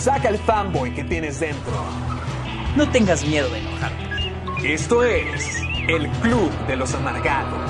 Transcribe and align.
Saca 0.00 0.30
el 0.30 0.38
fanboy 0.38 0.94
que 0.94 1.04
tienes 1.04 1.40
dentro. 1.40 1.74
No 2.74 2.90
tengas 2.90 3.22
miedo 3.22 3.50
de 3.50 3.58
enojarte. 3.58 4.72
Esto 4.72 5.04
es 5.04 5.60
el 5.88 6.08
Club 6.22 6.50
de 6.66 6.76
los 6.76 6.94
Amargados. 6.94 7.60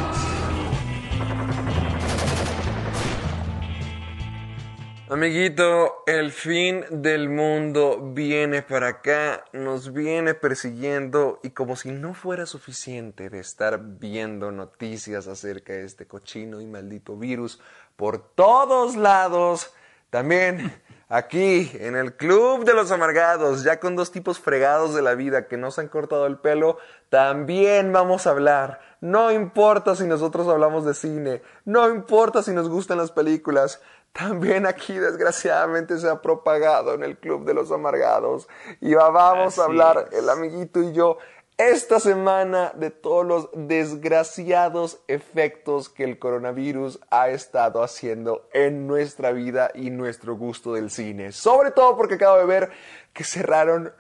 Amiguito, 5.09 6.05
el 6.07 6.31
fin 6.31 6.85
del 6.89 7.29
mundo 7.29 8.13
viene 8.15 8.63
para 8.63 8.87
acá, 8.87 9.45
nos 9.53 9.93
viene 9.93 10.35
persiguiendo 10.35 11.41
y 11.43 11.51
como 11.51 11.75
si 11.75 11.91
no 11.91 12.15
fuera 12.15 12.47
suficiente 12.47 13.29
de 13.29 13.41
estar 13.41 13.81
viendo 13.99 14.53
noticias 14.53 15.27
acerca 15.27 15.73
de 15.73 15.85
este 15.85 16.07
cochino 16.07 16.61
y 16.61 16.67
maldito 16.67 17.17
virus 17.17 17.61
por 17.97 18.35
todos 18.37 18.95
lados, 18.95 19.75
también 20.11 20.81
aquí 21.11 21.71
en 21.75 21.97
el 21.97 22.17
Club 22.17 22.65
de 22.65 22.73
los 22.73 22.91
Amargados, 22.93 23.63
ya 23.65 23.79
con 23.81 23.97
dos 23.97 24.11
tipos 24.13 24.39
fregados 24.39 24.95
de 24.95 25.03
la 25.03 25.15
vida 25.15 25.49
que 25.49 25.57
nos 25.59 25.79
han 25.79 25.89
cortado 25.89 26.27
el 26.27 26.39
pelo, 26.39 26.79
también 27.11 27.93
vamos 27.93 28.27
a 28.27 28.31
hablar. 28.31 28.81
No 29.03 29.31
importa 29.31 29.95
si 29.97 30.07
nosotros 30.07 30.49
hablamos 30.49 30.85
de 30.87 30.95
cine, 30.95 31.43
no 31.65 31.89
importa 31.91 32.43
si 32.43 32.53
nos 32.53 32.69
gustan 32.69 32.99
las 32.99 33.11
películas, 33.13 33.81
también 34.13 34.67
aquí 34.67 34.93
desgraciadamente 34.95 35.99
se 35.99 36.09
ha 36.09 36.21
propagado 36.21 36.95
en 36.95 37.03
el 37.05 37.19
Club 37.19 37.45
de 37.45 37.55
los 37.55 37.71
Amargados. 37.71 38.49
Y 38.81 38.95
va- 38.95 39.11
vamos 39.11 39.59
a 39.59 39.65
hablar, 39.65 40.09
es. 40.11 40.19
el 40.19 40.29
amiguito 40.31 40.81
y 40.83 40.93
yo, 40.93 41.19
esta 41.61 42.01
semana 42.01 42.73
de 42.75 42.91
todos 42.91 43.27
los 43.27 43.49
desgraciados 43.53 44.99
efectos 45.09 45.91
que 45.91 46.05
el 46.05 46.19
coronavirus 46.19 47.01
ha 47.11 47.29
estado 47.29 47.83
haciendo 47.83 48.49
en 48.55 48.87
nuestra 48.87 49.33
vida 49.33 49.71
y 49.75 49.91
nuestro 49.91 50.37
gusto 50.37 50.73
del 50.73 50.91
cine. 50.91 51.33
Sobre 51.33 51.71
todo 51.71 51.99
porque 51.99 52.15
acabo 52.15 52.39
de 52.39 52.47
ver 52.47 52.71
que 53.13 53.25
cerraron 53.25 53.93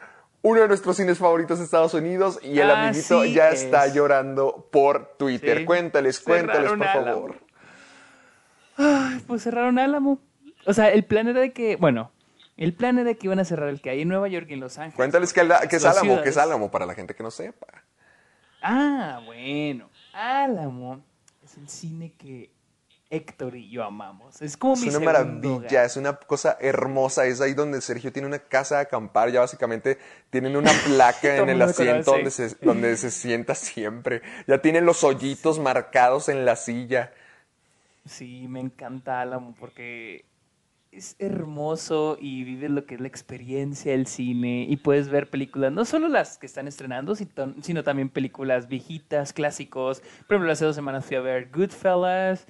uno 0.42 0.62
de 0.62 0.68
nuestros 0.68 0.96
cines 0.96 1.18
favoritos 1.18 1.58
de 1.58 1.66
Estados 1.66 1.92
Unidos 1.92 2.38
y 2.42 2.58
el 2.60 2.70
amiguito 2.70 3.20
Así 3.20 3.34
ya 3.34 3.50
está 3.50 3.84
es. 3.84 3.92
llorando 3.94 4.66
por 4.72 5.16
Twitter. 5.18 5.58
Sí. 5.58 5.64
Cuéntales, 5.66 6.18
cuéntales, 6.20 6.70
Cerraron 6.70 6.78
por 6.78 6.88
Álamo. 6.88 7.06
favor. 7.12 7.34
Ay, 8.78 9.22
pues 9.26 9.42
cerraron 9.42 9.78
Álamo. 9.78 10.18
O 10.66 10.72
sea, 10.72 10.90
el 10.90 11.04
plan 11.04 11.28
era 11.28 11.40
de 11.40 11.52
que, 11.52 11.76
bueno, 11.76 12.10
el 12.60 12.74
plan 12.74 12.98
era 12.98 13.14
que 13.14 13.26
iban 13.26 13.38
a 13.40 13.44
cerrar 13.44 13.70
el 13.70 13.80
que 13.80 13.90
hay 13.90 14.02
en 14.02 14.08
Nueva 14.08 14.28
York 14.28 14.46
y 14.50 14.52
en 14.52 14.60
Los 14.60 14.76
Ángeles. 14.78 14.96
Cuéntales 14.96 15.32
que, 15.32 15.40
que 15.68 15.76
es 15.76 15.84
Álamo, 15.84 16.22
que 16.22 16.28
es 16.28 16.34
ciudades. 16.34 16.36
Álamo 16.36 16.70
para 16.70 16.84
la 16.86 16.94
gente 16.94 17.14
que 17.14 17.22
no 17.22 17.30
sepa. 17.30 17.66
Ah, 18.62 19.20
bueno. 19.24 19.88
Álamo 20.12 21.02
es 21.42 21.56
el 21.56 21.68
cine 21.68 22.12
que 22.18 22.50
Héctor 23.08 23.56
y 23.56 23.70
yo 23.70 23.82
amamos. 23.82 24.40
Es 24.42 24.56
como 24.56 24.74
Es 24.74 24.82
mi 24.82 24.88
una 24.90 25.00
maravilla, 25.00 25.50
hogar. 25.56 25.84
es 25.86 25.96
una 25.96 26.16
cosa 26.16 26.58
hermosa. 26.60 27.24
Es 27.26 27.40
ahí 27.40 27.54
donde 27.54 27.80
Sergio 27.80 28.12
tiene 28.12 28.28
una 28.28 28.38
casa 28.38 28.76
de 28.76 28.82
acampar. 28.82 29.30
Ya 29.30 29.40
básicamente 29.40 29.98
tienen 30.30 30.54
una 30.54 30.70
placa 30.86 31.36
en 31.38 31.48
el 31.48 31.62
asiento 31.62 32.12
donde 32.12 32.30
se, 32.30 32.54
donde 32.60 32.96
se 32.98 33.10
sienta 33.10 33.54
siempre. 33.54 34.22
Ya 34.46 34.60
tienen 34.60 34.84
los 34.84 35.02
hoyitos 35.02 35.58
marcados 35.58 36.28
en 36.28 36.44
la 36.44 36.56
silla. 36.56 37.12
Sí, 38.06 38.46
me 38.48 38.60
encanta 38.60 39.20
Álamo 39.20 39.54
porque 39.58 40.24
es 40.92 41.14
hermoso 41.20 42.18
y 42.20 42.42
vives 42.42 42.70
lo 42.70 42.84
que 42.84 42.96
es 42.96 43.00
la 43.00 43.06
experiencia 43.06 43.92
del 43.92 44.06
cine 44.06 44.66
y 44.68 44.76
puedes 44.76 45.08
ver 45.08 45.30
películas, 45.30 45.72
no 45.72 45.84
solo 45.84 46.08
las 46.08 46.36
que 46.36 46.46
están 46.46 46.66
estrenando, 46.66 47.14
si- 47.14 47.28
sino 47.62 47.84
también 47.84 48.08
películas 48.08 48.66
viejitas, 48.68 49.32
clásicos. 49.32 50.00
Por 50.26 50.34
ejemplo, 50.36 50.50
hace 50.52 50.64
dos 50.64 50.74
semanas 50.74 51.04
fui 51.06 51.16
a 51.16 51.20
ver 51.20 51.48
Goodfellas 51.52 52.46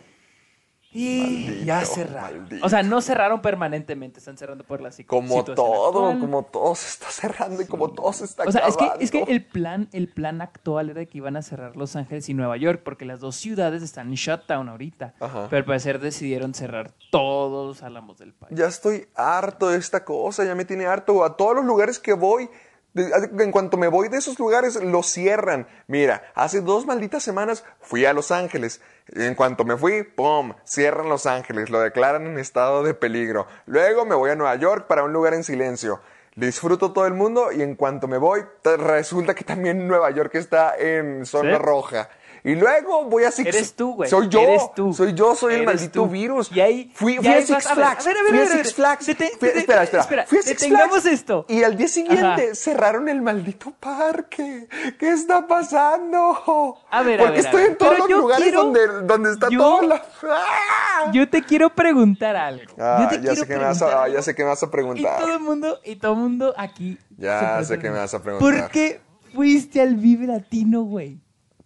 y 0.92 1.20
Maldito, 1.46 1.64
ya 1.64 1.84
cerraron. 1.84 2.40
maldito. 2.40 2.66
O 2.66 2.68
sea, 2.68 2.82
no 2.82 3.00
cerraron 3.00 3.40
permanentemente, 3.42 4.18
están 4.18 4.36
cerrando 4.36 4.64
por 4.64 4.80
la 4.80 4.90
Como 5.06 5.44
todo, 5.44 6.08
actual. 6.08 6.18
como 6.20 6.42
todo 6.44 6.74
se 6.74 6.88
está 6.88 7.06
cerrando 7.10 7.62
y 7.62 7.66
como 7.66 7.90
todo 7.90 8.12
se 8.12 8.24
está 8.24 8.42
O 8.44 8.50
sea, 8.50 8.66
es 8.66 8.76
que, 8.76 8.90
es 8.98 9.10
que 9.12 9.22
el 9.22 9.44
plan, 9.44 9.88
el 9.92 10.08
plan 10.08 10.42
actual 10.42 10.90
era 10.90 11.04
que 11.06 11.18
iban 11.18 11.36
a 11.36 11.42
cerrar 11.42 11.76
Los 11.76 11.94
Ángeles 11.94 12.28
y 12.28 12.34
Nueva 12.34 12.56
York, 12.56 12.82
porque 12.84 13.04
las 13.04 13.20
dos 13.20 13.36
ciudades 13.36 13.82
están 13.82 14.08
en 14.08 14.14
shutdown 14.14 14.68
ahorita. 14.68 15.14
Ajá. 15.20 15.46
Pero 15.48 15.58
al 15.58 15.64
parecer 15.64 16.00
decidieron 16.00 16.54
cerrar 16.54 16.92
todos 17.12 17.68
los 17.68 17.82
álamos 17.84 18.18
del 18.18 18.32
país. 18.32 18.56
Ya 18.58 18.66
estoy 18.66 19.06
harto 19.14 19.68
de 19.68 19.78
esta 19.78 20.04
cosa, 20.04 20.44
ya 20.44 20.54
me 20.56 20.64
tiene 20.64 20.86
harto. 20.86 21.24
A 21.24 21.36
todos 21.36 21.54
los 21.54 21.64
lugares 21.64 22.00
que 22.00 22.14
voy, 22.14 22.50
en 22.94 23.52
cuanto 23.52 23.76
me 23.76 23.88
voy 23.88 24.08
de 24.08 24.18
esos 24.18 24.38
lugares, 24.38 24.82
los 24.82 25.06
cierran. 25.06 25.66
Mira, 25.86 26.22
hace 26.34 26.60
dos 26.60 26.86
malditas 26.86 27.22
semanas 27.22 27.64
fui 27.80 28.04
a 28.04 28.12
Los 28.12 28.30
Ángeles. 28.30 28.80
En 29.08 29.34
cuanto 29.34 29.64
me 29.64 29.76
fui, 29.76 30.02
¡pum! 30.02 30.54
Cierran 30.64 31.08
Los 31.08 31.26
Ángeles, 31.26 31.70
lo 31.70 31.80
declaran 31.80 32.26
en 32.26 32.38
estado 32.38 32.82
de 32.82 32.94
peligro. 32.94 33.46
Luego 33.66 34.04
me 34.04 34.14
voy 34.14 34.30
a 34.30 34.36
Nueva 34.36 34.54
York 34.56 34.86
para 34.86 35.04
un 35.04 35.12
lugar 35.12 35.34
en 35.34 35.44
silencio. 35.44 36.00
Disfruto 36.36 36.92
todo 36.92 37.06
el 37.06 37.14
mundo 37.14 37.50
y 37.52 37.60
en 37.62 37.74
cuanto 37.74 38.06
me 38.06 38.16
voy, 38.16 38.44
resulta 38.64 39.34
que 39.34 39.44
también 39.44 39.88
Nueva 39.88 40.10
York 40.10 40.34
está 40.36 40.76
en 40.76 41.26
zona 41.26 41.56
¿Sí? 41.56 41.62
roja. 41.62 42.08
Y 42.42 42.54
luego 42.54 43.04
voy 43.04 43.24
a 43.24 43.30
Six 43.30 43.48
Eres 43.48 43.74
tú, 43.74 43.94
güey. 43.94 44.08
Soy 44.08 44.28
yo. 44.28 44.40
Eres 44.40 44.62
tú. 44.74 44.94
Soy 44.94 45.12
yo, 45.14 45.34
soy 45.34 45.54
el 45.54 45.64
maldito 45.66 46.02
tú. 46.04 46.08
virus. 46.08 46.50
Y 46.52 46.60
ahí- 46.60 46.90
fui, 46.94 47.16
a 47.18 47.42
Six 47.42 47.66
a 47.66 47.74
Flags. 47.74 48.06
a 48.06 48.08
ver, 48.08 48.16
a 48.18 48.22
ver, 48.22 48.30
fui 48.30 48.38
a 48.38 48.42
a 48.42 48.48
ver, 48.48 48.64
Six 48.64 48.74
Flags. 48.74 49.04
Fui- 49.04 49.12
espera, 49.50 49.82
espera. 49.82 50.02
espera, 50.02 50.26
Fui 50.26 50.38
a 50.38 50.42
Six 50.42 50.66
Flags 50.68 51.06
esto. 51.06 51.44
Y 51.48 51.62
al 51.62 51.76
día 51.76 51.88
siguiente 51.88 52.24
Ajá. 52.24 52.54
cerraron 52.54 53.08
el 53.08 53.20
maldito 53.22 53.72
parque. 53.78 54.68
¿Qué 54.98 55.10
está 55.10 55.46
pasando? 55.46 56.78
A 56.90 57.02
ver, 57.02 57.20
a 57.20 57.24
Porque 57.24 57.36
ver, 57.38 57.46
a 57.46 57.48
estoy 57.48 57.62
ver. 57.62 57.70
en 57.72 57.76
todos 57.78 57.98
los 57.98 58.10
lugares 58.10 58.42
quiero- 58.44 58.64
donde, 58.64 58.86
donde 59.04 59.32
está 59.32 59.48
yo- 59.50 59.58
todo 59.58 59.82
la... 59.82 60.02
¡Ah! 60.22 61.10
Yo 61.12 61.28
te 61.28 61.42
quiero 61.42 61.74
preguntar 61.74 62.36
algo. 62.36 62.72
Ah, 62.78 63.08
Yo 63.12 63.18
te 63.20 63.26
ya, 63.26 63.34
sé 63.34 63.46
que 63.46 63.56
me 63.56 63.64
vas 63.64 63.78
preguntar 63.78 63.98
a, 63.98 64.04
algo. 64.04 64.16
ya 64.16 64.22
sé 64.22 64.34
que 64.34 64.42
me 64.42 64.48
vas 64.48 64.62
a 64.62 64.66
Y 64.66 64.68
preguntar. 64.70 65.20
todo 65.20 65.32
el 65.34 65.40
mundo, 65.40 65.78
y 65.84 65.96
todo 65.96 66.12
el 66.12 66.18
mundo 66.18 66.54
aquí. 66.56 66.98
Ya 67.16 67.62
sé 67.64 67.78
que 67.78 67.90
me 67.90 67.98
vas 67.98 68.14
a 68.14 68.22
preguntar. 68.22 68.60
¿Por 68.62 68.70
qué 68.70 69.00
fuiste 69.34 69.80
al 69.80 69.96
Vive 69.96 70.26
Latino, 70.26 70.82
güey? 70.82 71.18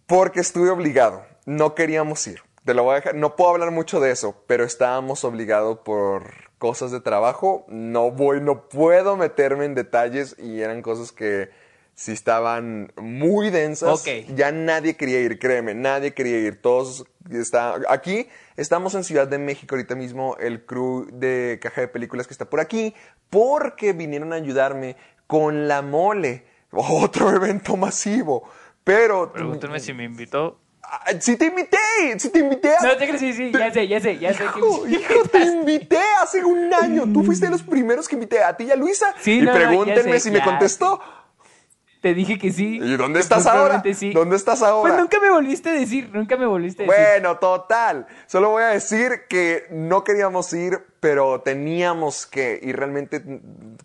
Porque 0.07 0.39
estuve 0.39 0.69
obligado. 0.69 1.25
No 1.45 1.75
queríamos 1.75 2.25
ir. 2.27 2.41
Te 2.63 2.73
lo 2.73 2.83
voy 2.83 2.93
a 2.93 2.95
dejar. 2.95 3.15
No 3.15 3.35
puedo 3.35 3.51
hablar 3.51 3.71
mucho 3.71 3.99
de 3.99 4.11
eso, 4.11 4.43
pero 4.47 4.63
estábamos 4.63 5.23
obligados 5.23 5.79
por 5.79 6.45
cosas 6.57 6.91
de 6.91 6.99
trabajo. 6.99 7.65
No 7.67 8.11
voy, 8.11 8.41
no 8.41 8.67
puedo 8.69 9.17
meterme 9.17 9.65
en 9.65 9.75
detalles 9.75 10.35
y 10.39 10.61
eran 10.61 10.81
cosas 10.81 11.11
que 11.11 11.49
sí 11.95 12.11
estaban 12.11 12.91
muy 12.97 13.49
densas. 13.49 14.01
Ok. 14.01 14.35
Ya 14.35 14.51
nadie 14.51 14.95
quería 14.95 15.21
ir, 15.21 15.39
créeme, 15.39 15.73
nadie 15.73 16.13
quería 16.13 16.39
ir. 16.39 16.61
Todos 16.61 17.05
está 17.31 17.75
aquí. 17.89 18.27
Estamos 18.57 18.93
en 18.95 19.03
Ciudad 19.03 19.27
de 19.27 19.37
México 19.37 19.75
ahorita 19.75 19.95
mismo, 19.95 20.35
el 20.39 20.65
crew 20.65 21.07
de 21.11 21.59
Caja 21.61 21.81
de 21.81 21.87
Películas 21.87 22.27
que 22.27 22.33
está 22.33 22.49
por 22.49 22.59
aquí, 22.59 22.93
porque 23.29 23.93
vinieron 23.93 24.33
a 24.33 24.37
ayudarme 24.37 24.97
con 25.27 25.67
la 25.67 25.81
mole, 25.81 26.45
otro 26.71 27.31
evento 27.31 27.77
masivo. 27.77 28.47
Pero 28.85 29.33
Pregúntame 29.33 29.79
si 29.81 29.93
me 29.93 30.05
invitó. 30.05 30.61
Ah, 30.83 31.01
Sí 31.19 31.35
te 31.35 31.45
invité, 31.47 31.77
sí 32.19 32.29
te 32.29 32.39
invité. 32.39 32.69
a- 32.75 32.81
No, 32.83 32.95
te 32.95 33.07
crees, 33.07 33.19
sí, 33.19 33.33
sí, 33.33 33.51
ya 33.51 33.73
sé, 33.73 33.87
ya 33.87 33.99
sé, 33.99 34.19
ya 34.19 34.33
sé. 34.33 34.43
que 34.53 34.59
Hijo, 34.59 34.83
me- 34.85 34.91
hijo, 34.91 35.27
te 35.31 35.39
invité 35.39 35.99
hace 36.21 36.45
un 36.45 36.71
año. 36.71 37.11
Tú 37.11 37.23
fuiste 37.23 37.47
de 37.47 37.51
los 37.51 37.63
primeros 37.63 38.07
que 38.07 38.13
invité 38.15 38.43
a 38.43 38.55
ti 38.55 38.65
y 38.65 38.71
a 38.71 38.75
Luisa. 38.75 39.13
Sí, 39.19 39.39
y 39.39 39.41
no, 39.41 39.51
pregúntenme 39.53 40.13
sé, 40.13 40.19
si 40.19 40.31
me 40.31 40.43
contestó. 40.43 41.01
Te 42.01 42.13
dije 42.13 42.37
que 42.37 42.51
sí. 42.51 42.77
¿Y 42.79 42.97
dónde 42.97 43.19
estás 43.19 43.47
ahora? 43.47 43.81
sí. 43.95 44.13
¿Dónde 44.13 44.35
estás 44.35 44.61
ahora? 44.61 44.91
Pues 44.91 45.01
nunca 45.01 45.19
me 45.19 45.31
volviste 45.31 45.69
a 45.69 45.73
decir, 45.73 46.11
nunca 46.13 46.37
me 46.37 46.45
volviste 46.45 46.83
a 46.83 46.85
decir. 46.85 47.03
Bueno, 47.03 47.39
total. 47.39 48.05
Solo 48.27 48.51
voy 48.51 48.61
a 48.61 48.67
decir 48.67 49.21
que 49.27 49.63
no 49.71 50.03
queríamos 50.03 50.53
ir, 50.53 50.85
pero 51.05 51.39
teníamos 51.41 52.25
que. 52.25 52.59
Y 52.63 52.71
realmente, 52.71 53.23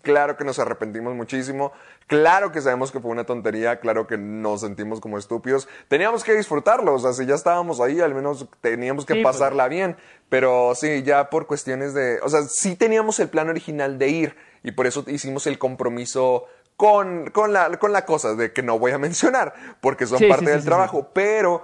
claro 0.01 0.37
que 0.37 0.43
nos 0.43 0.57
arrepentimos 0.57 1.13
muchísimo. 1.13 1.71
Claro 2.07 2.51
que 2.51 2.61
sabemos 2.61 2.91
que 2.91 2.99
fue 2.99 3.11
una 3.11 3.25
tontería. 3.25 3.79
Claro 3.79 4.07
que 4.07 4.17
nos 4.17 4.61
sentimos 4.61 4.99
como 4.99 5.19
estúpidos. 5.19 5.69
Teníamos 5.87 6.23
que 6.23 6.33
disfrutarlo. 6.33 6.95
O 6.95 6.97
sea, 6.97 7.13
si 7.13 7.27
ya 7.27 7.35
estábamos 7.35 7.79
ahí, 7.79 8.01
al 8.01 8.15
menos 8.15 8.47
teníamos 8.59 9.05
que 9.05 9.13
Sí, 9.13 9.21
pues. 9.21 9.35
pasarla 9.35 9.67
bien. 9.67 9.97
Pero 10.29 10.73
sí, 10.73 11.03
ya 11.03 11.29
por 11.29 11.45
cuestiones 11.45 11.93
de. 11.93 12.19
O 12.23 12.29
sea, 12.29 12.41
sí 12.41 12.75
teníamos 12.75 13.19
el 13.19 13.29
plan 13.29 13.49
original 13.49 13.99
de 13.99 14.07
ir. 14.09 14.35
Y 14.63 14.71
por 14.71 14.87
eso 14.87 15.03
hicimos 15.05 15.45
el 15.45 15.59
compromiso 15.59 16.45
con, 16.75 17.29
con, 17.29 17.53
la, 17.53 17.69
con 17.77 17.93
la 17.93 18.03
cosa 18.03 18.33
de 18.33 18.51
que 18.51 18.63
no 18.63 18.79
voy 18.79 18.93
a 18.93 18.97
mencionar, 18.97 19.53
porque 19.79 20.07
son 20.07 20.17
Sí, 20.17 20.25
parte 20.25 20.45
sí, 20.45 20.51
del 20.53 20.65
trabajo, 20.65 21.11
pero 21.13 21.61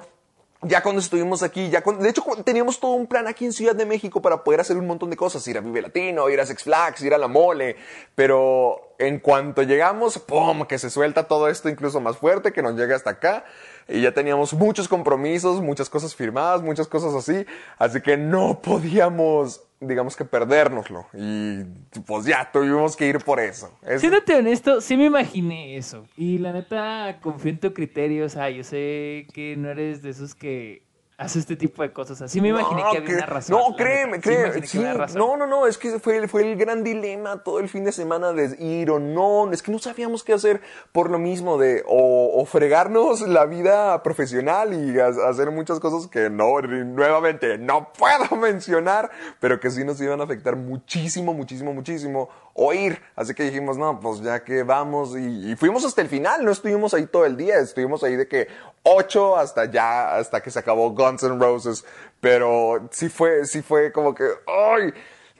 ya 0.62 0.82
cuando 0.82 1.02
estuvimos 1.02 1.44
aquí, 1.44 1.70
ya 1.70 1.84
cuando- 1.84 2.04
de 2.04 2.10
hecho 2.10 2.24
teníamos 2.44 2.80
todo 2.80 2.92
un 2.94 3.08
plan 3.08 3.28
aquí 3.28 3.46
en 3.46 3.54
Ciudad 3.54 3.76
de 3.76 3.86
México 3.86 4.22
para 4.22 4.44
poder 4.44 4.60
hacer 4.60 4.78
un 4.78 4.88
montón 4.88 5.10
de 5.10 5.18
cosas, 5.18 5.48
ir 5.48 5.58
a 5.58 5.62
Vive 5.62 5.82
Latino, 5.82 6.30
ir 6.30 6.40
a 6.42 6.46
Six 6.46 6.64
Flags, 6.64 7.02
ir 7.04 7.14
a 7.14 7.18
La 7.18 7.28
Mole, 7.28 7.76
pero 8.16 8.96
en 8.98 9.20
cuanto 9.20 9.62
llegamos, 9.62 10.18
¡pum!, 10.18 10.66
que 10.66 10.80
se 10.80 10.90
suelta 10.90 11.28
todo 11.28 11.48
esto 11.48 11.70
incluso 11.70 12.02
más 12.02 12.18
fuerte, 12.18 12.52
que 12.54 12.64
nos 12.64 12.76
llega 12.76 12.96
hasta 12.96 13.12
acá, 13.12 13.46
y 13.88 14.02
ya 14.02 14.14
teníamos 14.14 14.54
muchos 14.54 14.88
compromisos, 14.88 15.62
muchas 15.62 15.90
cosas 15.90 16.16
firmadas, 16.16 16.62
muchas 16.64 16.88
cosas 16.88 17.14
así, 17.14 17.46
así 17.78 18.02
que 18.02 18.18
no 18.18 18.60
podíamos, 18.62 19.62
digamos 19.80 20.16
que 20.16 20.26
perdérnoslo, 20.26 21.06
y 21.14 21.64
pues 22.06 22.26
ya, 22.26 22.50
tuvimos 22.52 22.96
que 22.96 23.08
ir 23.08 23.20
por 23.20 23.40
eso. 23.40 23.72
Es- 23.84 24.02
Siéndote 24.02 24.36
honesto, 24.36 24.82
sí 24.82 24.98
me 24.98 25.06
imaginé 25.06 25.78
eso. 25.78 26.06
Y 26.18 26.40
la 26.40 26.52
neta, 26.54 27.20
confío 27.22 27.52
en 27.52 27.60
tu 27.60 27.74
criterio. 27.74 28.26
O 28.26 28.30
sea, 28.30 28.50
yo 28.50 28.64
sé 28.64 29.28
que 29.34 29.56
no 29.58 29.70
eres 29.70 30.02
de 30.02 30.10
esos 30.10 30.34
que 30.34 30.82
hace 31.20 31.40
este 31.40 31.56
tipo 31.56 31.82
de 31.82 31.92
cosas. 31.92 32.22
Así 32.22 32.40
me 32.40 32.50
imaginé 32.50 32.84
que 32.92 32.98
había 33.00 33.16
una 33.18 33.26
razón. 33.26 33.58
No, 33.58 33.76
créeme, 33.76 34.20
créeme. 34.20 34.66
sí, 34.68 34.80
no, 35.16 35.36
no, 35.36 35.48
no, 35.48 35.66
es 35.66 35.78
que 35.80 36.00
fue, 36.00 36.28
fue 36.28 36.44
el 36.44 36.56
gran 36.58 36.84
dilema 36.84 37.42
todo 37.44 37.60
el 37.60 37.70
fin 37.70 37.84
de 37.84 37.92
semana 37.92 38.34
de 38.34 38.56
ir 38.64 38.92
o 38.92 39.00
no. 39.00 39.52
Es 39.52 39.64
que 39.64 39.72
no 39.72 39.80
sabíamos 39.80 40.24
qué 40.24 40.34
hacer 40.34 40.62
por 40.92 41.10
lo 41.10 41.18
mismo 41.18 41.58
de 41.58 41.84
o, 41.88 42.40
o 42.40 42.46
fregarnos 42.46 43.22
la 43.22 43.46
vida 43.46 44.04
profesional 44.04 44.74
y 44.74 45.00
ha- 45.00 45.08
hacer 45.28 45.50
muchas 45.50 45.80
cosas 45.80 46.08
que 46.08 46.30
no, 46.30 46.62
nuevamente, 46.62 47.58
no 47.58 47.92
puedo 47.94 48.36
mencionar, 48.40 49.10
pero 49.40 49.60
que 49.60 49.72
sí 49.72 49.84
nos 49.84 50.00
iban 50.00 50.22
a 50.22 50.26
afectar 50.26 50.56
muchísimo, 50.56 51.34
muchísimo, 51.34 51.74
muchísimo. 51.74 52.30
O 52.60 52.74
ir. 52.74 53.00
Así 53.16 53.34
que 53.36 53.44
dijimos, 53.44 53.78
no, 53.78 54.00
pues 54.00 54.22
ya 54.22 54.44
que 54.44 54.64
vamos. 54.64 55.16
Y, 55.16 55.52
y 55.52 55.56
fuimos 55.56 55.86
hasta 55.86 56.02
el 56.02 56.08
final, 56.10 56.44
no 56.44 56.52
estuvimos 56.52 56.94
ahí 56.94 57.06
todo 57.06 57.26
el 57.26 57.38
día, 57.38 57.58
estuvimos 57.60 58.04
ahí 58.04 58.16
de 58.16 58.28
que 58.28 58.48
8 58.82 59.38
hasta 59.38 59.66
ya, 59.66 60.16
hasta 60.16 60.42
que 60.42 60.50
se 60.50 60.58
acabó 60.58 60.94
Guns 61.08 61.24
N' 61.24 61.40
Roses. 61.40 61.86
Pero 62.20 62.88
sí 62.92 63.10
fue, 63.10 63.46
sí 63.46 63.62
fue 63.62 63.92
como 63.92 64.14
que, 64.16 64.24
¡ay! 64.48 64.94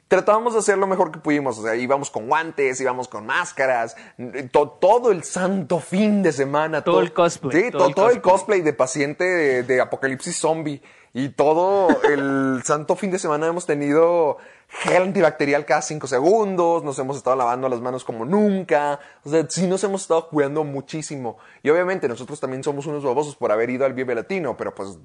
Tratábamos 0.06 0.54
de 0.54 0.60
hacer 0.60 0.78
lo 0.78 0.86
mejor 0.86 1.10
que 1.12 1.18
pudimos, 1.18 1.58
o 1.58 1.62
sea, 1.62 1.74
íbamos 1.74 2.08
con 2.10 2.28
guantes, 2.28 2.80
íbamos 2.80 3.08
con 3.08 3.26
máscaras, 3.26 3.94
to- 4.52 4.70
todo 4.80 5.10
el 5.12 5.22
santo 5.22 5.80
fin 5.80 6.22
de 6.22 6.32
semana. 6.32 6.82
Todo 6.82 7.00
el 7.00 7.12
cosplay, 7.12 7.64
Sí, 7.64 7.70
todo 7.70 7.82
to- 7.82 7.88
el 7.88 7.94
todo 7.94 8.06
el 8.10 8.20
cosplay. 8.22 8.32
cosplay 8.38 8.60
de 8.62 8.72
paciente 8.72 9.24
de, 9.24 9.62
de 9.64 9.80
apocalipsis 9.82 10.38
zombie. 10.38 10.80
Y 11.12 11.30
todo 11.30 11.88
el 12.04 12.62
santo 12.64 12.96
fin 12.96 13.10
de 13.10 13.18
semana 13.18 13.48
hemos 13.48 13.66
tenido 13.66 14.38
gel 14.70 15.02
antibacterial 15.02 15.64
cada 15.64 15.80
cinco 15.80 16.06
segundos, 16.06 16.84
nos 16.84 16.98
hemos 16.98 17.16
estado 17.16 17.36
lavando 17.36 17.68
las 17.68 17.80
manos 17.80 18.04
como 18.04 18.24
nunca. 18.24 19.00
O 19.24 19.30
sea, 19.30 19.46
sí 19.48 19.66
nos 19.66 19.82
hemos 19.82 20.02
estado 20.02 20.28
cuidando 20.28 20.62
muchísimo. 20.62 21.38
Y 21.62 21.70
obviamente 21.70 22.06
nosotros 22.06 22.38
también 22.38 22.62
somos 22.62 22.86
unos 22.86 23.02
babosos 23.02 23.34
por 23.34 23.50
haber 23.50 23.70
ido 23.70 23.86
al 23.86 23.94
Vive 23.94 24.14
Latino, 24.14 24.56
pero 24.56 24.74
pues 24.74 24.98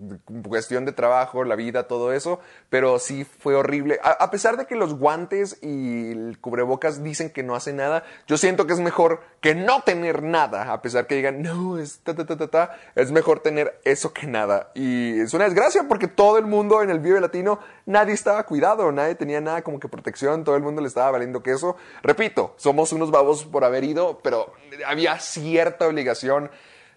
cuestión 0.48 0.86
de 0.86 0.92
trabajo, 0.92 1.44
la 1.45 1.56
vida, 1.56 1.88
todo 1.88 2.12
eso. 2.12 2.39
Pero 2.69 3.00
sí 3.00 3.24
fue 3.24 3.56
horrible. 3.56 4.00
A, 4.04 4.30
pesar 4.31 4.57
de 4.57 4.65
que 4.65 4.75
los 4.75 4.95
guantes 4.95 5.57
y 5.62 6.12
el 6.12 6.38
cubrebocas 6.42 7.01
dicen 7.01 7.30
que 7.30 7.42
no 7.42 7.56
hace 7.56 7.71
nada, 7.71 8.04
yo 8.27 8.38
siento 8.38 8.68
que 8.68 8.74
es 8.74 8.80
mejor 8.80 9.21
que 9.39 9.56
no 9.56 9.81
tener 9.83 10.24
nada, 10.24 10.71
a 10.71 10.81
pesar 10.81 11.07
que 11.07 11.15
digan, 11.15 11.42
no, 11.42 11.77
es 11.77 12.00
ta, 12.00 12.15
ta, 12.15 12.25
ta, 12.25 12.38
ta, 12.38 12.48
ta, 12.48 12.77
es 12.95 13.12
mejor 13.12 13.39
tener 13.39 13.80
eso 13.83 14.13
que 14.13 14.27
nada. 14.27 14.71
Y 14.74 15.19
es 15.19 15.33
una 15.33 15.45
desgracia 15.45 15.86
porque 15.88 16.07
todo 16.07 16.38
el 16.38 16.45
mundo 16.45 16.81
en 16.81 16.89
el 16.89 17.00
Vive 17.00 17.19
Latino, 17.19 17.60
nadie 17.85 18.13
estaba 18.13 18.44
cuidado, 18.45 18.91
nadie 18.91 19.15
tenía 19.15 19.41
nada 19.41 19.62
como 19.62 19.80
que 19.80 19.88
protección, 19.88 20.44
todo 20.44 20.56
el 20.56 20.63
mundo 20.63 20.81
le 20.81 20.88
estaba 20.88 21.12
valiendo 21.12 21.44
queso. 21.44 21.75
Repito, 22.01 22.53
somos 22.57 22.91
unos 22.94 23.12
babos 23.12 23.45
por 23.45 23.63
haber 23.63 23.83
ido, 23.83 24.19
pero 24.24 24.53
había 24.85 25.19
cierta 25.19 25.88
obligación 25.88 26.51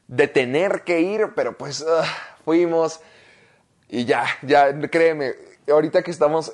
de 0.09 0.29
tener 0.29 0.83
que 0.83 1.01
ir, 1.01 1.33
pero 1.35 1.57
pues 1.57 1.85
ah, 1.89 2.05
fuimos 2.45 3.01
y 3.89 4.05
ya, 4.05 4.25
ya, 4.43 4.79
créeme, 4.91 5.35
ahorita 5.69 6.03
que 6.03 6.11
estamos 6.11 6.53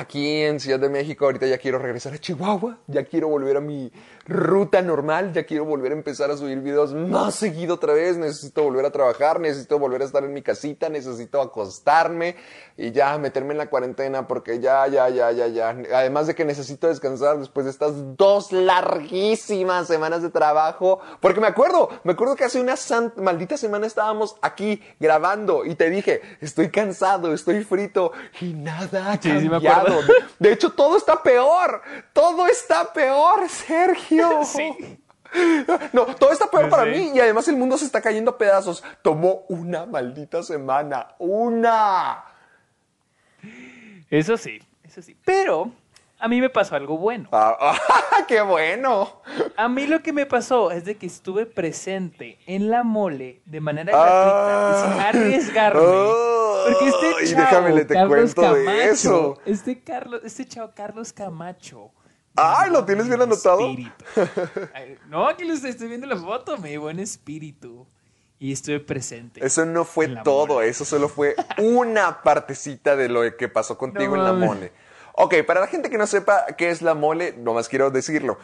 aquí 0.00 0.42
en 0.42 0.58
Ciudad 0.60 0.80
de 0.80 0.88
México, 0.88 1.26
ahorita 1.26 1.46
ya 1.46 1.58
quiero 1.58 1.78
regresar 1.78 2.14
a 2.14 2.18
Chihuahua, 2.18 2.78
ya 2.86 3.04
quiero 3.04 3.28
volver 3.28 3.58
a 3.58 3.60
mi 3.60 3.92
ruta 4.26 4.80
normal, 4.80 5.32
ya 5.32 5.44
quiero 5.44 5.64
volver 5.64 5.92
a 5.92 5.94
empezar 5.94 6.30
a 6.30 6.36
subir 6.36 6.60
videos 6.60 6.94
más 6.94 7.34
seguido 7.34 7.74
otra 7.74 7.92
vez, 7.92 8.16
necesito 8.16 8.62
volver 8.62 8.86
a 8.86 8.90
trabajar, 8.90 9.40
necesito 9.40 9.78
volver 9.78 10.02
a 10.02 10.04
estar 10.04 10.24
en 10.24 10.32
mi 10.32 10.42
casita, 10.42 10.88
necesito 10.88 11.40
acostarme 11.40 12.36
y 12.76 12.92
ya 12.92 13.18
meterme 13.18 13.52
en 13.52 13.58
la 13.58 13.68
cuarentena 13.68 14.26
porque 14.26 14.60
ya, 14.60 14.86
ya, 14.86 15.08
ya, 15.08 15.32
ya, 15.32 15.46
ya. 15.48 15.68
Además 15.94 16.26
de 16.26 16.34
que 16.34 16.44
necesito 16.44 16.88
descansar 16.88 17.38
después 17.38 17.64
de 17.64 17.72
estas 17.72 18.16
dos 18.16 18.52
larguísimas 18.52 19.86
semanas 19.86 20.22
de 20.22 20.30
trabajo, 20.30 21.00
porque 21.20 21.40
me 21.40 21.46
acuerdo, 21.46 21.90
me 22.04 22.12
acuerdo 22.12 22.36
que 22.36 22.44
hace 22.44 22.60
una 22.60 22.74
maldita 23.16 23.56
semana 23.56 23.86
estábamos 23.86 24.36
aquí 24.40 24.80
grabando 24.98 25.64
y 25.64 25.74
te 25.74 25.90
dije, 25.90 26.22
estoy 26.40 26.70
cansado, 26.70 27.34
estoy 27.34 27.64
frito 27.64 28.12
y 28.40 28.54
nada 28.54 29.18
Sí, 29.20 29.30
sí 29.40 29.48
me 29.48 29.60
cambiado. 29.60 29.89
De 30.38 30.52
hecho, 30.52 30.70
todo 30.70 30.96
está 30.96 31.22
peor. 31.22 31.82
Todo 32.12 32.46
está 32.46 32.92
peor, 32.92 33.48
Sergio. 33.48 34.40
Sí. 34.50 34.98
No, 35.92 36.06
todo 36.06 36.32
está 36.32 36.50
peor 36.50 36.68
para 36.68 36.84
mí 36.86 37.12
y 37.14 37.20
además 37.20 37.46
el 37.46 37.56
mundo 37.56 37.78
se 37.78 37.84
está 37.84 38.00
cayendo 38.00 38.32
a 38.32 38.38
pedazos. 38.38 38.82
Tomó 39.00 39.44
una 39.48 39.86
maldita 39.86 40.42
semana. 40.42 41.14
Una. 41.18 42.24
Eso 44.10 44.36
sí, 44.36 44.60
eso 44.82 45.00
sí. 45.02 45.16
Pero 45.24 45.70
a 46.20 46.28
mí 46.28 46.40
me 46.40 46.50
pasó 46.50 46.76
algo 46.76 46.98
bueno. 46.98 47.28
Ah, 47.32 47.56
ah, 47.60 47.78
¡Qué 48.28 48.40
bueno! 48.42 49.22
A 49.56 49.68
mí 49.68 49.86
lo 49.86 50.02
que 50.02 50.12
me 50.12 50.26
pasó 50.26 50.70
es 50.70 50.84
de 50.84 50.96
que 50.96 51.06
estuve 51.06 51.46
presente 51.46 52.38
en 52.46 52.70
la 52.70 52.82
mole 52.84 53.40
de 53.46 53.60
manera 53.60 53.92
Ah. 53.94 54.04
gratuita 54.04 54.70
y 54.70 54.92
sin 54.92 55.00
arriesgarme. 55.22 55.80
Oh, 55.82 56.64
porque 56.68 56.88
este 56.88 57.24
y 57.24 57.28
chavo, 57.28 57.40
déjame 57.42 57.72
le 57.72 57.84
te 57.84 57.94
Carlos 57.94 58.34
cuento 58.34 58.54
de 58.54 58.64
Camacho, 58.64 58.90
eso. 58.92 59.38
Este 59.46 59.82
Carlos, 59.82 60.20
este 60.24 60.46
chavo 60.46 60.72
Carlos 60.74 61.12
Camacho. 61.12 61.90
Ay, 62.36 62.70
¿lo 62.70 62.84
tienes 62.84 63.08
bien 63.08 63.20
anotado? 63.20 63.60
Espíritu. 63.60 64.04
No, 65.08 65.26
aquí 65.26 65.44
lo 65.44 65.54
estoy, 65.54 65.70
estoy 65.70 65.88
viendo 65.88 66.06
la 66.06 66.16
foto, 66.16 66.56
me 66.58 66.76
buen 66.78 67.00
espíritu. 67.00 67.86
Y 68.38 68.52
estuve 68.52 68.80
presente. 68.80 69.44
Eso 69.44 69.66
no 69.66 69.84
fue 69.84 70.08
todo, 70.24 70.54
mole. 70.54 70.68
eso 70.68 70.86
solo 70.86 71.08
fue 71.10 71.34
una 71.58 72.22
partecita 72.22 72.96
de 72.96 73.10
lo 73.10 73.36
que 73.36 73.48
pasó 73.48 73.76
contigo 73.78 74.16
No 74.16 74.22
en 74.22 74.24
la 74.24 74.32
mole. 74.46 74.72
Ok, 75.22 75.34
para 75.46 75.60
la 75.60 75.66
gente 75.66 75.90
que 75.90 75.98
no 75.98 76.06
sepa 76.06 76.46
qué 76.56 76.70
es 76.70 76.80
la 76.80 76.94
mole, 76.94 77.34
nomás 77.36 77.68
quiero 77.68 77.90
decirlo. 77.90 78.38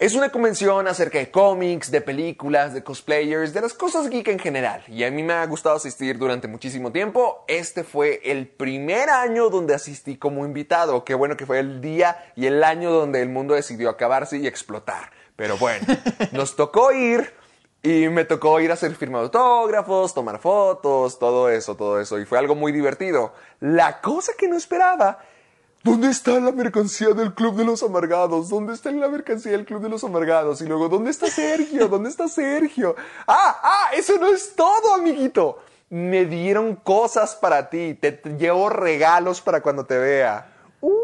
Es 0.00 0.16
una 0.16 0.30
convención 0.30 0.88
acerca 0.88 1.18
de 1.18 1.30
cómics, 1.30 1.92
de 1.92 2.00
películas, 2.00 2.74
de 2.74 2.82
cosplayers, 2.82 3.54
de 3.54 3.60
las 3.60 3.72
cosas 3.72 4.10
geek 4.10 4.26
en 4.26 4.40
general. 4.40 4.82
Y 4.88 5.04
a 5.04 5.12
mí 5.12 5.22
me 5.22 5.34
ha 5.34 5.46
gustado 5.46 5.76
asistir 5.76 6.18
durante 6.18 6.48
muchísimo 6.48 6.90
tiempo. 6.90 7.44
Este 7.46 7.84
fue 7.84 8.20
el 8.24 8.48
primer 8.48 9.10
año 9.10 9.48
donde 9.48 9.76
asistí 9.76 10.16
como 10.16 10.44
invitado. 10.44 11.04
Qué 11.04 11.14
bueno 11.14 11.36
que 11.36 11.46
fue 11.46 11.60
el 11.60 11.80
día 11.80 12.32
y 12.34 12.46
el 12.46 12.64
año 12.64 12.90
donde 12.90 13.22
el 13.22 13.28
mundo 13.28 13.54
decidió 13.54 13.88
acabarse 13.88 14.38
y 14.38 14.48
explotar. 14.48 15.12
Pero 15.36 15.56
bueno, 15.56 15.86
nos 16.32 16.56
tocó 16.56 16.90
ir 16.90 17.32
y 17.80 18.08
me 18.08 18.24
tocó 18.24 18.58
ir 18.58 18.72
a 18.72 18.74
hacer 18.74 18.92
firma 18.96 19.18
de 19.18 19.26
autógrafos, 19.26 20.14
tomar 20.14 20.40
fotos, 20.40 21.16
todo 21.20 21.48
eso, 21.48 21.76
todo 21.76 22.00
eso. 22.00 22.18
Y 22.18 22.24
fue 22.24 22.38
algo 22.38 22.56
muy 22.56 22.72
divertido. 22.72 23.34
La 23.60 24.00
cosa 24.00 24.32
que 24.36 24.48
no 24.48 24.56
esperaba. 24.56 25.20
¿Dónde 25.90 26.10
está 26.10 26.38
la 26.40 26.52
mercancía 26.52 27.08
del 27.10 27.34
Club 27.34 27.56
de 27.56 27.64
los 27.64 27.82
Amargados? 27.82 28.48
¿Dónde 28.50 28.74
está 28.74 28.90
la 28.90 29.08
mercancía 29.08 29.52
del 29.52 29.64
Club 29.64 29.82
de 29.82 29.88
los 29.88 30.04
Amargados? 30.04 30.60
Y 30.60 30.66
luego, 30.66 30.88
¿dónde 30.88 31.10
está 31.10 31.28
Sergio? 31.28 31.88
¿Dónde 31.88 32.10
está 32.10 32.28
Sergio? 32.28 32.94
¡Ah! 33.26 33.58
¡Ah! 33.62 33.90
Eso 33.94 34.18
no 34.18 34.28
es 34.28 34.54
todo, 34.54 34.94
amiguito. 34.94 35.58
Me 35.90 36.26
dieron 36.26 36.76
cosas 36.76 37.34
para 37.34 37.70
ti. 37.70 37.94
Te, 37.94 38.12
te 38.12 38.30
llevo 38.36 38.68
regalos 38.68 39.40
para 39.40 39.62
cuando 39.62 39.86
te 39.86 39.96
vea. 39.96 40.52
Uy. 40.80 40.98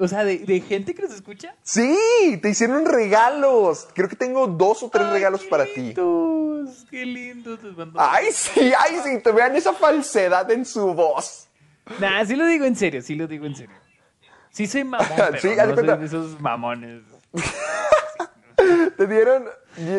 O 0.00 0.08
sea, 0.08 0.24
de, 0.24 0.38
de 0.38 0.60
gente 0.60 0.94
que 0.94 1.02
nos 1.02 1.12
escucha. 1.12 1.54
Sí, 1.62 2.38
te 2.40 2.50
hicieron 2.50 2.86
regalos. 2.86 3.88
Creo 3.94 4.08
que 4.08 4.16
tengo 4.16 4.46
dos 4.46 4.82
o 4.82 4.88
tres 4.90 5.06
Ay, 5.06 5.12
regalos 5.14 5.44
para 5.44 5.64
ti. 5.64 5.94
lindos, 5.94 6.86
Qué 6.90 7.04
lindo. 7.04 7.58
te 7.58 7.66
mandó. 7.72 8.00
Ay, 8.00 8.26
sí, 8.32 8.72
ay, 8.78 9.00
sí, 9.04 9.20
te 9.22 9.32
vean 9.32 9.54
esa 9.56 9.72
falsedad 9.72 10.50
en 10.50 10.64
su 10.64 10.94
voz. 10.94 11.48
Nah, 12.00 12.24
sí 12.24 12.36
lo 12.36 12.46
digo 12.46 12.64
en 12.64 12.76
serio, 12.76 13.02
sí 13.02 13.14
lo 13.14 13.26
digo 13.26 13.46
en 13.46 13.54
serio. 13.56 13.76
Sí 14.50 14.66
soy 14.66 14.84
mamón, 14.84 15.08
pero 15.16 15.38
Sí, 15.38 15.48
no 15.48 15.54
de 15.54 15.64
soy 15.64 15.74
cuenta. 15.74 15.96
de 15.96 16.06
esos 16.06 16.40
mamones. 16.40 17.02
Te 18.96 19.06
dieron, 19.06 19.44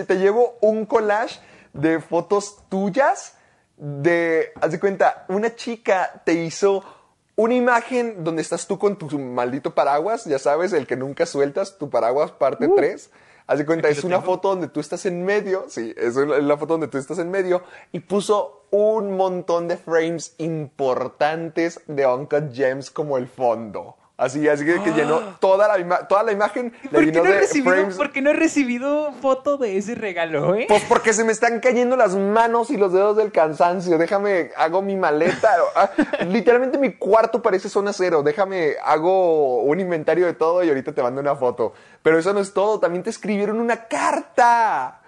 te 0.07 0.15
llevo 0.17 0.57
un 0.61 0.85
collage 0.85 1.39
de 1.73 1.99
fotos 1.99 2.57
tuyas 2.69 3.35
de, 3.77 4.51
haz 4.61 4.71
de 4.71 4.79
cuenta, 4.79 5.25
una 5.27 5.55
chica 5.55 6.21
te 6.23 6.33
hizo 6.33 6.83
una 7.35 7.55
imagen 7.55 8.23
donde 8.23 8.43
estás 8.43 8.67
tú 8.67 8.77
con 8.77 8.95
tu 8.97 9.17
maldito 9.17 9.73
paraguas, 9.73 10.25
ya 10.25 10.37
sabes, 10.37 10.71
el 10.71 10.85
que 10.85 10.95
nunca 10.95 11.25
sueltas, 11.25 11.77
tu 11.79 11.89
paraguas 11.89 12.31
parte 12.31 12.67
3. 12.67 13.09
Haz 13.53 13.59
de 13.59 13.65
cuenta, 13.67 13.87
es 13.87 14.03
una 14.03 14.17
tengo. 14.17 14.33
foto 14.33 14.49
donde 14.49 14.67
tú 14.67 14.79
estás 14.79 15.05
en 15.05 15.23
medio, 15.23 15.65
sí, 15.67 15.93
es 15.95 16.15
la 16.15 16.57
foto 16.57 16.73
donde 16.73 16.87
tú 16.87 16.97
estás 16.97 17.19
en 17.19 17.29
medio, 17.29 17.61
y 17.91 17.99
puso 17.99 18.65
un 18.71 19.15
montón 19.15 19.67
de 19.67 19.77
frames 19.77 20.33
importantes 20.39 21.79
de 21.85 22.07
Uncut 22.07 22.51
Gems 22.51 22.89
como 22.89 23.19
el 23.19 23.27
fondo. 23.27 23.95
Así, 24.15 24.47
así 24.47 24.63
que, 24.63 24.79
que 24.83 24.91
llenó 24.91 25.19
toda 25.39 25.67
la, 25.67 25.79
ima- 25.79 26.07
toda 26.07 26.21
la 26.21 26.31
imagen, 26.31 26.71
¿Por 26.91 27.03
qué, 27.03 27.11
no 27.11 27.25
he 27.25 27.39
recibido, 27.39 27.89
por 27.97 28.11
qué 28.11 28.21
no 28.21 28.29
he 28.29 28.33
recibido 28.33 29.11
foto 29.13 29.57
de 29.57 29.75
ese 29.77 29.95
regalo, 29.95 30.53
eh? 30.55 30.65
Pues 30.67 30.83
porque 30.87 31.13
se 31.13 31.23
me 31.23 31.31
están 31.31 31.59
cayendo 31.59 31.95
las 31.97 32.15
manos 32.15 32.69
y 32.69 32.77
los 32.77 32.93
dedos 32.93 33.17
del 33.17 33.31
cansancio. 33.31 33.97
Déjame, 33.97 34.51
hago 34.55 34.81
mi 34.83 34.95
maleta. 34.95 35.49
Ah, 35.75 35.89
Literalmente 36.27 36.77
mi 36.77 36.93
cuarto 36.93 37.41
parece 37.41 37.69
zona 37.69 37.91
cero. 37.91 38.21
Déjame, 38.21 38.75
hago 38.85 39.63
un 39.63 39.79
inventario 39.79 40.27
de 40.27 40.33
todo 40.33 40.63
y 40.63 40.69
ahorita 40.69 40.93
te 40.93 41.01
mando 41.01 41.19
una 41.19 41.35
foto. 41.35 41.73
Pero 42.03 42.19
eso 42.19 42.31
no 42.33 42.39
es 42.39 42.53
todo. 42.53 42.79
También 42.79 43.01
te 43.01 43.09
escribieron 43.09 43.59
una 43.59 43.87
carta. 43.87 44.99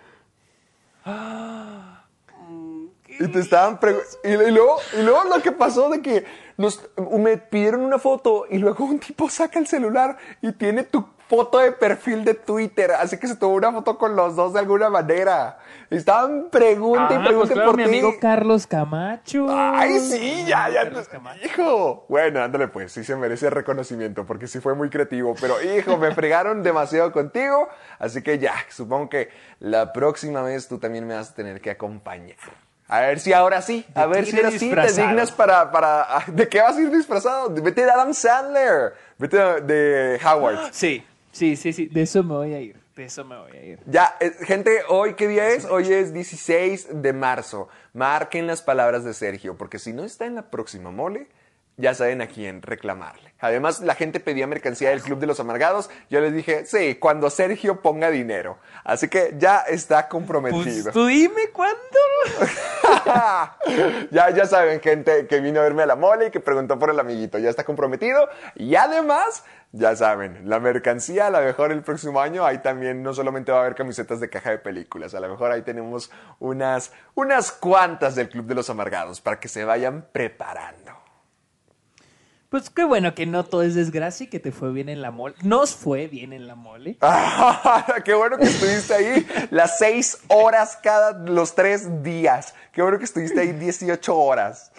Y 3.20 3.28
te 3.28 3.40
estaban 3.40 3.80
pregu- 3.80 4.02
y, 4.24 4.30
y 4.30 4.52
luego, 4.52 4.78
y 5.00 5.04
luego 5.04 5.24
lo 5.26 5.42
que 5.42 5.52
pasó 5.52 5.90
de 5.90 6.02
que 6.02 6.26
nos, 6.58 6.82
me 7.12 7.38
pidieron 7.38 7.82
una 7.82 8.00
foto 8.00 8.46
y 8.50 8.58
luego 8.58 8.86
un 8.86 9.00
tipo 9.00 9.30
saca 9.30 9.60
el 9.60 9.68
celular 9.68 10.18
y 10.42 10.52
tiene 10.54 10.84
tu 10.84 11.06
foto 11.28 11.58
de 11.58 11.72
perfil 11.72 12.24
de 12.24 12.36
Twitter. 12.36 12.92
Así 12.92 13.18
que 13.18 13.28
se 13.28 13.36
tomó 13.36 13.56
una 13.56 13.72
foto 13.72 13.98
con 13.98 14.16
los 14.16 14.36
dos 14.36 14.54
de 14.54 14.60
alguna 14.60 14.90
manera. 14.92 15.58
Estaban 15.90 16.50
pregunta 16.52 17.14
y 17.14 17.18
Ah, 17.18 17.24
pregunta 17.24 17.48
pues 17.48 17.52
claro, 17.52 17.72
por 17.72 17.78
mi 17.78 17.84
ti. 17.84 17.90
amigo 17.90 18.14
Carlos 18.22 18.68
Camacho. 18.68 19.48
Ay, 19.50 20.00
sí, 20.00 20.46
ya, 20.48 20.70
ya. 20.70 20.84
Carlos 20.84 21.08
Camacho. 21.08 21.44
Hijo. 21.46 22.06
Bueno, 22.10 22.44
ándale 22.44 22.68
pues, 22.68 22.92
sí 22.92 23.04
se 23.04 23.16
merece 23.16 23.50
reconocimiento 23.50 24.26
porque 24.26 24.46
sí 24.48 24.60
fue 24.60 24.76
muy 24.76 24.90
creativo. 24.92 25.36
Pero, 25.42 25.56
hijo, 25.64 25.98
me 25.98 26.14
fregaron 26.14 26.62
demasiado 26.62 27.12
contigo. 27.12 27.70
Así 27.98 28.22
que 28.22 28.38
ya, 28.38 28.54
supongo 28.70 29.10
que 29.10 29.30
la 29.60 29.94
próxima 29.94 30.44
vez 30.44 30.68
tú 30.68 30.78
también 30.78 31.08
me 31.08 31.16
vas 31.16 31.32
a 31.32 31.34
tener 31.34 31.60
que 31.60 31.72
acompañar. 31.72 32.38
A 32.88 33.00
ver 33.02 33.20
si 33.20 33.34
ahora 33.34 33.62
sí, 33.62 33.84
a 33.96 34.02
¿De 34.02 34.14
ver 34.14 34.26
si 34.26 34.36
ahora 34.38 34.52
sí 34.52 34.70
te 34.70 35.02
dignas 35.02 35.32
para, 35.32 35.72
para... 35.72 36.24
¿De 36.28 36.48
qué 36.48 36.62
vas 36.62 36.78
a 36.78 36.82
ir 36.82 36.92
disfrazado? 36.92 37.50
Vete 37.50 37.84
de 37.84 37.92
Adam 37.92 38.14
Sandler. 38.14 38.94
Vete 39.18 39.38
de, 39.38 39.62
de 39.62 40.20
Howard. 40.24 40.60
Sí, 40.72 41.04
sí, 41.32 41.56
sí, 41.56 41.74
sí. 41.74 41.88
De 41.88 42.04
eso 42.04 42.24
me 42.24 42.36
voy 42.36 42.54
a 42.54 42.60
ir. 42.60 42.78
De 42.96 43.06
eso 43.06 43.26
me 43.26 43.38
voy 43.38 43.52
a 43.52 43.66
ir. 43.66 43.80
Ya, 43.88 44.16
eh, 44.20 44.32
gente, 44.42 44.82
¿hoy 44.88 45.16
qué 45.16 45.28
día 45.28 45.50
es? 45.50 45.66
Hoy 45.66 45.92
es 45.92 46.14
16 46.14 47.02
de 47.02 47.14
marzo. 47.14 47.68
Marquen 47.94 48.48
las 48.48 48.62
palabras 48.62 49.04
de 49.04 49.14
Sergio, 49.14 49.58
porque 49.58 49.80
si 49.80 49.92
no 49.92 50.04
está 50.04 50.28
en 50.28 50.36
la 50.36 50.50
próxima 50.50 50.92
mole, 50.92 51.28
ya 51.78 51.94
saben 51.94 52.22
a 52.22 52.28
quién 52.28 52.62
reclamarle. 52.62 53.34
Además, 53.40 53.82
la 53.82 53.96
gente 53.96 54.20
pedía 54.20 54.48
mercancía 54.48 54.90
del 54.90 55.02
Club 55.02 55.20
de 55.20 55.28
los 55.28 55.40
Amargados. 55.40 55.90
Yo 56.10 56.22
les 56.22 56.34
dije, 56.34 56.66
sí, 56.66 56.96
cuando 56.96 57.30
Sergio 57.30 57.82
ponga 57.82 58.10
dinero. 58.10 58.58
Así 58.84 59.10
que 59.10 59.36
ya 59.38 59.60
está 59.60 60.08
comprometido. 60.08 60.84
Pues 60.84 60.94
tú 60.94 61.06
dime 61.08 61.50
cuándo. 61.52 61.78
ya, 64.12 64.30
ya 64.30 64.46
saben, 64.46 64.80
gente 64.80 65.28
que 65.28 65.42
vino 65.42 65.60
a 65.60 65.64
verme 65.64 65.84
a 65.84 65.86
la 65.86 65.96
mole 65.96 66.28
y 66.28 66.32
que 66.32 66.40
preguntó 66.40 66.80
por 66.80 66.90
el 66.90 67.00
amiguito. 67.00 67.38
Ya 67.38 67.50
está 67.50 67.66
comprometido. 67.66 68.30
Y 68.56 68.76
además, 68.76 69.44
ya 69.74 69.96
saben, 69.96 70.50
la 70.50 70.62
mercancía, 70.62 71.28
a 71.28 71.30
lo 71.30 71.42
mejor 71.42 71.74
el 71.74 71.84
próximo 71.84 72.22
año, 72.22 72.46
ahí 72.46 72.60
también 72.60 73.04
no 73.04 73.14
solamente 73.14 73.52
va 73.52 73.60
a 73.60 73.62
haber 73.62 73.76
camisetas 73.76 74.22
de 74.22 74.30
caja 74.30 74.52
de 74.52 74.60
películas. 74.60 75.14
A 75.14 75.20
lo 75.20 75.28
mejor 75.28 75.52
ahí 75.52 75.62
tenemos 75.62 76.10
unas, 76.40 76.94
unas 77.16 77.52
cuantas 77.52 78.16
del 78.16 78.30
Club 78.30 78.46
de 78.46 78.56
los 78.56 78.70
Amargados 78.70 79.20
para 79.20 79.40
que 79.40 79.50
se 79.50 79.66
vayan 79.66 80.08
preparando. 80.14 81.05
Pues 82.56 82.70
qué 82.70 82.86
bueno 82.86 83.14
que 83.14 83.26
no 83.26 83.44
todo 83.44 83.64
es 83.64 83.76
desgracia 83.76 84.24
y 84.24 84.28
que 84.28 84.40
te 84.40 84.54
fue 84.54 84.72
bien 84.72 84.88
en 84.88 85.02
la 85.02 85.12
mole. 85.12 85.36
Nos 85.44 85.76
fue 85.76 86.08
bien 86.08 86.32
en 86.32 86.48
la 86.48 86.56
mole. 86.56 86.98
Qué 88.06 88.14
bueno 88.14 88.38
que 88.38 88.46
estuviste 88.46 88.94
ahí 88.94 89.28
las 89.52 89.78
seis 89.78 90.20
horas 90.30 90.80
cada 90.82 91.12
los 91.12 91.54
tres 91.54 92.02
días. 92.02 92.56
Qué 92.72 92.82
bueno 92.82 92.98
que 92.98 93.04
estuviste 93.04 93.42
ahí 93.42 93.52
18 93.52 94.18
horas. 94.18 94.72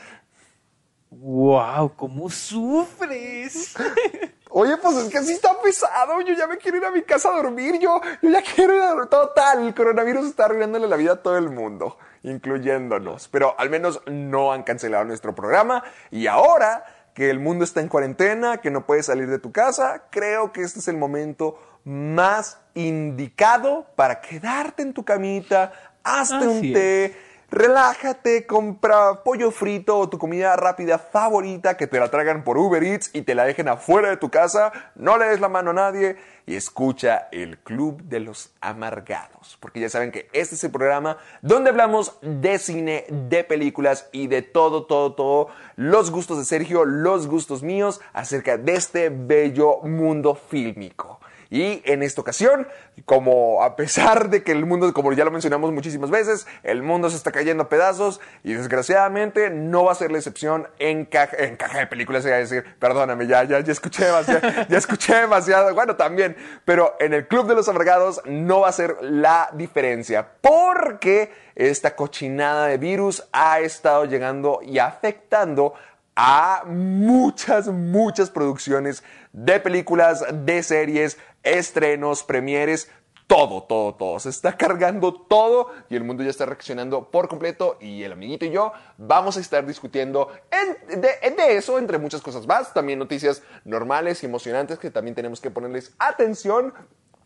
¡Wow! 1.11 1.93
¿Cómo 1.97 2.31
sufres? 2.31 3.75
Oye, 4.49 4.79
pues 4.79 4.97
es 4.97 5.11
que 5.11 5.23
sí 5.23 5.33
está 5.35 5.61
pesado. 5.61 6.23
Yo 6.23 6.33
ya 6.33 6.47
me 6.47 6.57
quiero 6.57 6.79
ir 6.79 6.85
a 6.87 6.91
mi 6.91 7.03
casa 7.03 7.29
a 7.29 7.37
dormir. 7.37 7.79
Yo, 7.79 8.01
yo 8.23 8.31
ya 8.31 8.41
quiero 8.41 8.75
ir 8.75 8.81
a 8.81 8.89
dormir. 8.89 9.11
Total, 9.11 9.67
el 9.67 9.75
coronavirus 9.75 10.29
está 10.29 10.47
arruinándole 10.47 10.89
la 10.89 10.97
vida 10.97 11.13
a 11.13 11.23
todo 11.23 11.37
el 11.37 11.51
mundo, 11.51 11.99
incluyéndonos. 12.23 13.29
Pero 13.29 13.55
al 13.59 13.69
menos 13.69 14.01
no 14.07 14.51
han 14.51 14.63
cancelado 14.63 15.05
nuestro 15.05 15.35
programa. 15.35 15.85
Y 16.11 16.27
ahora 16.27 16.96
que 17.17 17.31
el 17.31 17.41
mundo 17.41 17.65
está 17.65 17.81
en 17.81 17.89
cuarentena, 17.89 18.59
que 18.59 18.71
no 18.71 18.85
puedes 18.85 19.07
salir 19.07 19.27
de 19.29 19.39
tu 19.39 19.51
casa, 19.51 20.03
creo 20.11 20.53
que 20.53 20.61
este 20.61 20.81
es 20.81 20.89
el 20.89 20.99
momento 20.99 21.59
más 21.83 22.59
indicado 22.75 23.87
para 23.97 24.21
quedarte 24.21 24.83
en 24.83 24.93
tu 24.93 25.03
camita, 25.03 25.73
hazte 26.05 26.47
un 26.47 26.61
té. 26.61 27.17
Relájate, 27.49 28.45
compra 28.45 29.23
pollo 29.23 29.53
frito 29.53 29.97
o 29.97 30.09
tu 30.09 30.19
comida 30.19 30.57
rápida 30.57 30.99
favorita 30.99 31.77
que 31.77 31.87
te 31.87 32.01
la 32.01 32.11
traigan 32.11 32.43
por 32.43 32.59
Uber 32.59 32.83
Eats 32.83 33.11
y 33.13 33.23
te 33.23 33.37
la 33.37 33.45
dejen 33.45 33.69
afuera 33.69 34.11
de 34.11 34.17
tu 34.17 34.31
casa, 34.31 34.73
no 34.97 35.17
le 35.17 35.27
des 35.27 35.39
la 35.39 35.49
mano 35.49 35.71
a 35.71 35.75
nadie 35.75 36.17
y 36.45 36.57
escucha 36.57 37.29
el 37.31 37.59
Club 37.59 38.03
de 38.03 38.19
los 38.19 38.51
Amargados. 38.61 39.57
Porque 39.61 39.79
ya 39.79 39.89
saben 39.89 40.11
que 40.11 40.29
este 40.33 40.57
es 40.57 40.65
el 40.65 40.73
programa 40.73 41.19
donde 41.41 41.71
hablamos 41.71 42.19
de 42.21 42.59
cine, 42.59 43.05
de 43.09 43.45
películas 43.45 44.09
y 44.11 44.27
de 44.27 44.43
todo, 44.43 44.87
todo, 44.87 45.15
todo, 45.15 45.47
los 45.77 46.11
gustos 46.11 46.39
de 46.39 46.45
Sergio, 46.45 46.85
los 46.85 47.29
gustos 47.29 47.63
míos 47.63 48.01
acerca 48.13 48.59
de 48.59 48.75
este 48.75 49.09
bello 49.09 49.83
mundo 49.83 50.35
fílmico. 50.35 51.21
Y 51.51 51.83
en 51.85 52.03
esta 52.03 52.21
ocasión, 52.21 52.67
como 53.05 53.63
a 53.63 53.77
pesar 53.77 54.31
de 54.31 54.43
que 54.43 54.53
el 54.53 54.67
mundo, 54.67 54.93
como 54.93 55.13
ya 55.13 55.25
lo 55.25 55.31
mencionamos 55.31 55.73
muchísimas 55.73 56.11
veces, 56.11 56.47
el 56.63 56.83
mundo 56.83 57.11
se 57.11 57.17
está 57.17 57.33
cayendo 57.33 57.65
a 57.65 57.69
pedazos 57.69 58.21
y 58.43 58.55
desgraciadamente 58.55 59.51
no 59.51 59.85
va 59.85 59.93
a 59.93 59.95
ser 59.95 60.11
la 60.11 60.19
excepción 60.19 60.69
en 60.79 61.05
caja, 61.05 61.37
en 61.39 61.57
caja 61.57 61.79
de 61.79 61.87
películas, 61.87 62.25
iba 62.25 62.35
a 62.35 62.39
decir, 62.39 62.65
perdóname, 62.79 63.27
ya, 63.27 63.45
ya, 63.45 63.61
ya 63.61 63.73
escuché 63.73 64.07
demasiado, 64.07 64.41
ya 64.69 64.79
escuché 64.79 65.15
demasiado, 65.15 65.75
bueno, 65.75 65.97
también, 65.97 66.37
pero 66.65 66.97
en 66.99 67.15
el 67.15 67.29
Club 67.29 67.47
de 67.47 67.55
los 67.55 67.69
Amargados 67.69 68.21
no 68.25 68.61
va 68.61 68.69
a 68.69 68.73
ser 68.73 68.97
la 69.03 69.51
diferencia, 69.53 70.27
porque 70.41 71.31
esta 71.55 71.95
cochinada 71.95 72.67
de 72.67 72.79
virus 72.79 73.27
ha 73.33 73.61
estado 73.61 74.05
llegando 74.05 74.61
y 74.63 74.79
afectando 74.79 75.75
a 76.17 76.63
muchas, 76.67 77.69
muchas 77.69 78.31
producciones 78.31 79.05
de 79.33 79.61
películas, 79.61 80.25
de 80.33 80.63
series, 80.63 81.19
estrenos, 81.47 82.23
premieres, 82.25 82.91
todo, 83.27 83.65
todo, 83.65 83.95
todo. 83.95 84.21
Se 84.21 84.29
está 84.29 84.57
cargando 84.57 85.13
todo 85.13 85.73
y 85.89 85.97
el 85.97 86.05
mundo 86.05 86.23
ya 86.23 86.31
está 86.31 86.47
reaccionando 86.47 87.11
por 87.11 87.29
completo 87.29 87.77
y 87.81 88.03
el 88.05 88.13
amiguito 88.13 88.45
y 88.45 88.51
yo 88.51 88.73
vamos 88.99 89.37
a 89.37 89.41
estar 89.41 89.67
discutiendo 89.67 90.31
en- 90.51 91.01
de, 91.01 91.09
de 91.37 91.57
eso, 91.57 91.79
entre 91.79 91.99
muchas 91.99 92.21
cosas 92.23 92.47
más. 92.47 92.73
También 92.73 92.99
noticias 92.99 93.43
normales 93.65 94.23
y 94.23 94.27
emocionantes 94.27 94.79
que 94.79 94.91
también 94.93 95.15
tenemos 95.17 95.41
que 95.41 95.51
ponerles 95.51 95.93
atención. 95.99 96.73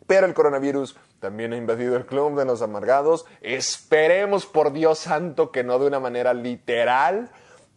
Pero 0.07 0.25
el 0.25 0.33
coronavirus 0.33 0.97
también 1.19 1.53
ha 1.53 1.57
invadido 1.57 1.95
el 1.95 2.05
club 2.07 2.35
de 2.37 2.45
los 2.45 2.63
amargados. 2.63 3.25
Esperemos 3.41 4.47
por 4.47 4.73
Dios 4.73 4.97
santo 4.97 5.51
que 5.51 5.63
no 5.63 5.77
de 5.77 5.85
una 5.85 5.99
manera 5.99 6.33
literal, 6.33 7.29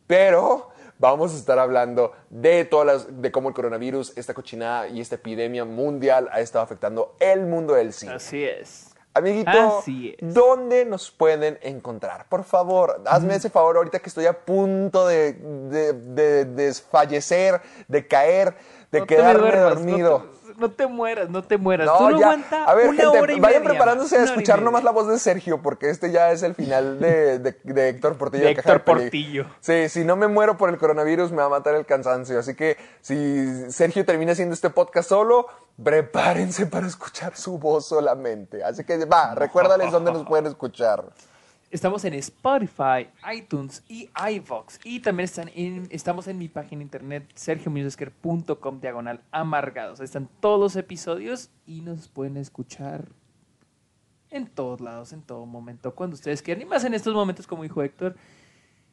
pero 0.07 0.71
vamos 0.99 1.33
a 1.35 1.37
estar 1.37 1.59
hablando 1.59 2.13
de 2.31 2.65
todas 2.65 2.87
las, 2.87 3.23
de 3.23 3.31
cómo 3.33 3.49
el 3.49 3.55
coronavirus, 3.55 4.17
esta 4.17 4.35
cochinada 4.35 4.89
y 4.89 5.01
esta 5.01 5.17
epidemia 5.17 5.65
mundial 5.65 6.29
ha 6.33 6.41
estado 6.41 6.65
afectando 6.65 7.15
el 7.21 7.47
mundo 7.47 7.75
del 7.75 7.93
cine. 7.93 8.15
Así 8.15 8.45
es. 8.45 8.91
Amiguito, 9.17 9.79
Así 9.79 10.17
es. 10.19 10.35
¿dónde 10.35 10.85
nos 10.85 11.13
pueden 11.13 11.57
encontrar? 11.63 12.27
Por 12.29 12.43
favor, 12.43 13.01
hazme 13.07 13.37
ese 13.37 13.49
favor 13.49 13.77
ahorita 13.77 14.01
que 14.01 14.09
estoy 14.09 14.27
a 14.27 14.33
punto 14.45 15.07
de, 15.07 15.35
de- 15.35 15.93
de 15.93 16.45
desfallecer, 16.47 17.61
de 17.87 18.09
caer, 18.09 18.57
de 18.91 19.01
No 19.01 19.07
quedarme 19.07 19.41
duermas, 19.53 19.75
dormido. 19.77 20.19
No 20.19 20.25
te, 20.25 20.44
no 20.59 20.71
te 20.71 20.87
mueras, 20.87 21.29
no 21.31 21.43
te 21.43 21.59
mueras. 21.59 21.87
No, 21.87 21.99
Solo 21.99 22.19
ya. 22.19 22.27
aguanta 22.27 22.65
A 22.65 22.75
ver, 22.75 22.89
una 22.91 23.03
gente, 23.03 23.19
hora 23.19 23.33
y 23.33 23.41
vayan 23.41 23.63
media, 23.63 23.71
preparándose 23.71 24.17
a 24.19 24.25
escuchar 24.25 24.63
nomás 24.63 24.85
la 24.85 24.91
voz 24.91 25.09
de 25.09 25.19
Sergio, 25.19 25.63
porque 25.63 25.91
este 25.91 26.11
ya 26.11 26.31
es 26.33 26.43
el 26.43 26.55
final 26.55 26.99
de, 27.01 27.39
de- 27.39 27.57
de 27.65 27.89
Héctor 27.89 28.17
Portillo. 28.17 28.45
De 28.45 28.51
Héctor. 28.53 28.83
Portillo. 28.85 29.47
Sí, 29.61 29.89
si 29.89 30.05
no 30.05 30.17
me 30.17 30.29
muero 30.29 30.57
por 30.57 30.71
el 30.71 30.79
coronavirus, 30.79 31.31
me 31.33 31.39
va 31.39 31.45
a 31.47 31.49
matar 31.51 31.75
el 31.75 31.87
cansancio. 31.87 32.39
Así 32.39 32.55
que 32.55 32.77
si 33.01 33.71
Sergio 33.71 34.05
termina 34.05 34.33
haciendo 34.33 34.55
este 34.55 34.71
podcast 34.71 35.09
solo, 35.09 35.47
prepárense 35.83 36.67
para 36.67 36.87
escuchar 36.87 37.37
su 37.37 37.59
voz 37.59 37.87
solamente. 37.87 38.63
Así 38.65 38.85
que 38.85 39.05
va, 39.05 39.35
recuérdales 39.35 39.91
dónde 39.93 40.13
nos 40.13 40.25
pueden 40.27 40.47
escuchar. 40.47 41.05
Estamos 41.75 42.05
en 42.05 42.15
Spotify, 42.15 43.09
iTunes 43.35 43.83
y 43.89 44.09
iVox. 44.31 44.79
Y 44.85 45.01
también 45.01 45.25
están 45.25 45.51
en, 45.57 45.89
estamos 45.91 46.29
en 46.29 46.39
mi 46.39 46.49
página 46.49 46.85
internet, 46.85 47.29
sergiomusesker.com 47.35 48.81
diagonal 48.81 49.25
amargados. 49.33 49.99
Ahí 49.99 50.05
están 50.05 50.31
todos 50.39 50.61
los 50.61 50.77
episodios 50.77 51.51
y 51.67 51.81
nos 51.81 52.07
pueden 52.07 52.37
escuchar 52.37 53.09
en 54.31 54.47
todos 54.47 54.81
lados, 54.81 55.13
en 55.13 55.23
todo 55.23 55.47
momento, 55.47 55.97
cuando 55.97 56.15
ustedes 56.15 56.43
quieran. 56.43 56.63
Y 56.63 56.65
más 56.65 56.85
en 56.85 56.95
estos 56.95 57.13
momentos, 57.13 57.45
como 57.49 57.65
dijo 57.65 57.83
Héctor, 57.83 58.15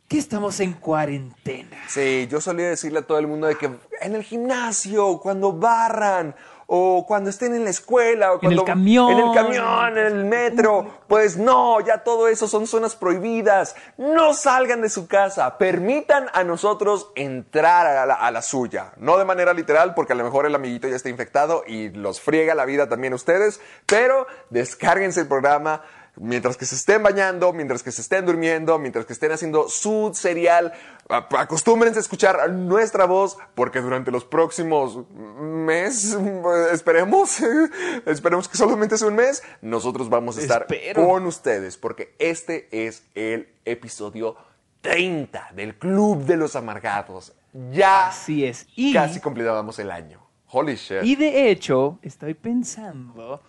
que 0.07 0.17
estamos 0.17 0.59
en 0.59 0.73
cuarentena. 0.73 1.77
Sí, 1.87 2.27
yo 2.31 2.41
solía 2.41 2.69
decirle 2.69 2.97
a 2.97 3.05
todo 3.05 3.19
el 3.19 3.27
mundo 3.27 3.45
de 3.45 3.57
que 3.57 3.69
en 4.01 4.15
el 4.15 4.23
gimnasio, 4.23 5.19
cuando 5.19 5.53
barran, 5.53 6.35
o 6.73 7.05
cuando 7.05 7.29
estén 7.29 7.53
en 7.53 7.65
la 7.65 7.69
escuela, 7.69 8.31
o 8.31 8.35
En 8.35 8.39
cuando 8.39 8.61
el 8.61 8.65
camión. 8.65 9.11
en 9.11 9.19
el 9.19 9.33
camión, 9.33 9.97
en 9.97 10.05
el 10.05 10.23
metro. 10.23 10.99
Pues 11.05 11.35
no, 11.35 11.81
ya 11.81 11.97
todo 11.97 12.29
eso 12.29 12.47
son 12.47 12.65
zonas 12.65 12.95
prohibidas. 12.95 13.75
No 13.97 14.33
salgan 14.33 14.81
de 14.81 14.87
su 14.87 15.05
casa. 15.05 15.57
Permitan 15.57 16.27
a 16.31 16.45
nosotros 16.45 17.09
entrar 17.15 17.85
a 17.87 18.05
la, 18.05 18.13
a 18.13 18.31
la 18.31 18.41
suya. 18.41 18.93
No 18.95 19.17
de 19.17 19.25
manera 19.25 19.53
literal, 19.53 19.93
porque 19.93 20.13
a 20.13 20.15
lo 20.15 20.23
mejor 20.23 20.45
el 20.45 20.55
amiguito 20.55 20.87
ya 20.87 20.95
está 20.95 21.09
infectado 21.09 21.65
y 21.67 21.89
los 21.89 22.21
friega 22.21 22.55
la 22.55 22.63
vida 22.63 22.87
también 22.87 23.11
a 23.11 23.17
ustedes. 23.17 23.59
Pero 23.85 24.25
descárguense 24.49 25.19
el 25.19 25.27
programa 25.27 25.81
mientras 26.15 26.57
que 26.57 26.65
se 26.65 26.75
estén 26.75 27.01
bañando, 27.03 27.53
mientras 27.53 27.83
que 27.83 27.91
se 27.91 28.01
estén 28.01 28.25
durmiendo, 28.25 28.77
mientras 28.79 29.05
que 29.05 29.13
estén 29.13 29.31
haciendo 29.31 29.69
su 29.69 30.11
cereal, 30.13 30.73
acostúmbrense 31.07 31.99
a 31.99 32.01
escuchar 32.01 32.49
nuestra 32.51 33.05
voz, 33.05 33.37
porque 33.55 33.81
durante 33.81 34.11
los 34.11 34.25
próximos 34.25 34.99
meses, 35.09 36.17
esperemos, 36.71 37.37
esperemos 38.05 38.47
que 38.47 38.57
solamente 38.57 38.97
sea 38.97 39.07
un 39.07 39.15
mes, 39.15 39.43
nosotros 39.61 40.09
vamos 40.09 40.37
a 40.37 40.41
estar 40.41 40.67
Espero. 40.69 41.07
con 41.07 41.25
ustedes, 41.25 41.77
porque 41.77 42.15
este 42.19 42.67
es 42.71 43.03
el 43.15 43.49
episodio 43.65 44.35
30 44.81 45.51
del 45.55 45.75
Club 45.75 46.25
de 46.25 46.37
los 46.37 46.55
Amargados. 46.55 47.33
Ya 47.71 48.07
Así 48.07 48.45
es. 48.45 48.67
Y, 48.75 48.93
casi 48.93 49.19
completábamos 49.19 49.77
el 49.79 49.91
año. 49.91 50.19
Holy 50.53 50.75
shit. 50.75 51.03
y 51.03 51.15
de 51.15 51.49
hecho, 51.49 51.97
estoy 52.01 52.33
pensando, 52.33 53.41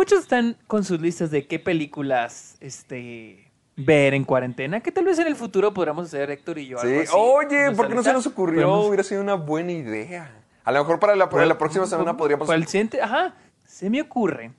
muchos 0.00 0.20
están 0.20 0.56
con 0.66 0.82
sus 0.82 0.98
listas 0.98 1.30
de 1.30 1.46
qué 1.46 1.58
películas 1.58 2.56
este, 2.60 3.50
ver 3.76 4.14
en 4.14 4.24
cuarentena, 4.24 4.80
que 4.80 4.90
tal 4.90 5.04
vez 5.04 5.18
en 5.18 5.26
el 5.26 5.36
futuro 5.36 5.74
podamos 5.74 6.06
hacer 6.06 6.30
Héctor 6.30 6.58
y 6.58 6.68
yo 6.68 6.80
algo 6.80 6.90
Sí, 6.94 7.00
así. 7.02 7.12
oye, 7.14 7.70
¿por 7.72 7.86
qué 7.86 7.94
no 7.94 8.02
se 8.02 8.12
nos 8.14 8.26
ocurrió? 8.26 8.62
Podemos- 8.66 8.86
Hubiera 8.86 9.02
sido 9.02 9.20
una 9.20 9.34
buena 9.34 9.72
idea. 9.72 10.42
A 10.64 10.72
lo 10.72 10.78
mejor 10.80 10.98
para 11.00 11.14
la, 11.16 11.28
para 11.28 11.44
la 11.44 11.58
próxima 11.58 11.84
semana 11.86 12.16
podríamos... 12.16 12.46
Para 12.46 12.56
el 12.58 12.66
siguiente, 12.66 13.02
ajá, 13.02 13.34
se 13.66 13.90
me 13.90 14.00
ocurre 14.00 14.52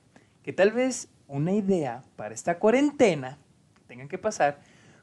que 0.44 0.52
tal 0.52 0.70
vez 0.70 1.08
una 1.26 1.50
idea 1.52 2.02
para 2.14 2.34
esta 2.34 2.58
cuarentena 2.60 3.36
que 3.74 3.82
tengan 3.88 4.06
que 4.08 4.18
pasar, 4.18 4.60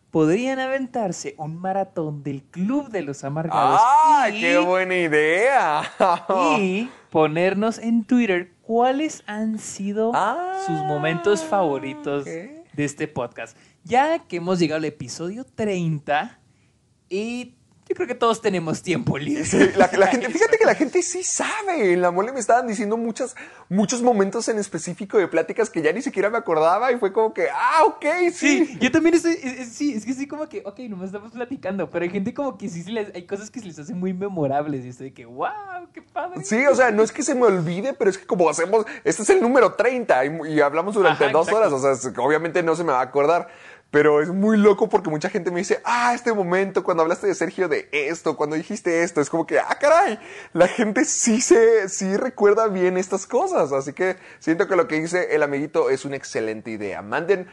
podrían 0.10 0.60
aventarse 0.60 1.36
un 1.38 1.58
maratón 1.60 2.24
del 2.24 2.44
Club 2.44 2.90
de 2.92 3.02
los 3.02 3.26
Amargados. 3.26 3.82
¡Ay, 3.84 4.38
y- 4.38 4.42
qué 4.42 4.58
buena 4.58 4.96
idea! 4.96 5.82
Y 6.60 6.90
ponernos 7.10 7.78
en 7.78 8.06
Twitter 8.06 8.52
cuáles 8.70 9.24
han 9.26 9.58
sido 9.58 10.12
Ah, 10.14 10.62
sus 10.68 10.76
momentos 10.84 11.44
favoritos 11.44 12.26
de 12.26 12.64
este 12.78 13.08
podcast. 13.08 13.58
Ya 13.84 14.20
que 14.20 14.36
hemos 14.38 14.60
llegado 14.60 14.78
al 14.78 14.86
episodio 14.86 15.44
30 15.44 16.40
y 17.10 17.56
yo 17.90 17.96
creo 17.96 18.08
que 18.08 18.14
todos 18.16 18.40
tenemos 18.42 18.84
tiempo 18.84 19.18
libre. 19.18 19.44
Sí, 19.46 19.58
la, 19.76 19.90
la 19.98 20.08
gente, 20.08 20.30
fíjate 20.30 20.58
que 20.60 20.66
la 20.66 20.76
gente 20.76 21.02
sí 21.02 21.24
sabe. 21.24 21.94
En 21.94 22.02
la 22.04 22.12
mole 22.12 22.32
me 22.32 22.40
estaban 22.40 22.68
diciendo 22.68 22.98
muchas, 22.98 23.36
muchos 23.68 24.04
momentos 24.04 24.48
en 24.48 24.60
específico 24.60 25.18
de 25.18 25.28
pláticas 25.28 25.70
que 25.72 25.82
ya 25.82 25.92
ni 25.92 26.02
siquiera 26.04 26.30
me 26.30 26.38
acordaba 26.38 26.92
y 26.92 26.98
fue 27.00 27.12
como 27.12 27.34
que, 27.34 27.48
ah, 27.52 27.84
ok, 27.88 28.06
sí. 28.32 28.66
Sí, 28.66 28.78
yo 28.80 28.92
también 28.92 29.16
estoy, 29.16 29.34
es- 29.42 29.60
es- 29.60 29.70
sí, 29.74 29.94
es 29.96 30.06
que 30.06 30.14
sí 30.14 30.28
como 30.28 30.48
que, 30.48 30.62
ok, 30.66 30.80
nomás 30.82 31.08
estamos 31.08 31.32
platicando, 31.32 31.90
pero 31.90 32.04
hay 32.06 32.12
gente 32.12 32.32
como 32.34 32.58
que 32.60 32.70
sí, 32.70 32.84
se 32.84 32.92
les, 32.92 33.14
hay 33.16 33.26
cosas 33.26 33.50
que 33.50 33.60
se 33.60 33.66
les 33.66 33.80
hacen 33.80 34.00
muy 34.00 34.14
memorables 34.14 34.86
y 34.86 34.90
estoy 34.90 35.08
de 35.10 35.14
que, 35.16 35.26
wow, 35.26 35.48
qué 35.92 36.04
padre. 36.04 36.46
Sí, 36.46 36.64
o 36.68 36.76
sea, 36.76 36.92
no 36.92 37.02
es 37.02 37.12
que 37.12 37.24
se 37.24 37.34
me 37.34 37.46
olvide, 37.46 37.94
pero 37.94 38.12
es 38.12 38.20
que 38.20 38.28
como 38.28 38.48
hacemos, 38.50 38.86
este 39.04 39.24
es 39.24 39.30
el 39.32 39.42
número 39.42 39.74
30 39.74 40.26
y, 40.26 40.54
y 40.54 40.62
hablamos 40.62 40.94
durante 40.94 41.24
Ajá, 41.24 41.34
dos 41.34 41.48
exacto. 41.48 41.76
horas, 41.78 41.96
o 41.96 42.12
sea, 42.12 42.24
obviamente 42.24 42.62
no 42.62 42.76
se 42.76 42.84
me 42.84 42.92
va 42.92 43.00
a 43.00 43.04
acordar, 43.04 43.48
pero 43.92 44.22
es 44.22 44.30
muy 44.30 44.58
loco 44.58 44.88
porque 44.88 45.10
mucha 45.10 45.30
gente 45.30 45.52
me 45.52 45.60
dice, 45.60 45.82
ah, 45.84 46.14
este 46.14 46.32
momento, 46.34 46.84
cuando 46.84 47.04
hablaste 47.04 47.28
de 47.28 47.36
Sergio 47.36 47.68
de 47.68 47.90
esto, 47.92 48.38
cuando 48.38 48.56
dijiste 48.56 49.04
esto, 49.04 49.20
es 49.20 49.30
como 49.30 49.48
que, 49.48 49.60
ah, 49.60 49.78
caray, 49.80 50.20
la 50.54 50.68
gente 50.68 51.06
sí 51.06 51.42
se, 51.42 51.90
sí 51.90 52.16
recuerda 52.16 52.68
bien 52.68 52.98
estas 52.98 53.26
cosas, 53.26 53.72
así 53.72 53.94
que 53.94 54.18
siento 54.40 54.68
que 54.68 54.76
lo 54.76 54.88
que 54.88 55.02
dice 55.02 55.36
el 55.36 55.42
amiguito 55.42 55.90
es 55.90 56.06
una 56.06 56.18
excelente 56.18 56.70
idea. 56.70 57.02
Mándennos 57.02 57.48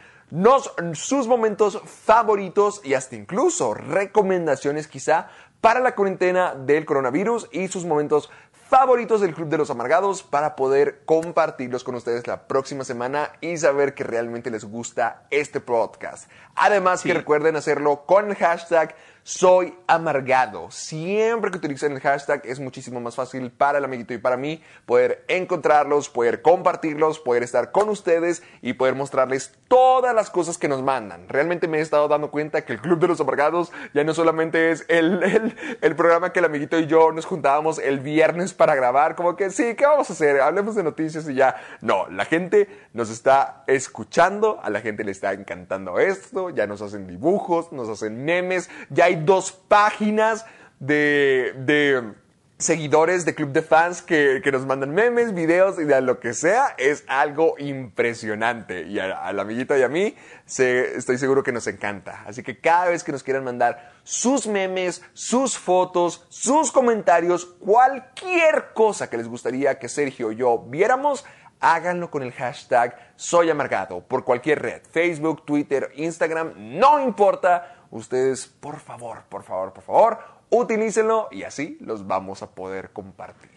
sus 0.93 1.27
momentos 1.27 1.81
favoritos 1.85 2.81
y 2.83 2.93
hasta 2.93 3.15
incluso 3.15 3.73
recomendaciones 3.73 4.87
quizá 4.87 5.29
para 5.61 5.79
la 5.79 5.95
cuarentena 5.95 6.53
del 6.53 6.85
coronavirus 6.85 7.49
y 7.51 7.67
sus 7.67 7.83
momentos 7.83 8.29
favoritos 8.69 9.21
del 9.21 9.33
Club 9.33 9.47
de 9.47 9.57
los 9.57 9.69
Amargados 9.69 10.23
para 10.23 10.57
poder 10.57 11.01
compartirlos 11.05 11.85
con 11.85 11.95
ustedes 11.95 12.27
la 12.27 12.47
próxima 12.47 12.83
semana 12.83 13.31
y 13.39 13.55
saber 13.57 13.93
que 13.93 14.03
realmente 14.03 14.51
les 14.51 14.65
gusta 14.65 15.23
este 15.29 15.61
podcast. 15.61 16.29
Además 16.55 17.01
que 17.01 17.13
recuerden 17.13 17.55
hacerlo 17.55 18.05
con 18.05 18.29
el 18.29 18.35
hashtag 18.35 18.93
soy 19.27 19.73
amargado. 19.87 20.71
Siempre 20.71 21.51
que 21.51 21.57
utilicen 21.57 21.91
el 21.91 21.99
hashtag 21.99 22.43
es 22.45 22.61
muchísimo 22.61 23.01
más 23.01 23.15
fácil 23.15 23.51
para 23.51 23.77
el 23.77 23.83
amiguito 23.83 24.13
y 24.13 24.19
para 24.19 24.37
mí 24.37 24.63
poder 24.85 25.25
encontrarlos, 25.27 26.07
poder 26.07 26.41
compartirlos, 26.41 27.19
poder 27.19 27.43
estar 27.43 27.73
con 27.73 27.89
ustedes 27.89 28.41
y 28.61 28.71
poder 28.71 28.95
mostrarles 28.95 29.51
todas 29.67 30.15
las 30.15 30.29
cosas 30.29 30.57
que 30.57 30.69
nos 30.69 30.81
mandan. 30.81 31.27
Realmente 31.27 31.67
me 31.67 31.79
he 31.79 31.81
estado 31.81 32.07
dando 32.07 32.31
cuenta 32.31 32.63
que 32.63 32.71
el 32.71 32.79
Club 32.79 32.99
de 32.99 33.09
los 33.09 33.19
Amargados 33.19 33.73
ya 33.93 34.05
no 34.05 34.13
solamente 34.13 34.71
es 34.71 34.85
el, 34.87 35.21
el, 35.23 35.57
el 35.81 35.95
programa 35.97 36.31
que 36.31 36.39
el 36.39 36.45
amiguito 36.45 36.79
y 36.79 36.87
yo 36.87 37.11
nos 37.11 37.25
juntábamos 37.25 37.79
el 37.79 37.99
viernes 37.99 38.53
para 38.53 38.75
grabar, 38.75 39.15
como 39.17 39.35
que 39.35 39.49
sí, 39.49 39.75
¿qué 39.75 39.85
vamos 39.85 40.09
a 40.09 40.13
hacer? 40.13 40.39
Hablemos 40.39 40.75
de 40.75 40.83
noticias 40.83 41.27
y 41.27 41.33
ya. 41.33 41.57
No, 41.81 42.07
la 42.09 42.23
gente 42.23 42.69
nos 42.93 43.09
está 43.09 43.65
escuchando, 43.67 44.61
a 44.63 44.69
la 44.69 44.79
gente 44.79 45.03
le 45.03 45.11
está 45.11 45.33
encantando 45.33 45.99
esto, 45.99 46.49
ya 46.49 46.65
nos 46.65 46.81
hacen 46.81 47.07
dibujos, 47.07 47.73
nos 47.73 47.89
hacen 47.89 48.23
memes, 48.23 48.69
ya 48.89 49.03
hay 49.05 49.16
dos 49.25 49.51
páginas 49.51 50.45
de... 50.79 52.13
seguidores 52.59 53.23
de 53.23 53.35
Club 53.35 53.51
de 53.51 53.61
Fans 53.61 54.01
que, 54.01 54.41
nos 54.51 54.65
mandan 54.65 54.89
memes, 54.91 55.33
videos 55.35 55.79
y 55.79 55.83
de 55.83 56.01
lo 56.01 56.19
que 56.19 56.33
sea, 56.33 56.73
es 56.79 57.03
algo 57.07 57.53
impresionante. 57.59 58.81
Y 58.87 58.97
a- 58.99 59.23
al 59.23 59.39
amiguito 59.39 59.77
y 59.77 59.83
a 59.83 59.89
mí 59.89 60.15
estoy 60.47 61.17
seguro 61.19 61.43
que 61.43 61.51
nos 61.51 61.67
encanta. 61.67 62.23
Así 62.25 62.41
que 62.41 62.59
cada 62.59 62.87
vez 62.87 63.03
que 63.03 63.11
nos 63.11 63.21
quieran 63.21 63.43
mandar 63.43 63.91
sus 64.03 64.47
memes, 64.47 65.03
sus 65.13 65.57
fotos, 65.57 66.25
sus 66.29 66.71
comentarios, 66.71 67.45
cualquier 67.45 68.69
cosa 68.73 69.09
que 69.09 69.17
les 69.17 69.27
gustaría 69.27 69.77
que 69.77 69.87
Sergio 69.89 70.31
y 70.31 70.37
yo 70.37 70.57
viéramos, 70.67 71.25
háganlo 71.59 72.09
con 72.09 72.23
el 72.23 72.31
hashtag 72.31 72.95
Soy 73.15 73.49
Amargado 73.49 74.01
por 74.01 74.23
cualquier 74.23 74.61
red, 74.61 74.81
Facebook, 74.91 75.45
Twitter, 75.45 75.91
Instagram, 75.95 76.53
no 76.55 76.99
importa. 77.03 77.73
Ustedes, 77.91 78.47
por 78.47 78.79
favor, 78.79 79.23
por 79.29 79.43
favor, 79.43 79.73
por 79.73 79.83
favor, 79.83 80.19
utilícenlo 80.49 81.29
y 81.31 81.43
así 81.43 81.77
los 81.81 82.05
vamos 82.05 82.41
a 82.41 82.51
poder 82.51 82.91
compartir. 82.91 83.51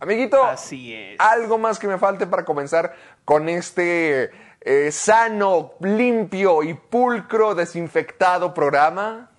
Amiguito, 0.00 0.42
Así 0.44 0.92
es. 0.92 1.16
algo 1.20 1.58
más 1.58 1.78
que 1.78 1.86
me 1.86 1.96
falte 1.96 2.26
para 2.26 2.44
comenzar 2.44 2.94
con 3.24 3.48
este 3.48 4.30
eh, 4.60 4.90
sano, 4.90 5.74
limpio 5.80 6.64
y 6.64 6.74
pulcro, 6.74 7.54
desinfectado 7.54 8.52
programa. 8.52 9.30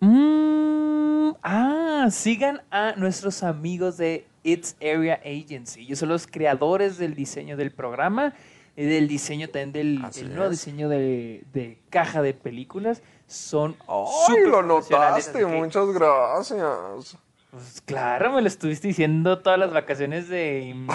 Mm, 0.00 1.30
ah, 1.42 2.08
sigan 2.10 2.62
a 2.72 2.94
nuestros 2.96 3.44
amigos 3.44 3.96
de 3.96 4.26
It's 4.42 4.74
Area 4.80 5.20
Agency. 5.24 5.82
Ellos 5.82 6.00
son 6.00 6.08
los 6.08 6.26
creadores 6.26 6.98
del 6.98 7.14
diseño 7.14 7.56
del 7.56 7.70
programa 7.70 8.34
del 8.76 9.06
diseño 9.08 9.48
también 9.48 9.72
del 9.72 10.04
Así 10.04 10.20
el 10.20 10.28
nuevo 10.34 10.44
es. 10.44 10.50
diseño 10.52 10.88
de, 10.88 11.44
de 11.52 11.78
caja 11.90 12.22
de 12.22 12.32
películas. 12.34 13.02
Son 13.26 13.76
¡Ay, 13.88 14.46
lo 14.46 14.62
notaste! 14.62 15.38
que, 15.40 15.46
Muchas 15.46 15.86
gracias. 15.88 17.16
pues, 17.50 17.82
claro, 17.84 18.32
me 18.32 18.40
lo 18.42 18.48
estuviste 18.48 18.88
diciendo 18.88 19.38
todas 19.40 19.58
las 19.58 19.72
vacaciones 19.72 20.28
de, 20.28 20.60
in- 20.60 20.86
de 20.86 20.94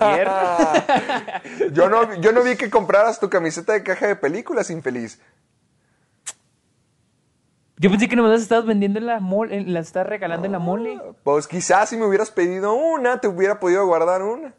invierno. 0.00 0.34
Yo 1.72 1.88
no, 1.88 2.14
yo 2.20 2.32
no 2.32 2.42
vi 2.42 2.56
que 2.56 2.70
compraras 2.70 3.20
tu 3.20 3.28
camiseta 3.30 3.72
de 3.74 3.82
caja 3.82 4.06
de 4.06 4.16
películas, 4.16 4.70
infeliz. 4.70 5.20
Yo 7.78 7.90
pensé 7.90 8.08
que 8.08 8.16
nomás 8.16 8.32
las 8.32 8.40
estabas 8.42 8.64
vendiendo 8.64 8.98
en 8.98 9.06
la 9.06 9.20
mole, 9.20 9.54
en- 9.56 9.74
las 9.74 9.86
estás 9.88 10.06
regalando 10.06 10.46
en 10.46 10.52
la 10.52 10.58
mole. 10.58 10.98
Pues 11.22 11.46
quizás 11.46 11.90
si 11.90 11.96
me 11.96 12.06
hubieras 12.06 12.30
pedido 12.30 12.72
una, 12.74 13.20
te 13.20 13.28
hubiera 13.28 13.60
podido 13.60 13.84
guardar 13.86 14.22
una. 14.22 14.54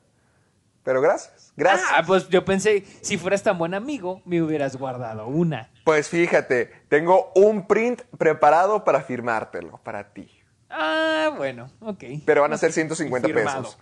Pero 0.87 1.01
gracias, 1.01 1.51
gracias. 1.57 1.89
Ah, 1.93 2.01
pues 2.07 2.29
yo 2.29 2.45
pensé, 2.45 2.85
si 3.01 3.17
fueras 3.17 3.43
tan 3.43 3.57
buen 3.57 3.73
amigo, 3.73 4.21
me 4.23 4.41
hubieras 4.41 4.77
guardado 4.77 5.27
una. 5.27 5.69
Pues 5.83 6.07
fíjate, 6.07 6.71
tengo 6.87 7.29
un 7.35 7.67
print 7.67 8.03
preparado 8.17 8.85
para 8.85 9.01
firmártelo, 9.01 9.81
para 9.83 10.13
ti. 10.13 10.31
Ah, 10.69 11.33
bueno, 11.35 11.69
ok. 11.81 12.05
Pero 12.25 12.43
van 12.43 12.53
a 12.53 12.57
ser 12.57 12.71
150 12.71 13.27
Firmado. 13.27 13.63
pesos. 13.63 13.77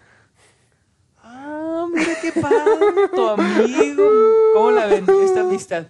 Ah, 1.21 1.85
mira 1.93 2.13
qué 2.19 2.31
padre, 2.31 3.07
tu 3.13 3.29
amigo. 3.29 4.09
¿Cómo 4.55 4.71
la 4.71 4.87
ven 4.87 5.05
esta 5.23 5.41
amistad? 5.41 5.85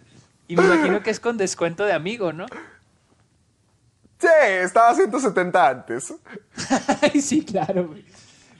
Y 0.49 0.58
me 0.58 0.65
imagino 0.65 1.01
que 1.01 1.12
es 1.12 1.21
con 1.21 1.38
descuento 1.38 1.86
de 1.86 1.93
amigo, 1.93 2.34
¿no? 2.34 2.45
Sí, 4.19 4.28
estaba 4.63 4.89
a 4.89 4.95
170 4.95 5.69
antes. 5.69 6.13
Ay, 7.01 7.21
sí, 7.21 7.45
claro, 7.45 7.88
güey. 7.88 8.04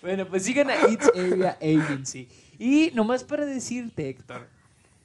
Bueno, 0.02 0.26
pues 0.26 0.44
sigan 0.44 0.70
a 0.70 0.88
It's 0.88 1.12
Area 1.14 1.58
Agency. 1.60 2.30
Y 2.60 2.92
nomás 2.94 3.24
para 3.24 3.46
decirte, 3.46 4.10
Héctor, 4.10 4.48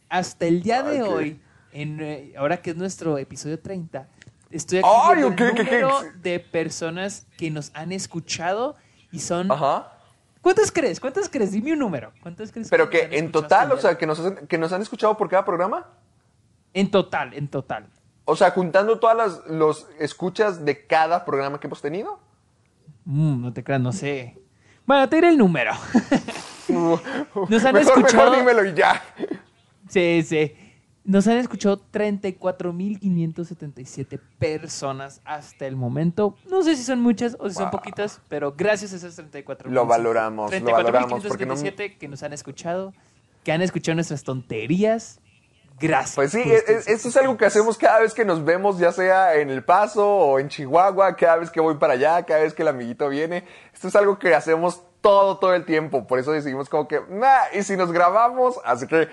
hasta 0.09 0.47
el 0.47 0.63
día 0.63 0.83
de 0.83 1.03
hoy, 1.03 1.41
en, 1.73 2.01
eh, 2.01 2.33
ahora 2.37 2.61
que 2.63 2.71
es 2.71 2.77
nuestro 2.77 3.17
episodio 3.19 3.59
30, 3.61 4.09
estoy 4.51 4.79
aquí 4.79 4.89
Ay, 4.91 5.17
viendo 5.19 5.33
ok, 5.35 5.41
el 5.41 5.55
¿qué- 5.55 5.65
qué? 5.65 5.81
número 5.83 6.01
de 6.23 6.41
personas 6.41 7.27
que 7.37 7.51
nos 7.51 7.71
han 7.75 7.93
escuchado 7.93 8.77
y 9.13 9.21
son 9.21 9.51
Ajá. 9.51 9.93
¿Cuántas 10.43 10.73
crees? 10.73 10.99
¿Cuántas 11.01 11.29
crees? 11.29 11.53
Dime 11.53 11.75
un 11.75 11.79
número. 11.81 12.13
¿Cuántas 12.23 12.51
crees? 12.51 12.71
Pero 12.71 12.89
que 12.89 13.09
en 13.13 13.31
total, 13.31 13.71
o 13.73 13.77
sea, 13.79 13.99
que 13.99 14.07
nos, 14.07 14.19
hacen- 14.19 14.47
que 14.47 14.57
nos 14.57 14.73
han 14.73 14.81
escuchado 14.81 15.17
por 15.17 15.29
cada 15.29 15.45
programa. 15.45 15.87
En 16.73 16.91
total, 16.91 17.35
en 17.35 17.47
total. 17.49 17.87
O 18.25 18.35
sea, 18.37 18.51
juntando 18.53 18.99
todas 18.99 19.17
las 19.17 19.47
los 19.49 19.87
escuchas 19.99 20.65
de 20.65 20.87
cada 20.87 21.25
programa 21.27 21.61
que 21.61 21.67
hemos 21.67 21.83
tenido. 21.83 22.21
Mm, 23.05 23.43
no 23.43 23.53
te 23.53 23.63
creas, 23.63 23.81
no 23.83 23.93
sé. 23.93 24.39
Bueno, 24.91 25.09
te 25.09 25.17
diré 25.19 25.29
el 25.29 25.39
número. 25.39 25.71
Nos 26.69 27.01
han 27.65 27.75
mejor, 27.75 27.99
escuchado. 27.99 28.31
mejor 28.33 28.39
dímelo 28.39 28.65
y 28.65 28.75
ya. 28.75 29.01
Sí, 29.89 30.25
sí. 30.27 30.53
Nos 31.05 31.29
han 31.29 31.37
escuchado 31.37 31.81
34.577 31.93 34.19
personas 34.41 35.21
hasta 35.25 35.69
el 35.69 35.77
momento. 35.77 36.35
No 36.51 36.65
sé 36.65 36.75
si 36.75 36.83
son 36.83 37.01
muchas 37.03 37.37
o 37.39 37.49
si 37.49 37.55
son 37.55 37.71
poquitas, 37.71 38.21
pero 38.29 38.53
gracias 38.57 38.93
a 38.93 38.97
esas 38.97 39.17
34.000. 39.17 39.71
Lo 39.71 39.87
valoramos, 39.87 40.51
lo 40.61 40.73
valoramos, 40.73 41.25
porque 41.25 41.47
no- 41.47 41.55
34.577 41.55 41.97
que 41.97 42.09
nos 42.09 42.25
han 42.25 42.33
escuchado, 42.33 42.93
que 43.45 43.53
han 43.53 43.63
escuchado 43.63 43.95
nuestras 43.95 44.25
tonterías. 44.25 45.21
Gracias. 45.81 46.15
Pues 46.15 46.31
sí, 46.33 46.43
por 46.43 46.53
e- 46.53 46.57
ustedes. 46.57 46.89
e- 46.89 46.93
esto 46.93 47.09
es 47.09 47.17
algo 47.17 47.37
que 47.37 47.47
hacemos 47.47 47.79
cada 47.79 48.01
vez 48.01 48.13
que 48.15 48.25
nos 48.25 48.45
vemos, 48.45 48.79
ya 48.79 48.93
sea 48.93 49.35
en 49.37 49.51
El 49.51 49.65
Paso 49.65 50.07
o 50.07 50.39
en 50.39 50.49
Chihuahua, 50.49 51.17
cada 51.17 51.37
vez 51.37 51.51
que 51.51 51.61
voy 51.61 51.77
para 51.77 51.95
allá, 51.95 52.23
cada 52.25 52.41
vez 52.41 52.53
que 52.55 52.63
el 52.63 52.69
amiguito 52.69 53.09
viene. 53.09 53.45
Esto 53.73 53.89
es 53.89 53.97
algo 53.97 54.19
que 54.19 54.35
hacemos 54.35 54.83
todo, 55.01 55.39
todo 55.39 55.55
el 55.55 55.65
tiempo. 55.65 56.07
Por 56.07 56.19
eso 56.19 56.33
decidimos 56.33 56.69
como 56.69 56.87
que, 56.87 57.01
nah, 57.09 57.45
y 57.55 57.63
si 57.63 57.77
nos 57.77 57.91
grabamos, 57.93 58.61
así 58.65 58.87
que 58.87 59.09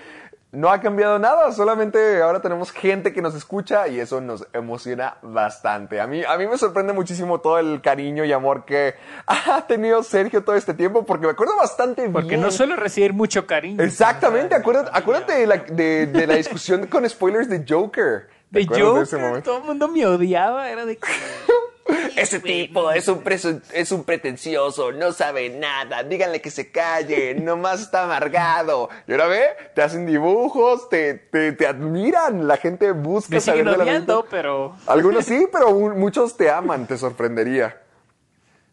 no 0.50 0.70
ha 0.70 0.80
cambiado 0.80 1.18
nada, 1.18 1.52
solamente 1.52 2.22
ahora 2.22 2.40
tenemos 2.40 2.70
gente 2.72 3.12
que 3.12 3.20
nos 3.20 3.34
escucha 3.34 3.86
y 3.88 4.00
eso 4.00 4.20
nos 4.22 4.46
emociona 4.54 5.18
bastante. 5.20 6.00
A 6.00 6.06
mí, 6.06 6.22
a 6.24 6.38
mí 6.38 6.46
me 6.46 6.56
sorprende 6.56 6.94
muchísimo 6.94 7.40
todo 7.40 7.58
el 7.58 7.82
cariño 7.82 8.24
y 8.24 8.32
amor 8.32 8.64
que 8.64 8.94
ha 9.26 9.66
tenido 9.66 10.02
Sergio 10.02 10.42
todo 10.44 10.56
este 10.56 10.72
tiempo, 10.72 11.04
porque 11.04 11.26
me 11.26 11.32
acuerdo 11.32 11.54
bastante 11.56 12.08
Porque 12.08 12.28
bien. 12.30 12.40
no 12.40 12.50
suelo 12.50 12.76
recibir 12.76 13.12
mucho 13.12 13.46
cariño. 13.46 13.82
Exactamente, 13.82 14.54
acuérdate, 14.54 14.90
acuérdate 14.94 15.32
de, 15.34 15.46
la, 15.46 15.56
de- 15.58 16.06
de 16.06 16.26
la 16.26 16.34
discusión 16.36 16.86
con 16.86 17.08
spoilers 17.08 17.48
de 17.50 17.64
Joker. 17.68 18.28
¿Te 18.50 18.60
De 18.60 18.66
Joker, 18.66 19.42
todo 19.42 19.58
el 19.58 19.64
mundo 19.64 19.88
me 19.88 20.06
odiaba, 20.06 20.70
era 20.70 20.86
de. 20.86 20.98
Ese 22.16 22.40
tipo 22.40 22.90
es 22.90 23.08
un, 23.08 23.22
preso- 23.24 23.60
es 23.72 23.92
un 23.92 24.04
pretencioso, 24.04 24.92
no 24.92 25.12
sabe 25.12 25.48
nada, 25.50 26.02
díganle 26.02 26.40
que 26.40 26.50
se 26.50 26.70
calle, 26.70 27.34
nomás 27.40 27.80
está 27.80 28.04
amargado. 28.04 28.88
Y 29.06 29.12
ahora 29.12 29.26
ve, 29.28 29.44
te 29.74 29.82
hacen 29.82 30.04
dibujos, 30.04 30.88
te, 30.88 31.14
te, 31.14 31.52
te 31.52 31.66
admiran, 31.66 32.46
la 32.46 32.56
gente 32.56 32.92
busca 32.92 33.36
Me 33.36 33.40
saber 33.40 33.64
de 33.64 33.76
la 33.76 34.24
pero... 34.28 34.76
Algunos 34.86 35.24
sí, 35.24 35.46
pero 35.52 35.72
muchos 35.72 36.36
te 36.36 36.50
aman, 36.50 36.86
te 36.86 36.98
sorprendería. 36.98 37.80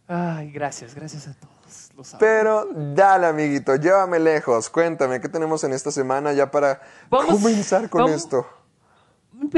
Ay, 0.08 0.52
gracias, 0.52 0.94
gracias 0.94 1.28
a 1.28 1.34
todos. 1.34 1.54
Los 1.98 2.14
amo. 2.14 2.20
Pero 2.20 2.68
dale, 2.74 3.28
amiguito, 3.28 3.76
llévame 3.78 4.20
lejos. 4.20 4.70
Cuéntame, 4.70 5.22
¿qué 5.22 5.30
tenemos 5.30 5.64
en 5.64 5.72
esta 5.74 5.92
semana 5.92 6.34
ya 6.34 6.52
para 6.52 6.82
Vamos- 7.10 7.36
comenzar 7.42 7.90
con 7.90 8.02
vamos- 8.04 8.18
esto? 8.18 8.46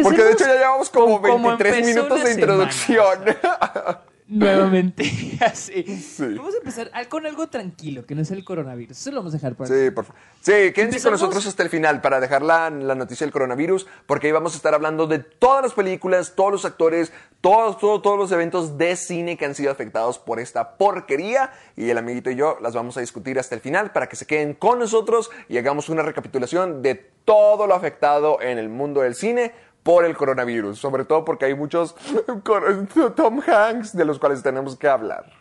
Porque 0.03 0.23
de 0.23 0.31
hecho 0.31 0.45
ya 0.45 0.55
llevamos 0.55 0.89
como 0.89 1.21
como 1.21 1.49
23 1.49 1.75
empezó 1.75 1.95
minutos 1.95 2.23
de 2.23 2.33
introducción. 2.33 3.17
semana. 3.23 4.01
Nuevamente, 4.29 5.09
así. 5.39 5.83
Sí. 5.83 6.33
Vamos 6.35 6.53
a 6.53 6.57
empezar 6.57 6.91
con 7.07 7.25
algo 7.25 7.47
tranquilo, 7.47 8.05
que 8.05 8.13
no 8.13 8.23
es 8.23 8.31
el 8.31 8.43
coronavirus. 8.43 8.97
Eso 8.97 9.11
lo 9.11 9.17
vamos 9.17 9.33
a 9.33 9.37
dejar 9.37 9.55
para 9.55 9.69
Sí, 9.69 9.89
por 9.91 10.03
favor. 10.03 10.21
Sí, 10.41 10.73
quédense 10.73 11.01
con 11.01 11.13
nosotros 11.13 11.45
hasta 11.47 11.63
el 11.63 11.69
final 11.69 12.01
para 12.01 12.19
dejar 12.19 12.41
la, 12.41 12.69
la 12.69 12.93
noticia 12.93 13.25
del 13.25 13.31
coronavirus, 13.31 13.87
porque 14.05 14.27
ahí 14.27 14.33
vamos 14.33 14.53
a 14.53 14.57
estar 14.57 14.73
hablando 14.73 15.07
de 15.07 15.19
todas 15.19 15.63
las 15.63 15.73
películas, 15.73 16.33
todos 16.35 16.51
los 16.51 16.65
actores, 16.65 17.13
todos, 17.39 17.77
todos, 17.77 18.01
todos 18.01 18.17
los 18.17 18.31
eventos 18.33 18.77
de 18.77 18.97
cine 18.97 19.37
que 19.37 19.45
han 19.45 19.55
sido 19.55 19.71
afectados 19.71 20.19
por 20.19 20.41
esta 20.41 20.77
porquería. 20.77 21.51
Y 21.77 21.89
el 21.89 21.97
amiguito 21.97 22.29
y 22.29 22.35
yo 22.35 22.57
las 22.61 22.73
vamos 22.75 22.97
a 22.97 22.99
discutir 22.99 23.39
hasta 23.39 23.55
el 23.55 23.61
final 23.61 23.91
para 23.91 24.09
que 24.09 24.17
se 24.17 24.25
queden 24.25 24.55
con 24.55 24.79
nosotros 24.79 25.31
y 25.47 25.57
hagamos 25.57 25.87
una 25.87 26.01
recapitulación 26.01 26.81
de 26.81 26.95
todo 27.23 27.65
lo 27.67 27.75
afectado 27.75 28.41
en 28.41 28.57
el 28.57 28.67
mundo 28.67 29.01
del 29.01 29.15
cine 29.15 29.53
por 29.88 30.04
el 30.04 30.17
coronavirus. 30.17 30.78
Sobre 30.78 31.06
todo 31.06 31.23
porque 31.23 31.45
hay 31.45 31.56
muchos 31.56 31.95
Tom 33.15 33.39
Hanks 33.39 33.95
de 33.95 34.04
los 34.04 34.19
cuales 34.19 34.43
tenemos 34.43 34.76
que 34.76 34.89
hablar. 34.89 35.32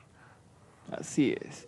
Así 0.92 1.36
es. 1.40 1.66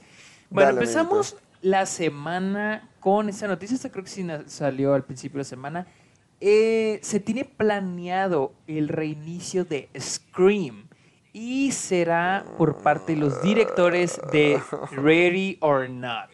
Bueno, 0.49 0.69
Dale, 0.69 0.81
empezamos 0.83 1.37
la 1.61 1.87
semana 1.87 2.88
con 3.01 3.29
esta 3.29 3.49
noticia. 3.49 3.75
Esta 3.75 3.91
creo 3.91 4.05
que 4.05 4.11
sí 4.11 4.25
salió 4.47 4.95
al 4.95 5.03
principio 5.03 5.38
de 5.38 5.41
la 5.41 5.49
semana. 5.49 5.87
Eh, 6.41 7.01
se 7.03 7.19
tiene 7.19 7.45
planeado 7.45 8.53
el 8.69 8.87
reinicio 8.87 9.64
de 9.64 9.88
Scream 9.99 10.87
y 11.33 11.73
será 11.73 12.45
por 12.57 12.81
parte 12.81 13.17
de 13.17 13.19
los 13.19 13.43
directores 13.43 14.21
de 14.31 14.62
Ready 14.93 15.59
or 15.61 15.91
Not. 15.91 16.31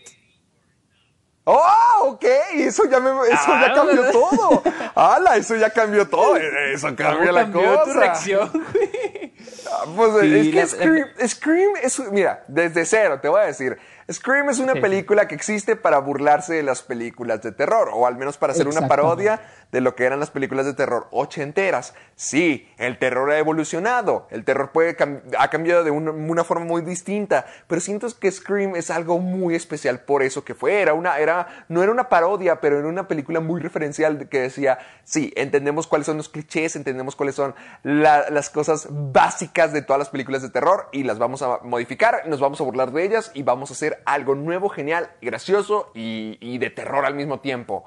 ¡Oh, 1.46 2.08
ok! 2.14 2.24
Eso 2.54 2.84
ya, 2.88 3.00
me, 3.00 3.10
eso 3.10 3.42
Ah, 3.48 3.66
ya 3.68 3.74
cambió 3.74 3.96
¿verdad? 4.02 4.12
todo. 4.12 4.62
¡Hala! 4.94 5.36
Eso 5.36 5.56
ya 5.56 5.70
cambió 5.70 6.08
todo. 6.08 6.36
Eso 6.36 6.86
cambia 6.96 7.12
¿Cómo 7.18 7.32
la 7.32 7.40
cambió 7.42 7.74
cosa. 7.80 7.84
tu 7.84 7.92
reacción, 7.98 8.50
güey? 8.72 9.34
Ah, 9.70 9.84
Pues 9.94 10.10
Sí, 10.20 10.58
es 10.58 10.74
que 10.74 10.86
la- 10.86 10.88
Scream, 10.88 11.08
Scream 11.28 11.72
es, 11.82 11.98
mira, 12.12 12.44
desde 12.48 12.86
cero 12.86 13.18
te 13.20 13.28
voy 13.28 13.40
a 13.42 13.44
decir, 13.44 13.76
Scream 14.10 14.48
es 14.50 14.58
una 14.58 14.72
Sí. 14.74 14.80
película 14.80 15.28
que 15.28 15.34
existe 15.34 15.76
para 15.76 15.98
burlarse 15.98 16.54
de 16.54 16.62
las 16.62 16.82
películas 16.82 17.42
de 17.42 17.52
terror, 17.52 17.90
o 17.92 18.06
al 18.06 18.16
menos 18.16 18.38
para 18.38 18.52
hacer 18.52 18.66
una 18.68 18.86
parodia 18.88 19.40
de 19.74 19.80
lo 19.80 19.96
que 19.96 20.04
eran 20.04 20.20
las 20.20 20.30
películas 20.30 20.64
de 20.66 20.72
terror 20.74 21.08
ochenteras. 21.10 21.94
Sí, 22.14 22.68
el 22.78 22.96
terror 23.00 23.28
ha 23.32 23.38
evolucionado, 23.38 24.28
el 24.30 24.44
terror 24.44 24.70
puede 24.70 24.96
ha 25.38 25.50
cambiado 25.50 25.82
de 25.82 25.90
un- 25.90 26.08
una 26.08 26.44
forma 26.44 26.64
muy 26.64 26.82
distinta, 26.82 27.44
pero 27.66 27.80
siento 27.80 28.06
que 28.20 28.30
Scream 28.30 28.76
es 28.76 28.90
algo 28.90 29.18
muy 29.18 29.56
especial 29.56 30.00
por 30.00 30.22
eso 30.22 30.44
que 30.44 30.54
fue, 30.54 30.80
era 30.80 30.94
una, 30.94 31.18
era, 31.18 31.64
no 31.68 31.82
era 31.82 31.90
una 31.90 32.08
parodia, 32.08 32.60
pero 32.60 32.78
era 32.78 32.86
una 32.86 33.08
película 33.08 33.40
muy 33.40 33.60
referencial 33.60 34.28
que 34.28 34.40
decía, 34.42 34.78
sí, 35.02 35.32
entendemos 35.34 35.88
cuáles 35.88 36.06
son 36.06 36.18
los 36.18 36.28
clichés, 36.28 36.76
entendemos 36.76 37.16
cuáles 37.16 37.34
son 37.34 37.54
la- 37.82 38.30
las 38.30 38.50
cosas 38.50 38.86
básicas 38.90 39.72
de 39.72 39.82
todas 39.82 39.98
las 39.98 40.08
películas 40.08 40.42
de 40.42 40.50
terror 40.50 40.88
y 40.92 41.02
las 41.02 41.18
vamos 41.18 41.42
a 41.42 41.58
modificar, 41.64 42.28
nos 42.28 42.38
vamos 42.38 42.60
a 42.60 42.64
burlar 42.64 42.92
de 42.92 43.02
ellas 43.02 43.32
y 43.34 43.42
vamos 43.42 43.70
a 43.70 43.74
hacer 43.74 44.02
algo 44.06 44.36
nuevo, 44.36 44.68
genial, 44.68 45.10
gracioso 45.20 45.90
y, 45.94 46.38
y 46.40 46.58
de 46.58 46.70
terror 46.70 47.04
al 47.04 47.14
mismo 47.16 47.40
tiempo. 47.40 47.84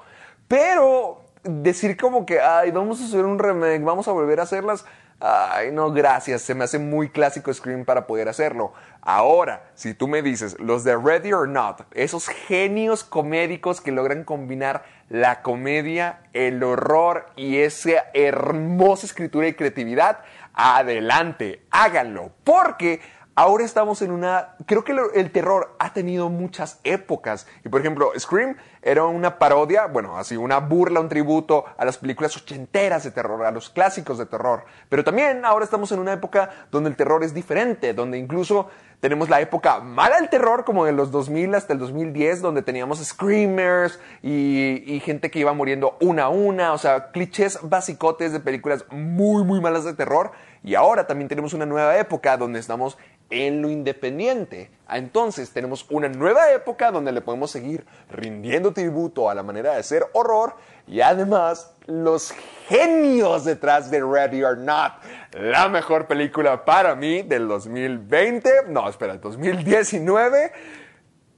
Pero 0.48 1.24
decir 1.42 1.96
como 1.96 2.26
que, 2.26 2.40
ay, 2.40 2.70
vamos 2.70 3.00
a 3.00 3.04
hacer 3.04 3.24
un 3.24 3.38
remake, 3.38 3.82
vamos 3.82 4.08
a 4.08 4.12
volver 4.12 4.40
a 4.40 4.44
hacerlas. 4.44 4.84
Ay, 5.20 5.72
no, 5.72 5.92
gracias. 5.92 6.42
Se 6.42 6.54
me 6.54 6.64
hace 6.64 6.78
muy 6.78 7.08
clásico 7.08 7.52
Scream 7.52 7.84
para 7.84 8.06
poder 8.06 8.28
hacerlo. 8.28 8.72
Ahora, 9.02 9.70
si 9.74 9.92
tú 9.92 10.06
me 10.06 10.22
dices, 10.22 10.56
los 10.60 10.84
de 10.84 10.96
Ready 10.96 11.32
or 11.32 11.48
Not, 11.48 11.82
esos 11.92 12.28
genios 12.28 13.02
comédicos 13.02 13.80
que 13.80 13.90
logran 13.90 14.22
combinar 14.22 14.84
la 15.08 15.42
comedia, 15.42 16.20
el 16.34 16.62
horror 16.62 17.26
y 17.34 17.58
esa 17.58 18.04
hermosa 18.14 19.06
escritura 19.06 19.48
y 19.48 19.54
creatividad, 19.54 20.20
adelante, 20.54 21.64
háganlo. 21.72 22.30
Porque 22.44 23.00
ahora 23.34 23.64
estamos 23.64 24.02
en 24.02 24.12
una... 24.12 24.54
Creo 24.66 24.84
que 24.84 24.94
el 25.14 25.32
terror 25.32 25.74
ha 25.80 25.92
tenido 25.92 26.28
muchas 26.28 26.78
épocas. 26.84 27.48
Y 27.64 27.70
por 27.70 27.80
ejemplo, 27.80 28.12
Scream 28.16 28.56
era 28.90 29.04
una 29.04 29.38
parodia, 29.38 29.86
bueno, 29.86 30.16
así 30.16 30.36
una 30.36 30.58
burla, 30.60 31.00
un 31.00 31.08
tributo 31.08 31.66
a 31.76 31.84
las 31.84 31.98
películas 31.98 32.36
ochenteras 32.36 33.04
de 33.04 33.10
terror, 33.10 33.44
a 33.44 33.50
los 33.50 33.68
clásicos 33.68 34.16
de 34.16 34.24
terror. 34.24 34.64
Pero 34.88 35.04
también 35.04 35.44
ahora 35.44 35.64
estamos 35.64 35.92
en 35.92 35.98
una 35.98 36.14
época 36.14 36.50
donde 36.70 36.88
el 36.88 36.96
terror 36.96 37.22
es 37.22 37.34
diferente, 37.34 37.92
donde 37.92 38.16
incluso 38.16 38.68
tenemos 39.00 39.28
la 39.28 39.40
época 39.40 39.80
mala 39.80 40.16
del 40.16 40.30
terror, 40.30 40.64
como 40.64 40.84
de 40.84 40.92
los 40.92 41.10
2000 41.10 41.54
hasta 41.54 41.72
el 41.72 41.78
2010, 41.78 42.40
donde 42.40 42.62
teníamos 42.62 42.98
screamers 43.04 44.00
y, 44.22 44.82
y 44.86 45.00
gente 45.00 45.30
que 45.30 45.38
iba 45.38 45.52
muriendo 45.52 45.96
una 46.00 46.24
a 46.24 46.28
una, 46.30 46.72
o 46.72 46.78
sea, 46.78 47.10
clichés 47.12 47.60
basicotes 47.62 48.32
de 48.32 48.40
películas 48.40 48.86
muy, 48.90 49.44
muy 49.44 49.60
malas 49.60 49.84
de 49.84 49.94
terror. 49.94 50.32
Y 50.64 50.74
ahora 50.74 51.06
también 51.06 51.28
tenemos 51.28 51.52
una 51.52 51.66
nueva 51.66 51.96
época 51.98 52.36
donde 52.36 52.58
estamos 52.58 52.98
en 53.30 53.62
lo 53.62 53.70
independiente. 53.70 54.70
Entonces 54.88 55.50
tenemos 55.50 55.86
una 55.90 56.08
nueva 56.08 56.50
época 56.52 56.90
donde 56.90 57.12
le 57.12 57.20
podemos 57.20 57.50
seguir 57.50 57.84
rindiendo 58.10 58.72
tributo 58.72 59.28
a 59.28 59.34
la 59.34 59.42
manera 59.42 59.74
de 59.74 59.82
ser 59.82 60.06
horror 60.12 60.56
y 60.86 61.02
además 61.02 61.72
los 61.86 62.32
genios 62.68 63.44
detrás 63.44 63.90
de 63.90 64.02
Ready 64.02 64.42
or 64.42 64.56
Not, 64.56 64.92
la 65.32 65.68
mejor 65.68 66.06
película 66.06 66.64
para 66.64 66.94
mí 66.94 67.22
del 67.22 67.48
2020, 67.48 68.50
no, 68.68 68.88
espera, 68.88 69.16
2019. 69.16 70.52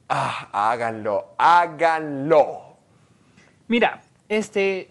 Ah, 0.08 0.48
háganlo, 0.52 1.34
háganlo. 1.38 2.76
Mira, 3.68 4.02
este. 4.28 4.90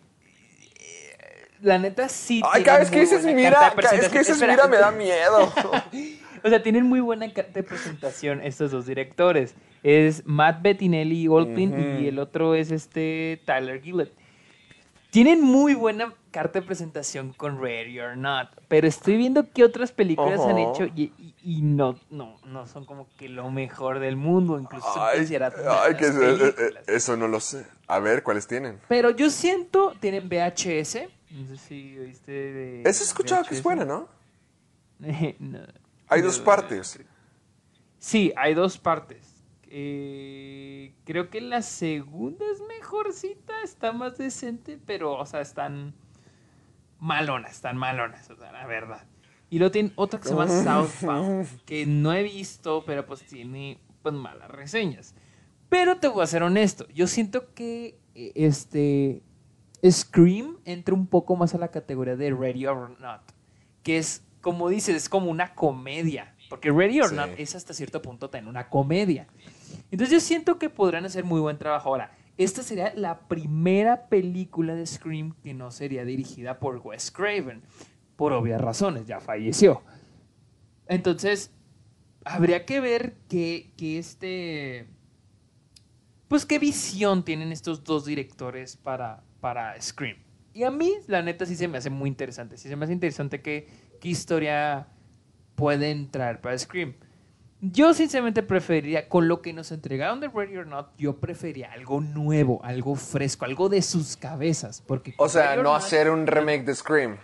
La 1.62 1.78
neta 1.78 2.08
sí. 2.08 2.42
Ay, 2.50 2.64
cada 2.64 2.80
vez 2.80 2.90
que 2.90 3.02
dices 3.02 3.26
mira, 3.26 3.74
cada 3.76 3.92
vez 3.92 4.08
que 4.08 4.20
dices 4.20 4.40
mira 4.40 4.68
me 4.68 4.78
da 4.78 4.92
miedo. 4.92 5.52
O 6.44 6.50
sea, 6.50 6.62
tienen 6.64 6.86
muy 6.86 7.00
buena 7.00 7.32
carta 7.34 7.52
de 7.54 7.64
presentación 7.64 8.42
estos 8.42 8.72
dos 8.72 8.86
directores. 8.86 9.56
Es 9.84 10.26
Matt 10.26 10.62
Bettinelli 10.62 11.28
Oldpin 11.28 11.74
y 12.02 12.08
el 12.08 12.20
otro 12.20 12.56
es 12.56 12.72
este 12.72 13.42
Tyler 13.46 13.82
Gillett. 13.82 14.12
Tienen 15.12 15.42
muy 15.42 15.74
buena 15.74 16.14
carta 16.30 16.60
de 16.60 16.66
presentación 16.68 17.34
con 17.34 17.60
Ready 17.60 18.00
or 18.00 18.16
Not, 18.16 18.50
pero 18.68 18.88
estoy 18.88 19.18
viendo 19.18 19.52
qué 19.52 19.64
otras 19.64 19.92
películas 19.92 20.46
han 20.46 20.60
hecho 20.60 20.86
y, 20.86 21.12
y- 21.18 21.34
y 21.42 21.62
no, 21.64 21.98
no, 22.12 22.38
no 22.46 22.68
son 22.68 22.86
como 22.86 23.08
que 23.18 23.28
lo 23.28 23.50
mejor 23.50 23.98
del 24.00 24.16
mundo, 24.18 24.60
incluso 24.60 24.86
son 24.94 25.02
Ay, 25.02 25.18
consideradas 25.20 25.60
ay, 25.68 25.96
que 25.96 26.06
eso, 26.06 26.22
eh, 26.22 26.54
eh, 26.56 26.74
eso 26.88 27.18
no 27.18 27.28
lo 27.28 27.40
sé. 27.40 27.66
A 27.88 27.98
ver, 28.00 28.22
¿cuáles 28.22 28.46
tienen? 28.46 28.78
Pero 28.88 29.10
yo 29.10 29.32
siento, 29.32 29.96
tienen 30.00 30.30
VHS, 30.30 31.08
no 31.32 31.48
sé 31.48 31.58
si 31.58 31.98
oíste 31.98 32.32
de... 32.32 32.82
Esa 32.84 33.04
he 33.04 33.08
escuchado 33.08 33.44
que 33.46 33.56
es 33.56 33.64
buena, 33.64 33.86
¿no? 33.86 34.08
No. 35.40 35.60
Hay 36.10 36.22
dos 36.22 36.40
partes. 36.40 37.00
Sí, 37.98 38.34
hay 38.36 38.54
dos 38.54 38.78
partes. 38.78 39.44
Eh, 39.72 40.96
creo 41.06 41.30
que 41.30 41.42
la 41.42 41.62
segunda 41.62 42.44
es 42.52 42.62
mejorcita, 42.68 43.62
está 43.64 43.92
más 43.92 44.18
decente, 44.18 44.80
pero, 44.84 45.14
o 45.14 45.26
sea, 45.26 45.42
están 45.42 45.94
malonas, 47.00 47.52
están 47.52 47.78
malonas, 47.78 48.30
o 48.30 48.36
sea, 48.36 48.52
la 48.52 48.66
verdad. 48.66 49.06
Y 49.52 49.60
luego 49.60 49.72
tiene 49.72 49.92
otra 49.96 50.20
que 50.20 50.28
se 50.28 50.34
llama 50.34 50.48
Southbound, 50.88 51.64
que 51.66 51.86
no 51.86 52.14
he 52.14 52.24
visto, 52.24 52.84
pero 52.86 53.06
pues 53.06 53.22
tiene 53.24 53.80
pues 54.02 54.16
malas 54.16 54.50
reseñas. 54.50 55.14
Pero 55.70 56.00
te 56.00 56.08
voy 56.08 56.24
a 56.24 56.28
ser 56.28 56.42
honesto, 56.42 56.88
yo 56.90 57.06
siento 57.06 57.54
que 57.54 58.00
eh, 58.16 58.32
este 58.34 59.22
Scream 59.88 60.58
entra 60.66 60.96
un 60.96 61.08
poco 61.08 61.36
más 61.36 61.54
a 61.54 61.58
la 61.58 61.70
categoría 61.70 62.16
de 62.16 62.32
Ready 62.32 62.66
or 62.66 63.00
Not, 63.00 63.22
que 63.84 63.98
es, 63.98 64.26
como 64.42 64.70
dices, 64.70 64.96
es 64.96 65.10
como 65.10 65.30
una 65.30 65.54
comedia, 65.54 66.36
porque 66.50 66.72
Ready 66.72 67.02
or 67.02 67.10
Sí. 67.10 67.16
Not 67.16 67.30
es 67.38 67.56
hasta 67.56 67.74
cierto 67.74 68.02
punto 68.02 68.30
también 68.30 68.50
una 68.50 68.70
comedia. 68.70 69.28
Entonces 69.92 70.12
yo 70.12 70.20
siento 70.20 70.58
que 70.60 70.70
podrán 70.70 71.06
hacer 71.06 71.24
muy 71.24 71.40
buen 71.42 71.58
trabajo. 71.58 71.90
Ahora, 71.90 72.12
esta 72.38 72.64
sería 72.64 72.94
la 72.96 73.20
primera 73.28 74.08
película 74.08 74.74
de 74.76 74.86
Scream 74.86 75.36
que 75.44 75.54
no 75.54 75.72
sería 75.72 76.06
dirigida 76.06 76.60
por 76.60 76.78
Wes 76.78 77.12
Craven, 77.12 77.62
por 78.16 78.34
obvias 78.34 78.62
razones, 78.62 79.08
ya 79.08 79.20
falleció. 79.20 79.82
Entonces, 80.88 81.52
habría 82.24 82.66
que 82.66 82.80
ver 82.80 83.18
que, 83.28 83.72
que 83.78 83.98
este... 83.98 84.88
Pues 86.28 86.46
qué 86.46 86.60
visión 86.60 87.26
tienen 87.26 87.52
estos 87.52 87.84
dos 87.84 88.06
directores 88.06 88.78
para, 88.78 89.24
para 89.42 89.80
Scream. 89.82 90.18
Y 90.54 90.64
a 90.64 90.72
mí, 90.72 90.94
la 91.08 91.22
neta, 91.22 91.46
sí 91.46 91.56
se 91.56 91.68
me 91.68 91.78
hace 91.78 91.90
muy 91.90 92.08
interesante. 92.08 92.58
Sí 92.58 92.70
se 92.70 92.76
me 92.76 92.86
hace 92.86 92.94
interesante 92.94 93.42
que, 93.42 93.68
qué 94.00 94.10
historia 94.10 94.88
pueden 95.56 96.10
traer 96.10 96.40
para 96.42 96.58
Scream. 96.58 96.94
Yo 97.62 97.94
sinceramente 97.94 98.42
preferiría, 98.42 99.10
con 99.10 99.28
lo 99.28 99.42
que 99.42 99.52
nos 99.52 99.72
entregaron 99.74 100.22
de 100.22 100.30
Ready 100.30 100.56
or 100.58 100.68
Not, 100.68 100.92
yo 100.98 101.18
preferiría 101.20 101.74
algo 101.74 102.00
nuevo, 102.00 102.62
algo 102.64 102.96
fresco, 102.96 103.44
algo 103.44 103.68
de 103.68 103.82
sus 103.82 104.16
cabezas. 104.16 104.82
Porque 104.88 105.14
O 105.18 105.28
sea, 105.28 105.52
Ready 105.52 105.58
no 105.64 105.74
Not- 105.74 105.84
hacer 105.84 106.10
un 106.10 106.26
remake 106.26 106.64
de 106.64 106.74
Scream. 106.76 107.18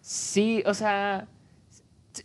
Sí, 0.00 0.62
o 0.66 0.74
sea, 0.74 1.28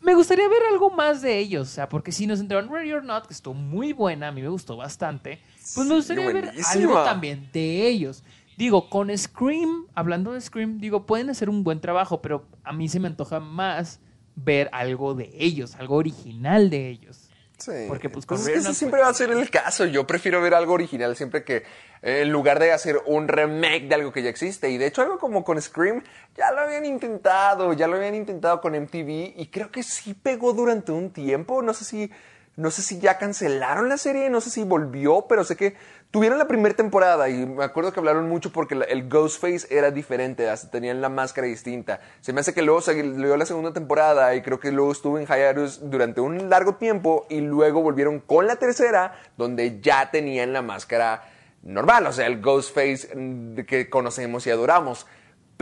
me 0.01 0.15
gustaría 0.15 0.47
ver 0.47 0.61
algo 0.71 0.89
más 0.89 1.21
de 1.21 1.37
ellos, 1.37 1.67
o 1.67 1.71
sea, 1.71 1.87
porque 1.89 2.11
si 2.11 2.25
nos 2.25 2.39
entregaron 2.39 2.71
Ready 2.71 2.93
or 2.93 3.03
Not, 3.03 3.27
que 3.27 3.33
estuvo 3.33 3.53
muy 3.53 3.93
buena, 3.93 4.29
a 4.29 4.31
mí 4.31 4.41
me 4.41 4.47
gustó 4.49 4.77
bastante, 4.77 5.39
pues 5.75 5.77
me 5.77 5.83
Sí, 5.89 5.93
gustaría 5.95 6.25
ver 6.27 6.51
algo 6.73 7.03
también 7.03 7.49
de 7.53 7.87
ellos. 7.87 8.23
Digo, 8.57 8.89
con 8.89 9.15
Scream, 9.17 9.87
hablando 9.95 10.33
de 10.33 10.41
Scream, 10.41 10.79
digo, 10.79 11.05
pueden 11.05 11.29
hacer 11.29 11.49
un 11.49 11.63
buen 11.63 11.81
trabajo, 11.81 12.21
pero 12.21 12.45
a 12.63 12.73
mí 12.73 12.87
se 12.87 12.99
me 12.99 13.07
antoja 13.07 13.39
más 13.39 13.99
ver 14.35 14.69
algo 14.71 15.15
de 15.15 15.31
ellos, 15.37 15.75
algo 15.75 15.95
original 15.95 16.69
de 16.69 16.89
ellos. 16.89 17.29
Sí. 17.57 17.85
Porque, 17.87 18.09
pues, 18.09 18.25
con 18.25 18.37
es 18.37 18.43
que 18.43 18.49
Ready 18.49 18.57
or 18.57 18.61
ese 18.61 18.69
Not, 18.69 18.77
siempre 18.77 18.99
pues, 18.99 19.07
va 19.07 19.11
a 19.11 19.13
ser 19.13 19.31
el 19.31 19.49
caso. 19.49 19.85
Yo 19.85 20.05
prefiero 20.05 20.41
ver 20.41 20.53
algo 20.53 20.73
original 20.73 21.15
siempre 21.15 21.43
que 21.43 21.63
eh, 22.01 22.21
en 22.21 22.31
lugar 22.31 22.59
de 22.59 22.73
hacer 22.73 22.99
un 23.05 23.27
remake 23.27 23.87
de 23.87 23.95
algo 23.95 24.11
que 24.11 24.21
ya 24.21 24.29
existe. 24.29 24.69
Y 24.69 24.77
de 24.77 24.87
hecho, 24.87 25.01
algo 25.01 25.17
como 25.17 25.43
con 25.43 25.61
Scream, 25.61 26.03
ya 26.35 26.51
lo 26.51 26.61
habían 26.61 26.85
intentado, 26.85 27.73
ya 27.73 27.87
lo 27.87 27.95
habían 27.95 28.15
intentado 28.15 28.59
con 28.59 28.73
MTV 28.73 29.33
y 29.37 29.49
creo 29.51 29.71
que 29.71 29.83
sí 29.83 30.13
pegó 30.13 30.53
durante 30.53 30.91
un 30.91 31.11
tiempo. 31.11 31.61
No 31.61 31.73
sé 31.73 31.85
si, 31.85 32.11
no 32.57 32.69
sé 32.69 32.81
si 32.81 32.99
ya 32.99 33.17
cancelaron 33.17 33.87
la 33.87 33.97
serie, 33.97 34.29
no 34.29 34.41
sé 34.41 34.49
si 34.49 34.63
volvió, 34.63 35.25
pero 35.29 35.43
sé 35.43 35.55
que 35.55 35.75
tuvieron 36.13 36.37
la 36.37 36.47
primera 36.47 36.75
temporada 36.75 37.27
y 37.27 37.43
me 37.47 37.63
acuerdo 37.63 37.91
que 37.91 37.99
hablaron 37.99 38.29
mucho 38.29 38.51
porque 38.51 38.75
el 38.75 39.09
Ghostface 39.09 39.65
era 39.75 39.89
diferente, 39.89 40.47
tenían 40.71 41.01
la 41.01 41.09
máscara 41.09 41.47
distinta. 41.47 42.01
Se 42.21 42.33
me 42.33 42.41
hace 42.41 42.53
que 42.53 42.61
luego 42.61 42.81
salió 42.81 43.35
la 43.35 43.47
segunda 43.47 43.73
temporada 43.73 44.35
y 44.35 44.43
creo 44.43 44.59
que 44.59 44.71
luego 44.71 44.91
estuvo 44.91 45.17
en 45.17 45.25
hiatus 45.25 45.89
durante 45.89 46.21
un 46.21 46.51
largo 46.51 46.75
tiempo 46.75 47.25
y 47.31 47.41
luego 47.41 47.81
volvieron 47.81 48.19
con 48.19 48.45
la 48.45 48.57
tercera 48.57 49.15
donde 49.37 49.81
ya 49.81 50.11
tenían 50.11 50.53
la 50.53 50.61
máscara 50.61 51.23
normal, 51.63 52.05
o 52.05 52.13
sea, 52.13 52.27
el 52.27 52.41
Ghostface 52.41 53.09
mm, 53.15 53.61
que 53.65 53.89
conocemos 53.89 54.45
y 54.45 54.51
adoramos. 54.51 55.07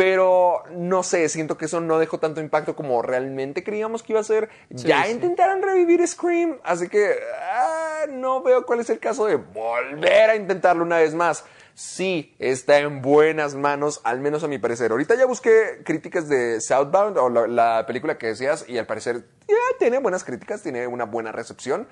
Pero 0.01 0.63
no 0.71 1.03
sé, 1.03 1.29
siento 1.29 1.59
que 1.59 1.65
eso 1.65 1.79
no 1.79 1.99
dejó 1.99 2.17
tanto 2.17 2.41
impacto 2.41 2.75
como 2.75 3.03
realmente 3.03 3.63
creíamos 3.63 4.01
que 4.01 4.13
iba 4.13 4.19
a 4.19 4.23
ser. 4.23 4.49
Sí, 4.75 4.87
ya 4.87 5.03
sí. 5.03 5.11
intentaron 5.11 5.61
revivir 5.61 6.07
Scream, 6.07 6.57
así 6.63 6.89
que 6.89 7.13
ah, 7.53 8.05
no 8.09 8.41
veo 8.41 8.65
cuál 8.65 8.79
es 8.79 8.89
el 8.89 8.97
caso 8.97 9.27
de 9.27 9.35
volver 9.35 10.31
a 10.31 10.35
intentarlo 10.35 10.83
una 10.83 10.97
vez 10.97 11.13
más. 11.13 11.45
Sí, 11.75 12.33
está 12.39 12.79
en 12.79 13.03
buenas 13.03 13.53
manos, 13.53 14.01
al 14.03 14.21
menos 14.21 14.43
a 14.43 14.47
mi 14.47 14.57
parecer. 14.57 14.89
Ahorita 14.89 15.13
ya 15.13 15.27
busqué 15.27 15.83
críticas 15.85 16.27
de 16.27 16.59
Southbound 16.61 17.19
o 17.19 17.29
la, 17.29 17.45
la 17.45 17.85
película 17.85 18.17
que 18.17 18.25
decías 18.25 18.65
y 18.67 18.79
al 18.79 18.87
parecer 18.87 19.23
ya 19.47 19.55
tiene 19.77 19.99
buenas 19.99 20.23
críticas, 20.23 20.63
tiene 20.63 20.87
una 20.87 21.05
buena 21.05 21.31
recepción. 21.31 21.87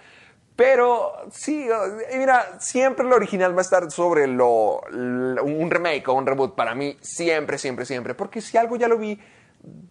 Pero 0.59 1.13
sí, 1.31 1.69
mira, 2.17 2.59
siempre 2.59 3.05
lo 3.05 3.15
original 3.15 3.53
va 3.55 3.59
a 3.59 3.61
estar 3.61 3.89
sobre 3.91 4.27
lo- 4.27 4.81
un 4.91 5.71
remake 5.71 6.05
o 6.09 6.13
un 6.13 6.25
reboot 6.25 6.53
para 6.53 6.75
mí, 6.75 6.97
siempre, 6.99 7.57
siempre, 7.57 7.85
siempre. 7.85 8.13
Porque 8.13 8.41
si 8.41 8.57
algo 8.57 8.75
ya 8.75 8.89
lo 8.89 8.97
vi, 8.97 9.17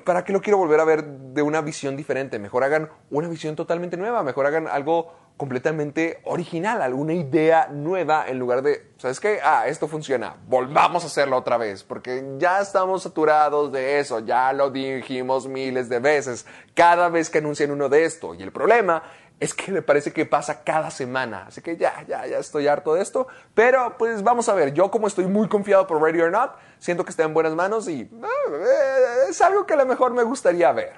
¿para 0.04 0.24
qué 0.24 0.34
lo 0.34 0.42
quiero 0.42 0.58
volver 0.58 0.78
a 0.80 0.84
ver 0.84 1.04
de 1.06 1.40
una 1.40 1.62
visión 1.62 1.96
diferente? 1.96 2.38
Mejor 2.38 2.64
hagan 2.64 2.90
una 3.10 3.28
visión 3.28 3.56
totalmente 3.56 3.96
nueva, 3.96 4.22
mejor 4.22 4.44
hagan 4.44 4.68
algo 4.68 5.10
completamente 5.38 6.18
original, 6.24 6.82
alguna 6.82 7.14
idea 7.14 7.68
nueva 7.72 8.26
en 8.28 8.38
lugar 8.38 8.60
de, 8.60 8.90
¿sabes 8.98 9.20
qué? 9.20 9.38
Ah, 9.42 9.68
esto 9.68 9.88
funciona, 9.88 10.36
volvamos 10.48 11.04
a 11.04 11.06
hacerlo 11.06 11.36
otra 11.38 11.56
vez, 11.56 11.82
porque 11.82 12.24
ya 12.36 12.60
estamos 12.60 13.04
saturados 13.04 13.72
de 13.72 14.00
eso, 14.00 14.18
ya 14.18 14.52
lo 14.52 14.70
dijimos 14.70 15.46
miles 15.48 15.88
de 15.88 16.00
veces, 16.00 16.44
cada 16.74 17.08
vez 17.08 17.30
que 17.30 17.38
anuncian 17.38 17.70
uno 17.70 17.88
de 17.88 18.04
esto. 18.04 18.34
Y 18.34 18.42
el 18.42 18.50
problema 18.52 19.02
es 19.40 19.54
que 19.54 19.70
me 19.70 19.82
parece 19.82 20.12
que 20.12 20.26
pasa 20.26 20.64
cada 20.64 20.90
semana. 20.90 21.46
Así 21.46 21.60
que 21.60 21.76
ya, 21.76 22.04
ya, 22.08 22.26
ya 22.26 22.38
estoy 22.38 22.66
harto 22.66 22.94
de 22.94 23.02
esto. 23.02 23.28
Pero 23.54 23.96
pues 23.98 24.22
vamos 24.22 24.48
a 24.48 24.54
ver, 24.54 24.74
yo 24.74 24.90
como 24.90 25.06
estoy 25.06 25.26
muy 25.26 25.48
confiado 25.48 25.86
por 25.86 26.02
Ready 26.02 26.20
or 26.20 26.30
Not, 26.30 26.52
siento 26.78 27.04
que 27.04 27.10
está 27.10 27.24
en 27.24 27.34
buenas 27.34 27.54
manos 27.54 27.88
y 27.88 28.00
eh, 28.02 29.28
es 29.28 29.40
algo 29.40 29.66
que 29.66 29.74
a 29.74 29.76
lo 29.76 29.86
mejor 29.86 30.12
me 30.12 30.22
gustaría 30.24 30.72
ver. 30.72 30.94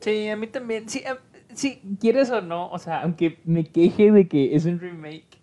Sí, 0.00 0.28
a 0.28 0.36
mí 0.36 0.46
también. 0.46 0.88
Sí, 0.88 0.98
eh, 1.06 1.16
sí, 1.54 1.82
quieres 2.00 2.30
o 2.30 2.42
no, 2.42 2.70
o 2.70 2.78
sea, 2.78 3.02
aunque 3.02 3.40
me 3.44 3.64
queje 3.64 4.12
de 4.12 4.28
que 4.28 4.54
es 4.54 4.66
un 4.66 4.78
remake. 4.78 5.40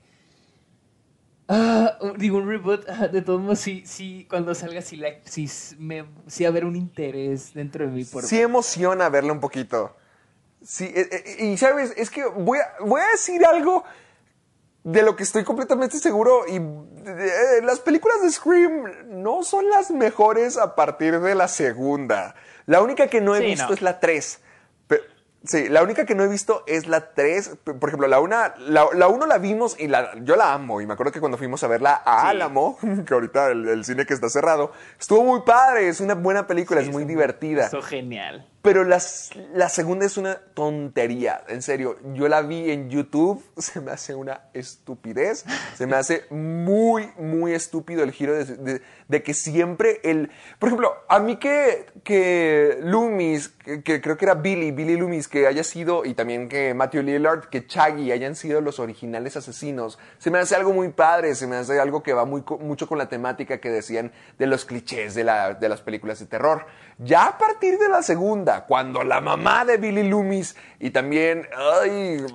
ah, 1.47 1.97
digo, 2.17 2.37
un 2.37 2.47
reboot, 2.47 2.87
ah, 2.87 3.07
de 3.07 3.21
todos 3.21 3.41
modos, 3.41 3.59
sí, 3.59 3.83
sí, 3.85 4.25
cuando 4.29 4.53
salga, 4.53 4.81
sí, 4.81 4.95
la, 4.95 5.09
sí, 5.25 5.49
me, 5.79 6.05
sí 6.27 6.45
haber 6.45 6.65
un 6.65 6.75
interés 6.75 7.53
dentro 7.53 7.85
de 7.85 7.91
mí 7.91 8.05
por 8.05 8.23
Sí 8.23 8.39
emociona 8.39 9.09
verlo 9.09 9.33
un 9.33 9.39
poquito. 9.39 9.95
Sí, 10.63 10.85
eh, 10.85 11.09
eh, 11.11 11.43
y 11.45 11.57
sabes, 11.57 11.93
es 11.97 12.09
que 12.09 12.25
voy 12.25 12.59
a, 12.59 12.73
voy 12.79 13.01
a 13.01 13.07
decir 13.11 13.45
algo 13.45 13.83
de 14.83 15.01
lo 15.01 15.15
que 15.15 15.23
estoy 15.23 15.43
completamente 15.43 15.97
seguro 15.99 16.45
y 16.47 16.55
eh, 16.57 17.61
las 17.63 17.79
películas 17.79 18.21
de 18.21 18.29
Scream 18.31 18.83
no 19.21 19.43
son 19.43 19.69
las 19.69 19.91
mejores 19.91 20.57
a 20.57 20.75
partir 20.75 21.19
de 21.19 21.35
la 21.35 21.47
segunda. 21.47 22.35
La 22.65 22.81
única 22.81 23.07
que 23.07 23.21
no 23.21 23.35
he 23.35 23.39
Sí, 23.39 23.45
visto 23.45 23.67
no. 23.67 23.73
es 23.73 23.81
la 23.81 23.99
3. 23.99 24.39
Sí, 25.45 25.67
la 25.67 25.83
única 25.83 26.05
que 26.05 26.15
no 26.15 26.23
he 26.23 26.29
visto 26.29 26.63
es 26.67 26.87
la 26.87 27.13
3. 27.13 27.57
Por 27.65 27.89
ejemplo, 27.89 28.07
la 28.07 28.21
1 28.21 28.35
la, 28.59 28.87
la 28.93 29.07
uno 29.09 29.25
la 29.25 29.37
vimos 29.39 29.75
y 29.77 29.89
la, 29.89 30.11
yo 30.21 30.37
la 30.37 30.53
amo. 30.53 30.79
Y 30.79 30.87
me 30.87 30.93
acuerdo 30.93 31.11
que 31.11 31.19
cuando 31.19 31.37
fuimos 31.37 31.61
a 31.65 31.67
verla 31.67 32.01
a 32.05 32.21
Sí. 32.21 32.27
Álamo, 32.27 32.77
que 33.05 33.13
ahorita 33.13 33.49
el, 33.51 33.67
el 33.67 33.83
cine 33.83 34.05
que 34.05 34.13
está 34.13 34.29
cerrado, 34.29 34.71
estuvo 34.97 35.21
muy 35.25 35.41
padre. 35.41 35.89
Es 35.89 35.99
una 35.99 36.13
buena 36.15 36.47
película, 36.47 36.79
Sí, 36.79 36.87
es 36.87 36.93
muy 36.93 37.03
divertida. 37.03 37.65
Eso 37.67 37.81
genial. 37.81 38.49
Pero 38.63 38.85
las- 38.85 39.29
la 39.53 39.67
segunda 39.67 40.05
es 40.05 40.15
una 40.17 40.35
tontería, 40.53 41.43
en 41.49 41.61
serio. 41.61 41.97
Yo 42.13 42.29
la 42.29 42.41
vi 42.41 42.71
en 42.71 42.89
YouTube, 42.89 43.43
se 43.57 43.81
me 43.81 43.91
hace 43.91 44.15
una 44.15 44.45
estupidez. 44.53 45.43
Se 45.75 45.85
me 45.85 45.97
hace 45.97 46.23
muy, 46.31 47.09
muy 47.19 47.53
estúpido 47.53 48.03
el 48.03 48.11
giro 48.13 48.33
de, 48.33 48.81
de- 49.07 49.23
que 49.23 49.33
siempre 49.35 49.99
el... 50.03 50.31
Por 50.59 50.69
ejemplo, 50.69 50.93
a 51.07 51.19
mí 51.19 51.35
que, 51.35 51.85
que 52.05 52.79
Loomis, 52.81 53.49
que, 53.83 54.01
creo 54.01 54.17
que 54.17 54.25
era 54.25 54.33
Billy, 54.35 54.71
Billy 54.71 54.95
Loomis, 54.97 55.27
que 55.27 55.45
haya 55.45 55.63
sido, 55.63 56.03
y 56.05 56.13
también 56.15 56.49
que 56.49 56.73
Matthew 56.73 57.03
Lillard, 57.03 57.49
que 57.49 57.67
Chaggy 57.67 58.11
hayan 58.11 58.35
sido 58.35 58.59
los 58.61 58.79
originales 58.79 59.35
asesinos, 59.37 59.99
se 60.17 60.31
me 60.31 60.39
hace 60.39 60.55
algo 60.55 60.73
muy 60.73 60.89
padre, 60.89 61.35
se 61.35 61.45
me 61.47 61.57
hace 61.57 61.79
algo 61.79 62.01
que 62.01 62.13
va 62.13 62.25
muy, 62.25 62.43
mucho 62.61 62.87
con 62.87 62.97
la 62.97 63.07
temática 63.09 63.59
que 63.59 63.69
decían 63.69 64.11
de 64.39 64.47
los 64.47 64.65
clichés 64.65 65.13
de, 65.15 65.25
la- 65.25 65.53
de 65.53 65.69
las 65.69 65.81
películas 65.81 66.19
de 66.19 66.25
terror. 66.25 66.65
Ya 66.99 67.25
a 67.25 67.37
partir 67.37 67.77
de 67.79 67.89
la 67.89 68.01
segunda, 68.03 68.65
cuando 68.65 69.03
la 69.03 69.19
mamá 69.21 69.65
de 69.65 69.77
Billy 69.77 70.07
Loomis 70.07 70.55
y 70.79 70.91
también, 70.91 71.47
ay, 71.55 72.25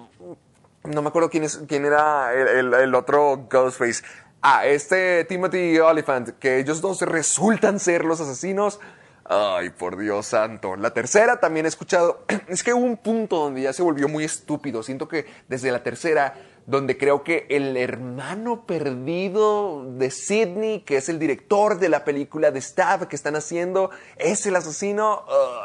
no 0.85 1.03
me 1.03 1.09
acuerdo 1.09 1.31
quién, 1.31 1.44
es, 1.44 1.61
quién 1.68 1.85
era 1.85 2.33
el, 2.35 2.49
el- 2.49 2.75
el 2.75 2.94
otro 2.94 3.47
Ghostface. 3.51 4.03
Ah, 4.40 4.66
este 4.66 5.25
Timothy 5.25 5.79
Oliphant, 5.79 6.31
que 6.38 6.59
ellos 6.59 6.81
dos 6.81 7.01
resultan 7.03 7.81
ser 7.81 8.05
los 8.05 8.21
asesinos. 8.21 8.79
Ay, 9.25 9.71
por 9.71 9.99
Dios 9.99 10.27
santo. 10.27 10.77
La 10.77 10.94
tercera 10.94 11.38
también 11.38 11.66
he 11.66 11.68
escuchado. 11.68 12.23
Es 12.49 12.62
que 12.62 12.73
hubo 12.73 12.85
un 12.85 12.97
punto 12.97 13.37
donde 13.37 13.62
ya 13.62 13.73
se 13.73 13.83
volvió 13.83 14.09
muy 14.09 14.25
estúpido. 14.25 14.83
Siento 14.83 15.07
que 15.09 15.27
desde 15.49 15.71
la 15.71 15.83
tercera, 15.83 16.35
donde 16.68 16.98
creo 16.98 17.24
que 17.24 17.46
el 17.48 17.76
hermano 17.78 18.66
perdido 18.66 19.90
de 19.96 20.11
Sidney, 20.11 20.81
que 20.81 20.98
es 20.98 21.09
el 21.09 21.18
director 21.18 21.78
de 21.78 21.88
la 21.88 22.04
película 22.04 22.50
de 22.50 22.61
Stab 22.61 23.09
que 23.09 23.16
están 23.16 23.37
haciendo, 23.37 23.90
es 24.16 24.44
el 24.46 24.54
asesino. 24.54 25.24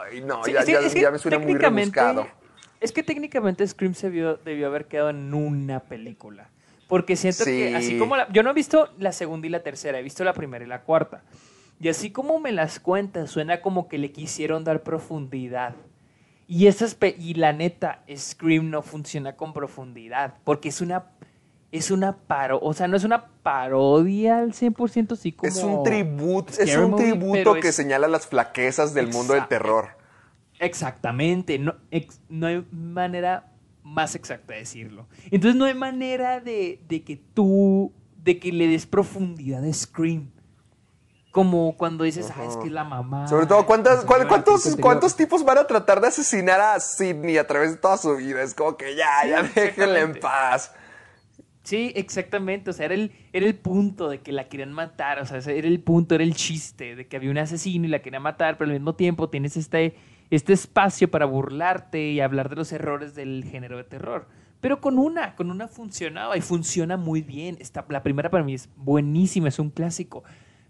Ay, 0.10 0.22
no, 0.22 0.42
Sí, 0.46 0.54
ya, 0.54 0.60
es 0.62 0.66
que- 0.66 0.72
ya- 0.72 0.80
es 0.80 0.94
que 0.94 1.02
ya 1.02 1.12
me 1.12 1.20
suena 1.20 1.39
muy 1.39 1.56
rebuscado. 1.56 2.26
Es 2.80 2.92
que 2.94 3.04
técnicamente 3.04 3.68
Scream 3.68 3.94
se 3.94 4.10
vio- 4.10 4.38
debió 4.44 4.68
haber 4.68 4.86
quedado 4.86 5.10
en 5.10 5.34
una 5.34 5.82
película. 5.82 6.50
Porque 6.88 7.16
siento 7.18 7.44
que, 7.46 7.70
Sí. 7.70 7.76
así 7.76 8.00
como 8.00 8.16
la, 8.16 8.32
yo 8.32 8.42
no 8.44 8.52
he 8.52 8.54
visto 8.54 8.89
la 8.98 9.12
segunda 9.12 9.48
y 9.48 9.50
la 9.50 9.62
tercera, 9.62 10.00
he 10.00 10.04
visto 10.04 10.24
la 10.24 10.34
primera 10.34 10.63
y 10.63 10.68
la 10.68 10.82
cuarta. 10.84 11.22
Y 11.82 11.89
así 11.89 12.12
como 12.12 12.39
me 12.39 12.52
las 12.54 12.80
cuentas, 12.80 13.30
suena 13.30 13.62
como 13.62 13.88
que 13.89 13.98
le 13.98 14.12
quisieron 14.12 14.63
dar 14.63 14.84
profundidad. 14.84 15.76
Y, 16.54 16.68
esas 16.68 16.98
y 17.20 17.34
la 17.34 17.52
neta, 17.54 18.04
Scream 18.16 18.70
no 18.70 18.82
funciona 18.84 19.36
con 19.36 19.54
profundidad. 19.54 20.36
Porque 20.44 20.70
es 20.70 20.82
una. 20.82 21.06
Es 21.72 21.89
una 21.89 22.16
paro, 22.16 22.60
o 22.62 22.72
sea, 22.74 22.88
no 22.88 22.96
es 22.96 23.04
una 23.04 23.26
parodia 23.42 24.38
al 24.38 24.54
100%, 24.54 25.16
sí 25.16 25.32
como... 25.32 25.48
Es 25.52 25.63
un 25.63 25.82
tributo, 25.84 26.54
es 26.62 26.78
un 26.78 26.92
movie, 26.92 27.06
tributo 27.13 27.56
que 27.56 27.70
es- 27.70 27.76
señala 27.76 28.08
las 28.08 28.28
flaquezas 28.28 28.94
del 28.94 29.08
mundo 29.08 29.34
del 29.34 29.48
terror. 29.48 29.98
Exactamente, 30.60 31.58
no, 31.58 31.76
ex- 31.89 32.22
no 32.30 32.46
hay 32.46 32.63
manera 32.72 33.52
más 33.82 34.13
exacta 34.13 34.54
de 34.54 34.60
decirlo. 34.60 35.08
Entonces 35.32 35.56
no 35.58 35.66
hay 35.66 35.74
manera 35.74 36.39
de, 36.39 36.84
de 36.88 37.04
que 37.04 37.18
tú, 37.18 37.92
de 38.24 38.38
que 38.38 38.52
le 38.52 38.68
des 38.68 38.86
profundidad 38.86 39.63
a 39.63 39.74
Scream. 39.74 40.30
Como 41.34 41.76
cuando 41.76 42.06
dices, 42.06 42.32
ah, 42.38 42.46
es 42.48 42.56
que 42.58 42.67
es 42.67 42.72
la 42.72 42.86
mamá. 42.86 43.28
Sobre 43.28 43.48
todo, 43.48 43.65
¿cuántas, 43.65 44.06
cuál- 44.06 44.28
cuántos, 44.28 44.62
que 44.63 44.69
anterior". 44.69 44.82
¿cuántos 44.82 45.15
tipos 45.17 45.43
van 45.43 45.58
a 45.58 45.65
tratar 45.67 46.00
de 46.00 46.08
asesinar 46.08 46.62
a 46.62 46.80
Sidney 46.80 47.38
a 47.38 47.46
través 47.48 47.72
de 47.72 47.78
toda 47.78 47.98
su 47.98 48.15
vida? 48.15 48.41
Es 48.43 48.54
como 48.54 48.78
que 48.78 48.96
ya, 48.96 49.28
ya 49.28 49.43
déjenle 49.43 50.00
en 50.02 50.19
paz. 50.19 50.72
Sí, 51.63 51.91
exactamente. 51.96 52.69
O 52.69 52.74
sea, 52.74 52.86
era 52.86 52.93
el, 52.93 53.12
era 53.34 53.46
el 53.48 53.56
punto 53.56 54.10
de 54.10 54.22
que 54.22 54.32
la 54.32 54.48
querían 54.48 54.72
matar. 54.74 55.19
O 55.19 55.26
sea, 55.26 55.39
era 55.39 55.67
el 55.67 55.80
punto, 55.82 56.13
era 56.13 56.24
el 56.24 56.36
chiste 56.36 56.96
de 56.96 57.08
que 57.08 57.17
había 57.17 57.32
un 57.32 57.38
asesino 57.39 57.86
y 57.86 57.89
la 57.89 58.04
querían 58.04 58.22
matar, 58.22 58.58
pero 58.58 58.69
al 58.69 58.76
mismo 58.78 58.93
tiempo 58.96 59.30
tienes 59.30 59.58
este, 59.58 59.96
este 60.30 60.54
espacio 60.54 61.10
para 61.10 61.26
burlarte 61.26 62.10
y 62.12 62.19
hablar 62.22 62.50
de 62.50 62.58
los 62.58 62.72
errores 62.74 63.15
del 63.15 63.43
género 63.50 63.78
de 63.78 63.86
terror. 63.86 64.28
Pero 64.62 64.80
con 64.82 65.00
una, 65.00 65.36
con 65.36 65.50
una 65.50 65.67
funcionaba 65.67 66.38
y 66.38 66.41
funciona 66.41 66.96
muy 66.96 67.22
bien. 67.24 67.58
Esta, 67.60 67.84
la 67.89 68.04
primera 68.04 68.30
para 68.30 68.43
mí 68.43 68.54
es 68.54 68.69
buenísima, 68.76 69.48
es 69.48 69.58
un 69.58 69.72
clásico. 69.72 70.24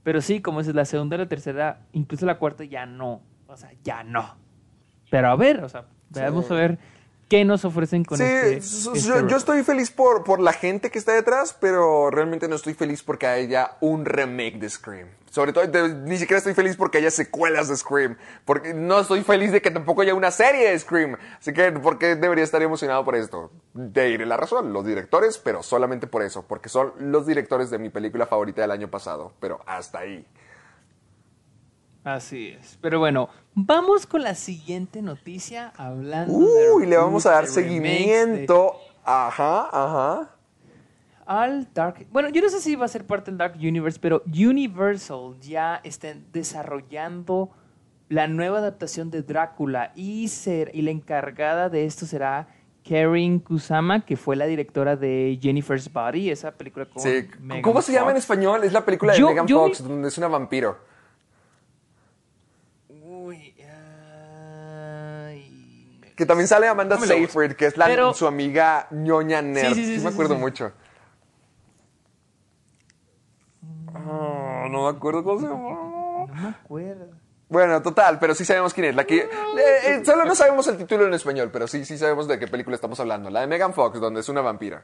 Pero 0.04 0.22
sí, 0.22 0.42
como 0.42 0.60
es 0.60 0.68
la 0.74 0.86
segunda 0.86 1.18
la 1.18 1.28
tercera, 1.28 1.86
incluso 1.94 2.26
la 2.26 2.38
cuarta 2.38 2.64
ya 2.66 2.86
no. 2.86 3.22
O 3.48 3.58
sea, 3.58 3.72
ya 3.84 4.04
no. 4.04 4.38
Pero 5.10 5.30
a 5.30 5.36
ver, 5.36 5.64
o 5.64 5.70
sea, 5.70 5.86
vamos 6.10 6.50
a 6.52 6.56
ver 6.56 6.80
qué 7.34 7.46
nos 7.46 7.66
ofrecen 7.66 8.04
con 8.06 8.20
Sí, 8.20 8.24
este. 8.24 8.58
este 8.58 9.10
yo, 9.28 9.38
estoy 9.38 9.64
feliz 9.64 9.90
por, 9.90 10.24
por 10.24 10.40
la 10.40 10.54
gente 10.54 10.92
que 10.92 11.00
está 11.00 11.14
detrás, 11.14 11.58
pero 11.60 12.12
realmente 12.12 12.48
no 12.48 12.56
estoy 12.56 12.76
feliz 12.76 13.02
porque 13.02 13.26
haya 13.26 13.72
un 13.82 14.06
remake 14.06 14.60
de 14.60 14.70
Scream. 14.70 15.08
Sobre 15.32 15.52
todo, 15.52 15.66
de- 15.66 15.96
ni 15.96 16.18
siquiera 16.18 16.38
estoy 16.38 16.54
feliz 16.54 16.76
porque 16.76 17.00
haya 17.00 17.10
secuelas 17.10 17.70
de 17.70 17.76
Scream. 17.76 18.18
Porque 18.46 18.76
no 18.76 19.00
estoy 19.00 19.24
feliz 19.24 19.52
de 19.52 19.64
que 19.64 19.72
tampoco 19.72 20.04
haya 20.04 20.14
una 20.14 20.30
serie 20.30 20.70
de 20.70 20.78
Scream. 20.78 21.18
Así 21.40 21.54
que, 21.54 21.72
¿por 21.72 21.98
qué 21.98 22.16
debería 22.16 22.44
estar 22.44 22.62
emocionado 22.62 23.04
por 23.04 23.16
esto? 23.16 23.50
Te 23.94 24.04
diré 24.04 24.28
la 24.28 24.38
razón, 24.38 24.72
los 24.72 24.86
directores, 24.86 25.40
pero 25.40 25.64
solamente 25.64 26.06
por 26.06 26.22
eso. 26.22 26.46
Porque 26.48 26.70
son 26.70 26.94
los 27.00 27.26
directores 27.26 27.72
de 27.72 27.80
mi 27.80 27.90
película 27.90 28.28
favorita 28.28 28.62
del 28.62 28.70
año 28.70 28.90
pasado. 28.92 29.34
Pero 29.40 29.60
hasta 29.66 29.98
ahí. 30.00 30.24
Así 32.04 32.50
es. 32.50 32.78
Pero 32.82 33.00
bueno, 33.00 33.30
vamos 33.56 34.06
con 34.06 34.22
la 34.24 34.36
siguiente 34.36 35.02
noticia 35.02 35.72
hablando 35.78 36.38
de 36.38 36.72
Uy, 36.74 36.86
le 36.86 36.98
vamos 36.98 37.26
a 37.26 37.32
dar 37.32 37.44
de 37.44 37.50
de- 37.50 37.54
seguimiento. 37.54 38.74
Ajá, 39.06 39.70
ajá. 39.72 40.30
al 41.26 41.74
Dark. 41.74 42.06
Bueno, 42.12 42.30
yo 42.30 42.42
no 42.42 42.50
sé 42.50 42.60
si 42.60 42.76
va 42.76 42.86
a 42.86 42.90
ser 42.90 43.06
parte 43.06 43.32
del 43.32 43.38
Dark 43.38 43.56
Universe, 43.58 43.98
pero 44.02 44.22
Universal 44.28 45.36
ya 45.42 45.80
está 45.84 46.10
desarrollando 46.34 47.50
la 48.10 48.28
nueva 48.28 48.58
adaptación 48.60 49.10
de 49.10 49.22
Drácula 49.22 49.92
y, 49.96 50.28
ser, 50.28 50.72
y 50.74 50.82
la 50.82 50.92
encargada 50.92 51.70
de 51.70 51.86
esto 51.86 52.06
será 52.06 52.48
Karen 52.88 53.40
Kusama, 53.40 54.06
que 54.06 54.18
fue 54.18 54.36
la 54.36 54.46
directora 54.46 54.98
de 54.98 55.40
Jennifer's 55.42 55.92
Body, 55.92 56.30
esa 56.30 56.52
película 56.52 56.86
con 56.86 57.02
Sí. 57.02 57.28
Megan 57.40 57.62
¿Cómo 57.62 57.82
se 57.82 57.94
llama 57.94 58.12
en 58.12 58.18
español? 58.18 58.62
Es 58.66 58.74
la 58.74 58.84
película 58.84 59.14
de 59.14 59.20
Yo- 59.20 59.30
Megan 59.30 59.48
yo 59.48 59.60
Fox, 59.68 59.82
vi- 59.82 59.88
donde 59.90 60.10
es 60.10 60.18
una 60.18 60.28
vampiro. 60.28 60.78
Que 66.16 66.26
también 66.26 66.48
sale 66.48 66.68
Amanda 66.68 66.96
No. 66.98 67.06
Seyfried, 67.06 67.54
que 67.54 67.66
es 67.68 67.78
la, 67.78 67.86
Pero- 67.88 68.14
su 68.14 68.28
amiga 68.28 68.88
ñoña 68.92 69.42
nerd. 69.42 69.74
Sí, 69.74 69.76
sí, 69.76 69.86
sí, 69.86 70.04
me 70.04 70.10
sí, 70.10 70.14
acuerdo 70.14 70.36
sí. 70.36 70.40
mucho. 70.42 70.72
Ah, 73.94 74.68
no 74.70 74.84
me 74.84 74.90
acuerdo 74.90 75.24
cómo 75.24 75.40
se 75.40 75.48
llama. 75.48 75.58
no 75.70 76.28
me 76.34 76.48
acuerdo. 76.50 77.08
Bueno, 77.50 77.82
total, 77.84 78.18
pero 78.20 78.34
sí 78.34 78.46
sabemos 78.46 78.74
quién 78.74 78.88
es. 78.88 78.96
La 78.96 79.06
que, 79.06 79.18
eh, 79.18 79.30
eh, 79.86 80.02
solo 80.06 80.26
no 80.26 80.34
sabemos 80.34 80.68
el 80.68 80.78
título 80.78 81.06
en 81.06 81.14
español, 81.14 81.50
pero 81.52 81.68
sí, 81.68 81.86
sí 81.86 81.98
sabemos 81.98 82.28
de 82.28 82.40
qué 82.40 82.48
película 82.48 82.76
estamos 82.76 83.00
hablando. 83.00 83.30
La 83.30 83.42
de 83.42 83.48
Megan 83.48 83.74
Fox, 83.74 84.00
donde 84.00 84.22
es 84.22 84.30
una 84.30 84.42
vampira. 84.42 84.84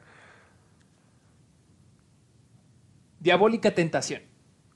Diabólica 3.18 3.72
Tentación. 3.74 4.22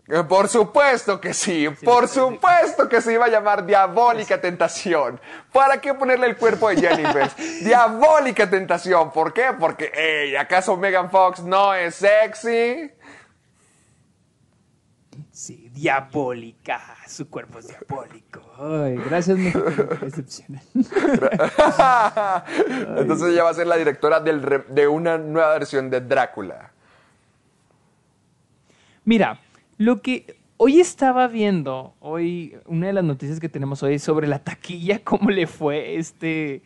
Eh, 0.07 0.23
Por 0.23 0.49
supuesto 0.49 1.19
que 1.19 1.33
sí, 1.33 1.67
por 1.83 2.09
supuesto 2.09 2.87
que 2.91 3.01
se 3.01 3.15
iba 3.15 3.25
a 3.25 3.29
llamar 3.29 3.65
Diabólica 3.65 4.39
Tentación. 4.39 5.19
¿Para 5.51 5.81
qué 5.81 5.95
ponerle 5.95 6.27
el 6.27 6.37
cuerpo 6.37 6.69
de 6.69 6.77
Jennifer? 6.77 7.31
Diabólica 7.63 8.51
Tentación, 8.51 9.11
¿por 9.13 9.33
qué? 9.33 9.47
Porque, 9.59 9.91
hey, 9.95 10.37
¿acaso 10.37 10.77
Megan 10.77 11.11
Fox 11.11 11.43
no 11.43 11.73
es 11.73 11.95
sexy? 11.95 12.91
Sí, 15.31 15.71
diabólica. 15.73 16.83
Su 17.09 17.31
cuerpo 17.31 17.59
es 17.59 17.69
diabólico. 17.69 18.43
Ay, 18.59 18.97
gracias, 19.09 19.37
México. 19.39 19.65
me 19.65 20.07
decepcionan. 20.07 20.63
Entonces 22.99 23.29
ella 23.33 23.45
va 23.45 23.51
a 23.51 23.55
ser 23.55 23.67
la 23.67 23.77
directora 23.77 24.21
del 24.21 24.65
de 24.69 24.87
una 24.87 25.17
nueva 25.19 25.53
versión 25.55 25.89
de 25.91 26.01
Drácula. 26.03 26.71
Mira, 29.05 29.41
lo 29.79 30.03
que 30.03 30.37
hoy 30.57 30.81
estaba 30.81 31.27
viendo, 31.29 31.95
hoy, 32.01 32.57
una 32.67 32.87
de 32.89 32.93
las 32.93 33.05
noticias 33.05 33.41
que 33.41 33.49
tenemos 33.49 33.83
hoy 33.83 33.95
es 33.95 34.03
sobre 34.03 34.27
la 34.29 34.39
taquilla, 34.39 35.01
cómo 35.05 35.31
le 35.31 35.47
fue 35.47 35.97
este, 35.97 36.63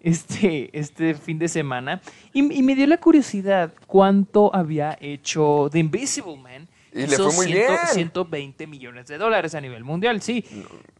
este, 0.00 0.70
este 0.78 1.14
fin 1.14 1.38
de 1.38 1.48
semana. 1.48 2.00
Y, 2.32 2.40
y 2.52 2.62
me 2.62 2.74
dio 2.74 2.86
la 2.86 2.98
curiosidad 2.98 3.72
cuánto 3.86 4.54
había 4.54 4.96
hecho 5.00 5.68
The 5.70 5.78
Invisible 5.78 6.36
Man. 6.36 6.68
Y 6.92 7.06
le 7.06 7.16
fue 7.16 7.26
muy 7.26 7.46
100 7.46 7.52
bien. 7.52 7.68
120 7.92 8.66
millones 8.66 9.06
de 9.06 9.16
dólares 9.16 9.54
a 9.54 9.60
nivel 9.60 9.84
mundial, 9.84 10.20
sí. 10.22 10.44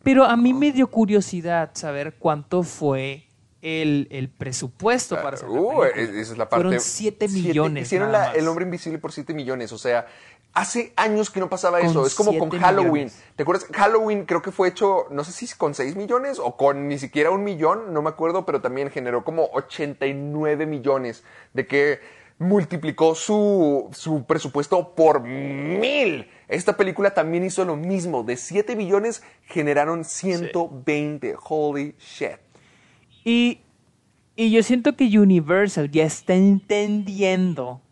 Pero 0.04 0.24
a 0.24 0.36
mí 0.36 0.54
me 0.54 0.70
dio 0.70 0.86
curiosidad 0.88 1.70
saber 1.74 2.14
cuánto 2.16 2.62
fue 2.62 3.24
el, 3.60 4.06
el 4.12 4.28
presupuesto 4.28 5.16
para 5.16 5.34
hacer 5.34 5.48
la 5.48 5.60
Uh, 5.60 5.80
película. 5.80 5.88
esa 6.20 6.32
es 6.32 6.38
la 6.38 6.48
parte. 6.48 6.62
Fueron 6.64 6.80
7 6.80 7.28
Siete- 7.28 7.28
millones. 7.28 7.88
Hicieron 7.88 8.12
la- 8.12 8.32
el 8.34 8.46
hombre 8.46 8.64
invisible 8.64 8.98
por 9.00 9.10
7 9.10 9.34
millones. 9.34 9.72
O 9.72 9.78
sea, 9.78 10.06
hace 10.52 10.92
años 10.96 11.30
que 11.30 11.40
no 11.40 11.48
pasaba 11.48 11.80
Con 11.80 11.88
eso. 11.88 12.06
Es 12.06 12.14
como 12.14 12.36
con 12.38 12.50
Halloween. 12.50 12.92
millones. 12.92 13.22
¿Te 13.36 13.42
acuerdas? 13.42 13.66
Halloween 13.72 14.24
creo 14.26 14.42
que 14.42 14.52
fue 14.52 14.68
hecho, 14.68 15.06
no 15.10 15.24
sé 15.24 15.32
si 15.32 15.54
con 15.56 15.74
6 15.74 15.96
millones 15.96 16.38
o 16.38 16.56
con 16.56 16.88
ni 16.88 16.98
siquiera 16.98 17.30
un 17.30 17.44
millón, 17.44 17.92
no 17.92 18.02
me 18.02 18.08
acuerdo, 18.10 18.44
pero 18.46 18.60
también 18.60 18.90
generó 18.90 19.24
como 19.24 19.48
89 19.52 20.66
millones. 20.66 21.24
De 21.52 21.66
que 21.66 22.00
multiplicó 22.40 23.14
su, 23.14 23.90
su 23.92 24.24
presupuesto 24.24 24.94
por 24.94 25.22
mil. 25.22 26.26
Esta 26.48 26.76
película 26.76 27.12
también 27.12 27.44
hizo 27.44 27.64
lo 27.64 27.76
mismo. 27.76 28.24
De 28.24 28.36
7 28.36 28.74
millones 28.76 29.22
generaron 29.44 30.04
120. 30.04 31.36
Holy 31.48 31.94
shit. 31.98 32.38
Y, 33.24 33.60
y 34.36 34.50
yo 34.50 34.62
siento 34.62 34.96
que 34.96 35.04
Universal 35.18 35.90
ya 35.90 36.04
está 36.04 36.34
entendiendo, 36.34 37.82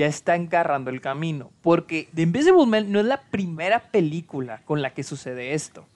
ya 0.00 0.06
está 0.06 0.32
agarrando 0.32 0.90
el 0.90 1.02
camino. 1.02 1.50
Porque 1.60 2.08
The 2.14 2.22
Invisible 2.22 2.64
Man 2.66 2.90
no 2.90 3.00
es 3.00 3.04
la 3.06 3.20
primera 3.30 3.90
película 3.90 4.62
con 4.64 4.80
la 4.80 4.94
que 4.94 5.02
sucede 5.02 5.52
esto. 5.52 5.86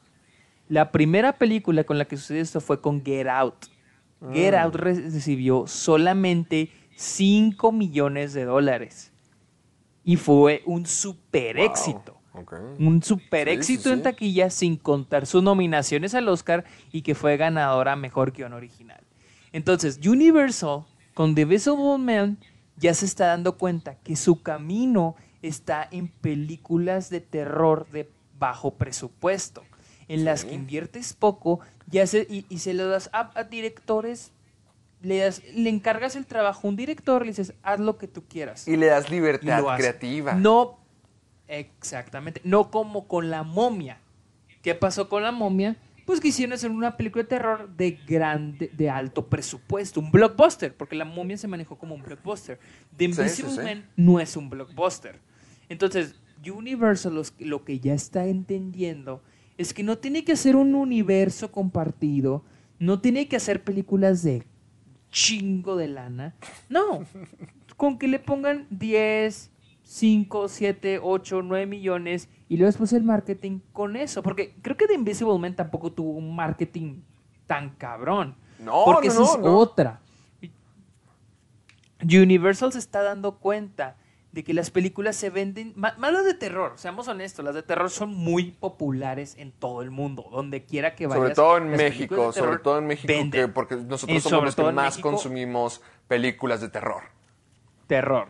La 0.69 0.93
primera 0.93 1.33
película 1.39 1.85
con 1.85 1.97
la 1.97 2.05
que 2.05 2.19
sucede 2.19 2.41
esto 2.41 2.61
fue 2.61 2.81
con 2.83 3.03
Get 3.03 3.27
Out. 3.27 3.67
Get 4.33 4.55
Out 4.55 4.75
re- 4.75 4.95
recibió 5.11 5.67
solamente 5.67 6.71
5 6.97 7.73
millones 7.73 8.35
de 8.35 8.45
dólares. 8.45 9.11
Y 10.05 10.17
fue 10.17 10.63
un 10.67 10.85
super 10.87 11.59
éxito. 11.59 12.19
Un 12.79 13.03
super 13.03 13.49
Sí, 13.49 13.55
éxito 13.55 13.83
sí, 13.85 13.91
en 13.91 14.03
taquilla 14.03 14.51
sin 14.51 14.77
contar 14.77 15.25
sus 15.25 15.43
nominaciones 15.43 16.15
al 16.15 16.29
Oscar 16.29 16.65
y 16.93 17.01
que 17.03 17.15
fue 17.15 17.37
ganadora 17.39 17.97
Mejor 17.97 18.33
Guión 18.33 18.53
Original. 18.53 19.01
Entonces, 19.53 19.99
Universal 20.07 20.85
con 21.15 21.35
The 21.35 21.45
Visible 21.47 21.97
Man 21.99 22.39
ya 22.77 22.93
se 22.95 23.05
está 23.07 23.27
dando 23.27 23.57
cuenta 23.59 23.97
que 23.97 24.17
su 24.17 24.43
camino 24.43 25.15
está 25.43 25.87
en 25.91 26.09
películas 26.09 27.11
de 27.11 27.21
terror 27.21 27.87
de 27.91 28.11
bajo 28.39 28.75
presupuesto. 28.75 29.63
en 30.07 30.27
las 30.27 30.45
que 30.45 30.53
inviertes 30.55 31.15
poco 31.15 31.61
y, 31.91 31.99
hace- 31.99 32.27
y, 32.29 32.45
y 32.51 32.59
se 32.59 32.75
lo 32.75 32.87
das 32.89 33.09
a, 33.15 33.31
a 33.39 33.45
directores, 33.45 34.33
le, 35.01 35.17
das- 35.19 35.41
le 35.55 35.71
encargas 35.71 36.15
el 36.15 36.27
trabajo 36.27 36.67
a 36.67 36.71
un 36.71 36.77
director, 36.77 37.23
le 37.23 37.29
dices, 37.29 37.55
haz 37.63 37.81
lo 37.81 37.97
que 37.97 38.07
tú 38.07 38.23
quieras. 38.29 38.69
Y 38.69 38.77
le 38.77 38.85
das 38.87 39.09
libertad 39.09 39.63
creativa. 39.79 40.35
No, 40.35 40.79
exactamente, 41.49 42.41
no 42.45 42.71
como 42.71 43.07
con 43.09 43.31
la 43.31 43.43
momia. 43.45 43.99
¿Qué 44.63 44.75
pasó 44.75 45.09
con 45.09 45.23
la 45.23 45.33
momia? 45.33 45.77
Pues 46.05 46.21
quisieron 46.21 46.53
hacer 46.53 46.71
una 46.71 46.97
película 46.97 47.23
de 47.23 47.29
terror 47.29 47.69
de 47.77 47.93
grande, 48.07 48.71
de 48.75 48.91
alto 48.91 49.27
presupuesto, 49.27 50.01
un 50.01 50.11
blockbuster, 50.11 50.77
porque 50.77 50.97
la 50.97 51.05
momia 51.05 51.37
se 51.39 51.49
manejó 51.49 51.77
como 51.79 51.95
un 51.95 52.03
blockbuster. 52.03 52.59
The 52.97 53.07
Sí, 53.07 53.13
sí, 53.15 53.21
Invisible 53.21 53.51
sí. 53.53 53.61
Man 53.61 53.85
no 53.97 54.21
es 54.21 54.37
un 54.37 54.51
blockbuster. 54.51 55.19
Entonces, 55.69 56.15
Universal 56.47 57.15
los- 57.15 57.33
lo 57.39 57.65
que 57.65 57.81
ya 57.81 57.95
está 57.95 58.27
entendiendo 58.27 59.23
es 59.57 59.73
que 59.73 59.83
no 59.83 59.97
tiene 59.97 60.25
que 60.25 60.33
hacer 60.33 60.57
un 60.57 60.75
universo 60.75 61.51
compartido, 61.51 62.45
no 62.79 63.01
tiene 63.01 63.29
que 63.29 63.37
hacer 63.37 63.63
películas 63.65 64.23
de 64.23 64.45
chingo 65.11 65.77
de 65.77 65.89
lana. 65.89 66.35
No, 66.69 67.07
con 67.77 67.99
que 67.99 68.09
le 68.09 68.19
pongan 68.19 68.67
10, 68.69 69.51
5, 69.85 70.49
7, 70.49 70.99
8, 71.03 71.43
9 71.43 71.67
millones 71.67 72.29
y 72.49 72.57
luego 72.57 72.67
después 72.69 72.93
el 72.93 73.05
marketing 73.05 73.61
con 73.73 73.97
eso. 73.97 74.23
Porque 74.23 74.55
creo 74.63 74.77
que 74.77 74.87
The 74.87 74.95
Invisible 74.95 75.39
Man 75.39 75.55
tampoco 75.55 75.93
tuvo 75.93 76.13
un 76.13 76.35
marketing 76.35 77.03
tan 77.47 77.71
cabrón. 77.77 78.35
No, 78.59 78.83
porque 78.85 79.09
no, 79.09 79.13
esa 79.15 79.23
es 79.23 79.39
no, 79.39 79.59
otra. 79.59 80.01
Universal 82.03 82.73
se 82.73 82.79
está 82.79 83.03
dando 83.03 83.37
cuenta 83.39 83.97
de 84.33 84.43
que 84.43 84.53
las 84.53 84.71
películas 84.71 85.15
se 85.15 85.31
venden, 85.31 85.73
más 85.77 85.97
las 85.97 86.25
de 86.25 86.35
terror, 86.35 86.73
seamos 86.75 87.07
honestos, 87.07 87.45
las 87.45 87.55
de 87.55 87.63
terror 87.63 87.89
son 87.89 88.13
muy 88.13 88.51
populares 88.51 89.37
en 89.39 89.53
todo 89.53 89.81
el 89.81 89.93
mundo, 89.93 90.27
donde 90.33 90.65
quiera 90.65 90.97
que 90.97 91.07
vayas. 91.07 91.23
Sobre 91.23 91.35
todo 91.37 91.57
en 91.59 91.69
México, 91.71 92.17
terror 92.17 92.35
sobre 92.35 92.59
todo 92.59 92.79
en 92.79 92.87
México, 92.89 93.13
que- 93.31 93.47
porque 93.49 93.77
nosotros 93.77 94.19
Eh, 94.19 94.21
somos 94.21 94.45
los 94.47 94.57
que 94.57 94.63
más 94.65 94.75
México, 94.75 95.11
consumimos 95.11 95.83
películas 96.09 96.61
de 96.61 96.69
terror. 96.69 97.05
Terror. 97.87 98.27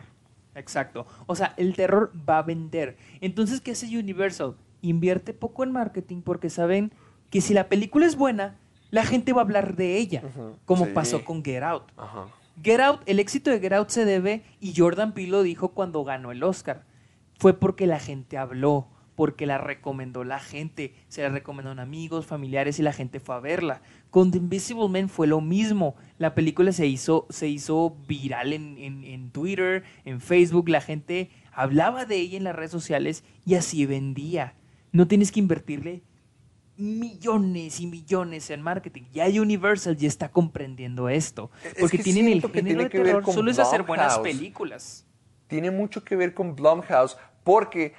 Exacto. 0.54 1.06
O 1.26 1.34
sea, 1.34 1.54
el 1.56 1.74
terror 1.74 2.12
va 2.28 2.38
a 2.38 2.42
vender. 2.42 2.96
Entonces, 3.20 3.60
¿qué 3.60 3.72
hace 3.72 3.86
Universal? 3.98 4.56
Invierte 4.82 5.32
poco 5.32 5.64
en 5.64 5.72
marketing 5.72 6.22
porque 6.22 6.50
saben 6.50 6.92
que 7.30 7.40
si 7.40 7.54
la 7.54 7.68
película 7.68 8.06
es 8.06 8.16
buena, 8.16 8.56
la 8.90 9.04
gente 9.04 9.32
va 9.32 9.40
a 9.40 9.44
hablar 9.44 9.76
de 9.76 9.96
ella, 9.96 10.22
como 10.64 10.84
sí. 10.84 10.92
pasó 10.94 11.24
con 11.24 11.44
Get 11.44 11.62
Out. 11.62 11.90
Get 12.62 12.80
Out, 12.80 13.00
el 13.06 13.18
éxito 13.18 13.50
de 13.50 13.58
Get 13.58 13.72
Out 13.72 13.88
se 13.88 14.04
debe, 14.04 14.44
y 14.60 14.74
Jordan 14.76 15.12
Peele 15.12 15.30
lo 15.30 15.42
dijo 15.42 15.70
cuando 15.70 16.04
ganó 16.04 16.30
el 16.30 16.44
Oscar, 16.44 16.84
fue 17.38 17.54
porque 17.54 17.86
la 17.88 17.98
gente 17.98 18.38
habló, 18.38 18.86
porque 19.14 19.46
la 19.46 19.58
recomendó 19.58 20.24
la 20.24 20.40
gente, 20.40 20.94
se 21.08 21.22
la 21.22 21.28
recomendaron 21.28 21.78
amigos, 21.78 22.26
familiares 22.26 22.78
y 22.78 22.82
la 22.82 22.92
gente 22.92 23.20
fue 23.20 23.34
a 23.36 23.40
verla. 23.40 23.80
Con 24.10 24.30
The 24.30 24.38
Invisible 24.38 24.88
Man 24.88 25.08
fue 25.08 25.26
lo 25.26 25.40
mismo, 25.40 25.94
la 26.18 26.34
película 26.34 26.72
se 26.72 26.86
hizo, 26.86 27.26
se 27.30 27.48
hizo 27.48 27.96
viral 28.08 28.52
en, 28.52 28.76
en- 28.78 29.04
en 29.04 29.30
Twitter, 29.30 29.84
en 30.04 30.20
Facebook, 30.20 30.68
la 30.68 30.80
gente 30.80 31.30
hablaba 31.52 32.04
de 32.04 32.16
ella 32.16 32.36
en 32.36 32.44
las 32.44 32.56
redes 32.56 32.72
sociales 32.72 33.22
y 33.46 33.54
así 33.54 33.86
vendía. 33.86 34.54
No 34.92 35.06
tienes 35.06 35.30
que 35.32 35.40
invertirle 35.40 36.02
millones 36.76 37.80
y 37.80 37.86
millones 37.86 38.50
en 38.50 38.62
marketing. 38.62 39.02
Ya 39.12 39.26
Universal 39.26 39.96
ya 39.96 40.08
está 40.08 40.30
comprendiendo 40.30 41.08
esto. 41.08 41.50
Es 41.64 41.74
Porque 41.78 41.98
que 41.98 42.02
tienen 42.04 42.26
el 42.28 42.40
género 42.42 42.52
tiene 42.52 42.82
de 42.84 42.90
terror, 42.90 43.24
solo 43.32 43.50
es 43.50 43.58
hacer 43.58 43.82
buenas 43.84 44.18
películas. 44.18 45.06
tiene 45.46 45.70
mucho 45.70 46.02
que 46.04 46.16
ver 46.16 46.34
con 46.34 46.56
Blumhouse 46.56 47.16
porque, 47.44 47.94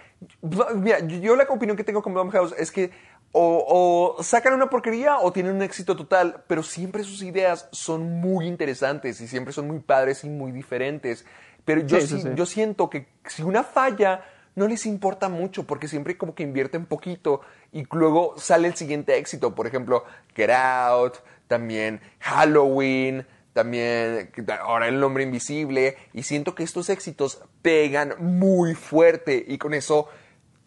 mira, 0.76 1.00
yo, 1.00 1.36
la 1.36 1.44
opinión 1.46 1.78
que 1.78 1.84
tengo 1.84 2.02
con 2.02 2.14
Blumhouse 2.14 2.54
es 2.58 2.72
que 2.72 2.92
o, 3.32 4.16
o 4.18 4.24
sacan 4.24 4.54
una 4.54 4.70
porquería 4.70 5.20
o 5.20 5.32
tienen 5.32 5.56
un 5.56 5.62
éxito 5.62 5.96
total, 5.96 6.44
pero 6.48 6.64
siempre 6.64 7.04
sus 7.04 7.22
ideas 7.22 7.68
son 7.72 8.20
muy 8.22 8.48
interesantes 8.48 9.20
y 9.22 9.28
siempre 9.28 9.54
son 9.54 9.68
muy 9.68 9.80
padres 9.80 10.24
y 10.24 10.30
muy 10.30 10.52
diferentes. 10.52 11.26
Pero 11.66 11.82
yo, 11.82 11.98
Sí, 12.00 12.06
eso 12.06 12.18
sí- 12.18 12.24
sí. 12.24 12.30
yo 12.36 12.46
siento 12.46 12.90
que 12.90 13.08
si 13.28 13.44
una 13.44 13.64
falla 13.64 14.24
no 14.56 14.68
les 14.70 14.86
importa 14.86 15.28
mucho 15.28 15.66
porque 15.68 15.90
siempre 15.90 16.18
como 16.18 16.34
que 16.34 16.44
invierten 16.44 16.86
poquito 16.86 17.42
y 17.74 17.84
luego 17.92 18.36
sale 18.38 18.70
el 18.70 18.76
siguiente 18.76 19.18
éxito. 19.18 19.54
Por 19.54 19.68
ejemplo, 19.68 20.06
Get 20.34 20.52
Out, 20.52 21.16
también 21.50 22.00
Halloween, 22.20 23.28
también 23.56 24.30
ahora 24.62 24.88
El 24.90 25.02
Hombre 25.04 25.24
Invisible. 25.24 25.98
Y 26.14 26.24
siento 26.24 26.54
que 26.54 26.64
estos 26.64 26.90
éxitos 26.90 27.42
pegan 27.64 28.14
muy 28.20 28.76
fuerte 28.76 29.44
y 29.48 29.58
con 29.58 29.74
eso 29.74 30.08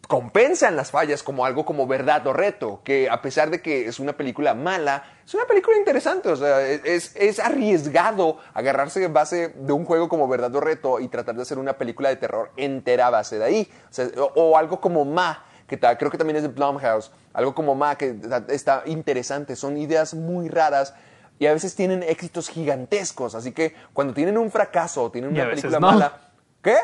compensan 0.07 0.75
las 0.75 0.89
fallas 0.89 1.21
como 1.21 1.45
algo 1.45 1.65
como 1.65 1.85
verdad 1.85 2.25
o 2.25 2.33
reto, 2.33 2.81
que 2.83 3.07
a 3.11 3.21
pesar 3.21 3.51
de 3.51 3.61
que 3.61 3.85
es 3.85 3.99
una 3.99 4.13
película 4.17 4.55
mala, 4.55 5.03
es 5.23 5.35
una 5.35 5.45
película 5.45 5.77
interesante, 5.77 6.29
o 6.29 6.35
sea, 6.35 6.61
es, 6.67 7.15
es 7.15 7.39
arriesgado 7.39 8.39
agarrarse 8.55 8.99
de 8.99 9.07
base 9.07 9.49
de 9.49 9.71
un 9.71 9.85
juego 9.85 10.09
como 10.09 10.27
verdad 10.27 10.55
o 10.55 10.61
reto 10.61 10.99
y 10.99 11.09
tratar 11.09 11.35
de 11.35 11.43
hacer 11.43 11.59
una 11.59 11.77
película 11.77 12.09
de 12.09 12.15
terror 12.15 12.51
entera 12.57 13.05
a 13.05 13.09
base 13.11 13.37
de 13.37 13.45
ahí, 13.45 13.71
o, 14.17 14.23
o- 14.35 14.57
algo 14.57 14.81
como 14.81 15.05
Ma, 15.05 15.45
que 15.67 15.77
creo 15.79 16.09
que 16.09 16.17
también 16.17 16.37
es 16.37 16.41
de 16.43 16.49
Blumhouse, 16.49 17.11
algo 17.33 17.53
como 17.53 17.75
Ma 17.75 17.95
que 17.95 18.15
está 18.47 18.81
interesante, 18.87 19.55
son 19.55 19.77
ideas 19.77 20.15
muy 20.15 20.49
raras 20.49 20.95
y 21.39 21.47
a 21.47 21.53
veces 21.53 21.73
tienen 21.75 22.03
éxitos 22.03 22.49
gigantescos, 22.49 23.33
así 23.33 23.53
que 23.53 23.73
cuando 23.93 24.13
tienen 24.13 24.37
un 24.37 24.51
fracaso 24.51 25.03
o 25.03 25.11
tienen 25.11 25.31
una 25.31 25.49
película 25.49 25.79
no. 25.79 25.87
mala, 25.87 26.17
¿qué? 26.61 26.75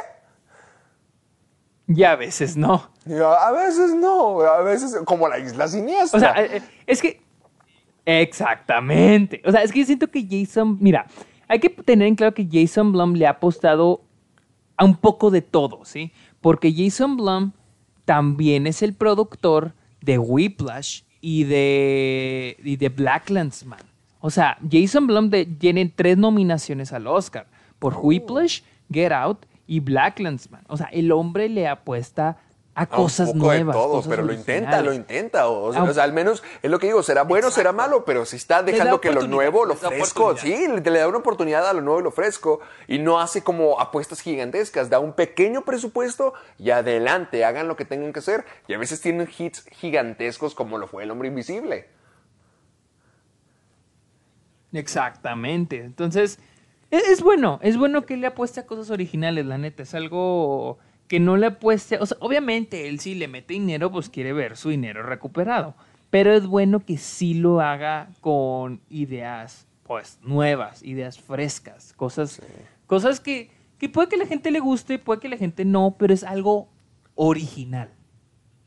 Y 1.87 2.03
a 2.03 2.15
veces 2.15 2.57
no. 2.57 2.89
A 3.05 3.51
veces 3.51 3.93
no, 3.93 4.41
a 4.41 4.61
veces 4.61 4.97
como 5.05 5.27
la 5.27 5.37
isla 5.37 5.67
siniestra. 5.67 6.17
O 6.17 6.19
sea, 6.19 6.43
eh, 6.43 6.57
eh, 6.57 6.61
es 6.87 7.01
que. 7.01 7.21
Exactamente. 8.05 9.41
O 9.45 9.51
sea, 9.51 9.61
es 9.61 9.71
que 9.71 9.79
yo 9.79 9.85
siento 9.85 10.09
que 10.09 10.25
Jason. 10.27 10.77
Mira, 10.79 11.05
hay 11.47 11.59
que 11.59 11.69
tener 11.69 12.07
en 12.07 12.15
claro 12.15 12.33
que 12.33 12.47
Jason 12.51 12.91
Blum 12.91 13.13
le 13.13 13.27
ha 13.27 13.31
apostado 13.31 14.01
a 14.77 14.85
un 14.85 14.95
poco 14.95 15.29
de 15.29 15.41
todo, 15.41 15.85
¿sí? 15.85 16.11
Porque 16.41 16.73
Jason 16.75 17.17
Blum 17.17 17.51
también 18.05 18.67
es 18.67 18.81
el 18.81 18.93
productor 18.93 19.73
de 20.01 20.17
Whiplash 20.17 21.01
y 21.21 21.43
de, 21.43 22.57
y 22.63 22.77
de 22.77 22.89
Black 22.89 23.29
Landsman. 23.29 23.79
O 24.25 24.31
sea, 24.31 24.57
Jason 24.71 25.05
Blum 25.05 25.29
de- 25.29 25.45
tiene 25.45 25.93
tres 25.95 26.17
nominaciones 26.17 26.91
al 26.93 27.05
Oscar 27.05 27.45
por 27.77 27.93
Whiplash, 27.95 28.61
Get 28.91 29.11
Out 29.11 29.45
y 29.67 29.81
Black 29.81 30.19
Landsman. 30.19 30.63
O 30.67 30.77
sea, 30.77 30.87
el 30.87 31.11
hombre 31.11 31.47
le 31.47 31.67
apuesta 31.67 32.37
a 32.73 32.81
A 32.81 32.85
cosas 32.87 33.29
un 33.29 33.39
poco 33.39 33.51
de 33.51 33.63
nuevas. 33.63 33.75
todo, 33.75 34.01
pero 34.09 34.23
lo 34.23 34.33
intenta, 34.33 34.81
lo 34.81 34.93
intenta. 34.93 35.47
O, 35.47 35.71
sea, 35.71 35.83
o 35.83 35.93
sea, 35.93 36.03
al 36.05 36.11
menos 36.11 36.41
es 36.63 36.71
lo 36.71 36.79
que 36.79 36.87
digo, 36.87 37.03
será 37.03 37.21
bueno, 37.21 37.51
será 37.51 37.71
malo, 37.71 38.03
pero 38.03 38.25
si 38.25 38.35
está 38.35 38.63
dejando 38.63 38.99
que 38.99 39.11
lo 39.11 39.27
nuevo, 39.27 39.63
lo 39.63 39.75
fresco, 39.75 40.35
sí, 40.37 40.55
le, 40.67 40.81
le 40.81 40.99
da 40.99 41.07
una 41.07 41.19
oportunidad 41.19 41.69
a 41.69 41.73
lo 41.73 41.81
nuevo 41.81 41.99
y 41.99 42.03
lo 42.03 42.11
fresco 42.11 42.61
y 42.87 42.97
no 42.97 43.19
hace 43.21 43.43
como 43.43 43.79
apuestas 43.79 44.21
gigantescas, 44.21 44.89
da 44.89 44.97
un 44.99 45.13
pequeño 45.13 45.61
presupuesto 45.63 46.33
y 46.57 46.71
adelante, 46.71 47.45
hagan 47.45 47.67
lo 47.67 47.75
que 47.75 47.85
tengan 47.85 48.11
que 48.11 48.19
hacer. 48.19 48.43
Y 48.67 48.73
a 48.73 48.77
veces 48.79 48.99
tienen 49.01 49.29
hits 49.37 49.65
gigantescos 49.71 50.55
como 50.55 50.77
lo 50.79 50.87
fue 50.87 51.03
El 51.03 51.11
Hombre 51.11 51.27
Invisible. 51.29 51.93
Exactamente. 54.77 55.83
Entonces, 55.83 56.39
e- 56.91 56.97
es, 57.11 57.21
bueno, 57.21 57.59
es 57.63 57.77
bueno 57.77 58.05
que 58.05 58.17
le 58.17 58.27
apueste 58.27 58.59
a 58.59 58.65
cosas 58.67 58.89
originales, 58.91 59.45
la 59.45 59.57
neta. 59.57 59.83
Es 59.83 59.93
algo 59.95 60.77
que 61.07 61.19
no 61.19 61.37
le 61.37 61.47
apueste. 61.47 61.97
O 61.99 62.05
sea, 62.05 62.17
obviamente, 62.19 62.87
él 62.87 62.99
si 62.99 63.15
le 63.15 63.27
mete 63.27 63.53
dinero, 63.53 63.91
pues 63.91 64.09
quiere 64.09 64.33
ver 64.33 64.57
su 64.57 64.69
dinero 64.69 65.03
recuperado. 65.03 65.75
Pero 66.09 66.33
es 66.33 66.45
bueno 66.45 66.79
que 66.79 66.97
sí 66.97 67.33
lo 67.33 67.61
haga 67.61 68.09
con 68.21 68.81
ideas, 68.89 69.67
pues, 69.83 70.19
nuevas, 70.21 70.83
ideas 70.83 71.19
frescas, 71.19 71.93
cosas, 71.93 72.41
cosas 72.87 73.19
que, 73.19 73.51
que 73.79 73.89
puede 73.89 74.07
que 74.09 74.17
la 74.17 74.25
gente 74.25 74.51
le 74.51 74.59
guste, 74.59 74.99
puede 74.99 75.19
que 75.19 75.29
la 75.29 75.37
gente 75.37 75.65
no, 75.65 75.95
pero 75.97 76.13
es 76.13 76.23
algo 76.23 76.69
original. 77.15 77.89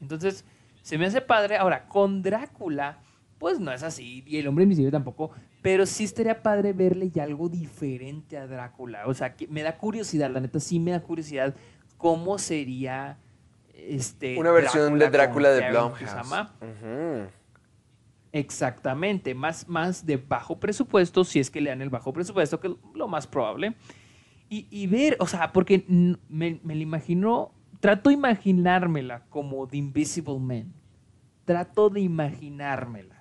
Entonces, 0.01 0.45
se 0.83 0.99
me 0.99 1.07
hace 1.07 1.21
padre. 1.21 1.57
Ahora, 1.57 1.87
con 1.89 2.23
Drácula, 2.23 2.99
pues 3.39 3.61
no 3.61 3.73
es 3.73 3.83
así. 3.83 4.23
Y 4.27 4.39
el 4.39 4.49
hombre 4.49 4.65
invisible 4.65 4.91
tampoco. 4.91 5.31
Pero 5.63 5.87
sí 5.87 6.05
estaría 6.05 6.43
padre 6.43 6.73
verle 6.73 7.11
ya 7.11 7.25
algo 7.25 7.49
diferente 7.49 8.37
a 8.37 8.47
Drácula. 8.47 9.07
O 9.07 9.15
sea, 9.15 9.35
que 9.35 9.47
me 9.49 9.63
da 9.63 9.77
curiosidad, 9.77 10.31
la 10.31 10.41
neta, 10.41 10.61
sí 10.61 10.79
me 10.79 10.91
da 10.91 11.01
curiosidad 11.01 11.55
cómo 11.97 12.39
sería 12.39 13.19
este. 13.75 14.39
Una 14.39 14.51
versión 14.51 14.99
de 14.99 15.11
Drácula 15.11 15.51
de 15.51 15.71
Blumhouse. 15.71 16.49
Exactamente, 18.31 19.35
más, 19.35 19.67
más 19.69 20.05
de 20.05 20.19
bajo 20.19 20.61
presupuesto, 20.61 21.25
si 21.25 21.41
es 21.41 21.51
que 21.51 21.63
le 21.63 21.71
dan 21.71 21.81
el 21.81 21.89
bajo 21.89 22.13
presupuesto, 22.13 22.61
que 22.61 22.69
es 22.69 22.75
lo 22.95 23.09
más 23.09 23.27
probable. 23.27 23.75
Y, 24.51 24.67
y 24.71 24.87
ver, 24.87 25.17
o 25.19 25.27
sea, 25.27 25.51
porque 25.53 25.85
me, 25.89 26.61
me 26.63 26.75
la 26.75 26.83
imagino, 26.83 27.53
trato 27.81 28.11
de 28.11 28.15
imaginármela 28.15 29.25
como 29.31 29.67
The 29.67 29.79
Invisible 29.79 30.39
Man. 30.39 30.75
Trato 31.47 31.89
de 31.89 32.01
imaginármela. 32.01 33.18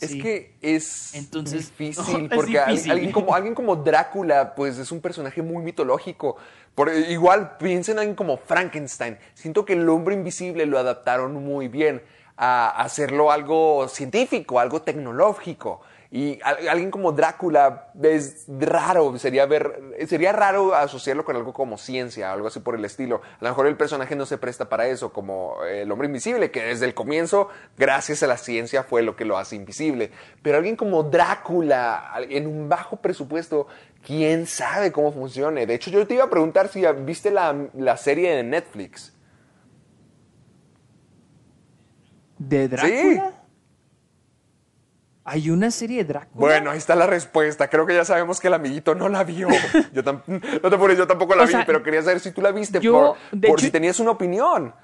Es 0.00 0.10
¿sí? 0.10 0.22
que 0.22 0.54
es 0.62 1.14
Entonces, 1.14 1.70
difícil, 1.78 2.28
porque 2.28 2.60
difícil. 2.66 2.92
Alguien, 2.92 3.12
como, 3.12 3.34
alguien 3.34 3.54
como 3.54 3.76
Drácula, 3.76 4.54
pues 4.54 4.78
es 4.78 4.90
un 4.92 5.00
personaje 5.00 5.42
muy 5.42 5.62
mitológico. 5.62 6.36
Por, 6.74 6.92
igual, 6.92 7.56
piensen 7.58 7.94
en 7.94 7.98
alguien 8.00 8.16
como 8.16 8.38
Frankenstein. 8.38 9.18
Siento 9.34 9.64
que 9.64 9.74
el 9.74 9.88
hombre 9.88 10.14
invisible 10.14 10.66
lo 10.66 10.78
adaptaron 10.78 11.34
muy 11.34 11.68
bien. 11.68 12.02
a 12.42 12.70
hacerlo 12.82 13.30
algo 13.30 13.86
científico, 13.88 14.58
algo 14.58 14.80
tecnológico. 14.80 15.82
Y 16.12 16.40
al- 16.42 16.68
alguien 16.68 16.90
como 16.90 17.12
Drácula 17.12 17.92
es 18.02 18.44
raro, 18.48 19.16
sería 19.16 19.46
ver, 19.46 19.80
sería 20.08 20.32
raro 20.32 20.74
asociarlo 20.74 21.24
con 21.24 21.36
algo 21.36 21.52
como 21.52 21.78
ciencia, 21.78 22.32
algo 22.32 22.48
así 22.48 22.58
por 22.58 22.74
el 22.74 22.84
estilo. 22.84 23.22
A 23.40 23.44
lo 23.44 23.50
mejor 23.50 23.68
el 23.68 23.76
personaje 23.76 24.16
no 24.16 24.26
se 24.26 24.36
presta 24.36 24.68
para 24.68 24.88
eso, 24.88 25.12
como 25.12 25.64
eh, 25.64 25.82
el 25.82 25.92
hombre 25.92 26.06
invisible, 26.08 26.50
que 26.50 26.64
desde 26.64 26.86
el 26.86 26.94
comienzo, 26.94 27.48
gracias 27.78 28.24
a 28.24 28.26
la 28.26 28.38
ciencia, 28.38 28.82
fue 28.82 29.02
lo 29.02 29.14
que 29.14 29.24
lo 29.24 29.38
hace 29.38 29.54
invisible. 29.54 30.10
Pero 30.42 30.56
alguien 30.58 30.74
como 30.74 31.04
Drácula, 31.04 32.12
en 32.28 32.48
un 32.48 32.68
bajo 32.68 32.96
presupuesto, 32.96 33.68
quién 34.04 34.46
sabe 34.48 34.90
cómo 34.90 35.12
funcione. 35.12 35.64
De 35.64 35.74
hecho, 35.74 35.92
yo 35.92 36.04
te 36.08 36.14
iba 36.14 36.24
a 36.24 36.30
preguntar 36.30 36.66
si 36.66 36.84
viste 37.04 37.30
la, 37.30 37.54
la 37.74 37.96
serie 37.96 38.34
de 38.34 38.42
Netflix. 38.42 39.12
¿De 42.36 42.68
Drácula? 42.68 43.32
¿Hay 45.32 45.48
una 45.50 45.70
serie 45.70 45.98
de 45.98 46.04
Drácula? 46.04 46.34
Bueno, 46.40 46.70
ahí 46.72 46.78
está 46.78 46.96
la 46.96 47.06
respuesta. 47.06 47.68
Creo 47.70 47.86
que 47.86 47.94
ya 47.94 48.04
sabemos 48.04 48.40
que 48.40 48.48
el 48.48 48.54
amiguito 48.54 48.94
no 48.96 49.08
la 49.08 49.22
vio. 49.22 49.46
Yo 49.94 50.02
tam- 50.02 50.22
no 50.26 50.70
te 50.70 50.76
pones, 50.76 50.98
yo 50.98 51.06
tampoco 51.06 51.36
la 51.36 51.44
O 51.44 51.46
vi, 51.46 51.52
sea, 51.52 51.64
pero 51.64 51.82
quería 51.84 52.02
saber 52.02 52.18
si 52.18 52.32
tú 52.32 52.40
la 52.42 52.50
viste 52.50 52.80
yo, 52.80 53.16
por, 53.30 53.38
de 53.40 53.48
por 53.48 53.58
hecho- 53.58 53.66
si 53.66 53.70
tenías 53.70 54.00
una 54.00 54.10
opinión. 54.10 54.74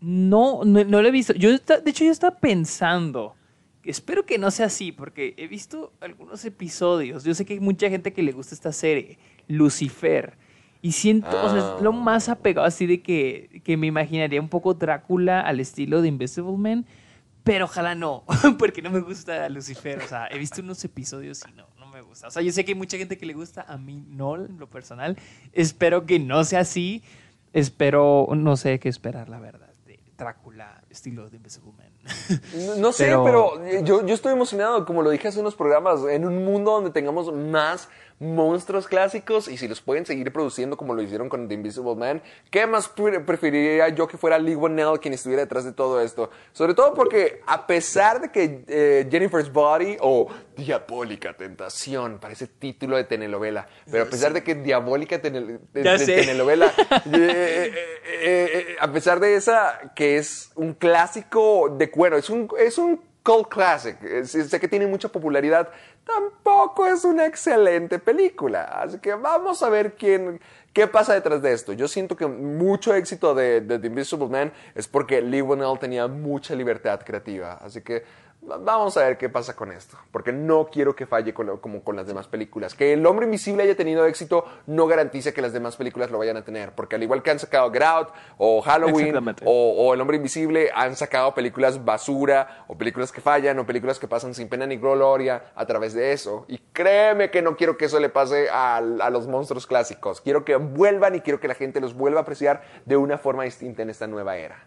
No, 0.00 0.60
no, 0.64 0.84
no 0.84 1.02
lo 1.02 1.08
he 1.08 1.10
visto. 1.10 1.32
Yo, 1.32 1.50
de 1.50 1.90
hecho, 1.90 2.04
yo 2.04 2.12
estaba 2.12 2.36
pensando. 2.36 3.34
Espero 3.82 4.26
que 4.26 4.38
no 4.38 4.50
sea 4.50 4.66
así, 4.66 4.92
porque 4.92 5.34
he 5.36 5.46
visto 5.48 5.92
algunos 6.00 6.44
episodios. 6.44 7.24
Yo 7.24 7.34
sé 7.34 7.44
que 7.44 7.54
hay 7.54 7.60
mucha 7.60 7.88
gente 7.88 8.12
que 8.12 8.22
le 8.22 8.32
gusta 8.32 8.54
esta 8.54 8.72
serie, 8.72 9.18
Lucifer. 9.48 10.36
Y 10.82 10.92
siento, 10.92 11.28
o 11.42 11.48
sea, 11.50 11.76
es 11.76 11.82
lo 11.82 11.90
Ah. 11.90 11.92
más 11.92 12.28
apegado 12.28 12.66
así 12.66 12.86
de 12.86 13.02
que, 13.02 13.60
que 13.64 13.76
me 13.76 13.86
imaginaría 13.86 14.40
un 14.40 14.48
poco 14.48 14.74
Drácula 14.74 15.40
al 15.40 15.58
estilo 15.60 16.02
de 16.02 16.08
Invisible 16.08 16.56
Man. 16.56 16.84
Pero 17.46 17.66
ojalá 17.66 17.94
no, 17.94 18.24
porque 18.58 18.82
no 18.82 18.90
me 18.90 18.98
gusta 18.98 19.48
Lucifer. 19.48 20.02
O 20.02 20.08
sea, 20.08 20.26
he 20.26 20.36
visto 20.36 20.60
unos 20.60 20.84
episodios 20.84 21.42
y 21.48 21.52
no, 21.52 21.64
no 21.78 21.86
me 21.86 22.00
gusta. 22.02 22.26
O 22.26 22.30
sea, 22.32 22.42
yo 22.42 22.50
sé 22.50 22.64
que 22.64 22.72
hay 22.72 22.78
mucha 22.78 22.98
gente 22.98 23.16
que 23.16 23.24
le 23.24 23.34
gusta, 23.34 23.64
a 23.68 23.78
mí 23.78 24.04
no, 24.08 24.34
en 24.34 24.58
lo 24.58 24.68
personal. 24.68 25.16
Espero 25.52 26.06
que 26.06 26.18
no 26.18 26.42
sea 26.42 26.60
así. 26.60 27.04
Espero, 27.52 28.26
no 28.34 28.56
sé 28.56 28.80
qué 28.80 28.88
esperar, 28.88 29.28
la 29.28 29.38
verdad, 29.38 29.68
de 29.86 30.00
Drácula, 30.18 30.82
estilo 30.90 31.30
de 31.30 31.36
Invisible 31.36 31.70
Man. 31.78 31.86
No, 32.80 32.92
sé, 32.92 33.04
Pero- 33.04 33.24
pero, 33.24 33.64
eh, 33.64 33.82
yo, 33.84 34.04
yo 34.04 34.14
estoy 34.14 34.32
emocionado, 34.32 34.84
como 34.84 35.02
lo 35.02 35.10
dije 35.10 35.28
hace 35.28 35.38
unos 35.40 35.54
programas, 35.54 36.00
en 36.10 36.24
un 36.26 36.44
mundo 36.44 36.72
donde 36.72 36.90
tengamos 36.90 37.32
más 37.32 37.88
monstruos 38.18 38.86
clásicos 38.88 39.46
y 39.46 39.58
si 39.58 39.68
los 39.68 39.80
pueden 39.82 40.06
seguir 40.06 40.32
produciendo 40.32 40.76
como 40.76 40.94
lo 40.94 41.02
hicieron 41.02 41.28
con 41.28 41.48
The 41.48 41.54
Invisible 41.54 41.94
Man, 41.96 42.22
¿qué 42.50 42.66
más 42.66 42.88
pre- 42.88 43.20
preferiría 43.20 43.88
yo 43.90 44.08
que 44.08 44.16
fuera 44.16 44.38
Lee 44.38 44.54
Whannell 44.56 44.98
quien 45.00 45.12
estuviera 45.12 45.42
detrás 45.42 45.64
de 45.64 45.72
todo 45.72 46.00
esto? 46.00 46.30
Sobre 46.52 46.72
todo 46.74 46.94
porque 46.94 47.40
a 47.46 47.66
pesar 47.66 48.20
de 48.22 48.30
que 48.32 48.64
eh, 48.68 49.06
Jennifer's 49.10 49.52
Body 49.52 49.98
o 50.00 50.28
Diabólica 50.56 51.34
Tentación 51.34 52.18
parece 52.18 52.46
título 52.46 52.96
de 52.96 53.04
telenovela, 53.04 53.68
pero 53.90 54.04
a 54.04 54.06
pesar 54.06 54.32
de 54.32 54.42
que 54.42 54.54
Diabólica 54.54 55.20
telenovela, 55.20 56.66
eh, 57.12 57.12
eh, 57.12 57.72
eh, 57.72 58.50
eh, 58.70 58.76
a 58.80 58.90
pesar 58.90 59.20
de 59.20 59.34
esa 59.34 59.92
que 59.94 60.16
es 60.16 60.50
un 60.54 60.72
clásico 60.72 61.68
de 61.76 61.90
cuero, 61.90 62.16
es 62.16 62.30
un, 62.30 62.48
es 62.58 62.78
un 62.78 63.00
cult 63.22 63.48
classic, 63.48 63.96
sé 64.24 64.60
que 64.60 64.68
tiene 64.68 64.86
mucha 64.86 65.08
popularidad, 65.08 65.68
tampoco 66.06 66.86
es 66.86 67.04
una 67.04 67.26
excelente 67.26 67.98
película. 67.98 68.62
Así 68.62 68.98
que 68.98 69.14
vamos 69.14 69.62
a 69.62 69.68
ver 69.68 69.94
quién, 69.94 70.40
qué 70.72 70.86
pasa 70.86 71.14
detrás 71.14 71.42
de 71.42 71.52
esto. 71.52 71.72
Yo 71.72 71.88
siento 71.88 72.16
que 72.16 72.26
mucho 72.26 72.94
éxito 72.94 73.34
de, 73.34 73.60
de 73.60 73.78
The 73.78 73.88
Invisible 73.88 74.28
Man 74.28 74.52
es 74.74 74.86
porque 74.86 75.20
Lee 75.20 75.42
Whannell 75.42 75.78
tenía 75.78 76.06
mucha 76.06 76.54
libertad 76.54 77.00
creativa. 77.04 77.58
Así 77.60 77.82
que 77.82 78.04
vamos 78.46 78.96
a 78.96 79.04
ver 79.04 79.18
qué 79.18 79.28
pasa 79.28 79.54
con 79.56 79.72
esto, 79.72 79.96
porque 80.12 80.32
no 80.32 80.66
quiero 80.70 80.94
que 80.94 81.06
falle 81.06 81.34
con 81.34 81.46
lo- 81.46 81.60
como 81.60 81.82
con 81.82 81.96
las 81.96 82.06
demás 82.06 82.28
películas. 82.28 82.74
Que 82.74 82.92
El 82.92 83.04
Hombre 83.06 83.26
Invisible 83.26 83.62
haya 83.64 83.76
tenido 83.76 84.06
éxito 84.06 84.44
no 84.66 84.86
garantiza 84.86 85.32
que 85.32 85.42
las 85.42 85.52
demás 85.52 85.76
películas 85.76 86.10
lo 86.10 86.18
vayan 86.18 86.36
a 86.36 86.44
tener, 86.44 86.72
porque 86.72 86.96
al 86.96 87.02
igual 87.02 87.22
que 87.22 87.30
han 87.30 87.38
sacado 87.38 87.70
Get 87.72 87.82
Out 87.82 88.08
o 88.38 88.60
Halloween 88.62 89.12
o 89.44 89.94
El 89.94 90.00
Hombre 90.00 90.16
Invisible, 90.16 90.70
han 90.74 90.94
sacado 90.96 91.34
películas 91.34 91.84
basura 91.84 92.64
o 92.68 92.76
películas 92.78 93.12
que 93.12 93.20
fallan 93.20 93.58
o 93.58 93.66
películas 93.66 93.98
que 93.98 94.08
pasan 94.08 94.34
sin 94.34 94.48
pena 94.48 94.66
ni 94.66 94.76
gloria 94.76 95.52
a 95.54 95.66
través 95.66 95.92
de 95.94 96.12
eso. 96.12 96.44
Y 96.48 96.58
créeme 96.72 97.30
que 97.30 97.42
no 97.42 97.56
quiero 97.56 97.76
que 97.76 97.86
eso 97.86 97.98
le 98.00 98.08
pase 98.08 98.48
a, 98.50 98.76
a 98.76 99.10
los 99.10 99.26
monstruos 99.26 99.66
clásicos. 99.66 100.20
Quiero 100.20 100.44
que 100.44 100.56
vuelvan 100.56 101.14
y 101.14 101.20
quiero 101.20 101.40
que 101.40 101.48
la 101.48 101.54
gente 101.54 101.80
los 101.80 101.94
vuelva 101.94 102.20
a 102.20 102.22
apreciar 102.22 102.62
de 102.84 102.96
una 102.96 103.18
forma 103.18 103.44
distinta 103.44 103.82
en 103.82 103.90
esta 103.90 104.06
nueva 104.06 104.36
era. 104.36 104.66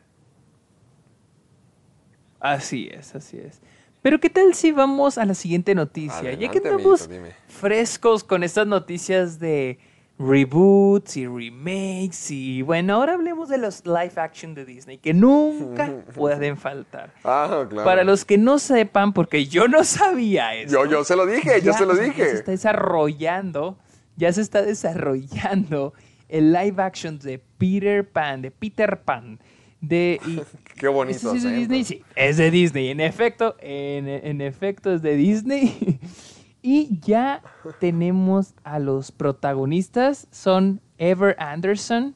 Así 2.40 2.90
es, 2.92 3.16
así 3.16 3.38
es. 3.38 3.60
Pero 4.02 4.20
¿qué 4.20 4.30
tal 4.30 4.54
si 4.54 4.72
vamos 4.72 5.18
a 5.18 5.26
la 5.26 5.34
siguiente 5.34 5.76
noticia? 5.76 6.32
ya 6.32 6.38
que 6.50 6.60
Adelante, 6.60 6.70
estamos 6.70 7.06
amiguito, 7.06 7.36
frescos 7.48 8.24
con 8.24 8.44
estas 8.44 8.66
noticias 8.66 9.40
de 9.40 9.78
reboots 10.18 11.16
y 11.18 11.26
remakes 11.28 12.30
y 12.32 12.62
bueno, 12.62 12.96
ahora 12.96 13.14
hablemos 13.14 13.48
de 13.50 13.58
los 13.58 13.86
live 13.86 14.12
action 14.18 14.54
de 14.54 14.66
Disney 14.66 14.98
que 14.98 15.14
nunca 15.14 15.92
pueden 16.16 16.58
faltar. 16.58 17.14
Ah, 17.24 17.66
claro. 17.70 17.86
Para 17.86 18.04
los 18.04 18.26
que 18.26 18.38
no 18.38 18.60
sepan, 18.60 19.14
porque 19.14 19.46
yo 19.46 19.68
no 19.68 19.84
sabía 19.84 20.56
eso. 20.56 20.84
Yo, 20.86 20.90
yo 20.92 21.04
se 21.04 21.16
lo 21.16 21.26
dije, 21.26 21.62
yo 21.62 21.72
ya- 21.72 21.78
se 21.78 21.86
lo 21.86 21.96
ya 21.96 22.04
dije. 22.04 22.26
se 22.30 22.36
está 22.36 22.52
desarrollando, 22.52 23.78
ya 24.18 24.32
se 24.34 24.42
está 24.42 24.62
desarrollando 24.62 25.94
el 26.28 26.52
live 26.54 26.82
action 26.84 27.18
de 27.20 27.40
Peter 27.58 28.08
Pan, 28.10 28.42
de 28.42 28.52
Peter 28.52 29.02
Pan. 29.02 29.40
De, 29.82 30.20
y- 30.26 30.42
Qué 30.80 30.88
bonito 30.88 31.18
¿Este 31.18 31.30
sí 31.32 31.38
es 31.38 31.44
de. 31.44 31.52
Disney? 31.58 31.84
Sí, 31.84 32.04
es 32.16 32.38
de 32.38 32.52
Disney. 32.52 32.90
En 32.90 33.00
efecto, 33.00 33.56
en, 33.60 34.08
en 34.08 34.42
efecto 34.42 34.94
es 34.94 35.02
de 35.02 35.16
Disney. 35.16 36.00
y 36.62 37.00
ya 37.02 37.42
tenemos 37.80 38.54
a 38.64 38.80
los 38.80 39.12
protagonistas. 39.12 40.28
Son 40.32 40.82
Ever 40.98 41.36
Anderson, 41.40 42.16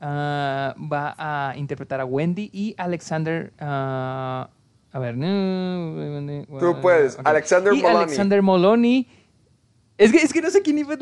ah, 0.00 0.74
va 0.92 1.14
a 1.18 1.56
interpretar 1.56 2.00
a 2.00 2.04
Wendy, 2.04 2.50
y 2.52 2.74
Alexander... 2.78 3.52
ah, 3.60 4.50
a 4.92 4.98
ver, 4.98 5.16
no, 5.16 6.58
Tú 6.58 6.80
puedes. 6.80 7.14
ok. 7.16 7.20
Alexander 7.24 7.72
y 7.72 7.76
Moloney. 7.80 7.96
Alexander 8.02 8.42
Moloney. 8.42 9.08
Es 10.00 10.10
que, 10.12 10.18
es 10.18 10.32
que 10.32 10.40
no 10.40 10.50
sé 10.50 10.62
quién 10.62 10.78
iba 10.78 10.94
a 10.94 10.96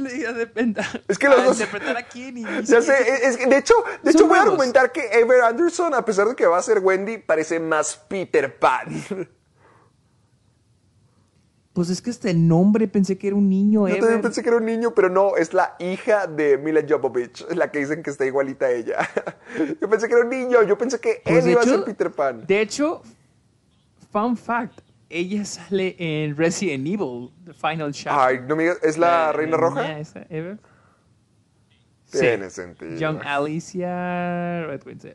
Es 1.08 1.18
que 1.18 1.28
los 1.28 1.38
a 1.38 1.44
dos- 1.44 1.60
interpretar 1.60 1.96
a 1.96 2.02
quién. 2.08 2.36
y- 2.38 2.42
Ya 2.64 2.82
sé, 2.82 2.94
es 3.28 3.36
que 3.36 3.46
de 3.46 3.58
hecho, 3.58 3.74
de 4.02 4.10
hecho 4.10 4.26
voy 4.26 4.38
a 4.38 4.42
argumentar 4.42 4.90
que 4.90 5.06
Ever 5.12 5.40
Anderson, 5.42 5.94
a 5.94 6.04
pesar 6.04 6.26
de 6.28 6.34
que 6.34 6.46
va 6.46 6.58
a 6.58 6.62
ser 6.62 6.80
Wendy, 6.80 7.18
parece 7.18 7.60
más 7.60 7.96
Peter 8.08 8.58
Pan. 8.58 8.86
Pues 11.72 11.90
es 11.90 12.02
que 12.02 12.10
este 12.10 12.34
nombre 12.34 12.88
pensé 12.88 13.16
que 13.18 13.28
era 13.28 13.36
un 13.36 13.48
niño, 13.48 13.82
Yo 13.86 13.88
Ever. 13.88 14.00
también 14.00 14.20
pensé 14.22 14.42
que 14.42 14.48
era 14.48 14.58
un 14.58 14.64
niño, 14.66 14.94
pero 14.96 15.08
no, 15.10 15.36
es 15.36 15.54
la 15.54 15.76
hija 15.78 16.26
de 16.26 16.58
Mila 16.58 16.80
Jovovich, 16.88 17.46
la 17.54 17.70
que 17.70 17.78
dicen 17.78 18.02
que 18.02 18.10
está 18.10 18.24
igualita 18.26 18.66
a 18.66 18.72
ella. 18.72 19.08
Yo 19.80 19.88
pensé 19.88 20.08
que 20.08 20.14
era 20.14 20.24
un 20.24 20.30
niño, 20.30 20.62
yo 20.64 20.76
pensé 20.76 20.98
que 20.98 21.22
Pues, 21.24 21.44
él 21.44 21.52
iba 21.52 21.60
a 21.60 21.64
ser 21.64 21.84
Peter 21.84 22.10
Pan. 22.10 22.44
De 22.48 22.60
hecho, 22.60 23.00
fun 24.10 24.36
fact, 24.36 24.80
ella 25.10 25.44
sale 25.44 25.96
en 25.98 26.36
Resident 26.36 26.86
Evil, 26.86 27.30
The 27.44 27.54
Final 27.54 27.92
Chapter. 27.92 28.12
Ay, 28.12 28.40
no 28.46 28.56
me 28.56 28.64
digas, 28.64 28.78
¿es 28.82 28.98
la 28.98 29.32
Reina 29.32 29.56
Roja? 29.56 29.98
esa. 29.98 30.26
Tiene 32.10 32.50
sentido. 32.50 32.96
Young 32.96 33.20
Alicia 33.24 34.66
Redwing. 34.66 35.00
sí. 35.00 35.10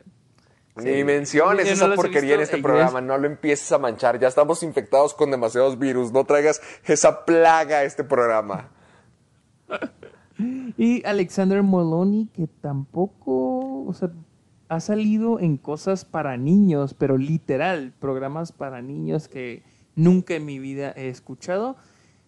Ni 0.76 1.04
menciones 1.04 1.66
no 1.66 1.72
esa 1.72 1.94
porquería 1.94 2.34
en 2.34 2.40
este 2.40 2.58
programa, 2.58 3.00
no 3.00 3.16
lo 3.16 3.26
empieces 3.26 3.70
a 3.70 3.78
manchar. 3.78 4.18
Ya 4.18 4.26
estamos 4.26 4.62
infectados 4.64 5.14
con 5.14 5.30
demasiados 5.30 5.78
virus. 5.78 6.10
No 6.10 6.24
traigas 6.24 6.60
esa 6.84 7.24
plaga 7.24 7.78
a 7.78 7.84
este 7.84 8.04
programa. 8.04 8.70
Y 10.76 11.06
Alexander 11.06 11.62
Moloney, 11.62 12.28
que 12.34 12.48
tampoco, 12.48 13.84
o 13.84 13.94
sea, 13.94 14.10
ha 14.68 14.80
salido 14.80 15.38
en 15.38 15.56
cosas 15.56 16.04
para 16.04 16.36
niños, 16.36 16.92
pero 16.94 17.16
literal, 17.16 17.94
programas 18.00 18.50
para 18.50 18.82
niños 18.82 19.28
que 19.28 19.62
nunca 19.94 20.34
en 20.34 20.44
mi 20.44 20.58
vida 20.58 20.92
he 20.96 21.08
escuchado. 21.08 21.76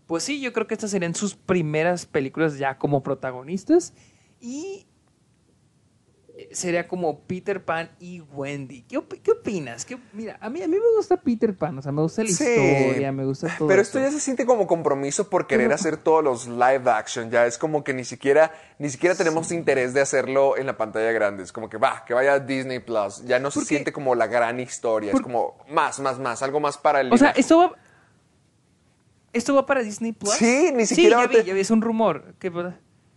Pues 0.07 0.23
sí, 0.23 0.41
yo 0.41 0.53
creo 0.53 0.67
que 0.67 0.75
estas 0.75 0.91
serían 0.91 1.15
sus 1.15 1.35
primeras 1.35 2.07
películas 2.07 2.59
ya 2.59 2.79
como 2.79 3.03
protagonistas. 3.03 3.93
Y 4.41 4.86
sería 6.53 6.87
como 6.89 7.21
Peter 7.21 7.65
Pan 7.65 7.91
y 7.99 8.21
Wendy. 8.21 8.83
¿Qué, 8.83 8.97
op- 8.99 9.15
qué 9.23 9.31
opinas? 9.33 9.85
¿Qué- 9.85 9.99
mira, 10.13 10.39
a 10.41 10.49
mí, 10.51 10.63
a 10.63 10.69
mí 10.69 10.77
me 10.77 10.97
gusta 10.97 11.17
Peter 11.17 11.55
Pan, 11.57 11.79
o 11.79 11.83
sea, 11.83 11.93
me 11.93 12.03
gusta 12.03 12.23
la 12.23 12.29
Sí. 12.29 12.45
historia, 12.45 13.13
me 13.13 13.25
gusta 13.25 13.55
todo 13.59 13.69
Pero 13.69 13.83
esto 13.83 13.99
esto. 13.99 14.11
ya 14.11 14.15
se 14.15 14.21
siente 14.25 14.47
como 14.47 14.67
compromiso 14.67 15.29
por 15.31 15.47
querer 15.47 15.73
hacer 15.73 15.97
todos 15.97 16.23
los 16.25 16.47
live 16.49 16.91
action. 16.91 17.31
Ya 17.31 17.47
es 17.47 17.59
como 17.59 17.85
que 17.85 17.95
ni 17.95 18.05
siquiera, 18.05 18.53
ni 18.79 18.89
siquiera 18.91 19.15
tenemos 19.15 19.51
interés 19.53 19.95
de 19.95 20.01
hacerlo 20.01 20.57
en 20.57 20.67
la 20.67 20.77
pantalla 20.77 21.13
grande. 21.13 21.43
Es 21.43 21.53
como 21.53 21.69
que 21.69 21.79
va, 21.79 22.05
que 22.07 22.15
vaya 22.15 22.35
a 22.35 22.39
Disney 22.41 22.79
Plus. 22.79 23.25
Ya 23.25 23.39
no 23.39 23.51
se 23.51 23.61
Porque- 23.61 23.69
siente 23.69 23.93
como 23.93 24.15
la 24.15 24.27
gran 24.27 24.61
historia. 24.61 25.13
Es 25.13 25.21
como 25.21 25.59
más, 25.69 26.01
más, 26.01 26.19
más. 26.19 26.43
Algo 26.43 26.61
más 26.61 26.79
para 26.79 27.01
el. 27.01 27.13
O 27.13 27.17
sea, 27.19 27.31
esto 27.31 27.59
va. 27.59 27.73
¿Esto 29.33 29.55
va 29.55 29.67
para 29.67 29.83
Disney 29.83 30.13
Plus? 30.13 30.33
Sí, 30.33 30.71
ni 30.75 30.87
Sí, 30.87 30.95
siquiera 30.95 31.29
te- 31.29 31.41
vi, 31.43 31.45
ya 31.45 31.53
vi, 31.55 31.61
es 31.61 31.71
un 31.71 31.83
rumor. 31.83 32.35
Que, 32.39 32.51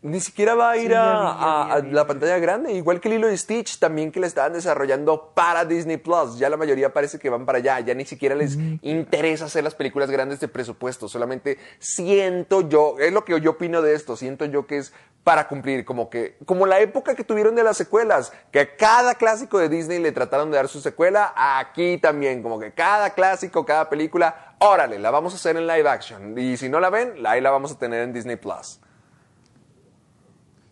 Ni 0.02 0.22
siquiera 0.22 0.56
va 0.56 0.70
a 0.72 0.78
ir 0.78 0.84
Sí, 0.84 0.89
ya 0.91 1.02
a, 1.02 1.14
vi, 1.14 1.20
ya 1.20 1.34
vi, 1.34 1.39
ya 1.39 1.45
a- 1.45 1.74
a 1.74 1.80
vi, 1.82 1.91
la 1.91 2.08
pantalla 2.08 2.39
grande, 2.39 2.72
igual 2.72 3.02
que 3.02 3.10
Lilo 3.10 3.30
y 3.30 3.38
Stitch, 3.38 3.80
también 3.80 4.12
que 4.14 4.22
la 4.22 4.28
estaban 4.28 4.54
desarrollando 4.54 5.32
para 5.36 5.66
Disney 5.66 5.97
Plus. 5.97 6.38
Ya 6.39 6.50
la 6.50 6.56
mayoría 6.56 6.93
parece 6.93 7.20
que 7.20 7.30
van 7.30 7.45
para 7.45 7.58
allá, 7.58 7.82
ya 7.82 7.93
ni 7.93 8.06
siquiera 8.06 8.34
les 8.34 8.58
interesa 8.82 9.45
hacer 9.45 9.64
las 9.64 9.76
películas 9.76 10.10
grandes 10.10 10.39
de 10.39 10.47
presupuesto, 10.47 11.10
solamente 11.10 11.58
siento 11.80 12.68
yo, 12.70 12.95
es 13.00 13.12
lo 13.12 13.26
que 13.26 13.39
yo 13.41 13.52
opino 13.52 13.82
de 13.82 13.93
esto, 13.93 14.16
siento 14.16 14.45
yo 14.45 14.66
que 14.68 14.78
es 14.78 14.93
para 15.26 15.50
cumplir, 15.50 15.84
como 15.84 16.10
que, 16.10 16.38
como 16.45 16.66
la 16.66 16.80
época 16.80 17.14
que 17.14 17.26
tuvieron 17.26 17.54
de 17.56 17.64
las 17.64 17.76
secuelas, 17.76 18.32
que 18.52 18.62
a 18.62 18.76
cada 18.78 19.16
clásico 19.16 19.60
de 19.60 19.68
Disney 19.68 20.00
le 20.00 20.14
trataron 20.14 20.50
de 20.50 20.56
dar 20.56 20.70
su 20.70 20.80
secuela, 20.80 21.34
aquí 21.36 21.97
también, 21.97 22.41
como 22.41 22.58
que 22.58 22.72
cada 22.72 23.10
clásico, 23.10 23.66
cada 23.66 23.89
película, 23.89 24.56
órale, 24.60 24.97
la 24.97 25.12
vamos 25.12 25.34
a 25.34 25.36
hacer 25.36 25.58
en 25.58 25.68
live 25.68 25.89
action. 25.89 26.38
Y 26.39 26.56
si 26.56 26.70
no 26.70 26.80
la 26.80 26.89
ven, 26.89 27.16
ahí 27.28 27.41
la 27.41 27.52
vamos 27.52 27.74
a 27.74 27.78
tener 27.78 28.02
en 28.04 28.14
Disney 28.14 28.38
Plus. 28.38 28.80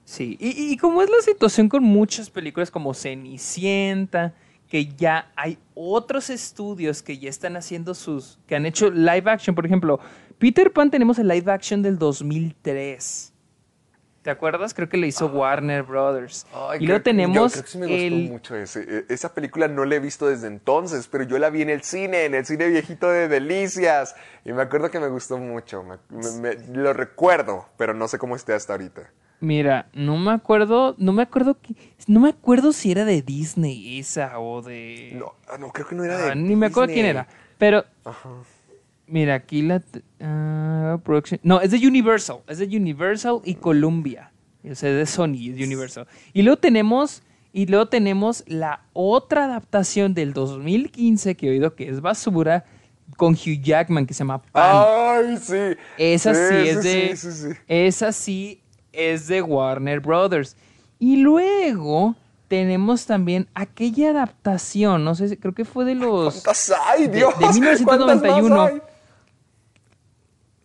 Sí, 0.09 0.37
y, 0.39 0.71
y 0.71 0.77
como 0.77 1.01
es 1.01 1.09
la 1.09 1.19
situación 1.21 1.67
con 1.67 1.83
muchas 1.83 2.29
películas 2.29 2.71
como 2.71 2.93
Cenicienta, 2.93 4.33
que 4.69 4.85
ya 4.95 5.29
hay 5.35 5.57
otros 5.75 6.29
estudios 6.29 7.03
que 7.03 7.17
ya 7.17 7.29
están 7.29 7.57
haciendo 7.57 7.93
sus, 7.93 8.39
que 8.47 8.55
han 8.55 8.65
hecho 8.65 8.89
live 8.89 9.29
action, 9.29 9.53
por 9.53 9.65
ejemplo, 9.65 9.99
Peter 10.39 10.71
Pan 10.71 10.89
tenemos 10.89 11.19
el 11.19 11.27
live 11.27 11.51
action 11.51 11.81
del 11.81 11.97
2003. 11.99 13.33
¿Te 14.21 14.29
acuerdas? 14.31 14.73
Creo 14.73 14.87
que 14.87 14.95
le 14.95 15.07
hizo 15.07 15.27
Warner 15.27 15.83
Brothers. 15.83 16.45
Ay, 16.53 16.79
y 16.81 16.85
luego 16.85 16.85
creo- 16.85 16.97
yo 16.97 17.03
tenemos 17.03 17.51
creo 17.51 17.63
que 17.65 17.69
sí 17.69 17.77
me 17.77 17.87
gustó 17.87 18.01
el, 18.05 18.29
mucho 18.29 18.55
ese. 18.55 18.81
E- 18.83 19.05
Esa 19.09 19.33
película 19.33 19.67
no 19.67 19.83
la 19.83 19.95
he 19.95 19.99
visto 19.99 20.27
desde 20.27 20.47
entonces, 20.47 21.07
pero 21.09 21.25
yo 21.25 21.37
la 21.37 21.49
vi 21.49 21.63
en 21.63 21.69
el 21.69 21.81
cine, 21.83 22.23
en 22.23 22.33
el 22.33 22.45
cine 22.45 22.67
viejito 22.69 23.09
de 23.09 23.27
Delicias. 23.27 24.15
Y 24.45 24.53
me 24.53 24.61
acuerdo 24.61 24.89
que 24.89 24.99
me 25.01 25.07
gustó 25.09 25.37
mucho. 25.37 25.83
me- 25.83 25.97
me- 26.09 26.55
me- 26.55 26.77
lo 26.77 26.93
recuerdo, 26.93 27.67
pero 27.77 27.93
no 27.93 28.07
sé 28.07 28.17
cómo 28.17 28.37
esté 28.37 28.53
hasta 28.53 28.71
ahorita. 28.73 29.11
Mira, 29.39 29.87
no 29.93 30.17
me 30.17 30.31
acuerdo, 30.31 30.95
no 30.97 31.13
me 31.13 31.21
acuerdo 31.21 31.57
que, 31.61 31.75
no 32.07 32.19
me 32.19 32.29
acuerdo 32.29 32.73
si 32.73 32.91
era 32.91 33.05
de 33.05 33.21
Disney 33.21 33.99
esa 33.99 34.39
o 34.39 34.61
de 34.63 35.11
No, 35.13 35.33
ah, 35.47 35.57
no 35.59 35.69
creo 35.71 35.87
que 35.87 35.95
no 35.95 36.03
era 36.03 36.17
de 36.17 36.31
Ah, 36.31 36.35
ni 36.35 36.55
me 36.55 36.65
acuerdo 36.67 36.91
quién 36.91 37.05
era. 37.05 37.27
Pero, 37.59 37.85
Ajá. 38.03 38.29
mira, 39.05 39.35
aquí 39.35 39.61
la... 39.61 39.81
production- 41.03 41.39
no, 41.43 41.61
es 41.61 41.69
de 41.71 41.87
Universal. 41.87 42.37
Es 42.47 42.57
de 42.57 42.65
Universal 42.65 43.41
y 43.43 43.55
Columbia. 43.55 44.31
O 44.69 44.73
sea, 44.75 44.91
de 44.91 45.05
Sony, 45.05 45.51
es 45.55 45.65
Universal. 45.65 46.07
Y 46.33 46.41
luego 46.41 46.57
tenemos... 46.57 47.21
Y 47.53 47.65
luego 47.65 47.87
tenemos 47.87 48.43
la 48.45 48.81
otra 48.93 49.45
adaptación 49.45 50.13
del 50.13 50.33
2015 50.33 51.35
que 51.35 51.47
he 51.47 51.49
oído 51.51 51.73
que 51.75 51.89
es 51.89 52.01
basura 52.01 52.65
con 53.15 53.33
Hugh 53.33 53.61
Jackman 53.63 54.05
que 54.05 54.13
se 54.13 54.19
llama 54.19 54.41
Pan. 54.43 54.85
Ay, 54.85 55.37
sí. 55.37 55.55
Esa 55.97 56.35
sí, 56.35 56.53
es 56.67 56.83
de. 56.83 57.15
sí, 57.15 57.31
sí. 57.31 57.47
Esa 57.67 58.11
sí 58.11 58.61
es 58.97 59.27
de 59.27 59.41
Warner 59.41 59.99
Brothers. 60.01 60.57
Y 60.99 61.17
luego 61.17 62.15
tenemos 62.47 63.05
también 63.05 63.47
aquella 63.53 64.09
adaptación, 64.11 65.03
no 65.03 65.15
sé, 65.15 65.37
creo 65.37 65.53
que 65.53 65.63
fue 65.65 65.85
de 65.85 65.95
los. 65.95 66.33
¿Cuántas 66.43 66.73
hay, 66.87 67.07
de- 67.07 67.17
Dios? 67.17 67.37
de 67.39 67.45
1991. 67.47 68.55
¿Cuántas 68.55 68.57
más 68.57 68.71
hay? 68.71 68.81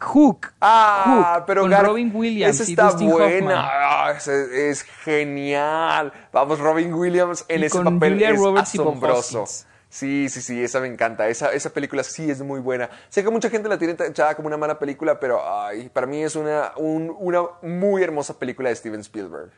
Hook. 0.00 0.48
Ah, 0.60 1.34
Hook, 1.36 1.44
pero 1.46 1.62
con 1.62 1.70
Gar- 1.70 1.84
Robin 1.86 2.10
Williams 2.14 2.58
esa 2.60 2.68
y 2.70 2.72
está 2.72 2.86
Dustin 2.90 3.10
buena. 3.10 3.68
Ah, 3.70 4.12
es 4.16 4.82
genial. 4.82 6.12
Vamos, 6.32 6.58
Robin 6.58 6.92
Williams 6.92 7.44
en 7.48 7.60
Y 7.60 7.64
ese 7.66 7.78
papel 7.82 8.12
Julia 8.14 8.30
es 8.30 8.38
Roberts 8.38 8.74
y 8.74 8.78
asombroso. 8.78 9.44
Sí, 9.92 10.30
sí, 10.30 10.40
sí, 10.40 10.58
esa 10.62 10.80
me 10.80 10.86
encanta. 10.86 11.28
Esa, 11.28 11.52
esa 11.52 11.68
película 11.70 12.02
sí 12.02 12.30
es 12.30 12.40
muy 12.40 12.60
buena. 12.60 12.88
Sé 13.10 13.22
que 13.22 13.28
mucha 13.28 13.50
gente 13.50 13.68
la 13.68 13.76
tiene 13.76 13.92
tachada 13.92 14.34
como 14.34 14.48
una 14.48 14.56
mala 14.56 14.78
película, 14.78 15.20
pero 15.20 15.42
ay, 15.46 15.90
para 15.90 16.06
mí 16.06 16.22
es 16.22 16.34
una, 16.34 16.72
un- 16.78 17.14
una 17.18 17.42
muy 17.60 18.02
hermosa 18.02 18.38
película 18.38 18.70
de 18.70 18.76
Steven 18.76 19.00
Spielberg. 19.00 19.50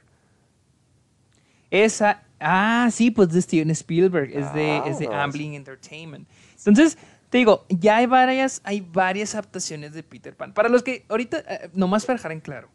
Esa. 1.71 2.25
Ah, 2.41 2.89
sí, 2.93 3.13
pues 3.13 3.29
de 3.31 3.41
Steven 3.43 3.71
Spielberg. 3.71 4.31
Es 4.37 4.53
de, 4.55 4.79
es 4.87 4.99
de. 4.99 5.07
Amblin 5.07 5.55
Entertainment. 5.55 6.29
Entonces, 6.67 6.99
te 7.31 7.39
digo, 7.39 7.65
ya 7.69 7.99
hay 7.99 8.07
varias, 8.07 8.61
hay 8.65 8.81
varias 8.81 9.35
adaptaciones 9.35 9.93
de 9.93 10.03
Peter 10.03 10.35
Pan. 10.35 10.53
Para 10.53 10.69
los 10.69 10.83
que 10.83 11.05
ahorita, 11.09 11.39
eh, 11.49 11.71
nomás 11.75 12.07
para 12.07 12.17
dejar 12.17 12.33
en 12.33 12.41
claro, 12.41 12.69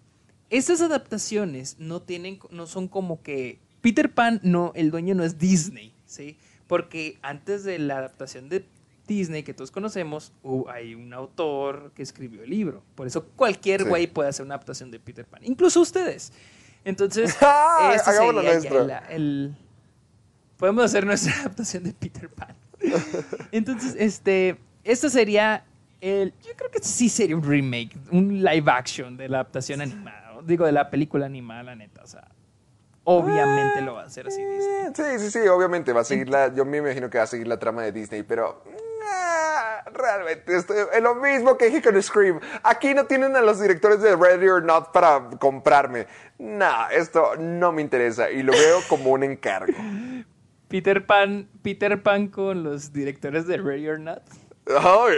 estas 0.49 0.79
adaptaciones 0.79 1.75
no 1.77 2.01
tienen, 2.01 2.39
no 2.51 2.67
son 2.67 2.87
como 2.87 3.21
que 3.21 3.59
Peter 3.81 4.09
Pan, 4.13 4.39
no, 4.43 4.71
el 4.75 4.91
dueño 4.91 5.13
no 5.13 5.25
es 5.25 5.37
Disney, 5.37 5.93
¿sí? 6.05 6.37
Porque 6.69 7.17
antes 7.23 7.63
de 7.63 7.79
la 7.79 7.97
adaptación 7.97 8.47
de 8.47 8.63
Disney 9.07 9.41
que 9.41 9.55
todos 9.55 9.71
conocemos, 9.71 10.31
hay 10.71 10.93
un 10.93 11.11
autor 11.15 11.91
que 11.95 12.03
escribió 12.03 12.43
el 12.43 12.49
libro. 12.51 12.83
Por 12.93 13.07
eso 13.07 13.25
cualquier 13.35 13.81
Sí. 13.81 13.89
güey 13.89 14.05
puede 14.05 14.29
hacer 14.29 14.45
una 14.45 14.53
adaptación 14.53 14.91
de 14.91 14.99
Peter 14.99 15.25
Pan, 15.25 15.41
incluso 15.43 15.81
ustedes. 15.81 16.31
Entonces, 16.85 17.35
hagámoslo 17.41 18.41
sería 18.43 18.59
ya 18.59 18.73
la- 18.83 18.97
el, 19.09 19.55
podemos 20.57 20.85
hacer 20.85 21.07
nuestra 21.07 21.33
adaptación 21.41 21.83
de 21.85 21.93
Peter 21.93 22.29
Pan. 22.29 22.55
Entonces, 23.51 23.95
este, 23.97 24.57
esto 24.83 25.09
sería 25.09 25.65
el, 26.01 26.33
yo 26.47 26.51
creo 26.55 26.69
que 26.69 26.79
sí 26.83 27.09
sería 27.09 27.35
un 27.35 27.43
remake, 27.43 27.97
un 28.11 28.43
live 28.43 28.71
action 28.71 29.17
de 29.17 29.27
la 29.27 29.37
adaptación 29.37 29.81
animada, 29.81 30.39
digo 30.45 30.65
de 30.67 30.71
la 30.71 30.89
película 30.91 31.25
animada, 31.25 31.63
la 31.63 31.75
neta, 31.75 32.03
o 32.03 32.07
sea, 32.07 32.27
obviamente 33.09 33.81
lo 33.81 33.95
va 33.95 34.03
a 34.03 34.05
hacer 34.05 34.27
así 34.27 34.43
Disney. 34.43 34.93
Sí, 34.93 35.19
sí, 35.19 35.31
sí, 35.31 35.47
obviamente 35.47 35.93
va 35.93 36.01
a 36.01 36.03
seguir 36.03 36.29
la, 36.29 36.53
yo 36.53 36.63
me 36.63 36.77
imagino 36.77 37.09
que 37.09 37.17
va 37.17 37.23
a 37.23 37.27
seguir 37.27 37.47
la 37.47 37.57
trama 37.57 37.81
de 37.81 37.91
Disney, 37.91 38.21
pero 38.21 38.63
ah, 39.07 39.83
realmente 39.91 40.55
esto 40.55 40.73
es 40.91 41.01
lo 41.01 41.15
mismo 41.15 41.57
que 41.57 41.65
dije 41.65 41.81
con 41.81 42.01
Scream. 42.01 42.39
Aquí 42.61 42.93
no 42.93 43.05
tienen 43.05 43.35
a 43.35 43.41
los 43.41 43.59
directores 43.59 44.01
de 44.01 44.15
Ready 44.15 44.47
or 44.47 44.63
Not 44.63 44.91
para 44.91 45.27
comprarme. 45.39 46.05
Nah, 46.37 46.89
esto 46.89 47.35
no 47.37 47.71
me 47.71 47.81
interesa 47.81 48.29
y 48.29 48.43
lo 48.43 48.51
veo 48.51 48.79
como 48.87 49.11
un 49.11 49.23
encargo. 49.23 49.73
Peter 50.67 51.03
Pan, 51.03 51.49
Peter 51.63 52.03
Pan 52.03 52.27
con 52.27 52.63
los 52.63 52.93
directores 52.93 53.47
de 53.47 53.57
Ready 53.57 53.89
or 53.89 53.99
Not. 53.99 54.21
Ay, 54.77 55.15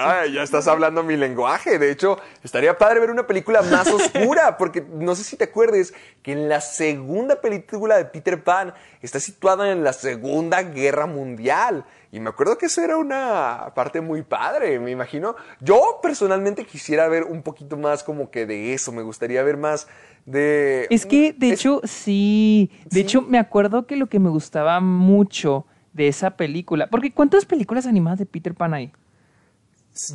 ay, 0.00 0.32
ya 0.32 0.42
estás 0.42 0.66
hablando 0.68 1.02
mi 1.02 1.16
lenguaje. 1.16 1.78
De 1.78 1.90
hecho, 1.90 2.18
estaría 2.42 2.78
padre 2.78 3.00
ver 3.00 3.10
una 3.10 3.26
película 3.26 3.60
más 3.62 3.88
oscura, 3.88 4.56
porque 4.58 4.80
no 4.90 5.14
sé 5.14 5.22
si 5.24 5.36
te 5.36 5.44
acuerdes 5.44 5.92
que 6.22 6.32
en 6.32 6.48
la 6.48 6.60
segunda 6.62 7.40
película 7.40 7.98
de 7.98 8.06
Peter 8.06 8.42
Pan 8.42 8.72
está 9.02 9.20
situada 9.20 9.70
en 9.70 9.84
la 9.84 9.92
Segunda 9.92 10.62
Guerra 10.62 11.06
Mundial. 11.06 11.84
Y 12.10 12.20
me 12.20 12.30
acuerdo 12.30 12.56
que 12.56 12.66
eso 12.66 12.80
era 12.80 12.96
una 12.96 13.72
parte 13.74 14.00
muy 14.00 14.22
padre, 14.22 14.78
me 14.78 14.90
imagino. 14.92 15.36
Yo 15.60 15.98
personalmente 16.02 16.64
quisiera 16.64 17.06
ver 17.08 17.24
un 17.24 17.42
poquito 17.42 17.76
más 17.76 18.02
como 18.02 18.30
que 18.30 18.46
de 18.46 18.72
eso, 18.72 18.92
me 18.92 19.02
gustaría 19.02 19.42
ver 19.42 19.58
más 19.58 19.88
de... 20.24 20.86
Es 20.88 21.04
que, 21.04 21.34
de 21.36 21.48
Es- 21.50 21.60
hecho, 21.60 21.82
sí. 21.84 22.70
De 22.86 23.00
hecho, 23.00 23.20
me 23.20 23.38
acuerdo 23.38 23.86
que 23.86 23.96
lo 23.96 24.06
que 24.06 24.18
me 24.20 24.30
gustaba 24.30 24.80
mucho 24.80 25.66
de 25.96 26.08
esa 26.08 26.36
película. 26.36 26.88
Porque 26.88 27.12
¿cuántas 27.12 27.44
películas 27.44 27.86
animadas 27.86 28.18
de 28.18 28.26
Peter 28.26 28.54
Pan 28.54 28.74
hay? 28.74 28.92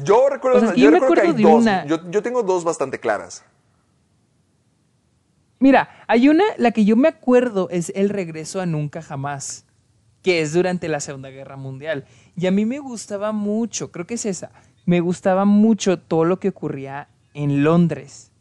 Yo 0.03 0.29
recuerdo, 0.29 0.57
O 0.59 0.61
sea, 0.61 0.75
yo 0.75 0.91
recuerdo 0.91 1.15
que 1.15 1.21
hay 1.21 1.34
de 1.34 1.43
dos. 1.43 1.61
una. 1.61 1.86
Yo, 1.86 2.09
yo 2.09 2.21
tengo 2.21 2.43
dos 2.43 2.63
bastante 2.63 2.99
claras. 2.99 3.43
Mira, 5.59 5.89
hay 6.07 6.29
una, 6.29 6.43
la 6.57 6.71
que 6.71 6.86
yo 6.86 6.95
me 6.95 7.07
acuerdo 7.07 7.67
es 7.69 7.91
El 7.95 8.09
regreso 8.09 8.61
a 8.61 8.65
Nunca 8.65 9.01
Jamás, 9.01 9.65
que 10.23 10.41
es 10.41 10.53
durante 10.53 10.88
la 10.88 10.99
Segunda 10.99 11.29
Guerra 11.29 11.55
Mundial. 11.55 12.05
Y 12.36 12.47
a 12.47 12.51
mí 12.51 12.65
me 12.65 12.79
gustaba 12.79 13.32
mucho, 13.32 13.91
creo 13.91 14.07
que 14.07 14.15
es 14.15 14.25
esa, 14.25 14.51
me 14.86 14.99
gustaba 15.01 15.45
mucho 15.45 15.99
todo 15.99 16.25
lo 16.25 16.39
que 16.39 16.49
ocurría 16.49 17.09
en 17.34 17.63
Londres. 17.63 18.32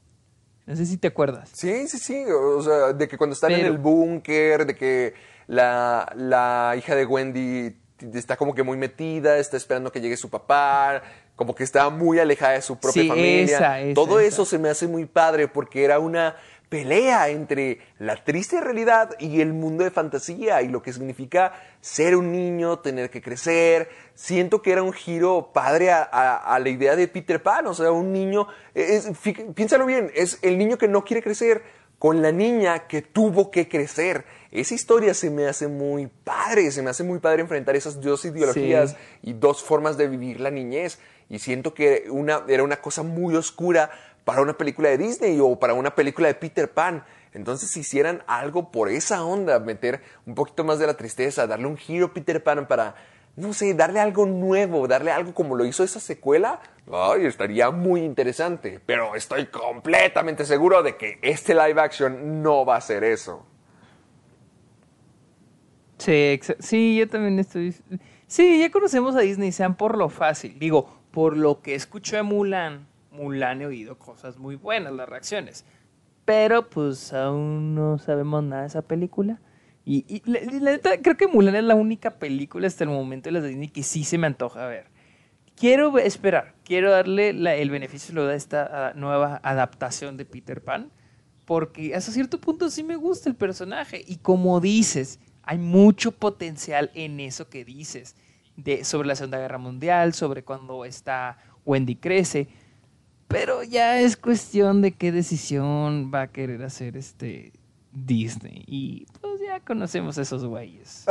No 0.67 0.77
sé 0.77 0.87
si 0.87 0.97
te 0.99 1.09
acuerdas. 1.09 1.51
Sí, 1.53 1.89
sí, 1.89 1.99
sí. 1.99 2.25
O 2.31 2.63
sea, 2.63 2.93
de 2.93 3.09
que 3.09 3.19
cuando 3.19 3.35
están 3.35 3.53
en 3.53 3.67
el 3.67 3.77
búnker, 3.79 4.67
de 4.67 4.77
que 4.77 5.15
la, 5.51 6.11
la 6.17 6.75
hija 6.79 6.95
de 6.95 7.05
Wendy 7.05 7.77
está 8.15 8.37
como 8.37 8.55
que 8.55 8.63
muy 8.63 8.77
metida, 8.79 9.39
está 9.39 9.57
esperando 9.57 9.91
que 9.91 10.01
llegue 10.01 10.17
su 10.17 10.31
papá, 10.31 11.03
como 11.35 11.55
que 11.55 11.65
está 11.65 11.91
muy 11.91 12.19
alejada 12.21 12.53
de 12.53 12.63
su 12.63 12.79
propia 12.79 13.03
Sí, 13.03 13.09
familia. 13.09 13.43
esa, 13.57 13.81
esa, 13.81 13.95
Todo 13.95 14.21
esa. 14.21 14.29
eso 14.29 14.45
se 14.45 14.59
me 14.59 14.69
hace 14.69 14.87
muy 14.87 15.07
padre 15.07 15.49
porque 15.49 15.85
era 15.85 15.99
una 15.99 16.37
pelea 16.69 17.29
entre 17.31 17.81
la 17.99 18.15
triste 18.23 18.61
realidad 18.61 19.11
y 19.19 19.41
el 19.41 19.53
mundo 19.53 19.83
de 19.83 19.91
fantasía 19.91 20.63
y 20.63 20.69
lo 20.69 20.83
que 20.83 20.93
significa 20.93 21.53
ser 21.81 22.15
un 22.15 22.31
niño, 22.31 22.79
tener 22.79 23.11
que 23.11 23.21
crecer. 23.21 23.89
Siento 24.15 24.63
que 24.63 24.71
era 24.71 24.85
un 24.85 24.93
giro 24.93 25.51
padre 25.53 25.91
a, 25.91 26.09
a- 26.13 26.55
a 26.55 26.59
la 26.61 26.69
idea 26.69 26.95
de 26.95 27.09
Peter 27.09 27.43
Pan, 27.43 27.67
o 27.67 27.75
sea, 27.75 27.91
un 27.91 28.13
niño, 28.13 28.47
es, 28.75 29.11
piénsalo 29.57 29.85
bien, 29.85 30.13
es 30.15 30.39
el 30.43 30.57
niño 30.59 30.79
que 30.79 30.87
no 30.87 31.05
quiere 31.05 31.23
crecer 31.25 31.63
con 31.99 32.23
la 32.23 32.31
niña 32.31 32.87
que 32.87 33.03
tuvo 33.03 33.51
que 33.51 33.69
crecer. 33.69 34.25
Esa 34.53 34.75
historia 34.75 35.15
se 35.15 35.31
me 35.31 35.47
hace 35.47 35.69
muy 35.69 36.09
padre, 36.09 36.71
se 36.73 36.83
me 36.83 36.91
hace 36.91 37.05
muy 37.05 37.21
padre 37.21 37.43
enfrentar 37.43 37.77
esas 37.77 38.01
dos 38.01 38.25
ideologías 38.25 38.91
Sí. 38.91 38.97
y 39.23 39.33
dos 39.35 39.63
formas 39.63 39.97
de 39.97 40.09
vivir 40.09 40.41
la 40.41 40.51
niñez. 40.51 40.99
Y 41.29 41.39
siento 41.39 41.73
que 41.75 42.07
una, 42.11 42.43
era 42.49 42.65
una 42.65 42.81
cosa 42.81 43.03
muy 43.05 43.37
oscura 43.37 43.91
para 44.25 44.43
una 44.43 44.59
película 44.59 44.89
de 44.89 44.99
Disney 44.99 45.39
o 45.41 45.59
para 45.59 45.75
una 45.75 45.95
película 45.95 46.27
de 46.29 46.35
Peter 46.35 46.69
Pan. 46.71 47.05
Entonces, 47.33 47.71
si 47.71 47.81
hicieran 47.81 48.25
algo 48.27 48.73
por 48.73 48.89
esa 48.89 49.25
onda, 49.25 49.61
meter 49.61 50.01
un 50.27 50.35
poquito 50.35 50.65
más 50.65 50.81
de 50.81 50.89
la 50.89 50.95
tristeza, 50.95 51.47
darle 51.47 51.67
un 51.67 51.77
giro 51.77 52.07
a 52.07 52.13
Peter 52.13 52.43
Pan 52.43 52.67
para, 52.67 52.97
no 53.37 53.53
sé, 53.53 53.73
darle 53.75 54.01
algo 54.01 54.27
nuevo, 54.27 54.89
darle 54.89 55.13
algo 55.13 55.33
como 55.33 55.55
lo 55.55 55.65
hizo 55.65 55.85
esa 55.85 56.01
secuela, 56.01 56.61
Ay, 56.93 57.27
estaría 57.27 57.71
muy 57.71 58.01
interesante, 58.01 58.81
pero 58.85 59.15
estoy 59.15 59.47
completamente 59.47 60.45
seguro 60.45 60.83
de 60.83 60.97
que 60.97 61.21
este 61.23 61.55
live 61.55 61.81
action 61.81 62.43
no 62.43 62.65
va 62.67 62.75
a 62.77 62.81
ser 62.81 63.05
eso. 63.05 63.47
Sí, 66.01 66.41
sí, 66.59 66.97
yo 66.97 67.09
también 67.09 67.39
estoy. 67.39 67.75
Sí, 68.27 68.59
ya 68.59 68.71
conocemos 68.71 69.15
a 69.17 69.21
Disney, 69.21 69.53
sean 69.53 69.77
por 69.77 69.99
lo 69.99 70.09
fácil. 70.09 70.59
Digo, 70.59 70.89
por 71.11 71.37
lo 71.37 71.61
que 71.61 71.75
escucho 71.75 72.17
de 72.17 72.23
Mulan, 72.23 72.87
Mulan 73.11 73.61
he 73.61 73.67
oído 73.67 73.99
cosas 73.99 74.39
muy 74.39 74.57
buenas, 74.57 74.93
las 74.95 75.09
reacciones. 75.09 75.65
Pero 76.25 76.69
pues 76.71 77.13
aún 77.13 77.75
no 77.75 77.99
sabemos 77.99 78.43
nada 78.43 78.63
de 78.63 78.69
esa 78.69 78.83
película. 78.83 79.41
Y, 79.85 80.23
la, 80.25 80.71
neta, 80.71 81.03
creo 81.03 81.17
que 81.17 81.27
Mulan 81.27 81.57
es 81.57 81.65
la 81.65 81.75
única 81.75 82.19
película 82.19 82.67
hasta 82.67 82.85
el 82.85 82.91
momento 82.91 83.29
de 83.29 83.33
las 83.33 83.43
de 83.43 83.49
Disney 83.51 83.69
que 83.69 83.83
sí 83.83 84.05
se 84.05 84.17
me 84.17 84.27
antoja 84.27 84.67
ver. 84.67 84.87
Quiero 85.57 85.99
esperar, 85.99 86.55
quiero 86.65 86.91
darle 86.91 87.31
el 87.31 87.71
beneficio 87.71 88.15
de 88.15 88.15
la 88.15 88.23
duda 88.23 88.33
a 88.33 88.37
esta 88.37 88.93
nueva 88.95 89.41
adaptación 89.43 90.17
de 90.17 90.25
Peter 90.25 90.63
Pan, 90.63 90.91
porque 91.45 91.95
hasta 91.95 92.13
cierto 92.13 92.41
punto 92.41 92.71
sí 92.71 92.83
me 92.83 92.97
gusta 92.97 93.29
el 93.29 93.35
personaje. 93.35 94.03
Y 94.07 94.17
como 94.19 94.61
dices, 94.61 95.19
hay 95.43 95.59
mucho 95.59 96.13
potencial 96.13 96.91
en 96.95 97.21
eso 97.21 97.49
que 97.49 97.65
dices, 97.65 98.17
de, 98.57 98.85
sobre 98.85 99.09
la 99.09 99.17
Segunda 99.17 99.39
Guerra 99.39 99.59
Mundial, 99.59 100.15
sobre 100.15 100.45
cuando 100.45 100.85
está 100.85 101.39
Wendy 101.65 101.97
crece. 101.97 102.49
Pero 103.29 103.63
ya 103.63 104.01
es 104.01 104.17
cuestión 104.17 104.83
de 104.83 104.93
qué 104.93 105.13
decisión 105.13 106.11
va 106.13 106.23
a 106.23 106.27
querer 106.29 106.63
hacer 106.65 106.97
este 106.97 107.53
Disney. 107.93 108.65
Y 108.67 109.07
pues 109.21 109.41
ya 109.41 109.61
conocemos 109.61 110.19
esos 110.19 110.45
güeyes. 110.45 111.05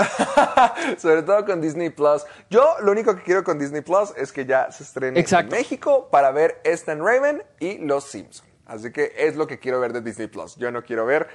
Sobre 0.98 1.24
todo 1.24 1.46
con 1.46 1.62
Disney 1.62 1.90
Plus. 1.90 2.24
Yo 2.50 2.76
lo 2.82 2.92
único 2.92 3.16
que 3.16 3.24
quiero 3.24 3.44
con 3.44 3.60
Disney 3.60 3.82
Plus 3.82 4.14
es 4.18 4.32
que 4.32 4.46
ya 4.46 4.72
se 4.72 4.84
estrene 4.84 5.20
Exacto. 5.20 5.56
en 5.56 5.62
México 5.62 6.10
para 6.12 6.32
ver 6.32 6.60
Stan 6.64 7.00
Raven 7.00 7.44
y 7.60 7.78
Los 7.80 8.06
Simpson. 8.06 8.48
Así 8.66 8.92
que 8.92 9.14
es 9.18 9.36
lo 9.36 9.48
que 9.48 9.58
quiero 9.60 9.80
ver 9.80 9.94
de 9.94 10.02
Disney 10.02 10.28
Plus. 10.28 10.56
Yo 10.58 10.72
no 10.72 10.84
quiero 10.84 11.06
ver 11.06 11.28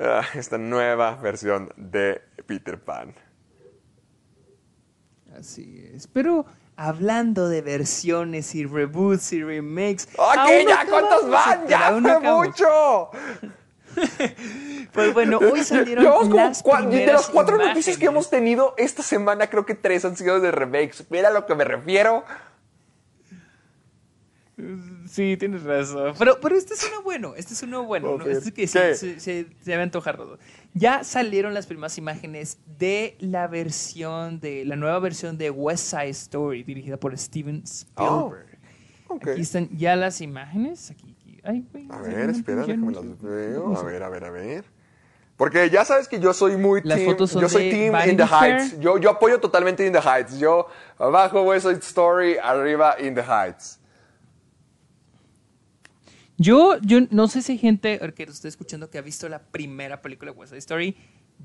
ah, 0.00 0.22
esta 0.34 0.58
nueva 0.58 1.16
versión 1.16 1.72
de 1.76 2.20
Peter 2.46 2.78
Pan. 2.78 3.14
Así 5.36 5.88
es. 5.94 6.06
Pero 6.06 6.46
hablando 6.76 7.48
de 7.48 7.62
versiones 7.62 8.54
y 8.54 8.64
reboots 8.64 9.32
y 9.32 9.42
remakes. 9.42 10.08
¡Ok, 10.16 10.66
ya! 10.66 10.86
¿Cuántos 10.88 11.28
van? 11.28 11.66
¡Ya 11.66 11.98
fue 12.00 12.20
mucho! 12.20 13.10
Pues 14.92 15.12
bueno, 15.12 15.38
hoy 15.38 15.62
salieron 15.64 16.04
Llevamos 16.04 16.28
las 16.30 16.62
de 16.90 17.06
las 17.06 17.28
cuatro 17.28 17.56
noticias 17.56 17.98
que 17.98 18.06
hemos 18.06 18.30
tenido 18.30 18.74
esta 18.78 19.02
semana, 19.02 19.48
creo 19.48 19.66
que 19.66 19.74
tres 19.74 20.04
han 20.04 20.16
sido 20.16 20.40
de 20.40 20.50
remakes. 20.50 21.04
Mira 21.10 21.28
a 21.28 21.30
lo 21.30 21.46
que 21.46 21.54
me 21.54 21.64
refiero. 21.64 22.24
Sí, 25.06 25.36
tienes 25.36 25.62
razón. 25.62 26.14
Pero, 26.18 26.40
pero 26.40 26.56
este 26.56 26.74
es 26.74 26.88
uno 26.90 27.02
bueno, 27.02 27.34
este 27.36 27.54
es 27.54 27.62
uno 27.62 27.84
bueno. 27.84 28.18
¿no? 28.18 28.24
Este 28.26 28.52
que 28.52 28.66
sí, 28.66 28.78
se, 28.94 29.20
se, 29.20 29.46
se 29.60 29.76
me 29.76 29.82
antoja 29.82 30.14
todo. 30.14 30.38
Ya 30.74 31.04
salieron 31.04 31.54
las 31.54 31.66
primeras 31.66 31.96
imágenes 31.98 32.58
de 32.78 33.16
la 33.20 33.46
versión, 33.46 34.40
de 34.40 34.64
la 34.64 34.76
nueva 34.76 34.98
versión 34.98 35.38
de 35.38 35.50
West 35.50 35.90
Side 35.90 36.10
Story, 36.10 36.64
dirigida 36.64 36.96
por 36.96 37.16
Steven 37.16 37.62
Spielberg. 37.64 38.58
Ok. 39.08 39.28
Aquí 39.28 39.40
están 39.40 39.68
ya 39.76 39.96
las 39.96 40.20
imágenes. 40.20 40.90
Aquí, 40.90 41.16
aquí. 41.18 41.40
Ay, 41.44 41.64
güey, 41.72 41.86
A 41.90 42.00
ver, 42.00 42.30
espera, 42.30 42.64
déjame 42.66 42.92
las 42.92 43.22
veo. 43.22 43.76
A 43.76 43.82
ver, 43.82 44.02
a 44.02 44.08
ver, 44.08 44.24
a 44.24 44.30
ver. 44.30 44.64
Porque 45.38 45.70
ya 45.70 45.84
sabes 45.84 46.08
que 46.08 46.18
yo 46.18 46.34
soy 46.34 46.56
muy 46.56 46.80
Las 46.82 46.98
team, 46.98 47.10
fotos 47.10 47.30
son 47.30 47.42
yo 47.42 47.48
soy 47.48 47.70
team 47.70 47.92
Vanity 47.92 48.10
in 48.10 48.16
the 48.16 48.24
Heights. 48.24 48.70
Fair. 48.70 48.80
Yo, 48.80 48.98
yo 48.98 49.10
apoyo 49.10 49.38
totalmente 49.38 49.86
In 49.86 49.92
the 49.92 50.00
Heights. 50.00 50.36
Yo 50.36 50.66
abajo 50.98 51.42
West 51.42 51.64
Side 51.64 51.78
Story, 51.78 52.36
arriba 52.42 52.96
In 52.98 53.14
the 53.14 53.22
Heights. 53.22 53.78
Yo, 56.38 56.78
yo 56.82 57.00
no 57.10 57.26
sé 57.26 57.42
si 57.42 57.52
hay 57.52 57.58
gente 57.58 57.98
que 58.14 58.26
nos 58.26 58.36
esté 58.36 58.48
escuchando 58.48 58.88
que 58.90 58.98
ha 58.98 59.02
visto 59.02 59.28
la 59.28 59.42
primera 59.42 60.00
película 60.00 60.32
de 60.32 60.38
West 60.38 60.50
Side 60.52 60.58
Story. 60.58 60.96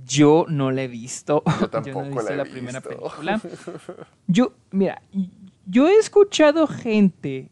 Yo 0.05 0.45
no 0.47 0.71
la 0.71 0.83
he 0.83 0.87
visto. 0.87 1.43
Yo 1.59 1.69
tampoco 1.71 2.03
no 2.03 2.05
he 2.05 2.09
visto 2.09 2.23
la 2.23 2.33
he 2.33 2.37
la 2.37 2.45
primera 2.45 2.79
visto. 2.79 2.89
película. 2.89 3.41
Yo, 4.27 4.53
mira, 4.71 5.01
yo 5.65 5.87
he 5.87 5.97
escuchado 5.97 6.67
gente 6.67 7.49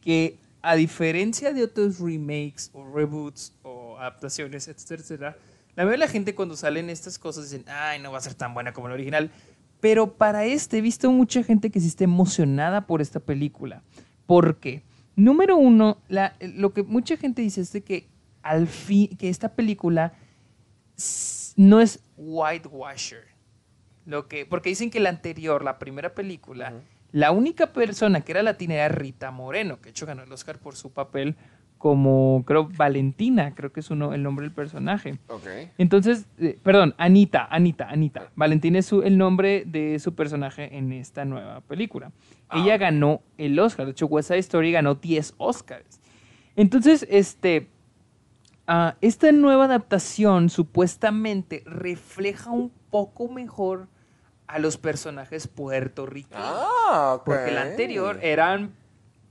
que, 0.00 0.38
a 0.62 0.74
diferencia 0.76 1.52
de 1.52 1.64
otros 1.64 1.98
remakes 1.98 2.70
o 2.72 2.84
reboots 2.84 3.52
o 3.62 3.98
adaptaciones, 3.98 4.68
etcétera, 4.68 5.02
etcétera, 5.02 5.36
la 5.74 5.84
mayoría 5.84 6.04
de 6.04 6.06
la 6.06 6.12
gente 6.12 6.34
cuando 6.34 6.56
salen 6.56 6.90
estas 6.90 7.18
cosas 7.18 7.50
dicen, 7.50 7.64
ay, 7.68 7.98
no 8.00 8.12
va 8.12 8.18
a 8.18 8.20
ser 8.20 8.34
tan 8.34 8.54
buena 8.54 8.72
como 8.72 8.88
la 8.88 8.94
original. 8.94 9.30
Pero 9.80 10.14
para 10.14 10.44
este 10.44 10.78
he 10.78 10.80
visto 10.80 11.10
mucha 11.10 11.42
gente 11.42 11.70
que 11.70 11.80
sí 11.80 11.88
está 11.88 12.04
emocionada 12.04 12.86
por 12.86 13.00
esta 13.02 13.20
película. 13.20 13.82
¿Por 14.26 14.56
qué? 14.58 14.82
Número 15.16 15.56
uno, 15.56 15.98
la- 16.08 16.34
lo 16.40 16.72
que 16.72 16.82
mucha 16.82 17.16
gente 17.16 17.42
dice 17.42 17.60
es 17.60 17.72
de 17.72 17.82
que 17.82 18.08
al 18.42 18.66
fin, 18.66 19.08
que 19.16 19.28
esta 19.28 19.50
película 19.50 20.14
no 21.56 21.80
es 21.80 22.00
whitewasher. 22.16 23.24
Lo 24.04 24.26
que, 24.26 24.46
porque 24.46 24.70
dicen 24.70 24.90
que 24.90 25.00
la 25.00 25.10
anterior, 25.10 25.62
la 25.62 25.78
primera 25.78 26.14
película, 26.14 26.72
la 27.12 27.30
única 27.30 27.72
persona 27.72 28.22
que 28.22 28.32
era 28.32 28.42
latina 28.42 28.74
era 28.74 28.88
Rita 28.88 29.30
Moreno, 29.30 29.76
que 29.76 29.84
de 29.84 29.90
hecho 29.90 30.06
ganó 30.06 30.22
el 30.22 30.32
Oscar 30.32 30.58
por 30.58 30.74
su 30.74 30.90
papel 30.92 31.36
como, 31.78 32.44
creo, 32.46 32.68
Valentina, 32.76 33.54
creo 33.56 33.72
que 33.72 33.80
es 33.80 33.90
uno, 33.90 34.14
el 34.14 34.22
nombre 34.22 34.44
del 34.44 34.54
personaje. 34.54 35.18
Ok. 35.28 35.46
Entonces, 35.78 36.26
eh, 36.38 36.56
perdón, 36.62 36.94
Anita, 36.96 37.46
Anita, 37.50 37.88
Anita. 37.88 38.30
Valentina 38.36 38.78
es 38.78 38.86
su- 38.86 39.02
el 39.02 39.18
nombre 39.18 39.64
de 39.66 39.98
su 39.98 40.14
personaje 40.14 40.76
en 40.76 40.92
esta 40.92 41.24
nueva 41.24 41.60
película. 41.62 42.12
Ella 42.54 42.76
ganó 42.76 43.22
el 43.38 43.58
Oscar. 43.58 43.86
De 43.86 43.92
hecho, 43.92 44.06
West 44.06 44.28
Side 44.28 44.38
Story 44.40 44.72
ganó 44.72 44.94
10 44.96 45.34
Oscars. 45.38 46.00
Entonces, 46.56 47.06
este, 47.10 47.68
ah, 48.66 48.96
esta 49.00 49.32
nueva 49.32 49.64
adaptación 49.64 50.50
supuestamente 50.50 51.62
refleja 51.66 52.50
un 52.50 52.70
poco 52.90 53.28
mejor 53.28 53.88
a 54.46 54.58
los 54.58 54.76
personajes 54.76 55.48
puertorriqueños. 55.48 56.44
Ah, 56.44 57.14
ok. 57.16 57.24
Porque 57.24 57.50
la 57.52 57.62
anterior 57.62 58.18
eran, 58.22 58.74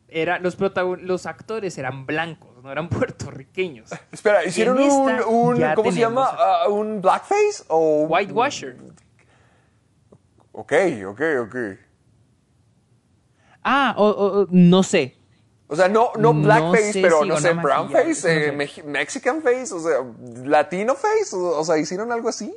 era, 0.08 0.40
los, 0.40 0.58
protagon- 0.58 1.02
los 1.02 1.28
actores 1.28 1.78
eran 1.78 2.08
blancos, 2.08 2.64
no 2.64 2.72
eran 2.72 2.90
puertorriqueños. 2.90 3.92
Espera, 4.12 4.44
¿hicieron 4.46 4.80
un, 4.80 5.12
un- 5.28 5.58
¿cómo 5.76 5.92
se 5.92 6.00
llama? 6.00 6.28
Ah, 6.32 6.68
¿Un 6.70 7.02
blackface? 7.02 7.66
O 7.68 8.08
Whitewasher. 8.10 8.78
Ok, 10.54 10.74
ok, 11.08 11.22
ok. 11.44 11.56
Ah, 13.64 13.94
o- 13.98 14.48
no 14.50 14.84
sé. 14.84 15.16
O 15.68 15.76
sea, 15.76 15.88
no, 15.88 16.12
no 16.18 16.34
No 16.34 16.42
blackface, 16.42 16.94
sé 16.94 17.02
pero 17.02 17.22
si 17.22 17.30
no 17.30 17.38
sé, 17.38 17.50
eso 17.52 17.62
no 17.62 17.98
eh, 18.00 18.14
sé. 18.16 18.84
mexican 18.84 19.42
face, 19.42 19.74
o 19.74 19.80
sea, 19.80 20.00
latino 20.44 20.96
face, 20.96 21.34
o, 21.34 21.60
o 21.60 21.64
sea, 21.64 21.78
¿hicieron 21.78 22.12
algo 22.12 22.28
así? 22.28 22.54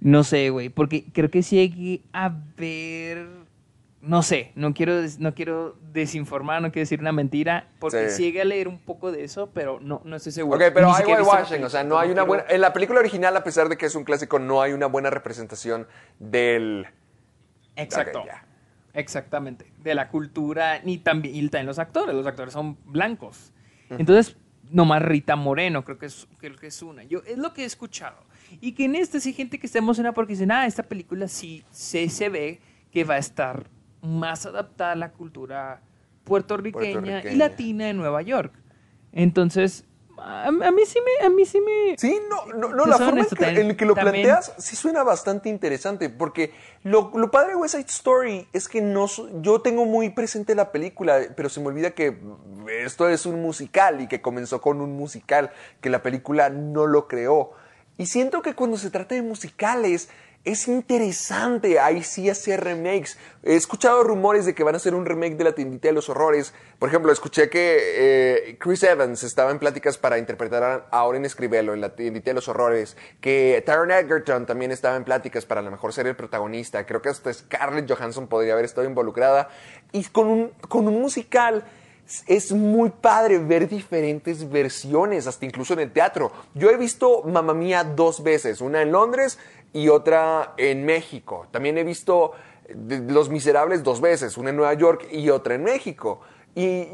No 0.00 0.24
sé, 0.24 0.50
güey, 0.50 0.68
porque 0.68 1.04
creo 1.12 1.30
que 1.30 1.42
sí 1.42 1.58
hay 1.58 1.70
que 1.70 2.02
haber... 2.12 3.28
No 4.00 4.22
sé, 4.22 4.50
no 4.54 4.74
quiero, 4.74 4.94
no 5.18 5.34
quiero 5.34 5.76
desinformar, 5.92 6.60
no 6.60 6.72
quiero 6.72 6.82
decir 6.82 7.00
una 7.00 7.12
mentira, 7.12 7.68
porque 7.78 8.10
Sí. 8.10 8.24
llegué 8.24 8.42
a 8.42 8.44
leer 8.44 8.68
un 8.68 8.78
poco 8.78 9.12
de 9.12 9.24
eso, 9.24 9.50
pero 9.54 9.78
no, 9.80 10.02
no 10.04 10.16
estoy 10.16 10.32
seguro. 10.32 10.58
Ok, 10.58 10.72
pero 10.74 10.88
Ni 10.88 10.92
hay 10.94 11.04
whitewashing, 11.06 11.64
o 11.64 11.70
sea, 11.70 11.84
no 11.84 11.98
hay 11.98 12.08
una 12.10 12.22
quiero- 12.22 12.26
buena... 12.26 12.44
En 12.48 12.60
la 12.60 12.72
película 12.74 12.98
original, 13.00 13.34
a 13.36 13.44
pesar 13.44 13.68
de 13.70 13.78
que 13.78 13.86
es 13.86 13.94
un 13.94 14.04
clásico, 14.04 14.38
no 14.38 14.60
hay 14.60 14.72
una 14.72 14.86
buena 14.86 15.08
representación 15.08 15.86
del... 16.18 16.86
Exacto. 17.76 18.24
Exactamente. 18.94 19.72
De 19.82 19.94
la 19.94 20.08
cultura, 20.08 20.80
ni 20.84 20.98
también, 20.98 21.34
y 21.34 21.48
también 21.48 21.66
los 21.66 21.78
actores. 21.78 22.14
Los 22.14 22.26
actores 22.26 22.52
son 22.52 22.78
blancos. 22.86 23.52
Entonces, 23.90 24.36
nomás 24.70 25.02
Rita 25.02 25.36
Moreno, 25.36 25.84
creo 25.84 25.98
que 25.98 26.06
es, 26.06 26.26
creo 26.38 26.56
que 26.56 26.68
es 26.68 26.82
una. 26.82 27.02
Yo, 27.04 27.20
es 27.26 27.38
lo 27.38 27.52
que 27.52 27.62
he 27.62 27.64
escuchado. 27.66 28.16
Y 28.60 28.72
que 28.72 28.84
en 28.84 28.94
este 28.94 29.20
sí 29.20 29.30
hay 29.30 29.34
gente 29.34 29.58
que 29.58 29.66
está 29.66 29.78
emocionada 29.78 30.14
porque 30.14 30.32
dicen, 30.34 30.50
ah, 30.52 30.66
esta 30.66 30.84
película 30.84 31.28
sí, 31.28 31.64
sí 31.70 32.08
se 32.08 32.28
ve 32.28 32.60
que 32.90 33.04
va 33.04 33.14
a 33.14 33.18
estar 33.18 33.68
más 34.00 34.46
adaptada 34.46 34.92
a 34.92 34.96
la 34.96 35.12
cultura 35.12 35.82
puertorriqueña, 36.24 36.88
y 36.88 36.92
Puertorriqueña. 36.92 37.36
latina 37.36 37.86
de 37.86 37.94
Nueva 37.94 38.22
York. 38.22 38.54
Entonces, 39.12 39.86
a, 40.18 40.46
a 40.46 40.50
mí 40.50 40.82
sí 40.86 40.98
me, 41.20 41.26
a 41.26 41.30
mí 41.30 41.44
sí 41.44 41.60
me... 41.60 41.96
Sí, 41.98 42.20
no, 42.28 42.68
no, 42.68 42.86
la 42.86 42.96
soy 42.96 43.06
forma 43.06 43.20
en 43.22 43.54
que, 43.54 43.60
en 43.60 43.76
que 43.76 43.84
lo 43.84 43.94
también- 43.94 44.26
planteas 44.26 44.54
sí 44.58 44.76
suena 44.76 45.02
bastante 45.02 45.48
interesante, 45.48 46.08
porque 46.10 46.52
lo, 46.82 47.10
lo 47.14 47.30
padre 47.30 47.50
de 47.50 47.56
West 47.56 47.74
Side 47.74 47.86
Story 47.88 48.48
es 48.52 48.68
que 48.68 48.80
no, 48.80 49.06
yo 49.40 49.60
tengo 49.60 49.84
muy 49.84 50.10
presente 50.10 50.54
la 50.54 50.72
película, 50.72 51.20
pero 51.36 51.48
se 51.48 51.60
me 51.60 51.66
olvida 51.68 51.90
que 51.92 52.16
esto 52.84 53.08
es 53.08 53.26
un 53.26 53.42
musical 53.42 54.00
y 54.00 54.08
que 54.08 54.20
comenzó 54.22 54.60
con 54.60 54.80
un 54.80 54.96
musical, 54.96 55.50
que 55.80 55.90
la 55.90 56.02
película 56.02 56.50
no 56.50 56.86
lo 56.86 57.08
creó. 57.08 57.52
Y 57.96 58.06
siento 58.06 58.42
que 58.42 58.54
cuando 58.54 58.76
se 58.76 58.90
trata 58.90 59.14
de 59.14 59.22
musicales, 59.22 60.08
es 60.44 60.68
interesante 60.68 61.80
ahí 61.80 62.02
sí 62.02 62.28
hacer 62.28 62.62
remakes. 62.62 63.16
He 63.42 63.56
escuchado 63.56 64.02
rumores 64.02 64.44
de 64.44 64.54
que 64.54 64.62
van 64.62 64.74
a 64.74 64.76
hacer 64.76 64.94
un 64.94 65.06
remake 65.06 65.36
de 65.36 65.44
La 65.44 65.54
tiendita 65.54 65.88
de 65.88 65.94
los 65.94 66.10
horrores. 66.10 66.52
Por 66.78 66.90
ejemplo, 66.90 67.10
escuché 67.10 67.48
que 67.48 67.78
eh, 67.78 68.56
Chris 68.58 68.82
Evans 68.82 69.22
estaba 69.22 69.50
en 69.50 69.58
pláticas 69.58 69.96
para 69.96 70.18
interpretar 70.18 70.86
a 70.90 71.04
Oren 71.04 71.24
Escribelo 71.24 71.72
en 71.72 71.80
La 71.80 71.94
tiendita 71.94 72.30
de 72.30 72.34
los 72.34 72.48
horrores. 72.48 72.96
Que 73.22 73.62
Taron 73.64 73.90
Egerton 73.90 74.44
también 74.44 74.70
estaba 74.70 74.96
en 74.96 75.04
pláticas 75.04 75.46
para 75.46 75.60
a 75.60 75.64
lo 75.64 75.70
mejor 75.70 75.94
ser 75.94 76.06
el 76.06 76.16
protagonista. 76.16 76.84
Creo 76.84 77.00
que 77.00 77.08
hasta 77.08 77.32
Scarlett 77.32 77.90
Johansson 77.90 78.26
podría 78.26 78.52
haber 78.52 78.66
estado 78.66 78.86
involucrada. 78.86 79.48
Y 79.92 80.04
con 80.04 80.26
un, 80.26 80.50
con 80.68 80.86
un 80.86 81.00
musical 81.00 81.64
es 82.26 82.52
muy 82.52 82.90
padre 82.90 83.38
ver 83.38 83.66
diferentes 83.66 84.50
versiones, 84.50 85.26
hasta 85.26 85.46
incluso 85.46 85.72
en 85.72 85.80
el 85.80 85.90
teatro. 85.90 86.32
Yo 86.52 86.68
he 86.68 86.76
visto 86.76 87.22
Mamma 87.22 87.54
Mía 87.54 87.82
dos 87.82 88.22
veces, 88.22 88.60
una 88.60 88.82
en 88.82 88.92
Londres 88.92 89.38
y 89.74 89.88
otra 89.88 90.54
en 90.56 90.86
México. 90.86 91.48
También 91.50 91.76
he 91.76 91.84
visto 91.84 92.32
Los 93.08 93.28
Miserables 93.28 93.82
dos 93.82 94.00
veces, 94.00 94.38
una 94.38 94.50
en 94.50 94.56
Nueva 94.56 94.72
York 94.72 95.08
y 95.12 95.28
otra 95.28 95.56
en 95.56 95.64
México. 95.64 96.20
Y, 96.56 96.86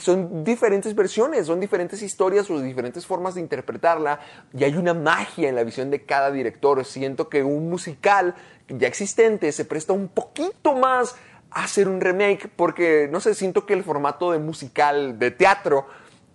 son 0.00 0.44
diferentes 0.44 0.94
versiones, 0.94 1.48
son 1.48 1.58
diferentes 1.58 2.00
historias 2.00 2.48
o 2.48 2.60
diferentes 2.60 3.04
formas 3.04 3.34
de 3.34 3.40
interpretarla 3.40 4.20
y 4.56 4.62
hay 4.62 4.76
una 4.76 4.94
magia 4.94 5.48
en 5.48 5.56
la 5.56 5.64
visión 5.64 5.90
de 5.90 6.04
cada 6.04 6.30
director. 6.30 6.84
Siento 6.84 7.28
que 7.28 7.42
un 7.42 7.68
musical 7.68 8.36
ya 8.68 8.86
existente 8.86 9.50
se 9.50 9.64
presta 9.64 9.92
un 9.92 10.06
poquito 10.06 10.76
más 10.76 11.16
a 11.50 11.64
hacer 11.64 11.88
un 11.88 12.00
remake 12.00 12.48
porque, 12.54 13.08
no 13.10 13.18
sé, 13.18 13.34
siento 13.34 13.66
que 13.66 13.74
el 13.74 13.82
formato 13.82 14.30
de 14.30 14.38
musical 14.38 15.18
de 15.18 15.32
teatro 15.32 15.86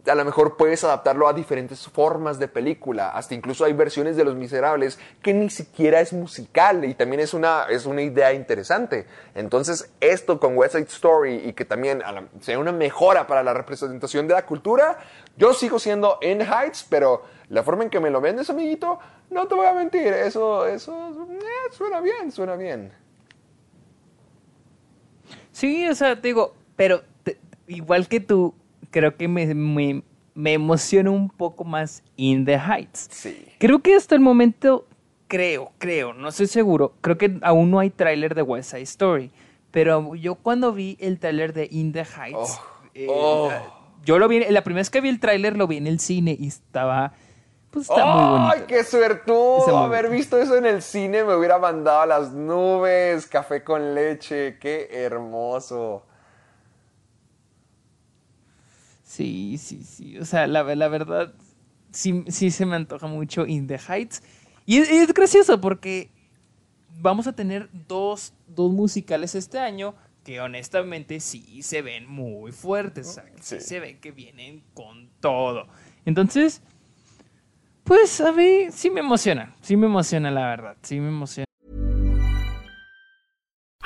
a 0.06 0.16
lo 0.16 0.26
mejor 0.26 0.58
puedes 0.58 0.84
adaptarlo 0.84 1.28
a 1.28 1.34
diferentes 1.34 1.88
formas 1.88 2.40
de 2.40 2.48
película. 2.48 3.10
Hasta 3.10 3.36
incluso 3.36 3.66
hay 3.66 3.74
versiones 3.74 4.16
de 4.16 4.24
Los 4.24 4.36
Miserables 4.36 5.00
que 5.22 5.34
ni 5.34 5.50
siquiera 5.50 6.00
es 6.00 6.14
musical 6.14 6.86
y 6.86 6.94
también 6.94 7.20
es 7.20 7.34
una, 7.34 7.66
es 7.70 7.86
una 7.86 8.02
idea 8.02 8.34
interesante. 8.34 9.06
Entonces, 9.36 9.92
esto 10.00 10.40
con 10.40 10.58
West 10.58 10.76
Side 10.76 10.88
Story 10.88 11.36
y 11.46 11.54
que 11.54 11.66
también 11.66 12.02
sea 12.40 12.58
una 12.60 12.72
mejora 12.72 13.28
para 13.28 13.44
la 13.44 13.54
representación 13.54 14.28
de 14.28 14.34
la 14.34 14.46
cultura, 14.46 15.00
yo 15.38 15.54
sigo 15.54 15.80
siendo 15.80 16.18
In 16.22 16.42
Heights, 16.42 16.86
pero 16.90 17.24
la 17.50 17.64
forma 17.64 17.84
en 17.84 17.90
que 17.90 18.00
me 18.00 18.10
lo 18.10 18.22
vendes, 18.22 18.50
amiguito, 18.50 19.00
no 19.30 19.48
te 19.48 19.56
voy 19.56 19.66
a 19.66 19.74
mentir, 19.74 20.08
eso, 20.08 20.66
eso 20.66 21.28
eh, 21.30 21.72
suena 21.72 22.02
bien, 22.02 22.32
suena 22.32 22.56
bien. 22.56 22.92
Sí, 25.52 25.88
o 25.88 25.96
sea, 25.96 26.16
te 26.16 26.30
digo, 26.30 26.56
pero 26.76 27.04
igual 27.68 28.08
que 28.08 28.20
tú, 28.20 28.56
creo 28.92 29.16
que 29.16 29.28
me, 29.28 29.54
me, 29.54 30.54
emociona 30.54 31.12
un 31.12 31.30
poco 31.30 31.64
más 31.64 32.04
In 32.16 32.46
the 32.46 32.58
Heights. 32.58 33.08
Sí. 33.12 33.46
Creo 33.60 33.82
que 33.82 33.96
hasta 33.96 34.16
el 34.16 34.22
momento, 34.22 34.88
creo, 35.28 35.72
creo, 35.78 36.14
no 36.14 36.30
estoy 36.30 36.48
seguro, 36.48 36.94
creo 37.02 37.18
que 37.18 37.38
aún 37.42 37.72
no 37.72 37.80
hay 37.80 37.90
tráiler 37.90 38.36
de 38.36 38.42
West 38.42 38.72
Side 38.72 38.84
Story, 38.84 39.32
pero 39.72 40.16
yo 40.16 40.36
cuando 40.36 40.74
vi 40.74 40.98
el 41.00 41.20
tráiler 41.20 41.54
de 41.54 41.68
In 41.72 41.92
the 41.92 42.04
Heights, 42.04 42.58
oh, 42.58 42.90
eh, 42.94 43.08
oh. 43.10 43.50
yo 44.04 44.18
lo 44.20 44.28
vi, 44.28 44.40
la 44.46 44.64
primera 44.64 44.82
vez 44.82 44.90
que 44.90 45.02
vi 45.02 45.10
el 45.10 45.20
tráiler 45.20 45.58
lo 45.58 45.68
vi 45.68 45.78
en 45.78 45.88
el 45.88 46.00
cine 46.00 46.36
y 46.40 46.48
estaba... 46.48 47.14
Pues 47.72 47.88
está 47.88 48.04
muy 48.04 48.24
bonito. 48.24 48.52
¡Ay, 48.56 48.64
qué 48.68 48.84
suertudo! 48.84 49.78
Haber 49.78 50.10
visto 50.10 50.42
eso 50.42 50.58
en 50.58 50.66
el 50.66 50.82
cine 50.82 51.24
me 51.24 51.36
hubiera 51.36 51.60
mandado 51.60 52.02
a 52.02 52.06
las 52.08 52.32
nubes, 52.32 53.28
café 53.28 53.64
con 53.64 53.94
leche, 53.94 54.58
qué 54.58 54.90
hermoso. 54.92 56.04
Sí, 59.10 59.58
sí, 59.58 59.84
sí. 59.84 60.20
O 60.20 60.26
sea, 60.26 60.46
la, 60.46 60.64
la 60.76 60.88
verdad, 60.88 61.34
sí, 61.92 62.24
sí 62.28 62.52
se 62.52 62.68
me 62.68 62.76
antoja 62.76 63.08
mucho 63.08 63.48
In 63.48 63.66
the 63.66 63.80
Heights. 63.80 64.22
Y 64.68 64.78
es, 64.78 65.12
gracioso 65.16 65.60
porque 65.60 66.12
vamos 67.02 67.26
a 67.26 67.34
tener 67.34 67.70
dos, 67.88 68.34
dos, 68.46 68.72
musicales 68.72 69.34
este 69.34 69.58
año 69.58 69.96
que 70.24 70.40
honestamente 70.40 71.20
sí 71.22 71.64
se 71.64 71.82
ven 71.82 72.08
muy 72.08 72.52
fuertes. 72.52 73.20
sí. 73.42 73.60
se 73.60 73.80
ven 73.80 74.00
que 74.00 74.12
vienen 74.12 74.62
con 74.76 75.10
todo. 75.20 75.66
Entonces, 76.06 76.62
pues 77.86 78.22
a 78.22 78.32
mí 78.32 78.68
sí 78.72 78.92
me 78.92 79.00
emociona. 79.00 79.56
Sí 79.62 79.76
me 79.76 79.88
emociona, 79.88 80.30
la 80.30 80.46
verdad. 80.46 80.78
Sí 80.84 81.00
me 81.00 81.08
emociona. 81.08 81.49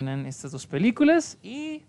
Estas 0.00 0.52
dos 0.52 0.68
películas 0.68 1.38
y 1.42 1.84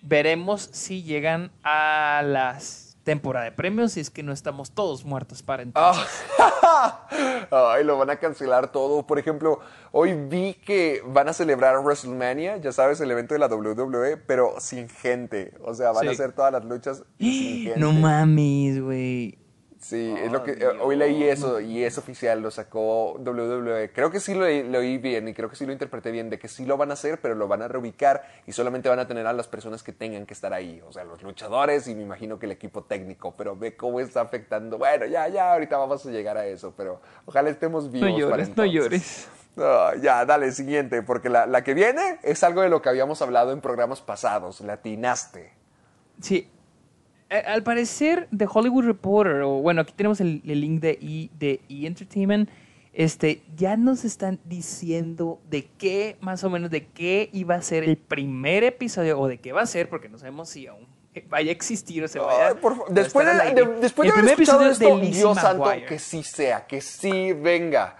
veremos 0.00 0.70
si 0.72 1.02
llegan 1.02 1.52
a 1.62 2.22
las 2.24 2.96
temporada 3.04 3.44
de 3.44 3.52
premios 3.52 3.94
y 3.98 4.00
es 4.00 4.08
que 4.08 4.22
no 4.22 4.32
estamos 4.32 4.70
todos 4.70 5.04
muertos 5.04 5.42
para 5.42 5.62
entonces. 5.62 6.06
Ah. 6.38 7.06
Ay, 7.50 7.84
lo 7.84 7.98
van 7.98 8.08
a 8.08 8.16
cancelar 8.16 8.72
todo. 8.72 9.06
Por 9.06 9.18
ejemplo, 9.18 9.60
hoy 9.90 10.14
vi 10.14 10.54
que 10.54 11.02
van 11.04 11.28
a 11.28 11.34
celebrar 11.34 11.78
WrestleMania, 11.80 12.56
ya 12.56 12.72
sabes, 12.72 13.02
el 13.02 13.10
evento 13.10 13.34
de 13.34 13.40
la 13.40 13.48
WWE, 13.48 14.16
pero 14.16 14.54
sin 14.58 14.88
gente. 14.88 15.52
O 15.62 15.74
sea, 15.74 15.92
van 15.92 16.08
a 16.08 16.12
hacer 16.12 16.32
todas 16.32 16.52
las 16.52 16.64
luchas 16.64 17.02
sin 17.18 17.64
gente. 17.64 17.78
No 17.80 17.92
mames, 17.92 18.80
güey. 18.80 19.41
Sí, 19.82 20.14
es 20.16 20.30
lo 20.30 20.44
que 20.44 20.52
eh, 20.52 20.66
hoy 20.80 20.94
leí 20.94 21.24
eso 21.24 21.58
y 21.58 21.82
es 21.82 21.98
oficial, 21.98 22.40
lo 22.40 22.52
sacó 22.52 23.14
WWE. 23.14 23.90
Creo 23.92 24.12
que 24.12 24.20
sí 24.20 24.32
lo, 24.32 24.48
lo, 24.48 24.78
oí 24.78 24.96
bien 24.98 25.26
y 25.26 25.34
creo 25.34 25.50
que 25.50 25.56
sí 25.56 25.66
lo 25.66 25.72
interpreté 25.72 26.12
bien, 26.12 26.30
de 26.30 26.38
que 26.38 26.46
sí 26.46 26.64
lo 26.64 26.76
van 26.76 26.90
a 26.90 26.92
hacer, 26.94 27.20
pero 27.20 27.34
lo 27.34 27.48
van 27.48 27.62
a 27.62 27.68
reubicar 27.68 28.22
y 28.46 28.52
solamente 28.52 28.88
van 28.88 29.00
a 29.00 29.08
tener 29.08 29.26
a 29.26 29.32
las 29.32 29.48
personas 29.48 29.82
que 29.82 29.92
tengan 29.92 30.24
que 30.24 30.34
estar 30.34 30.52
ahí, 30.52 30.80
o 30.86 30.92
sea, 30.92 31.02
los 31.02 31.20
luchadores 31.24 31.88
y 31.88 31.96
me 31.96 32.02
imagino 32.02 32.38
que 32.38 32.46
el 32.46 32.52
equipo 32.52 32.84
técnico, 32.84 33.34
pero 33.36 33.56
ve 33.56 33.74
cómo 33.76 33.98
está 33.98 34.20
afectando. 34.20 34.78
Bueno, 34.78 35.04
ya, 35.06 35.26
ya, 35.26 35.52
ahorita 35.52 35.76
vamos 35.76 36.06
a 36.06 36.10
llegar 36.10 36.36
a 36.38 36.46
eso, 36.46 36.72
pero 36.76 37.00
ojalá 37.26 37.50
estemos 37.50 37.90
vivos. 37.90 38.08
No 38.08 38.18
llores, 38.18 38.56
no 38.56 38.64
llores. 38.64 39.28
ya, 40.00 40.24
dale, 40.24 40.52
siguiente, 40.52 41.02
porque 41.02 41.28
la, 41.28 41.46
la 41.46 41.64
que 41.64 41.74
viene 41.74 42.20
es 42.22 42.44
algo 42.44 42.62
de 42.62 42.68
lo 42.68 42.80
que 42.82 42.88
habíamos 42.88 43.20
hablado 43.20 43.50
en 43.50 43.60
programas 43.60 44.00
pasados, 44.00 44.60
latinaste. 44.60 45.52
Sí, 46.20 46.48
al 47.46 47.62
parecer, 47.62 48.28
The 48.36 48.46
Hollywood 48.52 48.84
Reporter, 48.84 49.42
o 49.42 49.60
bueno, 49.60 49.80
aquí 49.80 49.92
tenemos 49.96 50.20
el, 50.20 50.42
link 50.44 50.80
de 50.80 50.98
E, 51.00 51.30
de 51.38 51.60
e 51.68 51.86
Entertainment, 51.86 52.48
este, 52.92 53.42
ya 53.56 53.76
nos 53.76 54.04
están 54.04 54.38
diciendo 54.44 55.40
de 55.48 55.66
qué, 55.78 56.16
más 56.20 56.44
o 56.44 56.50
menos, 56.50 56.70
de 56.70 56.86
qué 56.86 57.30
iba 57.32 57.54
a 57.54 57.62
ser 57.62 57.84
el 57.84 57.96
primer 57.96 58.64
episodio, 58.64 59.18
o 59.18 59.28
de 59.28 59.38
qué 59.38 59.52
va 59.52 59.62
a 59.62 59.66
ser, 59.66 59.88
porque 59.88 60.08
no 60.08 60.18
sabemos 60.18 60.50
si 60.50 60.66
aún 60.66 60.86
vaya 61.28 61.50
a 61.50 61.52
existir 61.52 62.02
o 62.04 62.08
se 62.08 62.18
vaya 62.18 62.54
Después 62.88 63.26
de, 63.26 63.66
después 63.80 64.08
de 64.08 64.18
haber 64.18 64.32
escuchado 64.32 64.66
esto, 64.66 64.98
Dios 64.98 65.38
santo, 65.38 65.70
que 65.86 65.98
sí 65.98 66.22
sea, 66.22 66.66
que 66.66 66.80
sí 66.80 67.32
venga. 67.32 67.96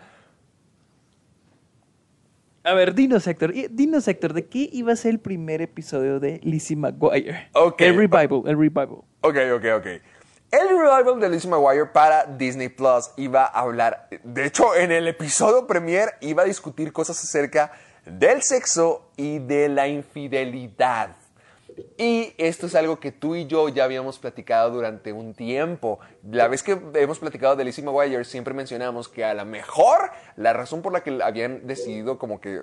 A 2.64 2.74
ver, 2.74 2.94
dinos, 2.94 3.26
Héctor. 3.26 3.52
Dinos, 3.70 4.06
Héctor, 4.06 4.34
¿de 4.34 4.46
qué 4.46 4.68
iba 4.72 4.92
a 4.92 4.96
ser 4.96 5.10
el 5.10 5.18
primer 5.18 5.60
episodio 5.62 6.20
de 6.20 6.38
Lizzie 6.44 6.76
McGuire? 6.76 7.48
Okay. 7.52 7.88
El 7.88 7.96
revival, 7.96 8.42
el 8.46 8.56
revival. 8.56 8.98
Ok, 9.20 9.36
ok, 9.56 9.64
ok. 9.78 9.86
El 10.52 10.68
revival 10.68 11.18
de 11.18 11.28
Lizzie 11.30 11.50
McGuire 11.50 11.86
para 11.86 12.24
Disney 12.26 12.68
Plus 12.68 13.10
iba 13.16 13.46
a 13.46 13.60
hablar, 13.60 14.08
de 14.22 14.46
hecho, 14.46 14.76
en 14.76 14.92
el 14.92 15.08
episodio 15.08 15.66
premier 15.66 16.10
iba 16.20 16.42
a 16.42 16.46
discutir 16.46 16.92
cosas 16.92 17.22
acerca 17.24 17.72
del 18.06 18.42
sexo 18.42 19.10
y 19.16 19.40
de 19.40 19.68
la 19.68 19.88
infidelidad. 19.88 21.16
Y 21.97 22.35
esto 22.39 22.66
es 22.66 22.74
algo 22.74 23.01
que 23.01 23.12
tú 23.12 23.35
y 23.35 23.47
yo 23.47 23.68
ya 23.68 23.85
habíamos 23.85 24.18
platicado 24.18 24.70
durante 24.70 25.12
un 25.12 25.35
tiempo. 25.35 25.99
La 26.30 26.49
vez 26.49 26.62
que 26.62 26.78
hemos 26.95 27.18
platicado 27.18 27.57
de 27.57 27.64
Lizzie 27.64 27.85
McGuire, 27.85 28.24
siempre 28.24 28.55
mencionamos 28.55 29.09
que 29.09 29.24
a 29.24 29.35
lo 29.35 29.45
mejor 29.45 30.11
la 30.37 30.53
razón 30.53 30.83
por 30.83 30.93
la 30.93 31.03
que 31.03 31.22
habían 31.22 31.66
decidido 31.66 32.18
como 32.18 32.41
que 32.41 32.61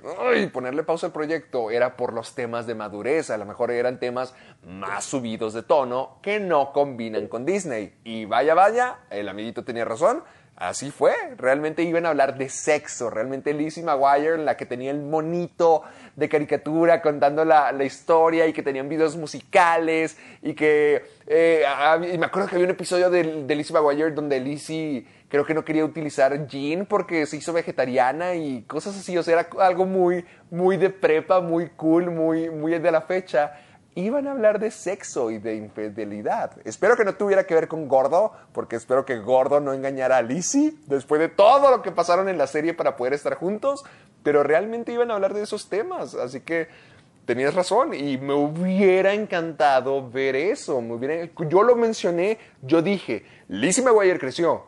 ponerle 0.54 0.84
pausa 0.84 1.08
al 1.08 1.14
proyecto 1.14 1.72
era 1.72 1.98
por 1.98 2.14
los 2.14 2.36
temas 2.36 2.68
de 2.68 2.76
madurez. 2.76 3.30
A 3.30 3.38
lo 3.38 3.46
mejor 3.46 3.72
eran 3.72 4.00
temas 4.00 4.34
más 4.64 5.06
subidos 5.06 5.54
de 5.54 5.64
tono 5.64 6.20
que 6.22 6.40
no 6.40 6.72
combinan 6.74 7.28
con 7.28 7.46
Disney. 7.46 7.96
Y 8.04 8.26
vaya, 8.26 8.54
vaya, 8.54 9.00
el 9.10 9.30
amiguito 9.30 9.64
tenía 9.64 9.86
razón 9.86 10.24
Así 10.60 10.92
fue, 10.92 11.14
realmente 11.38 11.84
iban 11.84 12.06
a 12.06 12.10
hablar 12.10 12.38
de 12.38 12.50
sexo, 12.50 13.10
realmente 13.10 13.54
Lizzie 13.54 13.82
McGuire, 13.82 14.38
la 14.38 14.58
que 14.58 14.66
tenía 14.66 14.92
el 14.92 15.00
monito 15.00 15.84
de 16.18 16.28
caricatura 16.28 17.02
contando 17.02 17.46
la, 17.46 17.74
historia 17.82 18.46
y 18.46 18.52
que 18.52 18.62
tenían 18.62 18.90
videos 18.90 19.16
musicales 19.16 20.18
y 20.42 20.54
que 20.56 21.02
eh, 21.28 21.64
me 22.20 22.26
acuerdo 22.26 22.50
que 22.50 22.56
había 22.56 22.66
un 22.66 22.72
episodio 22.72 23.10
de, 23.10 23.46
de 23.46 23.56
Lizzie 23.56 23.74
McGuire 23.74 24.12
donde 24.12 24.38
Lizzie 24.42 25.08
creo 25.30 25.46
que 25.46 25.54
no 25.54 25.64
quería 25.64 25.86
utilizar 25.86 26.46
Jean 26.46 26.86
porque 26.86 27.26
se 27.26 27.38
hizo 27.38 27.54
vegetariana 27.54 28.36
y 28.36 28.64
cosas 28.64 28.98
así, 28.98 29.18
o 29.18 29.24
sea, 29.24 29.40
era 29.40 29.66
algo 29.66 29.86
muy, 29.86 30.26
muy 30.52 30.76
de 30.76 30.90
prepa, 30.90 31.40
muy 31.40 31.70
cool, 31.70 32.12
muy, 32.12 32.50
muy 32.50 32.78
de 32.78 32.92
la 32.92 33.02
fecha. 33.02 33.54
Iban 34.00 34.28
a 34.28 34.32
hablar 34.32 34.60
de 34.60 34.72
sexo 34.72 35.30
y 35.30 35.40
de 35.40 35.56
infidelidad. 35.56 36.52
Espero 36.64 36.96
que 36.96 37.04
no 37.04 37.16
tuviera 37.16 37.44
que 37.46 37.54
ver 37.54 37.68
con 37.68 37.90
Gordo, 37.90 38.32
porque 38.54 38.78
espero 38.78 39.06
que 39.06 39.18
Gordo 39.20 39.60
no 39.60 39.74
engañara 39.74 40.16
a 40.16 40.22
Lizzie 40.22 40.74
después 40.88 41.20
de 41.20 41.28
todo 41.28 41.70
lo 41.70 41.82
que 41.82 41.92
pasaron 41.92 42.30
en 42.30 42.38
la 42.38 42.48
serie 42.48 42.74
para 42.74 42.96
poder 42.96 43.12
estar 43.14 43.36
juntos, 43.36 43.84
pero 44.24 44.42
realmente 44.44 44.94
iban 44.94 45.12
a 45.12 45.16
hablar 45.16 45.34
de 45.34 45.44
esos 45.44 45.68
temas, 45.68 46.16
así 46.16 46.40
que 46.40 46.70
tenías 47.26 47.54
razón 47.54 47.94
y 47.94 48.18
me 48.18 48.34
hubiera 48.34 49.14
encantado 49.14 50.10
ver 50.10 50.38
eso. 50.38 50.82
Me 50.82 50.94
hubiera, 50.94 51.30
yo 51.50 51.64
lo 51.64 51.76
mencioné, 51.76 52.38
yo 52.62 52.82
dije, 52.82 53.26
Lizzie 53.50 53.84
McGuire 53.84 54.18
creció, 54.18 54.64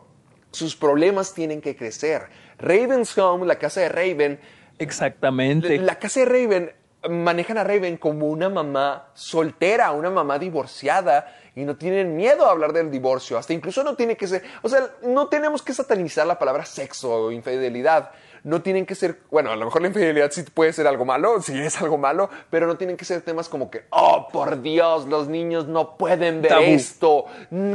sus 0.50 0.76
problemas 0.76 1.32
tienen 1.32 1.62
que 1.62 1.74
crecer. 1.74 2.24
Raven's 2.58 3.16
Home, 3.16 3.46
la 3.46 3.58
casa 3.58 3.80
de 3.80 3.88
Raven, 3.88 4.38
Exactamente. 4.78 5.78
la 5.78 5.98
casa 5.98 6.20
de 6.20 6.26
Raven 6.26 6.72
manejan 7.08 7.58
a 7.58 7.64
Raven 7.64 7.96
como 7.96 8.26
una 8.26 8.48
mamá 8.48 9.08
soltera, 9.14 9.92
una 9.92 10.10
mamá 10.10 10.38
divorciada 10.38 11.34
y 11.54 11.64
no 11.64 11.76
tienen 11.76 12.16
miedo 12.16 12.46
a 12.46 12.50
hablar 12.50 12.72
del 12.72 12.90
divorcio, 12.90 13.36
hasta 13.36 13.52
incluso 13.52 13.84
no 13.84 13.94
tiene 13.94 14.16
que 14.16 14.26
ser, 14.26 14.42
o 14.62 14.68
sea, 14.68 14.88
no 15.02 15.28
tenemos 15.28 15.62
que 15.62 15.74
satanizar 15.74 16.26
la 16.26 16.38
palabra 16.38 16.64
sexo 16.64 17.12
o 17.12 17.30
infidelidad, 17.30 18.10
no 18.44 18.62
tienen 18.62 18.86
que 18.86 18.94
ser, 18.94 19.20
bueno, 19.30 19.50
a 19.50 19.56
lo 19.56 19.66
mejor 19.66 19.82
la 19.82 19.88
infidelidad 19.88 20.30
sí 20.30 20.42
puede 20.42 20.72
ser 20.72 20.86
algo 20.86 21.04
malo, 21.04 21.40
sí 21.42 21.58
es 21.58 21.80
algo 21.80 21.98
malo, 21.98 22.30
pero 22.50 22.66
no 22.66 22.76
tienen 22.76 22.96
que 22.96 23.04
ser 23.04 23.22
temas 23.22 23.48
como 23.48 23.70
que, 23.70 23.84
oh, 23.90 24.28
por 24.32 24.62
Dios, 24.62 25.06
los 25.06 25.28
niños 25.28 25.66
no 25.66 25.96
pueden 25.96 26.42
ver 26.42 26.50
Tabú. 26.50 26.64
esto, 26.64 27.26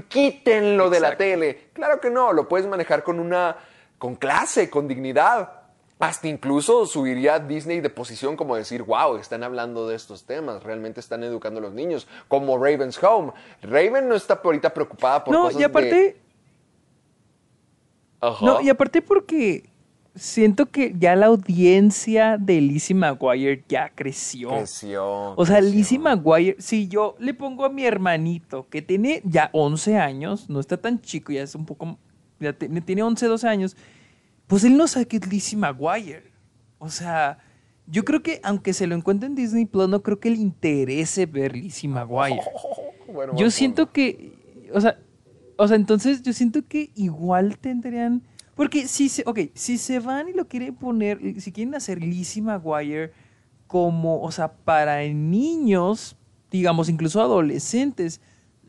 quítenlo 0.10 0.90
de 0.90 1.00
la 1.00 1.16
tele. 1.16 1.70
Claro 1.74 2.02
que 2.02 2.10
no, 2.10 2.34
lo 2.34 2.48
puedes 2.48 2.68
manejar 2.68 3.04
con 3.04 3.20
una, 3.20 3.56
con 3.98 4.16
clase, 4.16 4.70
con 4.70 4.88
dignidad. 4.88 5.57
Hasta 6.00 6.28
incluso 6.28 6.86
subiría 6.86 7.39
Disney 7.39 7.80
de 7.80 7.89
posición 7.89 8.38
como 8.38 8.56
decir, 8.56 8.84
wow, 8.84 9.18
están 9.18 9.43
hablando 9.43 9.88
de 9.88 9.95
estos 9.95 10.26
temas, 10.26 10.64
realmente 10.64 11.00
están 11.00 11.24
educando 11.24 11.60
a 11.60 11.64
los 11.64 11.74
niños, 11.74 12.08
como 12.28 12.58
Raven's 12.58 13.02
Home. 13.04 13.34
Raven 13.64 14.08
no 14.08 14.16
está 14.16 14.39
ahorita 14.43 14.74
preocupada 14.74 15.24
por 15.24 15.34
no, 15.34 15.43
cosas 15.43 15.60
y 15.60 15.64
aparte, 15.64 15.95
de... 15.95 16.18
Ajá. 18.22 18.45
no, 18.45 18.62
y 18.62 18.70
aparte 18.70 19.02
porque 19.02 19.70
siento 20.18 20.68
que 20.68 20.93
ya 20.98 21.16
la 21.16 21.28
audiencia 21.28 22.38
de 22.38 22.60
Lizzie 22.62 22.95
McGuire 22.95 23.64
ya 23.68 23.91
creció. 23.93 24.50
Creció, 24.50 25.34
O 25.36 25.45
sea, 25.45 25.58
creció. 25.58 25.76
Lizzie 25.76 26.00
McGuire, 26.00 26.56
si 26.60 26.88
yo 26.88 27.16
le 27.20 27.34
pongo 27.34 27.66
a 27.66 27.70
mi 27.70 27.86
hermanito, 27.86 28.68
que 28.70 28.82
tiene 28.82 29.22
ya 29.24 29.50
11 29.54 29.98
años, 29.98 30.50
no 30.50 30.60
está 30.60 30.78
tan 30.78 31.02
chico, 31.02 31.32
ya 31.32 31.43
es 31.43 31.56
un 31.56 31.66
poco, 31.66 31.98
ya 32.39 32.54
tiene, 32.54 32.82
tiene 32.82 33.04
11, 33.04 33.26
12 33.26 33.48
años, 33.48 33.78
pues 34.48 34.64
él 34.64 34.78
no 34.78 34.88
sabe 34.88 35.08
que 35.08 35.18
es 35.18 35.28
Lizzie 35.28 35.58
McGuire. 35.58 36.32
O 36.80 36.89
sea, 36.89 37.39
yo 37.86 38.04
creo 38.06 38.24
que 38.24 38.39
aunque 38.43 38.74
se 38.74 38.88
lo 38.88 38.95
encuentre 38.95 39.28
en 39.28 39.36
Disney 39.36 39.66
Plus, 39.66 39.88
no 39.88 40.02
creo 40.02 40.20
que 40.20 40.30
le 40.30 40.38
interese 40.38 41.26
ver 41.26 41.56
Lizzie 41.56 41.89
McGuire. 41.89 42.41
Bueno, 43.10 43.38
Yo 43.38 43.50
siento 43.50 43.93
que, 43.93 44.34
o 44.74 44.82
sea, 44.82 45.00
o 45.56 45.66
sea, 45.66 45.78
entonces 45.78 46.22
yo 46.24 46.34
siento 46.34 46.68
que 46.68 46.91
igual 46.93 47.58
tendrían, 47.58 48.22
porque 48.54 48.88
si 48.89 49.08
se, 49.08 49.24
ok, 49.26 49.39
si 49.54 49.78
se 49.78 50.00
van 50.00 50.28
y 50.28 50.34
lo 50.34 50.50
quieren 50.50 50.76
poner, 50.76 51.39
si 51.39 51.54
quieren 51.54 51.74
hacer 51.74 52.02
Lizzie 52.02 52.41
McGuire 52.41 53.14
como, 53.66 54.22
o 54.22 54.32
sea, 54.32 54.52
para 54.54 55.02
niños, 55.08 56.18
digamos, 56.52 56.89
incluso 56.89 57.22
adolescentes, 57.22 58.20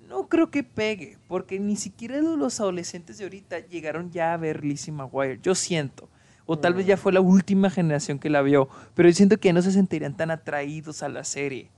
no 0.09 0.29
creo 0.29 0.51
que 0.51 0.63
pegue, 0.65 1.19
porque 1.29 1.61
ni 1.61 1.77
siquiera 1.77 2.21
los 2.21 2.61
adolescentes 2.61 3.19
de 3.19 3.25
ahorita 3.25 3.61
llegaron 3.61 4.11
ya 4.11 4.33
a 4.33 4.37
ver 4.37 4.65
Lizzie 4.65 4.93
McGuire, 4.93 5.39
yo 5.43 5.55
siento. 5.55 6.09
O 6.47 6.59
tal 6.59 6.73
vez 6.73 6.87
ya 6.87 6.97
fue 6.97 7.13
la 7.13 7.21
última 7.21 7.69
generación 7.69 8.19
que 8.19 8.31
la 8.31 8.41
vio, 8.41 8.69
pero 8.95 9.09
yo 9.09 9.15
siento 9.15 9.39
que 9.39 9.53
no 9.53 9.61
se 9.61 9.71
sentirían 9.71 10.17
tan 10.17 10.31
atraídos 10.31 11.03
a 11.03 11.11
la 11.11 11.23
serie. 11.23 11.71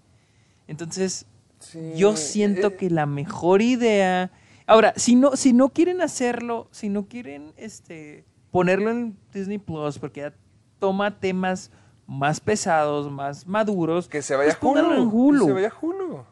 Entonces, 0.68 1.26
Sí, 1.58 1.92
yo 1.94 2.16
siento 2.16 2.68
eh, 2.68 2.76
que 2.76 2.88
la 2.88 3.04
mejor 3.04 3.62
idea. 3.62 4.30
Ahora, 4.66 4.94
si 4.96 5.14
no, 5.16 5.36
si 5.36 5.52
no 5.52 5.70
quieren 5.70 6.00
hacerlo, 6.00 6.68
si 6.70 6.88
no 6.88 7.06
quieren 7.06 7.52
este, 7.56 8.24
ponerlo 8.50 8.90
en 8.90 9.16
Disney 9.32 9.58
Plus, 9.58 9.98
porque 9.98 10.20
ya 10.20 10.32
toma 10.78 11.18
temas 11.18 11.70
más 12.06 12.40
pesados, 12.40 13.10
más 13.10 13.46
maduros, 13.46 14.08
Que 14.08 14.22
se 14.22 14.34
vaya 14.36 14.50
pues 14.50 14.56
pónganlo 14.56 14.90
Hulu. 14.92 15.02
en 15.02 15.08
Hulu. 15.08 15.40
Que 15.40 15.48
se 15.48 15.52
vaya 15.52 15.74
Hulu. 15.80 16.24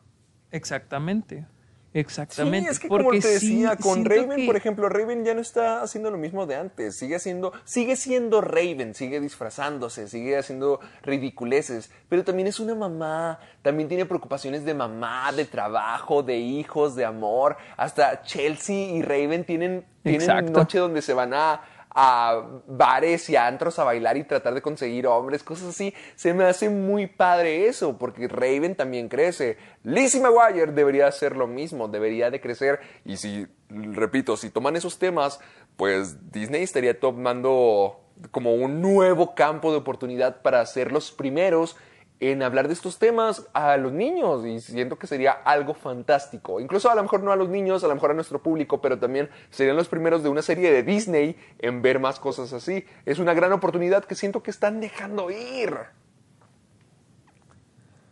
Exactamente. 0.51 1.47
Exactamente. 1.95 2.69
Sí, 2.69 2.73
es 2.73 2.79
que 2.81 2.89
como 2.89 3.11
te 3.11 3.17
decía, 3.27 3.71
sí, 3.77 3.83
con 3.83 4.05
Raven, 4.05 4.37
que- 4.37 4.47
por 4.47 4.57
ejemplo, 4.57 4.89
Raven 4.89 5.25
ya 5.25 5.35
no 5.35 5.41
está 5.41 5.83
haciendo 5.83 6.11
lo 6.11 6.19
mismo 6.19 6.47
de 6.47 6.57
antes. 6.57 6.97
Sigue 6.97 7.17
haciendo, 7.17 7.53
sigue 7.65 7.97
siendo 7.97 8.41
Raven, 8.41 8.95
sigue 8.95 9.21
disfrazándose, 9.21 10.07
sigue 10.09 10.37
haciendo 10.37 10.81
ridiculeces. 11.03 11.91
Pero 12.09 12.25
también 12.25 12.47
es 12.49 12.61
una 12.61 12.75
mamá, 12.75 13.39
también 13.63 13.89
tiene 13.89 14.05
preocupaciones 14.07 14.65
de 14.65 14.75
mamá, 14.75 15.33
de 15.33 15.45
trabajo, 15.45 16.23
de 16.23 16.37
hijos, 16.37 16.95
de 16.95 17.05
amor. 17.05 17.57
Hasta 17.77 18.23
Chelsea 18.23 18.91
y 18.97 19.03
Raven 19.03 19.45
tienen, 19.45 19.85
tienen 20.03 20.21
Exacto. 20.21 20.53
noche 20.53 20.79
donde 20.79 21.03
se 21.03 21.15
van 21.15 21.33
a 21.35 21.61
a 21.91 22.43
bares 22.67 23.29
y 23.31 23.37
a 23.37 23.47
antros 23.47 23.79
a 23.79 23.85
bailar 23.85 24.17
y 24.17 24.25
tratar 24.25 24.55
de 24.55 24.63
conseguir 24.63 25.07
hombres, 25.07 25.43
cosas 25.43 25.69
así. 25.69 25.95
Se 26.17 26.35
me 26.35 26.45
hace 26.45 26.69
muy 26.69 27.07
padre 27.07 27.67
eso, 27.67 27.99
porque 27.99 28.29
Raven 28.29 28.75
también 28.75 29.09
crece. 29.09 29.57
Lizzie 29.83 30.21
McGuire 30.21 30.73
debería 30.73 31.07
hacer 31.07 31.37
lo 31.37 31.47
mismo, 31.47 31.89
debería 31.89 32.31
de 32.31 32.41
crecer. 32.41 32.81
Y 33.05 33.17
si, 33.17 33.47
repito, 33.69 34.37
si 34.37 34.51
toman 34.51 34.77
esos 34.77 34.99
temas, 34.99 35.41
pues 35.77 36.31
Disney 36.33 36.63
estaría 36.63 36.99
tomando 36.99 38.01
como 38.31 38.55
un 38.55 38.83
nuevo 38.83 39.35
campo 39.35 39.71
de 39.71 39.79
oportunidad 39.79 40.43
para 40.43 40.65
ser 40.67 40.93
los 40.93 41.13
primeros 41.13 41.77
en 42.21 42.43
hablar 42.43 42.67
de 42.67 42.75
estos 42.75 42.99
temas 42.99 43.47
a 43.53 43.77
los 43.77 43.93
niños 43.93 44.45
y 44.45 44.61
siento 44.61 44.99
que 44.99 45.07
sería 45.07 45.33
algo 45.33 45.75
fantástico. 45.75 46.61
Incluso 46.61 46.91
a 46.91 46.95
lo 46.95 47.03
mejor 47.03 47.23
no 47.23 47.31
a 47.31 47.37
los 47.37 47.49
niños, 47.49 47.85
a 47.85 47.89
lo 47.89 47.95
mejor 47.95 48.11
a 48.11 48.15
nuestro 48.15 48.43
público, 48.43 48.81
pero 48.81 48.99
también 48.99 49.29
serían 49.51 49.77
los 49.77 49.89
primeros 49.89 50.23
de 50.23 50.29
una 50.29 50.43
serie 50.43 50.73
de 50.73 50.83
Disney 50.83 51.37
en 51.61 51.81
ver 51.81 52.01
más 52.01 52.19
cosas 52.19 52.53
así. 52.53 52.85
Es 53.07 53.19
una 53.19 53.35
gran 53.35 53.53
oportunidad 53.53 54.05
que 54.05 54.17
siento 54.17 54.43
que 54.43 54.51
están 54.51 54.81
dejando 54.81 55.31
ir. 55.31 55.75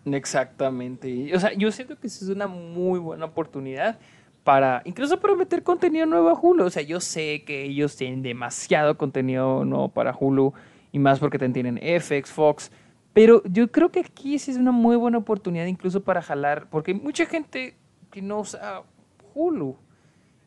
Exactamente. 0.05 1.35
O 1.35 1.41
sea, 1.41 1.53
yo 1.55 1.73
siento 1.73 1.99
que 1.99 2.07
es 2.07 2.23
una 2.23 2.47
muy 2.47 3.01
buena 3.01 3.25
oportunidad 3.25 3.99
para, 4.45 4.83
incluso 4.85 5.19
para 5.19 5.35
meter 5.35 5.65
contenido 5.65 6.07
nuevo 6.07 6.29
a 6.29 6.39
Hulu. 6.41 6.65
O 6.65 6.71
sea, 6.71 6.83
yo 6.83 7.01
sé 7.01 7.43
que 7.45 7.65
ellos 7.65 7.97
tienen 7.97 8.23
demasiado 8.23 8.97
contenido 8.97 9.65
nuevo 9.65 9.89
para 9.89 10.17
Hulu 10.17 10.53
y 10.93 11.01
más 11.01 11.19
porque 11.19 11.39
tienen 11.41 11.79
FX, 11.79 12.31
Fox. 12.31 12.71
Pero 13.17 13.43
yo 13.47 13.73
creo 13.73 13.91
que 13.91 14.01
aquí 14.01 14.39
sí 14.39 14.51
es 14.51 14.59
una 14.59 14.73
muy 14.73 14.95
buena 14.95 15.17
oportunidad 15.17 15.65
incluso 15.65 16.03
para 16.03 16.21
jalar, 16.21 16.69
porque 16.69 16.91
hay 16.91 17.01
mucha 17.01 17.25
gente 17.25 17.75
que 18.11 18.21
no 18.21 18.41
usa 18.41 18.83
Hulu. 19.33 19.75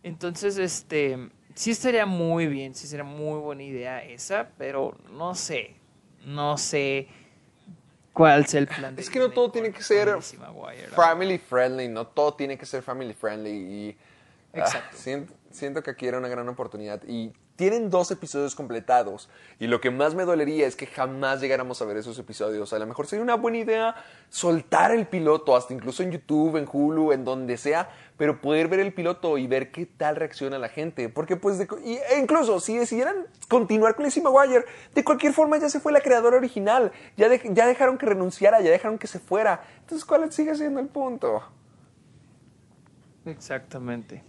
Entonces, 0.03 0.59
este, 0.59 1.31
sí 1.55 1.71
estaría 1.71 2.05
muy 2.05 2.45
bien, 2.45 2.75
sí 2.75 2.85
sería 2.85 3.03
muy 3.03 3.39
buena 3.39 3.63
idea 3.63 4.03
esa, 4.03 4.51
pero 4.59 4.95
no 5.11 5.33
sé, 5.33 5.77
no 6.23 6.59
sé 6.59 7.07
cuál 8.13 8.45
sea 8.45 8.59
el 8.59 8.67
plan. 8.67 8.95
de 8.95 9.01
Es 9.01 9.09
que 9.09 9.17
no 9.17 9.31
todo 9.31 9.49
tiene 9.49 9.71
que 9.71 9.81
ser 9.81 10.15
family 10.95 11.39
friendly, 11.39 11.87
no 11.87 12.05
todo 12.05 12.35
tiene 12.35 12.55
que 12.55 12.67
ser 12.67 12.83
family 12.83 13.15
friendly 13.15 13.49
y 13.49 13.97
ah, 14.53 14.59
Exacto. 14.59 14.95
siento, 14.95 15.33
siento 15.49 15.81
que 15.81 15.89
aquí 15.89 16.05
era 16.05 16.19
una 16.19 16.27
gran 16.27 16.47
oportunidad 16.47 17.01
y 17.07 17.33
tienen 17.59 17.89
dos 17.89 18.09
episodios 18.09 18.55
completados 18.55 19.27
y 19.59 19.67
lo 19.67 19.81
que 19.81 19.91
más 19.91 20.15
me 20.15 20.23
dolería 20.23 20.65
es 20.65 20.77
que 20.77 20.87
jamás 20.87 21.41
llegáramos 21.41 21.81
a 21.81 21.85
ver 21.85 21.97
esos 21.97 22.17
episodios. 22.17 22.71
A 22.71 22.79
lo 22.79 22.87
mejor 22.87 23.05
sería 23.05 23.21
una 23.21 23.35
buena 23.35 23.57
idea 23.57 23.95
soltar 24.29 24.91
el 24.91 25.07
piloto, 25.07 25.57
hasta 25.57 25.73
incluso 25.73 26.01
en 26.01 26.11
YouTube, 26.11 26.55
en 26.55 26.69
Hulu, 26.71 27.11
en 27.11 27.25
donde 27.25 27.57
sea, 27.57 27.89
pero 28.15 28.39
poder 28.39 28.69
ver 28.69 28.79
el 28.79 28.93
piloto 28.93 29.37
y 29.37 29.45
ver 29.45 29.73
qué 29.73 29.85
tal 29.85 30.15
reacciona 30.15 30.57
la 30.57 30.69
gente. 30.69 31.09
Porque 31.09 31.35
pues, 31.35 31.57
de 31.57 31.67
e 32.09 32.17
incluso 32.17 32.61
si 32.61 32.77
decidieran 32.77 33.27
continuar 33.49 33.93
con 33.93 34.05
Lizzie 34.05 34.23
McGuire, 34.23 34.63
de 34.95 35.03
cualquier 35.03 35.33
forma 35.33 35.57
ya 35.57 35.67
se 35.67 35.81
fue 35.81 35.91
la 35.91 35.99
creadora 35.99 36.37
original, 36.37 36.93
ya, 37.17 37.27
ya 37.27 37.67
dejaron 37.67 37.97
que 37.97 38.05
renunciara, 38.05 38.61
ya 38.61 38.71
dejaron 38.71 38.97
que 38.97 39.07
se 39.07 39.19
fuera. 39.19 39.65
Entonces, 39.81 40.05
¿cuál 40.05 40.31
sigue 40.31 40.55
siendo 40.55 40.79
el 40.79 40.87
punto? 40.87 41.43
Exactamente. 43.25 44.23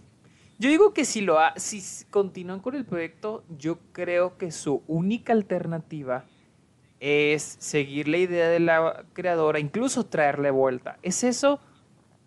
Yo 0.61 0.69
digo 0.69 0.93
que 0.93 1.05
si 1.05 1.21
lo 1.21 1.39
ha- 1.39 1.55
si 1.57 1.81
continúan 2.11 2.59
con 2.59 2.75
el 2.75 2.85
proyecto, 2.85 3.43
yo 3.57 3.79
creo 3.93 4.37
que 4.37 4.51
su 4.51 4.83
única 4.87 5.33
alternativa 5.33 6.23
es 6.99 7.55
seguir 7.57 8.07
la 8.07 8.17
idea 8.17 8.47
de 8.47 8.59
la 8.59 9.05
creadora, 9.13 9.57
incluso 9.57 10.05
traerle 10.05 10.51
vuelta. 10.51 10.99
¿Es 11.01 11.23
eso 11.23 11.59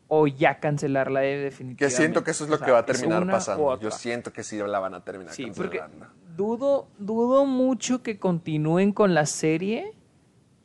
o 0.08 0.26
ya 0.26 0.58
cancelarla 0.58 1.20
de 1.20 1.36
Que 1.36 1.42
definitivamente? 1.44 1.96
siento 1.96 2.24
que 2.24 2.32
eso 2.32 2.42
es 2.42 2.50
lo 2.50 2.56
O 2.56 2.58
sea, 2.58 2.66
que 2.66 2.72
va 2.72 2.78
a 2.80 2.84
terminar 2.84 3.24
pasando. 3.30 3.78
Yo 3.80 3.92
siento 3.92 4.32
que 4.32 4.42
sí 4.42 4.58
la 4.58 4.80
van 4.80 4.94
a 4.94 5.04
terminar 5.04 5.32
Sí, 5.32 5.44
cancelando. 5.44 6.06
dudo, 6.36 6.88
dudo 6.98 7.46
mucho 7.46 8.02
que 8.02 8.18
continúen 8.18 8.90
con 8.92 9.14
la 9.14 9.26
serie 9.26 9.92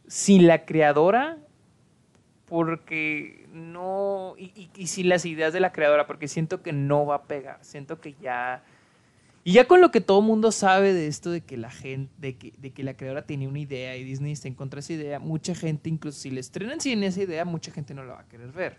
sin 0.08 0.48
la 0.48 0.66
creadora, 0.66 1.38
porque 2.48 3.39
no, 3.54 4.36
y, 4.38 4.45
y, 4.56 4.70
y 4.76 4.88
sin 4.88 5.10
las 5.10 5.26
ideas 5.26 5.54
de 5.54 5.60
la 5.60 5.72
creadora, 5.72 6.08
porque 6.08 6.28
siento 6.28 6.62
que 6.62 6.74
no 6.74 7.06
va 7.06 7.16
a 7.16 7.24
pegar, 7.24 7.60
siento 7.62 8.00
que 8.00 8.16
ya... 8.22 8.64
Y 9.43 9.54
ya 9.54 9.68
con 9.68 9.82
lo 9.82 9.89
que 9.89 10.02
todo 10.02 10.20
el 10.20 10.26
mundo 10.26 10.52
sabe 10.52 10.93
de 10.93 11.08
esto 11.08 11.32
de 11.32 11.41
que 11.41 11.58
la 11.58 11.72
gente, 11.72 12.12
de 12.18 12.38
que, 12.38 12.54
de 12.58 12.72
que 12.72 12.84
la 12.84 12.95
creadora 12.95 13.26
tenía 13.26 13.47
una 13.47 13.60
idea 13.60 13.95
y 13.95 14.04
Disney 14.04 14.34
está 14.34 14.47
en 14.47 14.54
contra 14.54 14.78
de 14.78 14.82
esa 14.82 14.93
idea, 14.93 15.20
mucha 15.20 15.56
gente, 15.56 15.89
incluso 15.89 16.20
si 16.20 16.30
le 16.30 16.41
estrenan 16.41 16.82
sin 16.82 17.04
esa 17.04 17.22
idea, 17.22 17.45
mucha 17.45 17.72
gente 17.72 17.93
no 17.93 18.04
la 18.04 18.16
va 18.16 18.20
a 18.22 18.28
querer 18.28 18.52
ver. 18.52 18.78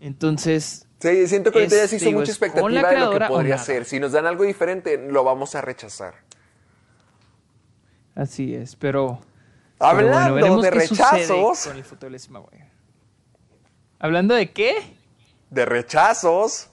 Entonces, 0.00 0.86
Sí, 1.00 1.26
siento 1.28 1.50
que 1.50 1.60
ahorita 1.60 1.76
ya 1.76 1.88
se 1.88 1.96
hizo 1.96 2.06
digo, 2.06 2.20
mucha 2.20 2.32
expectativa 2.32 2.90
de 2.90 2.98
lo 2.98 3.10
que 3.10 3.20
podría 3.26 3.56
ser. 3.56 3.86
Si 3.86 3.98
nos 3.98 4.12
dan 4.12 4.26
algo 4.26 4.44
diferente, 4.44 4.98
lo 4.98 5.24
vamos 5.24 5.54
a 5.54 5.62
rechazar. 5.62 6.14
así 8.14 8.54
es, 8.54 8.76
pero... 8.76 9.20
Hablando 9.78 10.12
pero 10.12 10.20
bueno, 10.20 10.34
veremos 10.34 10.62
de 10.62 10.70
rechazos, 10.72 11.66
con 11.66 11.76
el 11.78 11.84
futuro 11.84 12.12
de. 12.12 12.18
¿Hablando 14.00 14.34
de 14.34 14.50
qué? 14.50 14.96
de 15.50 15.64
rechazos, 15.66 16.68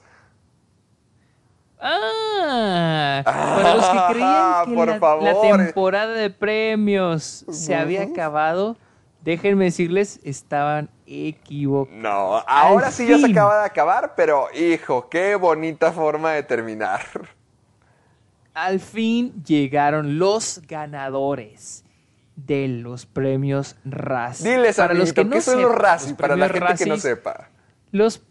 Ah, 1.80 3.22
para 3.24 3.74
los 3.76 3.84
que 3.88 3.98
creían 4.14 4.66
que 4.66 4.74
por 4.74 4.88
la, 4.88 4.98
favor. 4.98 5.22
la 5.24 5.40
temporada 5.64 6.12
de 6.12 6.30
premios 6.30 7.44
se 7.50 7.74
había 7.76 8.02
acabado, 8.02 8.76
déjenme 9.22 9.66
decirles, 9.66 10.18
estaban 10.24 10.90
equivocados. 11.06 12.00
no, 12.02 12.38
ahora 12.48 12.86
Al 12.88 12.92
sí 12.92 13.06
ya 13.06 13.18
se 13.18 13.26
acaba 13.30 13.60
de 13.60 13.66
acabar, 13.66 14.14
pero 14.16 14.46
hijo, 14.54 15.08
qué 15.08 15.34
bonita 15.36 15.92
forma 15.92 16.32
de 16.32 16.42
terminar. 16.42 17.00
Al 18.54 18.80
fin 18.80 19.32
llegaron 19.44 20.18
los 20.18 20.60
ganadores 20.66 21.84
de 22.46 22.68
los 22.68 23.04
premios 23.06 23.76
Razzie. 23.84 24.56
Diles, 24.56 24.76
Para 24.76 24.94
los 24.94 25.12
que 25.12 25.24
no 25.24 25.30
¿qué 25.32 25.40
son 25.40 25.60
los 25.60 25.74
Razzie? 25.74 26.10
los 26.10 26.18
Para 26.18 26.36
la 26.36 26.48
gente 26.48 26.74
que 26.76 26.86
no 26.86 26.96
sepa. 26.96 27.50
Los, 27.90 28.22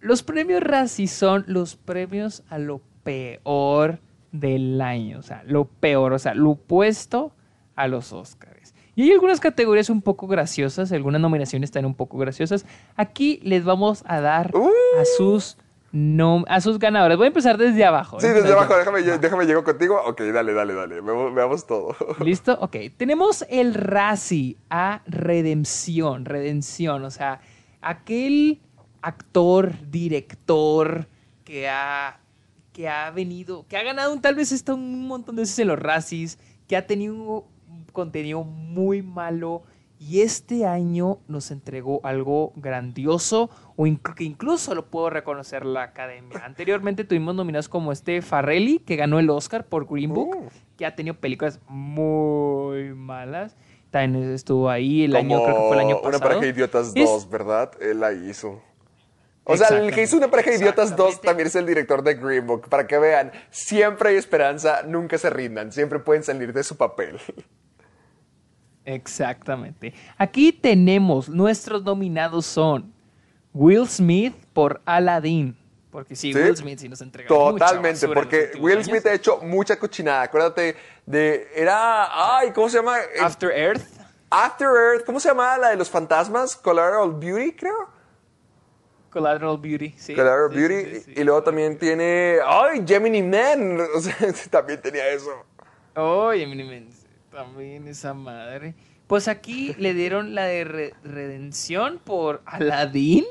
los 0.00 0.22
premios 0.22 0.62
Razzie 0.62 1.06
son 1.06 1.44
los 1.46 1.76
premios 1.76 2.42
a 2.48 2.58
lo 2.58 2.80
peor 3.02 4.00
del 4.32 4.80
año. 4.80 5.18
O 5.18 5.22
sea, 5.22 5.42
lo 5.46 5.66
peor, 5.66 6.12
o 6.14 6.18
sea, 6.18 6.34
lo 6.34 6.50
opuesto 6.52 7.32
a 7.74 7.88
los 7.88 8.12
Oscars. 8.12 8.74
Y 8.94 9.02
hay 9.02 9.12
algunas 9.12 9.40
categorías 9.40 9.90
un 9.90 10.00
poco 10.00 10.26
graciosas, 10.26 10.90
algunas 10.90 11.20
nominaciones 11.20 11.68
están 11.68 11.84
un 11.84 11.94
poco 11.94 12.16
graciosas. 12.16 12.64
Aquí 12.96 13.40
les 13.42 13.62
vamos 13.64 14.02
a 14.06 14.20
dar 14.22 14.50
Uh. 14.56 14.70
a 14.98 15.04
sus 15.18 15.58
nom- 15.96 16.44
a 16.48 16.60
sus 16.60 16.78
ganadores. 16.78 17.16
Voy 17.16 17.24
a 17.24 17.28
empezar 17.28 17.56
desde 17.58 17.84
abajo. 17.84 18.20
Sí, 18.20 18.26
¿eh? 18.26 18.32
desde 18.34 18.52
abajo, 18.52 18.76
déjame, 18.76 19.02
yo- 19.02 19.18
déjame 19.18 19.46
llego 19.46 19.64
contigo. 19.64 20.00
Ok, 20.06 20.20
dale, 20.32 20.52
dale, 20.52 20.74
dale. 20.74 21.00
Veamos, 21.00 21.34
veamos 21.34 21.66
todo. 21.66 21.96
¿Listo? 22.20 22.56
Ok. 22.60 22.76
Tenemos 22.96 23.44
el 23.48 23.74
Razzie 23.74 24.56
a 24.70 25.00
redención. 25.06 26.24
Redención. 26.24 27.04
O 27.04 27.10
sea, 27.10 27.40
aquel 27.80 28.60
actor, 29.02 29.72
director 29.90 31.06
que 31.44 31.68
ha, 31.68 32.18
que 32.72 32.88
ha 32.88 33.10
venido, 33.10 33.64
que 33.68 33.76
ha 33.76 33.82
ganado 33.82 34.12
un- 34.12 34.20
tal 34.20 34.34
vez 34.34 34.52
está 34.52 34.74
un 34.74 35.06
montón 35.06 35.36
de 35.36 35.42
veces 35.42 35.58
en 35.60 35.68
los 35.68 35.78
Razzies, 35.78 36.38
que 36.68 36.76
ha 36.76 36.86
tenido 36.86 37.14
un 37.14 37.84
contenido 37.92 38.42
muy 38.42 39.02
malo 39.02 39.62
y 40.08 40.20
este 40.20 40.66
año 40.66 41.18
nos 41.26 41.50
entregó 41.50 42.00
algo 42.04 42.52
grandioso 42.54 43.50
o 43.76 43.86
inc- 43.86 44.14
que 44.14 44.24
incluso 44.24 44.74
lo 44.74 44.86
puedo 44.86 45.10
reconocer 45.10 45.64
la 45.66 45.82
academia. 45.82 46.44
Anteriormente 46.44 47.04
tuvimos 47.04 47.34
nominados 47.34 47.68
como 47.68 47.90
este 47.92 48.22
Farrelly, 48.22 48.78
que 48.80 48.96
ganó 48.96 49.18
el 49.18 49.28
Oscar 49.30 49.64
por 49.66 49.86
Green 49.86 50.12
Book, 50.12 50.36
Uh. 50.36 50.48
que 50.76 50.86
ha 50.86 50.94
tenido 50.94 51.16
películas 51.16 51.60
muy 51.68 52.94
malas. 52.94 53.56
También 53.90 54.30
estuvo 54.32 54.68
ahí 54.68 55.04
el 55.04 55.16
año, 55.16 55.42
creo 55.42 55.54
que 55.56 55.62
fue 55.68 55.72
el 55.76 55.80
año 55.80 55.96
pasado. 55.96 56.08
Una 56.08 56.18
pareja 56.20 56.40
de 56.42 56.48
idiotas 56.48 56.92
Es- 56.94 57.04
2, 57.10 57.30
¿verdad? 57.30 57.70
Él 57.80 58.00
la 58.00 58.12
hizo. 58.12 58.60
O 59.44 59.56
sea, 59.56 59.68
el 59.78 59.94
que 59.94 60.02
hizo 60.02 60.16
una 60.16 60.28
pareja 60.28 60.50
de 60.50 60.56
idiotas 60.56 60.90
2 60.96 61.08
Exactamente. 61.08 61.26
también 61.26 61.46
es 61.46 61.54
el 61.56 61.66
director 61.66 62.02
de 62.02 62.14
Green 62.14 62.46
Book. 62.46 62.68
Para 62.68 62.86
que 62.86 62.98
vean, 62.98 63.30
siempre 63.50 64.10
hay 64.10 64.16
esperanza, 64.16 64.82
nunca 64.86 65.18
se 65.18 65.30
rindan, 65.30 65.70
siempre 65.72 66.00
pueden 66.00 66.22
salir 66.24 66.52
de 66.52 66.62
su 66.64 66.76
papel. 66.76 67.18
Exactamente. 68.86 69.92
Aquí 70.16 70.52
tenemos, 70.52 71.28
nuestros 71.28 71.82
nominados 71.84 72.46
son 72.46 72.92
Will 73.52 73.86
Smith 73.88 74.34
por 74.52 74.80
Aladdin. 74.86 75.56
Porque 75.90 76.14
sí, 76.14 76.32
¿Sí? 76.32 76.38
Will 76.38 76.56
Smith 76.56 76.78
sí 76.78 76.88
nos 76.88 77.00
entrega 77.00 77.28
mucha 77.34 77.50
Totalmente, 77.66 78.06
porque 78.08 78.52
Will 78.60 78.76
años. 78.76 78.86
Smith 78.86 79.06
ha 79.06 79.14
hecho 79.14 79.38
mucha 79.42 79.78
cochinada. 79.78 80.22
Acuérdate 80.22 80.76
de. 81.04 81.48
Era. 81.54 82.36
Ay, 82.38 82.52
¿cómo 82.52 82.68
se 82.68 82.76
llama? 82.76 82.96
After 83.20 83.50
Earth. 83.50 83.82
After 84.30 84.68
Earth. 84.68 85.04
¿Cómo 85.04 85.18
se 85.18 85.28
llamaba 85.28 85.56
la 85.58 85.68
de 85.70 85.76
los 85.76 85.88
fantasmas? 85.90 86.54
Collateral 86.54 87.12
Beauty, 87.14 87.52
creo. 87.52 87.88
Collateral 89.10 89.56
Beauty, 89.58 89.94
sí. 89.96 90.14
Collateral 90.14 90.50
Sí, 90.52 90.58
Beauty. 90.58 91.00
sí. 91.00 91.12
Y 91.16 91.24
luego 91.24 91.42
también 91.42 91.78
tiene. 91.78 92.38
¡Ay! 92.46 92.84
Gemini 92.86 93.22
Man. 93.22 93.78
O 93.96 94.00
sea, 94.00 94.14
también 94.50 94.80
tenía 94.82 95.08
eso. 95.08 95.30
Oye, 95.94 96.42
Eminem, 96.42 96.88
también 97.40 97.86
esa 97.86 98.14
madre. 98.14 98.74
Pues 99.06 99.28
aquí 99.28 99.74
le 99.78 99.92
dieron 99.92 100.34
la 100.34 100.44
de 100.44 100.64
re- 100.64 100.94
redención 101.04 102.00
por 102.02 102.40
Aladdin. 102.46 103.24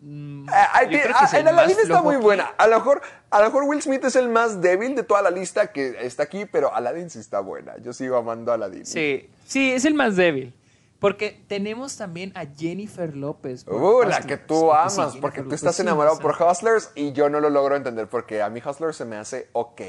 Mm, 0.00 0.48
Ah, 0.50 0.68
ah, 0.74 0.82
el 0.82 1.46
Aladdin 1.48 1.76
está 1.80 2.02
muy 2.02 2.16
aquí. 2.16 2.24
buena. 2.24 2.52
A 2.58 2.66
lo, 2.66 2.76
mejor, 2.76 3.02
a 3.30 3.38
lo 3.38 3.44
mejor 3.46 3.62
Will 3.64 3.80
Smith 3.80 4.04
es 4.04 4.16
el 4.16 4.28
más 4.28 4.60
débil 4.60 4.96
de 4.96 5.04
toda 5.04 5.22
la 5.22 5.30
lista 5.30 5.70
que 5.72 5.96
está 6.04 6.24
aquí, 6.24 6.44
pero 6.44 6.74
Aladdin 6.74 7.08
sí 7.08 7.20
está 7.20 7.38
buena. 7.38 7.78
Yo 7.78 7.92
sigo 7.92 8.16
amando 8.16 8.50
a 8.50 8.56
Aladdin. 8.56 8.84
Sí, 8.84 9.30
sí, 9.46 9.70
es 9.70 9.84
el 9.84 9.94
más 9.94 10.16
débil. 10.16 10.52
Porque 10.98 11.40
tenemos 11.48 11.96
también 11.96 12.32
a 12.36 12.44
Jennifer 12.46 13.16
López. 13.16 13.64
Uh, 13.68 14.02
la 14.02 14.20
que 14.22 14.36
tú 14.36 14.72
amas, 14.72 15.12
sí, 15.12 15.18
porque 15.20 15.42
tú 15.42 15.54
estás 15.54 15.78
enamorado 15.80 16.18
por 16.18 16.36
Hustlers 16.40 16.90
y 16.96 17.12
yo 17.12 17.28
no 17.28 17.38
lo 17.40 17.48
logro 17.50 17.76
entender 17.76 18.08
porque 18.08 18.42
a 18.42 18.50
mí 18.50 18.60
Hustlers 18.64 18.96
se 18.96 19.04
me 19.04 19.16
hace 19.16 19.48
ok. 19.52 19.80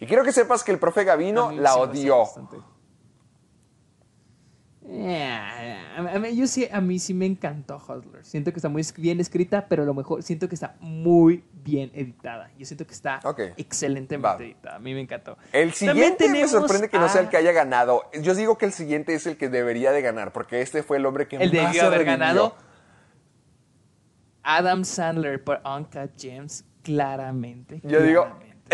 Y 0.00 0.06
quiero 0.06 0.22
que 0.24 0.30
sepas 0.32 0.62
que 0.64 0.70
el 0.72 0.78
profe 0.78 1.02
Gavino 1.04 1.50
la 1.52 1.76
odió. 1.76 2.18
bastante. 2.20 2.56
Eh, 4.90 5.78
a 5.96 6.18
mí- 6.18 6.34
yo 6.34 6.46
sí, 6.46 6.66
a 6.72 6.80
mí 6.80 6.98
sí 6.98 7.12
me 7.12 7.26
encantó 7.26 7.76
Hustlers. 7.76 8.26
Siento 8.26 8.52
que 8.52 8.58
está 8.58 8.68
muy 8.70 8.82
bien 8.96 9.20
escrita, 9.20 9.66
pero 9.68 9.82
a 9.82 9.86
lo 9.86 9.92
mejor 9.92 10.22
siento 10.22 10.48
que 10.48 10.54
está 10.54 10.76
muy 10.80 11.44
bien 11.62 11.90
editada. 11.94 12.50
Yo 12.56 12.64
siento 12.64 12.86
que 12.86 12.94
está 12.94 13.20
Ok. 13.24 13.40
excelentemente 13.58 14.26
Va. 14.26 14.36
editada. 14.44 14.76
A 14.76 14.78
mí 14.78 14.94
me 14.94 15.00
encantó. 15.00 15.36
El 15.52 15.72
siguiente 15.74 16.28
me 16.30 16.48
sorprende 16.48 16.88
que 16.88 16.98
no 16.98 17.08
sea 17.08 17.20
el 17.20 17.28
que 17.28 17.36
haya 17.36 17.52
ganado. 17.52 18.02
Yo 18.22 18.34
digo 18.34 18.56
que 18.56 18.64
el 18.66 18.72
siguiente 18.72 19.14
es 19.14 19.26
el 19.26 19.36
que 19.36 19.48
debería 19.50 19.92
de 19.92 20.00
ganar, 20.00 20.32
porque 20.32 20.62
este 20.62 20.82
fue 20.82 20.96
el 20.96 21.04
hombre 21.06 21.28
que 21.28 21.36
El 21.36 21.52
más 21.52 21.66
debió 21.66 21.80
se 21.80 21.86
haber 21.86 22.04
ganado 22.04 22.56
Adam 24.42 24.84
Sandler 24.84 25.42
por 25.44 25.60
Uncut 25.64 26.12
Gems, 26.18 26.64
claramente. 26.82 27.80
Yo 27.84 28.02
digo. 28.02 28.26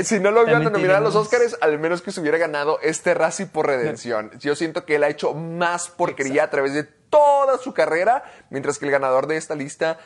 Si 0.03 0.19
no 0.21 0.31
lo 0.31 0.45
También 0.45 0.73
nominar 0.73 0.97
a 0.97 1.01
los 1.01 1.15
Oscars, 1.15 1.57
al 1.61 1.79
menos 1.79 2.03
que 2.03 2.11
se 2.11 2.21
hubiera 2.21 2.39
ganado 2.39 2.79
este 2.81 3.15
Razzie 3.15 3.47
por 3.47 3.67
redención. 3.67 4.31
Yo 4.39 4.57
siento 4.57 4.85
que 4.85 4.97
él 4.97 5.05
ha 5.05 5.09
hecho 5.09 5.35
más 5.35 5.89
porquería 5.89 6.45
a 6.45 6.51
través 6.51 6.75
de 6.75 6.85
toda 6.85 7.59
su 7.59 7.73
carrera, 7.73 8.25
mientras 8.51 8.79
que 8.79 8.87
el 8.87 8.91
ganador 8.91 9.27
de 9.27 9.37
esta 9.37 9.55
lista 9.55 9.99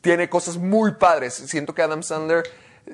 tiene 0.00 0.28
cosas 0.28 0.56
muy 0.56 0.92
padres. 0.92 1.34
Siento 1.34 1.74
que 1.74 1.82
Adam 1.82 2.02
Sandler 2.02 2.44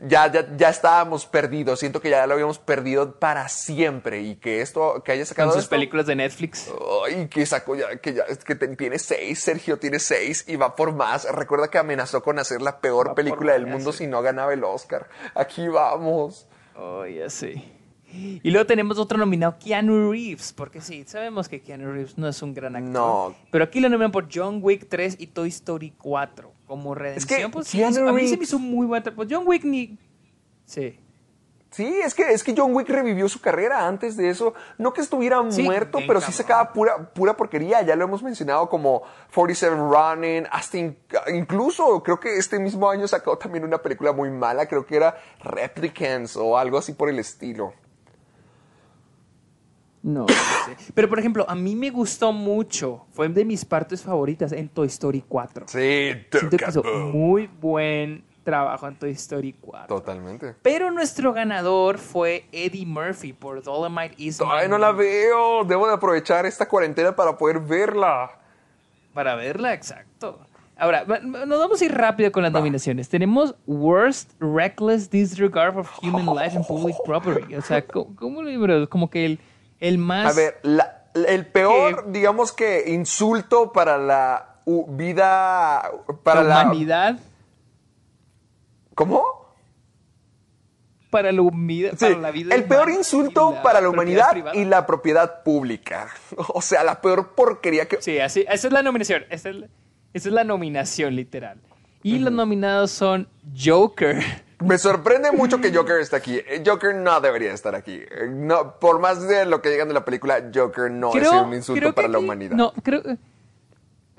ya, 0.07 0.31
ya, 0.31 0.47
ya 0.57 0.69
estábamos 0.69 1.27
perdidos, 1.27 1.81
siento 1.81 2.01
que 2.01 2.11
ya 2.11 2.27
lo 2.27 2.35
habíamos 2.35 2.59
perdido 2.59 3.19
para 3.19 3.49
siempre 3.49 4.23
y 4.23 4.37
que 4.37 4.61
esto, 4.61 5.03
que 5.05 5.13
haya 5.13 5.27
sacado 5.27 5.49
Con 5.49 5.55
sus 5.57 5.65
esto- 5.65 5.75
películas 5.77 6.07
de 6.07 6.17
Netflix. 6.17 6.71
Ay, 7.07 7.29
que 7.29 7.45
sacó 7.47 7.75
ya, 7.77 7.97
que 7.97 8.15
ya, 8.15 8.25
que 8.27 8.55
tiene 8.55 8.99
seis, 8.99 9.41
Sergio 9.41 9.79
tiene 9.79 9.99
seis 9.99 10.45
y 10.47 10.57
va 10.57 10.77
por 10.77 10.95
más. 10.95 11.27
Recuerda 11.33 11.69
que 11.69 11.79
amenazó 11.79 12.23
con 12.23 12.39
hacer 12.39 12.63
la 12.63 12.81
peor 12.81 13.11
Va 13.11 13.15
película 13.15 13.53
del 13.55 13.67
mundo 13.67 13.93
sí. 13.93 13.99
si 13.99 14.07
no 14.07 14.23
ganaba 14.23 14.53
el 14.53 14.63
Oscar. 14.65 15.09
Aquí 15.35 15.67
vamos. 15.69 16.47
Oh, 16.77 17.05
ya 17.07 17.29
sé. 17.29 17.63
Y 18.13 18.51
luego 18.51 18.67
tenemos 18.67 18.99
otro 18.99 19.19
nominado, 19.19 19.57
Keanu 19.61 20.11
Reeves, 20.11 20.53
porque 20.53 20.81
sí, 20.81 21.05
sabemos 21.07 21.49
que 21.49 21.63
Keanu 21.63 21.93
Reeves 21.93 22.19
no 22.19 22.27
es 22.27 22.43
un 22.43 22.55
gran 22.55 22.75
actor. 22.75 22.91
No. 22.91 23.35
Pero 23.53 23.63
aquí 23.65 23.79
lo 23.79 23.89
nominan 23.89 24.11
por 24.11 24.29
John 24.33 24.59
Wick 24.63 24.89
3 24.89 25.15
y 25.21 25.29
Toy 25.29 25.49
Story 25.51 25.93
4. 25.97 26.50
Como 26.71 26.95
redención, 26.95 27.41
que 27.41 27.49
pues 27.49 27.67
sí, 27.67 27.83
a 27.83 27.91
mí 27.91 28.29
se 28.29 28.37
me 28.37 28.45
hizo 28.45 28.57
muy 28.61 28.87
buen 28.87 29.03
Pues 29.03 29.27
John 29.29 29.43
Wick 29.45 29.65
ni... 29.65 29.99
Sí. 30.67 31.01
Sí, 31.73 32.01
es 32.05 32.15
que, 32.15 32.33
es 32.33 32.45
que 32.45 32.55
John 32.57 32.73
Wick 32.75 32.89
revivió 32.89 33.29
su 33.29 33.41
carrera 33.41 33.89
antes 33.89 34.17
de 34.17 34.29
eso. 34.29 34.55
No 34.79 34.93
que 34.93 35.01
estuviera 35.01 35.41
Sí, 35.51 35.65
muerto, 35.65 35.99
pero 36.07 36.21
sí 36.21 36.31
sacaba 36.31 36.73
pura, 36.73 37.13
pura 37.13 37.37
porquería. 37.37 37.83
Ya 37.83 37.97
lo 37.97 38.05
hemos 38.05 38.23
mencionado 38.23 38.69
como 38.69 39.03
47 39.35 39.75
Running, 39.75 40.47
hasta 40.53 40.79
in- 40.79 40.97
incluso 41.35 42.05
creo 42.05 42.21
que 42.21 42.37
este 42.37 42.61
mismo 42.61 42.89
año 42.89 43.09
sacó 43.09 43.37
también 43.37 43.65
una 43.65 43.79
película 43.79 44.13
muy 44.13 44.31
mala. 44.31 44.67
Creo 44.67 44.87
que 44.87 44.95
era 44.95 45.17
Replicants 45.43 46.37
o 46.37 46.57
algo 46.57 46.79
así 46.79 46.93
por 46.93 47.09
el 47.09 47.19
estilo. 47.19 47.73
No, 50.03 50.21
no 50.21 50.29
sé. 50.29 50.93
Pero 50.95 51.09
por 51.09 51.19
ejemplo, 51.19 51.45
a 51.49 51.55
mí 51.55 51.77
me 51.77 51.91
gustó 51.91 52.33
mucho. 52.33 53.07
Fue 53.13 53.29
de 53.29 53.45
mis 53.45 53.65
partes 53.65 54.03
favoritas 54.03 54.53
en 54.53 54.69
Toy 54.69 54.87
Story 54.87 55.23
4. 55.27 55.67
Sí, 55.69 56.13
Siento 56.31 56.57
que 56.57 56.65
hizo 56.69 56.83
muy 56.83 57.49
buen 57.61 58.25
trabajo 58.43 58.89
en 58.89 58.97
Toy 58.97 59.11
Story 59.11 59.55
4. 59.61 59.89
Totalmente. 59.89 60.55
Pero 60.63 60.91
nuestro 60.91 61.33
ganador 61.33 61.99
fue 61.99 62.47
Eddie 62.53 62.87
Murphy 62.87 63.33
por 63.33 63.63
Dolomite 63.63 64.15
is 64.17 64.39
Todavía 64.39 64.69
no 64.69 64.79
la 64.79 64.93
veo. 64.93 65.65
Debo 65.65 65.87
de 65.87 65.95
aprovechar 65.95 66.47
esta 66.47 66.67
cuarentena 66.67 67.15
para 67.15 67.37
poder 67.37 67.61
verla. 67.61 68.31
Para 69.13 69.35
verla, 69.35 69.75
exacto. 69.75 70.47
Ahora, 70.81 71.05
nos 71.05 71.59
vamos 71.59 71.83
a 71.83 71.85
ir 71.85 71.93
rápido 71.93 72.33
con 72.33 72.43
las 72.43 72.53
nominaciones. 72.53 73.11
Tenemos 73.11 73.55
Worst 73.67 74.33
Reckless 74.41 75.11
Disregard 75.11 75.77
of 75.77 75.91
Human 76.03 76.25
Life 76.35 76.57
and 76.57 76.67
Public 76.67 76.97
Property. 77.05 77.55
O 77.55 77.61
sea, 77.61 77.85
¿cómo, 77.87 78.43
digo? 78.43 78.89
Como 78.89 79.11
que 79.11 79.27
el, 79.27 79.39
el 79.81 79.99
más... 79.99 80.33
A 80.33 80.37
ver, 80.41 80.59
la- 80.63 80.97
el 81.27 81.45
peor, 81.47 82.13
digamos 82.13 82.53
que 82.53 82.85
insulto 82.93 83.73
para 83.73 83.99
la 83.99 84.61
vida, 84.87 85.91
para 86.23 86.45
la... 86.45 86.63
humanidad. 86.63 87.19
¿Cómo? 88.95 89.25
Para 91.11 91.33
la, 91.33 91.43
humida- 91.43 91.91
Sí, 91.91 91.97
para 91.99 92.17
la 92.19 92.31
vida 92.31 92.55
el 92.55 92.65
peor 92.65 92.89
insulto 92.91 93.51
la 93.53 93.63
para 93.63 93.81
la 93.81 93.89
humanidad 93.89 94.31
privada. 94.31 94.57
y 94.57 94.65
la 94.65 94.87
propiedad 94.87 95.43
pública. 95.43 96.09
O 96.55 96.63
sea, 96.63 96.85
la 96.85 97.01
peor 97.01 97.35
porquería 97.35 97.89
que... 97.89 98.01
Sí, 98.01 98.19
así, 98.21 98.45
esa 98.49 98.69
es 98.69 98.73
la 98.73 98.83
nominación. 98.83 99.25
Esa 99.31 99.49
es 99.51 99.57
la, 99.57 99.67
esa 100.13 100.29
es 100.29 100.33
la 100.35 100.45
nominación, 100.45 101.17
literal. 101.17 101.61
Y 102.03 102.19
los 102.21 102.33
nominados 102.33 102.93
son 102.93 103.29
Joker. 103.59 104.23
Me 104.61 104.77
sorprende 104.79 105.33
mucho 105.33 105.61
que 105.61 105.75
Joker 105.75 106.01
esté 106.01 106.17
aquí. 106.17 106.37
Eh, 106.37 106.63
Joker 106.65 106.95
no 106.95 107.21
debería 107.21 107.53
estar 107.53 107.75
aquí. 107.75 107.95
Eh, 107.95 108.29
No, 108.31 108.79
por 108.79 108.99
más 109.01 109.27
de 109.27 109.47
lo 109.47 109.63
que 109.63 109.71
digan 109.71 109.89
de 109.89 109.95
la 109.95 110.05
película, 110.05 110.51
Joker 110.55 110.91
no 110.91 111.15
es 111.15 111.29
un 111.31 111.55
insulto 111.55 111.81
creo 111.81 111.95
para 111.95 112.09
la 112.09 112.19
humanidad. 112.19 112.57
No, 112.57 112.73
creo, 112.83 113.03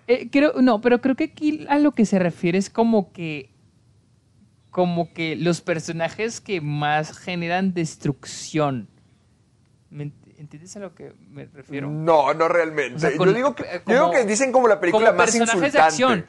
eh, 0.07 0.29
creo, 0.31 0.53
no, 0.61 0.81
pero 0.81 0.99
creo 1.01 1.15
que 1.15 1.25
aquí 1.25 1.65
a 1.69 1.77
lo 1.79 1.91
que 1.91 2.05
se 2.05 2.17
refiere 2.19 2.57
es 2.57 2.69
como 2.69 3.11
que, 3.13 3.51
como 4.71 5.13
que 5.13 5.35
los 5.35 5.61
personajes 5.61 6.41
que 6.41 6.59
más 6.61 7.17
generan 7.17 7.73
destrucción. 7.73 8.87
¿Me 9.89 10.05
ent- 10.05 10.13
¿Entiendes 10.37 10.75
a 10.75 10.79
lo 10.79 10.95
que 10.95 11.13
me 11.29 11.45
refiero? 11.45 11.87
No, 11.89 12.33
no 12.33 12.47
realmente. 12.47 12.95
O 12.95 12.99
sea, 12.99 13.15
con- 13.15 13.29
yo, 13.29 13.35
digo 13.35 13.53
que, 13.55 13.63
yo 13.85 13.93
digo 13.93 14.11
que 14.11 14.25
dicen 14.25 14.51
como 14.51 14.67
la 14.67 14.79
película 14.79 15.07
como 15.07 15.17
más 15.17 15.25
personajes 15.31 15.53
insultante. 15.55 15.77
de 15.77 15.83
acción. 15.83 16.25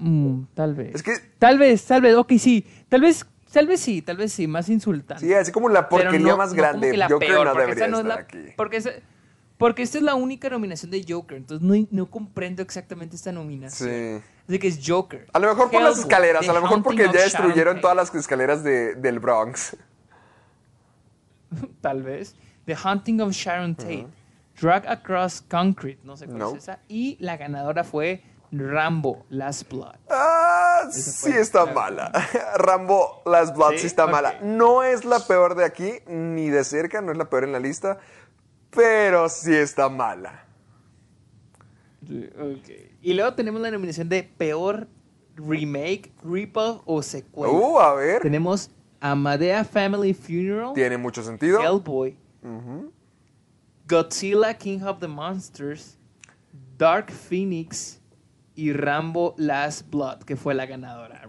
Mm, 0.00 0.44
tal 0.54 0.74
vez. 0.74 0.94
Es 0.94 1.02
que- 1.02 1.18
Tal 1.38 1.58
vez, 1.58 1.84
tal 1.84 2.00
vez, 2.02 2.14
ok, 2.16 2.32
sí. 2.38 2.66
Tal 2.88 3.00
vez, 3.02 3.24
tal 3.52 3.66
vez 3.66 3.80
sí, 3.80 4.02
tal 4.02 4.16
vez 4.16 4.32
sí, 4.32 4.46
más 4.46 4.68
insultante. 4.68 5.24
Sí, 5.26 5.32
así 5.34 5.52
como 5.52 5.68
la 5.68 5.88
porquería 5.88 6.18
no- 6.32 6.36
más 6.36 6.50
no 6.50 6.56
grande. 6.56 6.96
Joker 7.08 7.18
peor, 7.28 7.46
no 7.46 7.54
debería 7.54 7.74
esa 7.84 7.88
no 7.88 7.98
es 7.98 8.02
estar 8.04 8.16
la- 8.18 8.22
aquí. 8.24 8.38
Porque, 8.56 8.76
esa- 8.78 8.90
porque 9.58 9.82
esta 9.82 9.98
es 9.98 10.04
la 10.04 10.14
única 10.14 10.48
nominación 10.48 10.90
de 10.90 11.04
Joker, 11.06 11.36
entonces 11.36 11.66
no, 11.66 11.86
no 11.90 12.10
comprendo 12.10 12.62
exactamente 12.62 13.14
esta 13.16 13.30
nominación. 13.30 13.90
Sí. 13.90 14.24
Así 14.48 14.58
que 14.58 14.68
es 14.68 14.80
Joker. 14.84 15.26
A 15.32 15.38
lo 15.38 15.48
mejor 15.48 15.70
por 15.70 15.82
las 15.82 15.98
escaleras, 15.98 16.48
a 16.48 16.52
lo 16.52 16.62
mejor 16.62 16.82
porque 16.82 17.04
ya 17.04 17.12
destruyeron 17.12 17.80
todas 17.80 17.94
las 17.96 18.14
escaleras 18.14 18.64
de- 18.64 18.94
del 18.94 19.18
Bronx. 19.20 19.76
Tal 21.80 22.02
vez. 22.02 22.34
The 22.64 22.74
Haunting 22.74 23.20
of 23.20 23.32
Sharon 23.32 23.74
Tate. 23.74 24.06
Drag 24.60 24.86
Across 24.88 25.42
Concrete, 25.48 26.00
no 26.04 26.16
sé 26.16 26.26
cuál 26.26 26.42
es 26.54 26.62
esa. 26.64 26.80
Y 26.88 27.16
la 27.20 27.36
ganadora 27.38 27.82
fue 27.82 28.22
Rambo, 28.52 29.24
Last 29.30 29.70
Blood. 29.70 29.96
Ah, 30.08 30.88
sí 30.90 31.30
está 31.30 31.64
la- 31.66 31.72
mala. 31.72 32.12
Rambo 32.56 33.22
Last 33.24 33.54
Blood 33.54 33.72
sí, 33.72 33.78
¿Sí? 33.80 33.86
está 33.86 34.06
mala. 34.06 34.40
No 34.42 34.82
es 34.82 35.04
la 35.04 35.20
peor 35.20 35.54
de 35.54 35.64
aquí, 35.64 35.92
ni 36.06 36.50
de 36.50 36.64
cerca, 36.64 37.00
no 37.00 37.12
es 37.12 37.18
la 37.18 37.30
peor 37.30 37.44
en 37.44 37.52
la 37.52 37.60
lista, 37.60 37.98
pero 38.70 39.28
sí 39.28 39.54
está 39.54 39.88
mala. 39.88 40.46
Y 43.02 43.14
luego 43.14 43.34
tenemos 43.34 43.60
la 43.60 43.70
nominación 43.70 44.08
de 44.08 44.24
peor 44.24 44.88
remake, 45.36 46.12
rip-off 46.24 46.82
o 46.86 47.02
secuela. 47.02 47.52
Uh, 47.52 47.78
a 47.78 47.94
ver. 47.94 48.22
Tenemos 48.22 48.70
Amadea 49.00 49.64
Family 49.64 50.12
Funeral, 50.12 50.74
Tiene 50.74 50.98
mucho 50.98 51.22
sentido. 51.22 51.60
Hellboy, 51.60 52.16
Godzilla 53.86 54.54
King 54.54 54.82
of 54.82 54.98
the 54.98 55.08
Monsters, 55.08 55.96
Dark 56.76 57.10
Phoenix 57.12 57.99
y 58.60 58.74
Rambo 58.74 59.34
Last 59.38 59.90
Blood, 59.90 60.24
que 60.24 60.36
fue 60.36 60.52
la 60.52 60.66
ganadora. 60.66 61.22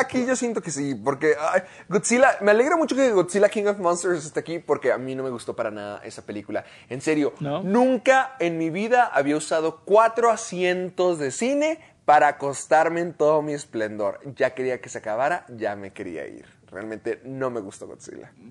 Aquí 0.00 0.24
yo 0.24 0.34
siento 0.34 0.62
que 0.62 0.70
sí, 0.70 0.94
porque 0.94 1.34
ay, 1.38 1.60
Godzilla, 1.90 2.38
me 2.40 2.52
alegra 2.52 2.78
mucho 2.78 2.96
que 2.96 3.10
Godzilla 3.10 3.50
King 3.50 3.66
of 3.66 3.78
Monsters 3.78 4.24
esté 4.24 4.40
aquí 4.40 4.60
porque 4.60 4.90
a 4.90 4.96
mí 4.96 5.14
no 5.14 5.22
me 5.22 5.28
gustó 5.28 5.54
para 5.54 5.70
nada 5.70 6.00
esa 6.04 6.24
película. 6.24 6.64
En 6.88 7.02
serio, 7.02 7.34
¿No? 7.40 7.62
nunca 7.62 8.34
en 8.38 8.56
mi 8.56 8.70
vida 8.70 9.04
había 9.04 9.36
usado 9.36 9.82
cuatro 9.84 10.30
asientos 10.30 11.18
de 11.18 11.32
cine 11.32 11.80
para 12.06 12.28
acostarme 12.28 13.02
en 13.02 13.12
todo 13.12 13.42
mi 13.42 13.52
esplendor. 13.52 14.20
Ya 14.34 14.54
quería 14.54 14.80
que 14.80 14.88
se 14.88 14.96
acabara, 14.96 15.44
ya 15.54 15.76
me 15.76 15.92
quería 15.92 16.26
ir. 16.26 16.46
Realmente 16.70 17.20
no 17.24 17.50
me 17.50 17.60
gustó 17.60 17.86
Godzilla. 17.86 18.32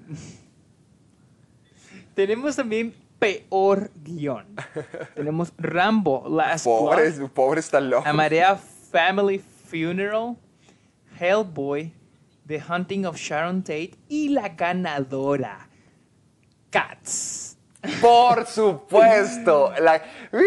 Tenemos 2.13 2.55
también 2.55 2.93
peor 3.23 3.89
guion. 4.03 4.45
Tenemos 5.15 5.53
Rambo 5.57 6.27
Last 6.27 6.65
Pobre, 6.65 7.11
Blood, 7.11 7.29
pobre 7.29 7.59
está 7.61 7.79
loco. 7.79 8.07
Amadea 8.07 8.57
Family 8.91 9.39
Funeral, 9.39 10.35
Hellboy, 11.19 11.93
The 12.45 12.61
Hunting 12.67 13.05
of 13.05 13.17
Sharon 13.17 13.63
Tate 13.63 13.95
y 14.09 14.29
la 14.29 14.49
ganadora, 14.49 15.69
Cats. 16.69 17.57
Por 18.01 18.45
supuesto. 18.45 19.73
La, 19.79 20.01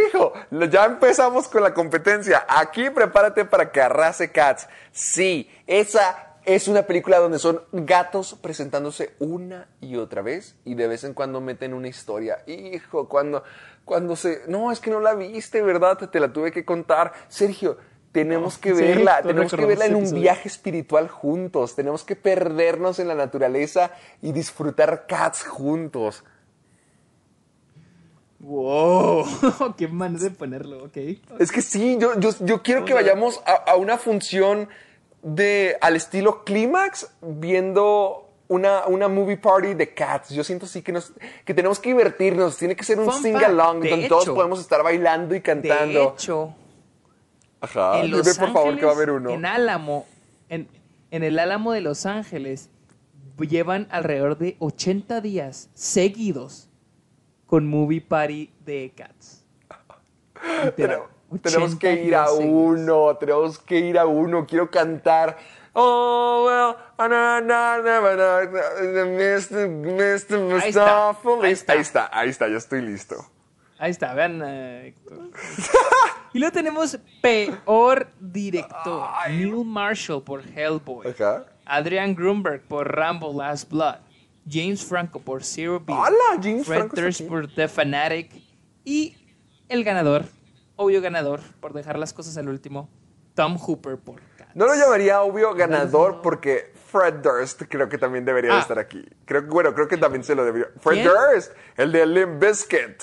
hijo, 0.08 0.32
ya 0.70 0.86
empezamos 0.86 1.48
con 1.48 1.62
la 1.62 1.72
competencia. 1.74 2.46
Aquí 2.48 2.88
prepárate 2.90 3.44
para 3.44 3.70
que 3.70 3.80
arrase 3.80 4.30
Cats. 4.30 4.68
Sí, 4.90 5.50
esa 5.66 6.25
es 6.46 6.68
una 6.68 6.84
película 6.84 7.18
donde 7.18 7.40
son 7.40 7.60
gatos 7.72 8.38
presentándose 8.40 9.14
una 9.18 9.68
y 9.80 9.96
otra 9.96 10.22
vez 10.22 10.54
y 10.64 10.74
de 10.74 10.86
vez 10.86 11.02
en 11.02 11.12
cuando 11.12 11.40
meten 11.40 11.74
una 11.74 11.88
historia. 11.88 12.38
Hijo, 12.46 13.08
cuando, 13.08 13.42
cuando 13.84 14.14
se... 14.14 14.42
No, 14.46 14.70
es 14.70 14.78
que 14.78 14.90
no 14.90 15.00
la 15.00 15.14
viste, 15.14 15.60
¿verdad? 15.60 15.98
Te 16.08 16.20
la 16.20 16.32
tuve 16.32 16.52
que 16.52 16.64
contar. 16.64 17.12
Sergio, 17.26 17.78
tenemos 18.12 18.58
que 18.58 18.72
verla, 18.72 19.22
tenemos 19.22 19.52
que 19.52 19.66
verla 19.66 19.86
en 19.86 19.96
un 19.96 20.12
viaje 20.12 20.48
espiritual 20.48 21.08
juntos. 21.08 21.74
Tenemos 21.74 22.04
que 22.04 22.14
perdernos 22.14 23.00
en 23.00 23.08
la 23.08 23.16
naturaleza 23.16 23.90
y 24.22 24.30
disfrutar 24.30 25.06
Cats 25.08 25.42
juntos. 25.42 26.22
Wow, 28.38 29.26
qué 29.76 29.88
manera 29.88 30.22
de 30.22 30.30
ponerlo, 30.30 30.84
ok. 30.84 30.96
Es 31.40 31.50
que 31.50 31.60
sí, 31.60 31.98
yo, 31.98 32.18
yo, 32.20 32.30
yo 32.38 32.62
quiero 32.62 32.84
que 32.84 32.94
vayamos 32.94 33.42
a, 33.44 33.72
a 33.72 33.74
una 33.74 33.98
función 33.98 34.68
de 35.26 35.76
al 35.80 35.96
estilo 35.96 36.44
clímax 36.44 37.10
viendo 37.20 38.30
una, 38.46 38.86
una 38.86 39.08
movie 39.08 39.36
party 39.36 39.74
de 39.74 39.92
cats. 39.92 40.30
Yo 40.30 40.44
siento 40.44 40.66
sí 40.66 40.82
que 40.82 40.92
nos 40.92 41.12
que 41.44 41.52
tenemos 41.52 41.80
que 41.80 41.88
divertirnos. 41.88 42.56
Tiene 42.56 42.76
que 42.76 42.84
ser 42.84 43.00
un 43.00 43.10
Fun 43.10 43.20
sing 43.20 43.34
along 43.36 43.80
de 43.80 43.90
donde 43.90 44.08
todos 44.08 44.26
podemos 44.26 44.60
estar 44.60 44.84
bailando 44.84 45.34
y 45.34 45.38
De 45.38 45.42
cantando. 45.42 46.14
hecho, 46.14 46.54
Ajá. 47.60 47.98
en 47.98 48.06
Dime 48.06 48.18
Los 48.18 48.38
por 48.38 48.52
favor 48.52 48.76
que 48.76 48.84
va 48.84 48.92
a 48.92 48.94
haber 48.94 49.10
uno. 49.10 49.30
En 49.30 49.44
Álamo, 49.46 50.06
en, 50.48 50.68
en 51.10 51.24
el 51.24 51.40
Álamo 51.40 51.72
de 51.72 51.80
Los 51.80 52.06
Ángeles, 52.06 52.70
llevan 53.40 53.88
alrededor 53.90 54.38
de 54.38 54.54
80 54.60 55.20
días 55.22 55.70
seguidos 55.74 56.68
con 57.46 57.66
Movie 57.66 58.00
Party 58.00 58.52
de 58.64 58.92
Cats. 58.96 59.44
Literal, 60.64 61.02
Tenemos- 61.28 61.42
tenemos 61.42 61.74
80 61.74 61.78
que 61.78 62.02
ir 62.04 62.14
a 62.14 62.30
uno, 62.30 63.16
tenemos 63.16 63.58
que 63.58 63.78
ir 63.78 63.98
a 63.98 64.06
uno. 64.06 64.46
Quiero 64.46 64.70
cantar. 64.70 65.36
Oh, 65.72 66.46
well, 66.46 67.08
na, 67.10 67.40
na, 67.40 67.78
na, 67.82 68.00
Mr. 69.04 69.68
Mr. 69.68 70.62
Ahí 70.62 70.70
está, 70.70 71.12
Mustafa. 71.12 71.28
ahí 71.42 71.52
está. 71.52 71.72
Ahí 71.72 71.80
está, 71.80 72.10
ahí 72.12 72.28
está, 72.30 72.48
ya 72.48 72.56
estoy 72.56 72.80
listo. 72.80 73.16
Ahí 73.78 73.90
está, 73.90 74.14
vean, 74.14 74.40
eh, 74.42 74.86
Héctor. 74.86 75.30
y 76.32 76.38
luego 76.38 76.52
tenemos 76.52 76.98
peor 77.20 78.08
director. 78.18 79.06
Neil 79.28 79.64
Marshall 79.66 80.22
por 80.22 80.42
Hellboy. 80.42 81.08
Ajá. 81.08 81.44
Adrian 81.66 82.14
Grunberg 82.14 82.62
por 82.62 82.96
Rambo 82.96 83.32
Last 83.36 83.70
Blood. 83.70 83.96
James 84.48 84.82
Franco 84.84 85.18
por 85.20 85.42
Zero 85.42 85.80
Beat. 85.80 85.98
¡Hala! 85.98 86.40
James 86.42 86.66
Fred 86.66 86.78
Franco 86.78 86.96
Durst 86.96 87.22
por 87.22 87.52
The 87.52 87.68
Fanatic. 87.68 88.30
Y 88.84 89.16
el 89.68 89.84
ganador, 89.84 90.24
obvio 90.76 91.00
ganador, 91.00 91.40
por 91.60 91.72
dejar 91.72 91.98
las 91.98 92.12
cosas 92.12 92.36
al 92.36 92.48
último, 92.48 92.88
Tom 93.34 93.58
Hooper 93.58 93.98
por 93.98 94.20
Cats. 94.36 94.54
No 94.54 94.66
lo 94.66 94.74
llamaría 94.74 95.20
obvio 95.22 95.54
ganador 95.54 96.20
porque 96.22 96.72
Fred 96.90 97.14
Durst 97.16 97.62
creo 97.68 97.88
que 97.88 97.98
también 97.98 98.24
debería 98.24 98.52
de 98.52 98.56
Ah. 98.58 98.60
estar 98.60 98.78
aquí. 98.78 99.04
Creo 99.24 99.42
bueno, 99.46 99.74
creo 99.74 99.88
que 99.88 99.96
también 99.98 100.24
se 100.24 100.34
lo 100.34 100.44
debería. 100.44 100.68
Fred 100.80 101.02
¿Quién? 101.02 101.08
Durst, 101.08 101.52
el 101.76 101.92
de 101.92 102.06
Limp 102.06 102.42
Bizkit. 102.42 103.02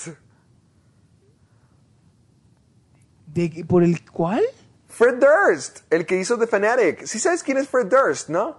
¿De, 3.26 3.64
¿Por 3.68 3.82
el 3.82 4.08
cuál? 4.10 4.42
Fred 4.88 5.16
Durst, 5.20 5.80
el 5.92 6.06
que 6.06 6.16
hizo 6.18 6.38
The 6.38 6.46
Fanatic. 6.46 7.04
Sí 7.04 7.18
sabes 7.18 7.42
quién 7.42 7.58
es 7.58 7.68
Fred 7.68 7.86
Durst, 7.86 8.28
¿no? 8.28 8.58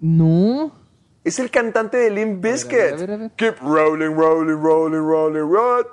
No. 0.00 0.72
Es 1.24 1.38
el 1.40 1.50
cantante 1.50 1.96
de 1.96 2.10
Limp 2.10 2.40
ver, 2.42 2.52
a 2.52 2.54
Bizkit. 2.54 2.72
ver, 2.78 2.92
a 2.92 2.96
ver, 2.96 3.10
a 3.12 3.16
ver. 3.16 3.30
Keep 3.32 3.58
rolling, 3.60 4.14
rolling, 4.14 4.56
rolling, 4.62 5.00
rolling, 5.00 5.50
roll. 5.52 5.84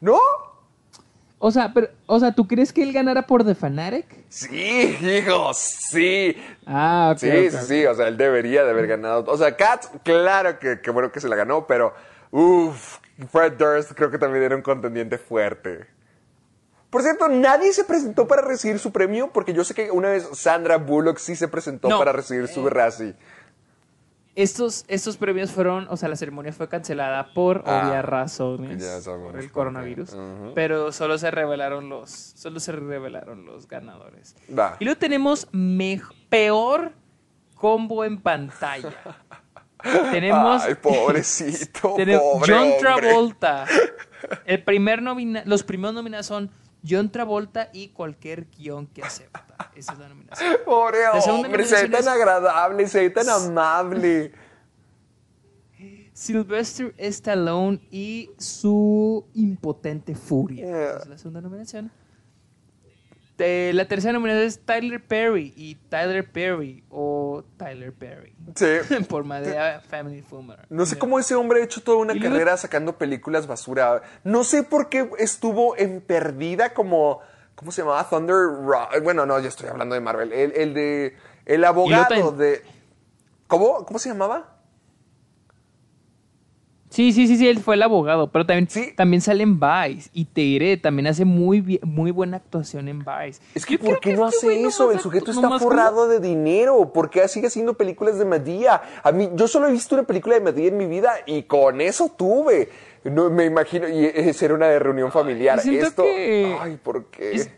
¿No? 0.00 0.18
O 1.38 1.50
sea, 1.50 1.72
pero, 1.74 1.88
o 2.06 2.18
sea, 2.18 2.32
¿tú 2.34 2.48
crees 2.48 2.72
que 2.72 2.82
él 2.82 2.92
ganara 2.92 3.26
por 3.26 3.44
The 3.44 3.54
Fanatic? 3.54 4.06
Sí, 4.28 4.96
hijo, 5.02 5.52
sí. 5.52 6.36
Ah, 6.66 7.10
ok. 7.12 7.18
Sí, 7.18 7.28
ok, 7.28 7.50
sí, 7.50 7.66
sí, 7.66 7.86
o 7.86 7.94
sea, 7.94 8.08
él 8.08 8.16
debería 8.16 8.64
de 8.64 8.70
haber 8.70 8.86
ganado. 8.86 9.24
O 9.28 9.36
sea, 9.36 9.54
Cats, 9.56 9.90
claro 10.02 10.58
que, 10.58 10.80
que 10.80 10.90
bueno 10.90 11.12
que 11.12 11.20
se 11.20 11.28
la 11.28 11.36
ganó, 11.36 11.66
pero 11.66 11.94
uff, 12.30 12.98
Fred 13.30 13.52
Durst 13.54 13.92
creo 13.92 14.10
que 14.10 14.18
también 14.18 14.44
era 14.44 14.56
un 14.56 14.62
contendiente 14.62 15.18
fuerte. 15.18 15.86
Por 16.90 17.02
cierto, 17.02 17.28
nadie 17.28 17.72
se 17.74 17.84
presentó 17.84 18.26
para 18.26 18.40
recibir 18.42 18.78
su 18.78 18.90
premio, 18.90 19.30
porque 19.30 19.52
yo 19.52 19.64
sé 19.64 19.74
que 19.74 19.90
una 19.90 20.10
vez 20.10 20.28
Sandra 20.32 20.78
Bullock 20.78 21.18
sí 21.18 21.36
se 21.36 21.48
presentó 21.48 21.88
No, 21.88 21.98
para 21.98 22.12
recibir 22.12 22.48
su 22.48 22.66
eh, 22.66 22.70
Razzie. 22.70 23.14
Estos, 24.36 24.84
estos 24.86 25.16
premios 25.16 25.50
fueron, 25.50 25.86
o 25.88 25.96
sea, 25.96 26.08
la 26.10 26.16
ceremonia 26.16 26.52
fue 26.52 26.68
cancelada 26.68 27.32
por 27.32 27.62
Ah, 27.66 27.88
obvias 27.88 28.04
razones 28.04 28.82
ya 28.82 29.00
sabemos 29.00 29.32
por 29.32 29.40
el 29.40 29.50
coronavirus, 29.50 30.14
pero 30.54 30.92
solo 30.92 31.16
se 31.16 31.30
revelaron 31.30 31.88
los, 31.88 32.10
solo 32.10 32.60
se 32.60 32.72
revelaron 32.72 33.46
los 33.46 33.66
ganadores. 33.66 34.36
Y 34.78 34.84
luego 34.84 34.98
tenemos 34.98 35.48
peor 36.28 36.92
combo 37.54 38.04
en 38.04 38.20
pantalla. 38.20 38.92
tenemos 40.12 40.62
Ay, 40.64 40.74
pobrecito, 40.74 41.94
tenemos 41.96 42.22
pobre 42.22 42.52
John 42.52 42.62
hombre. 42.62 42.78
Travolta. 42.80 43.64
El 44.44 44.62
primer 44.64 45.00
nomina- 45.00 45.42
los 45.46 45.62
primeros 45.62 45.94
nominados 45.94 46.26
son 46.26 46.50
John 46.88 47.10
Travolta 47.10 47.70
y 47.72 47.88
cualquier 47.88 48.46
guion 48.50 48.86
que 48.86 49.02
acepta. 49.02 49.70
Esa 49.74 49.92
es 49.92 49.98
la 49.98 50.08
nominación. 50.08 50.56
Pobre 50.64 50.98
hombre, 51.28 51.64
se 51.64 51.82
ve 51.82 51.88
tan 51.88 52.00
es- 52.00 52.06
agradable, 52.06 52.86
se 52.86 53.00
ve 53.00 53.10
tan 53.10 53.28
amable. 53.28 54.32
Sylvester 56.12 56.94
Stallone 56.96 57.78
y 57.90 58.30
su 58.38 59.26
impotente 59.34 60.14
furia. 60.14 60.64
Yeah. 60.64 60.88
Esa 60.90 60.98
es 61.00 61.08
la 61.08 61.18
segunda 61.18 61.40
nominación. 61.42 61.90
Eh, 63.38 63.72
la 63.74 63.86
tercera 63.86 64.14
nominación 64.14 64.46
es 64.46 64.60
Tyler 64.64 65.04
Perry 65.04 65.52
y 65.56 65.74
Tyler 65.90 66.30
Perry 66.30 66.82
o 66.88 67.44
Tyler 67.58 67.92
Perry. 67.92 68.34
Sí. 68.54 68.66
Por 69.08 69.24
Madea 69.24 69.82
Family 69.88 70.22
Funeral. 70.22 70.64
No 70.70 70.86
sé 70.86 70.96
cómo 70.96 71.18
ese 71.18 71.34
hombre 71.34 71.60
ha 71.60 71.64
hecho 71.64 71.82
toda 71.82 71.98
una 71.98 72.14
luego- 72.14 72.30
carrera 72.34 72.56
sacando 72.56 72.96
películas 72.96 73.46
basura. 73.46 74.00
No 74.24 74.42
sé 74.42 74.62
por 74.62 74.88
qué 74.88 75.10
estuvo 75.18 75.76
en 75.76 76.00
perdida 76.00 76.72
como. 76.72 77.20
¿Cómo 77.54 77.72
se 77.72 77.82
llamaba? 77.82 78.08
Thunder 78.08 78.36
Rock. 78.64 79.02
Bueno, 79.02 79.26
no, 79.26 79.38
yo 79.40 79.48
estoy 79.48 79.68
hablando 79.68 79.94
de 79.94 80.00
Marvel. 80.00 80.32
El, 80.32 80.52
el 80.52 80.72
de. 80.74 81.16
El 81.44 81.64
abogado 81.64 82.32
de. 82.32 82.62
¿Cómo? 83.46 83.84
¿Cómo 83.84 83.98
se 83.98 84.08
llamaba? 84.08 84.55
Sí, 86.96 87.12
sí, 87.12 87.26
sí, 87.26 87.36
sí, 87.36 87.46
él 87.46 87.58
fue 87.58 87.74
el 87.74 87.82
abogado, 87.82 88.32
pero 88.32 88.46
también, 88.46 88.70
Sí. 88.70 88.94
también 88.96 89.20
sale 89.20 89.42
en 89.42 89.60
Vice. 89.60 90.08
Y 90.14 90.24
te 90.24 90.40
diré, 90.40 90.78
también 90.78 91.08
hace 91.08 91.26
muy, 91.26 91.60
bien- 91.60 91.80
muy 91.84 92.10
buena 92.10 92.38
actuación 92.38 92.88
en 92.88 93.00
Vice. 93.00 93.42
Es 93.54 93.66
que 93.66 93.78
¿por 93.78 94.00
qué 94.00 94.14
no 94.16 94.26
este 94.26 94.38
hace 94.46 94.62
eso? 94.62 94.90
El 94.90 95.00
sujeto 95.00 95.30
está 95.30 95.42
como- 95.42 95.58
forrado 95.58 96.08
de 96.08 96.20
dinero. 96.20 96.90
¿Por 96.94 97.10
qué 97.10 97.28
sigue 97.28 97.48
haciendo 97.48 97.74
películas 97.74 98.18
de 98.18 98.24
Medea? 98.24 98.80
A 99.02 99.12
mí, 99.12 99.28
yo 99.34 99.46
solo 99.46 99.68
he 99.68 99.72
visto 99.72 99.94
una 99.94 100.04
película 100.04 100.36
de 100.36 100.40
Medea 100.40 100.68
en 100.68 100.78
mi 100.78 100.86
vida 100.86 101.12
y 101.26 101.42
con 101.42 101.82
eso 101.82 102.10
tuve. 102.16 102.70
No, 103.04 103.28
me 103.28 103.44
imagino, 103.44 103.86
y 103.86 104.06
esa 104.06 104.46
era 104.46 104.54
una 104.54 104.68
de 104.68 104.78
reunión 104.78 105.12
familiar. 105.12 105.60
siento 105.60 105.88
Esto, 105.88 106.02
que- 106.02 106.56
ay, 106.58 106.78
¿por 106.82 107.10
qué? 107.10 107.32
Es, 107.32 107.50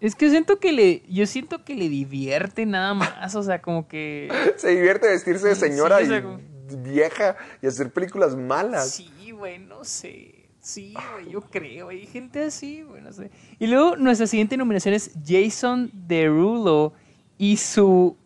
es 0.00 0.16
que 0.16 0.30
siento 0.30 0.58
que 0.58 0.72
le, 0.72 1.02
yo 1.08 1.26
siento 1.28 1.64
que 1.64 1.76
le 1.76 1.88
divierte 1.88 2.66
nada 2.66 2.94
más, 2.94 3.36
o 3.36 3.42
sea, 3.44 3.62
como 3.62 3.86
que... 3.86 4.26
Se 4.56 4.70
divierte 4.70 5.06
vestirse 5.06 5.46
de 5.46 5.54
Sí, 5.54 5.60
señora 5.60 5.98
o 5.98 6.04
sea, 6.04 6.18
y 6.18 6.22
como- 6.22 6.49
vieja 6.82 7.36
y 7.62 7.66
hacer 7.66 7.90
películas 7.90 8.34
malas. 8.36 8.90
Sí, 8.90 9.30
güey, 9.32 9.58
no 9.58 9.84
sé. 9.84 10.34
Sí, 10.60 10.94
güey, 11.12 11.30
yo 11.30 11.40
creo. 11.40 11.88
Hay 11.88 12.06
gente 12.06 12.44
así, 12.44 12.82
güey, 12.82 13.00
no 13.02 13.12
sé. 13.12 13.30
Y 13.58 13.66
luego 13.66 13.96
nuestra 13.96 14.26
siguiente 14.26 14.56
nominación 14.56 14.94
es 14.94 15.10
Jason 15.26 15.90
Derulo 15.92 16.92
y 17.38 17.56
su. 17.56 18.16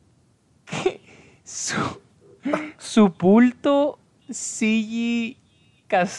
su. 1.45 1.75
su 2.79 3.09
bulto 3.11 3.99
CG 4.31 5.37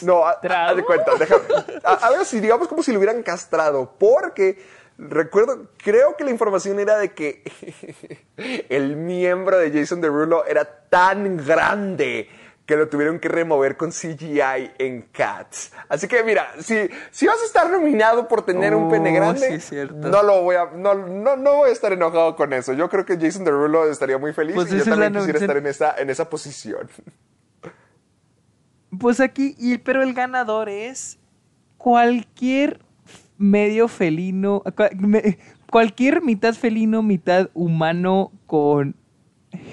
No, 0.02 0.22
castrado. 0.22 0.70
haz 0.70 0.76
de 0.76 0.84
cuenta, 0.84 1.12
déjame. 1.18 1.42
A, 1.84 1.92
a 2.06 2.10
ver 2.10 2.24
si 2.24 2.40
digamos 2.40 2.68
como 2.68 2.82
si 2.82 2.92
lo 2.92 2.98
hubieran 2.98 3.22
castrado, 3.22 3.94
porque 3.98 4.58
recuerdo, 4.98 5.68
creo 5.78 6.16
que 6.16 6.24
la 6.24 6.30
información 6.30 6.78
era 6.78 6.96
de 6.98 7.12
que 7.12 7.42
el 8.68 8.96
miembro 8.96 9.58
de 9.58 9.70
Jason 9.70 10.00
Derulo 10.00 10.44
era 10.46 10.64
tan 10.88 11.36
grande 11.36 12.28
que 12.66 12.76
lo 12.76 12.88
tuvieron 12.88 13.20
que 13.20 13.28
remover 13.28 13.76
con 13.76 13.92
CGI 13.92 14.72
en 14.78 15.02
Cats. 15.12 15.72
Así 15.88 16.08
que 16.08 16.24
mira, 16.24 16.48
si, 16.58 16.90
si 17.12 17.26
vas 17.26 17.40
a 17.40 17.44
estar 17.44 17.70
nominado 17.70 18.26
por 18.26 18.44
tener 18.44 18.74
un 18.74 18.90
pene 18.90 19.10
Oh, 19.10 19.14
grande, 19.14 19.46
sí, 19.46 19.54
es 19.54 19.64
cierto. 19.68 19.94
no 19.94 20.22
lo 20.24 20.42
voy 20.42 20.56
a, 20.56 20.66
no, 20.74 20.94
no, 20.94 21.36
no 21.36 21.54
voy 21.58 21.70
a 21.70 21.72
estar 21.72 21.92
enojado 21.92 22.34
con 22.34 22.52
eso. 22.52 22.72
Yo 22.72 22.88
creo 22.88 23.06
que 23.06 23.16
Jason 23.16 23.44
Derulo 23.44 23.88
estaría 23.88 24.18
muy 24.18 24.32
feliz 24.32 24.56
Pues 24.56 24.72
y 24.72 24.78
yo 24.78 24.84
también 24.84 25.14
quisiera 25.14 25.38
estar 25.38 25.56
en 25.56 25.66
esa, 25.68 25.94
en 25.96 26.10
esa 26.10 26.28
posición. 26.28 26.88
Pues 28.98 29.20
aquí, 29.20 29.54
y, 29.58 29.78
pero 29.78 30.02
el 30.02 30.12
ganador 30.14 30.68
es 30.68 31.18
cualquier 31.76 32.80
medio 33.38 33.88
felino, 33.88 34.62
cualquier 35.70 36.22
mitad 36.22 36.54
felino, 36.54 37.02
mitad 37.02 37.50
humano 37.54 38.32
con 38.46 38.94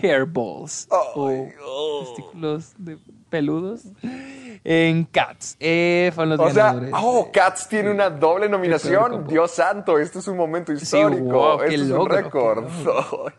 hairballs 0.02 0.88
o 0.90 1.24
oh. 1.66 2.16
testículos 2.16 2.74
de 2.78 2.98
peludos 3.30 3.84
en 4.64 5.06
Cats. 5.06 5.58
Eh, 5.60 6.12
fueron 6.14 6.38
los 6.38 6.40
O 6.40 6.50
sea, 6.52 6.76
oh, 6.94 7.30
Cats 7.32 7.68
tiene 7.68 7.92
una 7.92 8.10
doble 8.10 8.48
nominación. 8.48 9.28
Dios 9.28 9.52
santo, 9.52 9.98
este 10.00 10.20
es 10.20 10.28
un 10.28 10.38
momento 10.38 10.72
histórico. 10.72 11.24
wow, 11.24 11.60
qué 11.60 11.66
este 11.66 11.76
es 11.76 11.82
un 11.82 11.90
logro, 11.90 12.16
récord. 12.16 12.68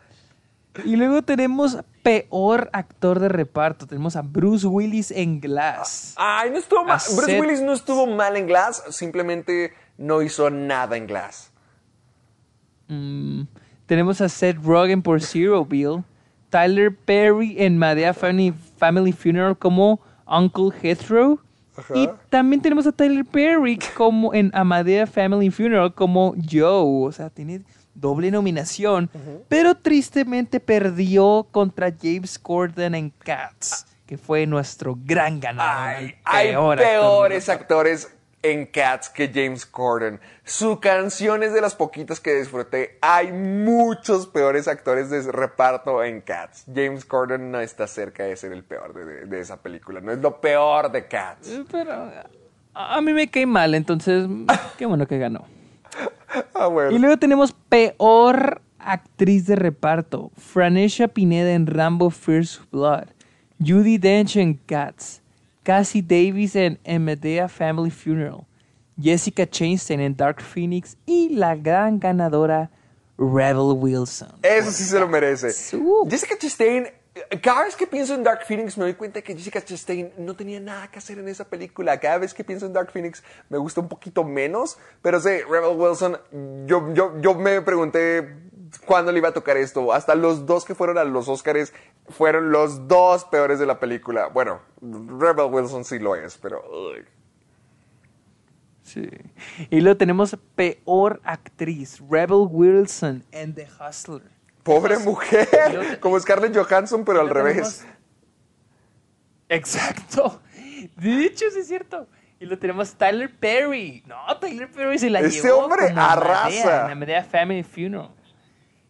Y 0.83 0.97
luego 0.97 1.21
tenemos 1.21 1.77
peor 2.03 2.69
actor 2.73 3.19
de 3.19 3.29
reparto. 3.29 3.87
Tenemos 3.87 4.17
a 4.17 4.21
Bruce 4.21 4.67
Willis 4.67 5.09
en 5.11 5.39
Glass. 5.39 6.15
Ay, 6.17 6.51
no 6.51 6.57
estuvo 6.57 6.83
mal. 6.83 6.99
Bruce 7.15 7.39
Willis 7.39 7.61
no 7.61 7.71
estuvo 7.71 8.05
mal 8.07 8.35
en 8.35 8.45
Glass, 8.45 8.83
simplemente 8.89 9.73
no 9.97 10.21
hizo 10.21 10.49
nada 10.49 10.97
en 10.97 11.07
Glass. 11.07 11.51
Mm, 12.87 13.43
tenemos 13.85 14.21
a 14.21 14.29
Seth 14.29 14.57
Rogen 14.63 15.01
por 15.01 15.21
Zero 15.21 15.65
Bill. 15.65 16.03
Tyler 16.49 16.95
Perry 16.95 17.55
en 17.59 17.77
Madea 17.77 18.13
Family, 18.13 18.53
Family 18.77 19.11
Funeral 19.11 19.57
como 19.57 19.99
Uncle 20.25 20.71
Jethro. 20.79 21.39
Y 21.93 22.09
también 22.29 22.61
tenemos 22.61 22.87
a 22.87 22.93
Tyler 22.93 23.25
Perry 23.25 23.77
como 23.97 24.33
en 24.33 24.49
Amadea 24.53 25.05
Family 25.05 25.51
Funeral 25.51 25.93
como 25.93 26.33
Joe. 26.49 27.07
O 27.07 27.11
sea, 27.11 27.29
tiene 27.29 27.61
doble 27.93 28.31
nominación. 28.31 29.09
Pero 29.49 29.75
tristemente 29.75 30.59
perdió 30.61 31.47
contra 31.51 31.91
James 31.91 32.39
Corden 32.39 32.95
en 32.95 33.09
Cats, 33.09 33.85
que 34.05 34.17
fue 34.17 34.47
nuestro 34.47 34.97
gran 35.03 35.41
ganador. 35.41 35.95
Ay, 35.97 36.15
hay 36.23 36.49
actor 36.49 36.77
peores 36.77 37.49
actores 37.49 38.14
en 38.51 38.65
Cats 38.67 39.09
que 39.09 39.29
James 39.33 39.65
Corden. 39.65 40.19
Su 40.43 40.79
canción 40.79 41.43
es 41.43 41.53
de 41.53 41.61
las 41.61 41.75
poquitas 41.75 42.19
que 42.19 42.35
disfruté. 42.35 42.97
Hay 43.01 43.31
muchos 43.31 44.27
peores 44.27 44.67
actores 44.67 45.09
de 45.09 45.21
reparto 45.31 46.03
en 46.03 46.21
Cats. 46.21 46.65
James 46.73 47.05
Corden 47.05 47.51
no 47.51 47.59
está 47.59 47.87
cerca 47.87 48.23
de 48.23 48.35
ser 48.35 48.51
el 48.51 48.63
peor 48.63 48.93
de, 48.93 49.05
de- 49.05 49.25
de 49.25 49.39
esa 49.39 49.57
película. 49.61 50.01
No 50.01 50.11
es 50.11 50.19
lo 50.19 50.39
peor 50.41 50.91
de 50.91 51.07
Cats. 51.07 51.47
Eh, 51.49 51.63
Pero 51.71 51.91
a 51.93 52.97
a 52.97 53.01
mí 53.01 53.13
me 53.13 53.29
cae 53.29 53.45
mal, 53.45 53.73
entonces 53.73 54.27
qué 54.77 54.85
bueno 54.85 55.07
que 55.07 55.17
ganó. 55.17 55.45
Ah, 56.53 56.67
bueno. 56.67 56.91
Y 56.91 56.99
luego 56.99 57.17
tenemos 57.17 57.53
peor 57.53 58.61
actriz 58.79 59.47
de 59.47 59.55
reparto. 59.55 60.31
Franesha 60.37 61.07
Pineda 61.07 61.53
en 61.53 61.67
Rambo 61.67 62.09
First 62.09 62.69
Blood. 62.71 63.05
Judy 63.65 63.97
Dench 63.97 64.35
en 64.35 64.55
Cats. 64.55 65.21
Cassie 65.65 66.03
Davis 66.03 66.55
en 66.55 67.03
Medea 67.03 67.49
Family 67.49 67.89
Funeral. 67.89 68.45
Jessica 69.01 69.49
Chastain 69.49 69.99
en 69.99 70.15
Dark 70.15 70.41
Phoenix. 70.41 70.95
Y 71.07 71.29
la 71.29 71.55
gran 71.55 71.99
ganadora, 71.99 72.69
Rebel 73.17 73.75
Wilson. 73.75 74.29
Eso 74.43 74.71
sí 74.71 74.83
se 74.83 74.99
lo 74.99 75.07
merece. 75.07 75.51
Jessica 76.07 76.37
Chastain, 76.37 76.87
cada 77.41 77.63
vez 77.63 77.75
que 77.75 77.87
pienso 77.87 78.13
en 78.13 78.23
Dark 78.23 78.45
Phoenix 78.45 78.77
me 78.77 78.83
doy 78.83 78.93
cuenta 78.93 79.21
que 79.21 79.33
Jessica 79.33 79.63
Chastain 79.63 80.13
no 80.17 80.35
tenía 80.35 80.59
nada 80.59 80.89
que 80.91 80.99
hacer 80.99 81.17
en 81.17 81.27
esa 81.27 81.45
película. 81.45 81.99
Cada 81.99 82.19
vez 82.19 82.33
que 82.33 82.43
pienso 82.43 82.67
en 82.67 82.73
Dark 82.73 82.91
Phoenix 82.91 83.23
me 83.49 83.57
gusta 83.57 83.81
un 83.81 83.87
poquito 83.87 84.23
menos. 84.23 84.77
Pero 85.01 85.19
sí, 85.19 85.29
Rebel 85.49 85.75
Wilson, 85.75 86.17
yo, 86.67 86.93
yo, 86.93 87.19
yo 87.21 87.33
me 87.33 87.61
pregunté 87.61 88.35
cuándo 88.79 89.11
le 89.11 89.19
iba 89.19 89.29
a 89.29 89.33
tocar 89.33 89.57
esto. 89.57 89.91
Hasta 89.93 90.15
los 90.15 90.45
dos 90.45 90.65
que 90.65 90.75
fueron 90.75 90.97
a 90.97 91.03
los 91.03 91.27
Oscars 91.27 91.73
fueron 92.09 92.51
los 92.51 92.87
dos 92.87 93.25
peores 93.25 93.59
de 93.59 93.65
la 93.65 93.79
película. 93.79 94.27
Bueno, 94.27 94.61
Rebel 94.81 95.47
Wilson 95.51 95.83
sí 95.85 95.99
lo 95.99 96.15
es, 96.15 96.37
pero... 96.37 96.63
uy. 96.71 97.03
Sí. 98.83 99.09
Y 99.71 99.81
luego 99.81 99.97
tenemos 99.97 100.37
peor 100.55 101.19
actriz. 101.23 101.99
Rebel 102.09 102.47
Wilson 102.49 103.23
en 103.31 103.55
The 103.55 103.67
Hustler. 103.79 104.21
Pobre 104.61 104.97
mujer, 104.99 105.99
como 105.99 106.19
Scarlett 106.19 106.55
Johansson, 106.55 107.03
pero 107.05 107.21
al 107.21 107.29
revés. 107.29 107.55
tenemos- 107.79 107.85
Exacto. 109.49 110.41
De 110.97 111.25
hecho, 111.25 111.45
sí 111.51 111.59
es 111.59 111.67
cierto. 111.67 112.07
Y 112.39 112.45
lo 112.45 112.57
tenemos 112.59 112.93
Tyler 112.95 113.31
Perry. 113.39 114.03
No, 114.05 114.17
Tyler 114.39 114.69
Perry 114.71 114.99
se 114.99 115.09
la 115.09 115.19
Ese 115.21 115.41
llevó. 115.47 115.65
hombre 115.65 115.85
arrasa. 115.95 116.81
En 116.83 116.87
la 116.89 116.95
Medea 116.95 117.23
Family 117.23 117.63
Funeral. 117.63 118.09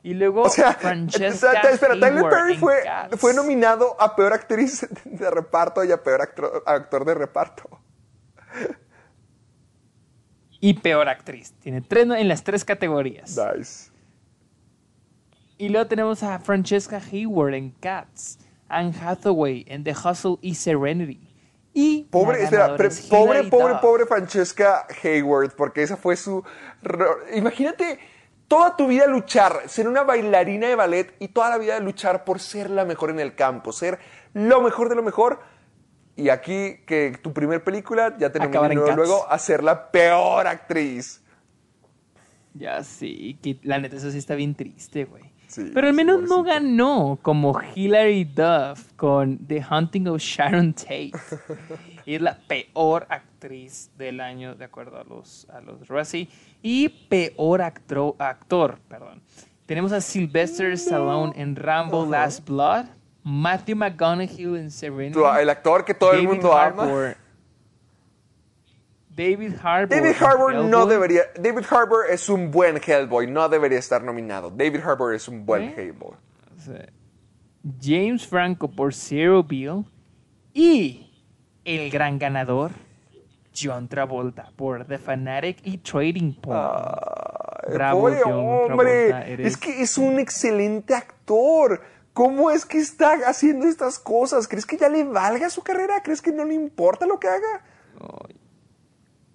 Y 0.06 0.14
luego 0.14 0.44
O 0.44 0.49
sea, 0.49 0.73
Francesca 0.73 1.61
espera, 1.61 1.95
Tyler 1.95 2.18
Hayward 2.18 2.30
Perry 2.30 3.18
fue, 3.18 3.34
nominado 3.34 3.99
a 3.99 4.15
peor 4.15 4.34
actriz 4.34 4.88
de 5.03 5.32
reparto 5.32 5.84
y 5.84 5.91
a 5.91 6.03
peor 6.03 6.22
actro- 6.22 6.61
actor 6.64 7.06
de 7.06 7.15
reparto. 7.15 7.68
y 10.60 10.76
peor 10.76 11.10
actriz. 11.10 11.53
Tiene 11.60 11.82
tres 11.82 12.07
en 12.07 12.27
las 12.27 12.44
tres 12.44 12.64
categorías. 12.64 13.36
Nice. 13.36 13.90
Y 15.57 15.69
luego 15.69 15.88
tenemos 15.88 16.22
a 16.22 16.38
Francesca 16.38 17.02
Hayward 17.11 17.56
en 17.56 17.72
Cats, 17.72 18.38
Anne 18.69 18.94
Hathaway 19.02 19.65
en 19.68 19.84
The 19.84 19.94
Hustle 19.94 20.38
y 20.40 20.53
Serenity. 20.53 21.34
Y 21.73 22.03
pobre, 22.03 22.44
espera, 22.44 22.77
pobre, 23.10 23.44
pobre, 23.45 23.73
pobre 23.82 24.06
Francesca 24.06 24.86
Hayward, 25.03 25.56
porque 25.56 25.82
esa 25.82 25.98
fue 25.98 26.15
su... 26.15 26.44
Imagínate 27.34 27.98
toda 28.47 28.76
tu 28.76 28.88
vida 28.88 29.07
luchar, 29.07 29.63
ser 29.67 29.88
una 29.88 30.03
bailarina 30.03 30.67
de 30.67 30.76
ballet 30.76 31.15
y 31.19 31.30
toda 31.30 31.49
la 31.49 31.57
vida 31.57 31.80
luchar 31.80 32.23
por 32.23 32.39
ser 32.39 32.69
la 32.69 32.85
mejor 32.85 33.09
en 33.09 33.19
el 33.19 33.35
campo, 33.35 33.72
ser 33.72 33.99
lo 34.34 34.61
mejor 34.61 34.89
de 34.89 34.95
lo 34.95 35.03
mejor. 35.03 35.39
Y 36.15 36.30
aquí 36.30 36.77
que 36.85 37.17
tu 37.22 37.34
primer 37.34 37.63
película 37.63 38.15
ya 38.17 38.31
tenemos 38.31 38.73
luego, 38.73 38.95
luego 38.95 39.30
a 39.30 39.38
ser 39.38 39.63
la 39.63 39.91
peor 39.91 40.47
actriz. 40.47 41.22
Ya 42.53 42.84
sí, 42.84 43.38
que 43.41 43.59
la 43.63 43.80
neta 43.80 43.97
eso 43.97 44.11
sí 44.11 44.17
está 44.17 44.35
bien 44.35 44.55
triste, 44.55 45.05
güey. 45.05 45.35
Pero 45.73 45.88
al 45.88 45.93
menos 45.93 46.22
no 46.23 46.43
ganó 46.43 47.19
como 47.22 47.57
Hilary 47.76 48.26
Duff 48.26 48.91
con 48.95 49.45
The 49.45 49.63
Hunting 49.69 50.07
of 50.07 50.22
Sharon 50.22 50.73
Tate. 50.73 51.11
y 52.06 52.15
es 52.15 52.22
la 52.22 52.38
peor 52.48 53.07
actriz 53.10 53.90
del 53.98 54.22
año, 54.22 54.56
de 54.56 54.65
acuerdo 54.65 54.99
a 54.99 55.03
los, 55.03 55.48
a 55.49 55.61
los 55.61 55.80
Y 56.61 56.90
peor 56.90 57.61
actor, 57.61 58.80
perdón. 58.88 59.22
Tenemos 59.65 59.91
a 59.91 60.02
Sylvester 60.02 60.72
Stallone 60.73 61.34
en 61.36 61.56
Rambo 61.56 62.06
Last 62.06 62.48
Blood. 62.48 62.86
Matthew 63.23 63.76
McConaughey 63.76 64.44
en 64.44 64.69
Serenity. 64.69 65.19
El 65.40 65.49
actor 65.49 65.84
que 65.84 65.95
todo 65.95 66.14
el 66.14 66.27
mundo 66.27 66.56
ama. 66.56 67.15
David 69.10 69.53
Harbour. 69.64 69.98
David 69.98 70.15
Harbour 70.19 70.56
no 70.56 70.86
debería. 70.86 71.23
David 71.40 71.65
Harbour 71.69 72.06
es 72.10 72.30
un 72.30 72.52
buen 72.52 72.77
Hellboy, 72.77 73.27
no 73.27 73.48
debería 73.49 73.80
estar 73.80 74.03
nominado. 74.03 74.52
David 74.52 74.82
Harbour 74.82 75.15
es 75.15 75.27
un 75.27 75.45
buen 75.45 75.73
Hellboy. 75.76 76.15
James 77.82 78.27
Franco 78.27 78.69
por 78.69 78.94
Zero 78.94 79.41
Bill 79.41 79.86
y 80.53 81.05
el 81.66 81.90
gran 81.90 82.20
ganador 82.20 82.72
John 83.56 83.88
Travolta 83.88 84.52
por 84.56 84.86
The 84.86 84.98
Fanatic 84.98 85.58
y 85.64 85.78
Trading 85.80 86.34
Point. 86.34 86.58
Bravo, 87.74 88.06
hombre. 88.06 89.46
Es 89.46 89.58
que 89.58 89.82
es 89.82 89.98
un 89.98 90.20
excelente 90.20 90.94
actor. 90.94 91.82
¿Cómo 92.14 92.50
es 92.52 92.66
que 92.66 92.78
está 92.78 93.14
haciendo 93.28 93.68
estas 93.68 94.00
cosas? 94.00 94.48
¿Crees 94.48 94.66
que 94.66 94.78
ya 94.78 94.88
le 94.88 95.04
valga 95.04 95.50
su 95.50 95.64
carrera? 95.64 96.02
¿Crees 96.02 96.22
que 96.22 96.32
no 96.32 96.46
le 96.46 96.54
importa 96.54 97.06
lo 97.06 97.20
que 97.20 97.28
haga? 97.28 97.64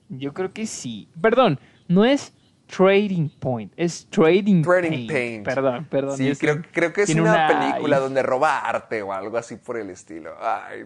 Yo 0.08 0.32
creo 0.32 0.52
que 0.52 0.66
sí. 0.66 1.08
Perdón, 1.20 1.60
no 1.88 2.04
es 2.04 2.32
Trading 2.70 3.28
Point, 3.40 3.72
es 3.76 4.06
Trading, 4.10 4.62
trading 4.62 5.08
paint. 5.08 5.44
Perdón, 5.44 5.86
perdón. 5.90 6.16
Sí, 6.16 6.32
creo, 6.36 6.62
creo, 6.70 6.92
que 6.92 7.02
es 7.02 7.14
una, 7.14 7.48
película 7.48 7.98
donde 7.98 8.22
roba 8.22 8.60
arte 8.60 9.02
o 9.02 9.12
algo 9.12 9.36
así 9.36 9.56
por 9.56 9.76
el 9.76 9.90
estilo. 9.90 10.34
Ay, 10.40 10.84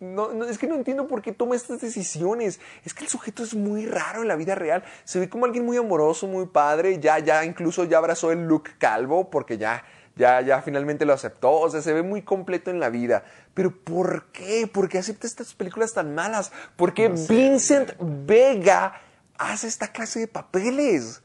no, 0.00 0.44
es 0.44 0.56
que 0.56 0.66
no 0.66 0.74
entiendo 0.74 1.06
por 1.06 1.20
qué 1.20 1.32
toma 1.32 1.54
estas 1.54 1.80
decisiones. 1.82 2.60
Es 2.84 2.94
que 2.94 3.04
el 3.04 3.10
sujeto 3.10 3.42
es 3.42 3.54
muy 3.54 3.84
raro 3.84 4.22
en 4.22 4.28
la 4.28 4.36
vida 4.36 4.54
real. 4.54 4.84
Se 5.04 5.20
ve 5.20 5.28
como 5.28 5.44
alguien 5.44 5.66
muy 5.66 5.76
amoroso, 5.76 6.26
muy 6.26 6.46
padre. 6.46 6.98
Ya, 6.98 7.18
ya, 7.18 7.44
incluso 7.44 7.84
ya 7.84 7.98
abrazó 7.98 8.32
el 8.32 8.46
look 8.46 8.70
calvo 8.78 9.28
porque 9.28 9.58
ya, 9.58 9.84
ya, 10.16 10.40
ya 10.40 10.62
finalmente 10.62 11.04
lo 11.04 11.12
aceptó. 11.12 11.52
O 11.52 11.68
sea, 11.68 11.82
se 11.82 11.92
ve 11.92 12.02
muy 12.02 12.22
completo 12.22 12.70
en 12.70 12.80
la 12.80 12.88
vida. 12.88 13.24
Pero 13.52 13.76
¿por 13.76 14.32
qué? 14.32 14.66
¿Por 14.66 14.88
qué 14.88 14.98
acepta 14.98 15.26
estas 15.26 15.52
películas 15.52 15.92
tan 15.92 16.14
malas? 16.14 16.52
¿Por 16.76 16.94
qué 16.94 17.08
Vincent 17.08 17.92
Vega 18.00 18.94
hace 19.50 19.66
esta 19.66 19.92
clase 19.92 20.20
de 20.20 20.28
papeles? 20.28 21.22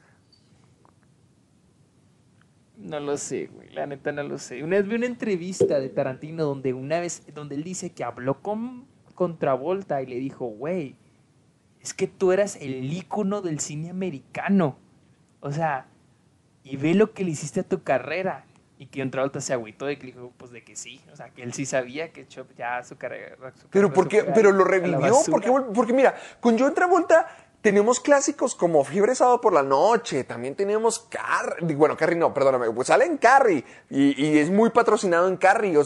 No 2.77 2.99
lo 2.99 3.17
sé, 3.17 3.47
güey. 3.47 3.69
La 3.71 3.87
neta 3.87 4.11
no 4.11 4.23
lo 4.23 4.37
sé. 4.37 4.63
Una 4.63 4.77
vez 4.77 4.87
vi 4.87 4.95
una 4.95 5.07
entrevista 5.07 5.79
de 5.79 5.89
Tarantino 5.89 6.43
donde 6.45 6.73
una 6.73 6.99
vez, 6.99 7.23
donde 7.33 7.55
él 7.55 7.63
dice 7.63 7.91
que 7.91 8.03
habló 8.03 8.41
con, 8.41 8.85
con 9.15 9.39
Travolta 9.39 10.01
y 10.01 10.05
le 10.05 10.17
dijo, 10.17 10.45
güey, 10.45 10.95
es 11.81 11.93
que 11.93 12.07
tú 12.07 12.31
eras 12.31 12.55
el 12.57 12.93
ícono 12.93 13.41
del 13.41 13.59
cine 13.59 13.89
americano. 13.89 14.77
O 15.39 15.51
sea, 15.51 15.87
y 16.63 16.77
ve 16.77 16.93
lo 16.93 17.13
que 17.13 17.23
le 17.23 17.31
hiciste 17.31 17.61
a 17.61 17.63
tu 17.63 17.81
carrera. 17.83 18.45
Y 18.79 18.85
que 18.85 19.03
Travolta 19.07 19.41
se 19.41 19.53
agüitó 19.53 19.89
y 19.89 19.97
que 19.97 20.05
dijo, 20.05 20.31
pues 20.37 20.51
de 20.51 20.63
que 20.63 20.75
sí. 20.75 21.01
O 21.11 21.15
sea, 21.15 21.31
que 21.31 21.41
él 21.41 21.53
sí 21.53 21.65
sabía 21.65 22.11
que 22.13 22.27
Chop 22.27 22.51
ya 22.55 22.83
su 22.83 22.95
carrera. 22.95 23.35
pero, 23.71 23.91
porque, 23.91 24.23
pero 24.23 24.51
lo 24.51 24.63
revivió. 24.63 25.15
Porque, 25.31 25.51
porque 25.73 25.93
mira, 25.93 26.13
con 26.39 26.59
John 26.59 26.75
Travolta 26.75 27.27
tenemos 27.61 27.99
clásicos 27.99 28.55
como 28.55 28.83
Fiebre 28.83 29.15
Sábado 29.15 29.41
por 29.41 29.53
la 29.53 29.63
Noche. 29.63 30.23
También 30.23 30.55
tenemos 30.55 30.99
Carrie. 30.99 31.75
Bueno, 31.75 31.97
Carrie 31.97 32.15
no, 32.15 32.33
perdóname. 32.33 32.71
Pues 32.71 32.87
sale 32.87 33.05
en 33.05 33.17
Carrie. 33.17 33.63
Y, 33.89 34.37
es 34.37 34.49
muy 34.49 34.69
patrocinado 34.69 35.27
en 35.27 35.37
Carrie. 35.37 35.77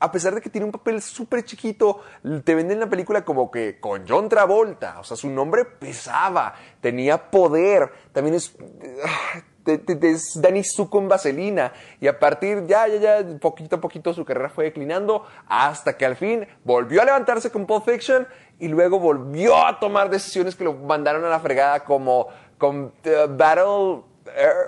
a 0.00 0.12
pesar 0.12 0.34
de 0.34 0.40
que 0.40 0.50
tiene 0.50 0.64
un 0.64 0.72
papel 0.72 1.02
súper 1.02 1.44
chiquito, 1.44 2.00
te 2.44 2.54
venden 2.54 2.80
la 2.80 2.88
película 2.88 3.24
como 3.24 3.50
que 3.50 3.78
con 3.78 4.04
John 4.08 4.28
Travolta. 4.28 4.98
O 5.00 5.04
sea, 5.04 5.16
su 5.16 5.28
nombre 5.28 5.64
pesaba. 5.64 6.54
Tenía 6.80 7.30
poder. 7.30 7.92
También 8.12 8.34
es. 8.34 8.56
Ah, 9.04 9.42
es 9.68 10.40
Danny 10.40 10.64
Zuko 10.64 10.98
en 10.98 11.08
Vaselina. 11.08 11.72
Y 12.00 12.08
a 12.08 12.18
partir, 12.18 12.66
ya, 12.66 12.88
ya, 12.88 13.22
ya, 13.22 13.38
poquito 13.38 13.76
a 13.76 13.80
poquito 13.80 14.14
su 14.14 14.24
carrera 14.24 14.48
fue 14.48 14.64
declinando 14.64 15.26
hasta 15.46 15.96
que 15.96 16.06
al 16.06 16.16
fin 16.16 16.46
volvió 16.64 17.02
a 17.02 17.04
levantarse 17.04 17.50
con 17.50 17.66
Pulp 17.66 17.84
Fiction 17.84 18.26
y 18.58 18.68
luego 18.68 18.98
volvió 18.98 19.64
a 19.64 19.78
tomar 19.78 20.10
decisiones 20.10 20.56
que 20.56 20.64
lo 20.64 20.74
mandaron 20.74 21.24
a 21.24 21.28
la 21.28 21.40
fregada 21.40 21.84
como 21.84 22.28
con 22.58 22.92
eh, 23.04 23.26
Battle, 23.28 24.02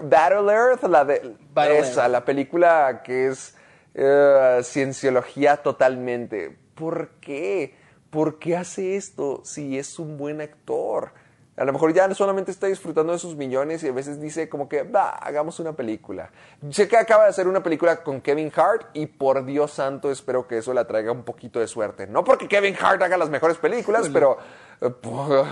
Battle 0.03 0.53
Earth, 0.53 0.85
la 0.85 1.05
de 1.05 1.37
esa, 1.79 2.09
la 2.09 2.25
película 2.25 3.03
que 3.05 3.29
es 3.29 3.55
uh, 3.95 4.63
cienciología 4.63 5.57
totalmente. 5.57 6.57
¿Por 6.75 7.11
qué? 7.21 7.75
¿Por 8.11 8.39
qué 8.39 8.57
hace 8.57 8.97
esto 8.97 9.43
si 9.45 9.79
es 9.79 9.99
un 9.99 10.17
buen 10.17 10.41
actor? 10.41 11.13
A 11.61 11.65
lo 11.67 11.75
mejor 11.75 11.93
ya 11.93 12.13
solamente 12.15 12.51
está 12.51 12.69
disfrutando 12.69 13.13
de 13.13 13.19
sus 13.19 13.37
millones 13.37 13.83
y 13.85 13.89
a 13.89 13.93
veces 13.93 14.19
dice 14.19 14.49
como 14.49 14.67
que, 14.67 14.83
va, 14.83 15.11
hagamos 15.11 15.61
una 15.61 15.75
película. 15.75 16.31
Sé 16.71 16.89
que 16.89 16.97
acaba 16.97 17.25
de 17.25 17.29
hacer 17.29 17.47
una 17.47 17.63
película 17.63 18.03
con 18.03 18.23
Kevin 18.23 18.51
Hart 18.57 18.87
y 18.95 19.05
por 19.05 19.45
Dios 19.45 19.73
santo 19.73 20.11
espero 20.11 20.49
que 20.49 20.57
eso 20.57 20.73
le 20.73 20.83
traiga 20.87 21.13
un 21.13 21.23
poquito 21.23 21.61
de 21.61 21.67
suerte. 21.67 22.07
No 22.07 22.25
porque 22.25 22.49
Kevin 22.49 22.75
Hart 22.81 23.03
haga 23.03 23.19
las 23.19 23.29
mejores 23.29 23.59
películas, 23.59 24.09
pero 24.09 24.39
eh, 24.81 24.91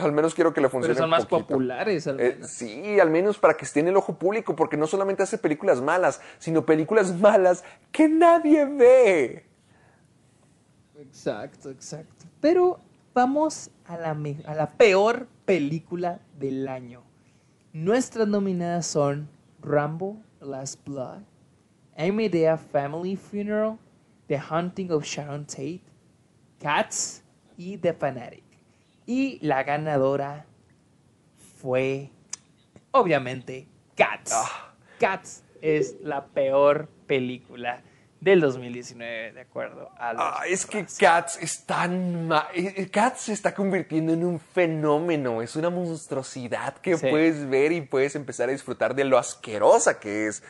al 0.03 0.13
menos 0.13 0.35
quiero 0.35 0.55
que 0.55 0.63
le 0.63 0.71
funcione. 0.71 0.95
Pero 0.95 1.03
son 1.03 1.11
más 1.11 1.27
populares, 1.27 2.07
al 2.07 2.19
eh, 2.21 2.39
sí, 2.43 2.99
al 2.99 3.11
menos 3.11 3.39
para 3.39 3.53
que 3.53 3.67
esté 3.67 3.81
en 3.81 3.89
el 3.89 3.97
ojo 3.99 4.15
público, 4.15 4.57
porque 4.57 4.79
no 4.79 4.87
solamente 4.87 5.25
hace 5.25 5.37
películas 5.37 5.83
malas, 5.83 6.23
sino 6.39 6.65
películas 6.65 7.13
malas 7.21 7.65
que 7.93 8.09
nadie 8.09 8.65
ve. 8.65 9.45
Exacto, 10.99 11.69
exacto. 11.69 12.25
Pero 12.41 12.81
vamos 13.13 13.71
a 13.85 13.99
la, 13.99 14.17
a 14.47 14.55
la 14.55 14.71
peor 14.71 15.27
película 15.49 16.21
del 16.39 16.69
año. 16.69 17.03
Nuestras 17.73 18.29
nominadas 18.29 18.87
son 18.87 19.31
Rambo, 19.63 20.23
Last 20.43 20.87
Blood, 20.87 21.23
Amedea 21.97 22.59
Family 22.59 23.17
Funeral, 23.17 23.79
The 24.27 24.39
Hunting 24.39 24.91
of 24.91 25.05
Sharon 25.05 25.47
Tate, 25.47 25.81
Cats 26.61 27.25
y 27.57 27.79
The 27.79 27.95
Fanatic. 27.95 28.45
Y 29.07 29.39
la 29.41 29.63
ganadora 29.63 30.45
fue, 31.57 32.11
obviamente, 32.91 33.67
Cats. 33.97 34.33
Ah. 34.35 34.75
Cats 35.01 35.45
es 35.63 35.97
la 36.03 36.27
peor 36.27 36.91
película 37.07 37.83
del 38.21 38.41
2019, 38.41 39.33
de 39.33 39.41
acuerdo 39.41 39.91
a 39.97 40.11
ah, 40.11 40.43
Es 40.49 40.67
que 40.67 40.87
Cats 40.99 41.39
es 41.41 41.65
tan... 41.65 42.31
Eh, 42.55 42.75
eh, 42.77 42.89
Cats 42.91 43.23
se 43.23 43.33
está 43.33 43.55
convirtiendo 43.55 44.13
en 44.13 44.25
un 44.25 44.41
fenómeno, 44.41 45.41
es 45.41 45.55
una 45.57 45.71
monstruosidad 45.71 46.75
que 46.79 46.97
puedes 46.97 47.49
ver 47.49 47.73
y 47.73 47.81
puedes 47.81 48.17
empezar 48.17 48.49
a 48.49 48.53
disfrutar 48.53 48.95
de 48.95 49.05
lo 49.05 49.19
asquerosa 49.19 50.01
que 50.01 50.27
es. 50.27 50.43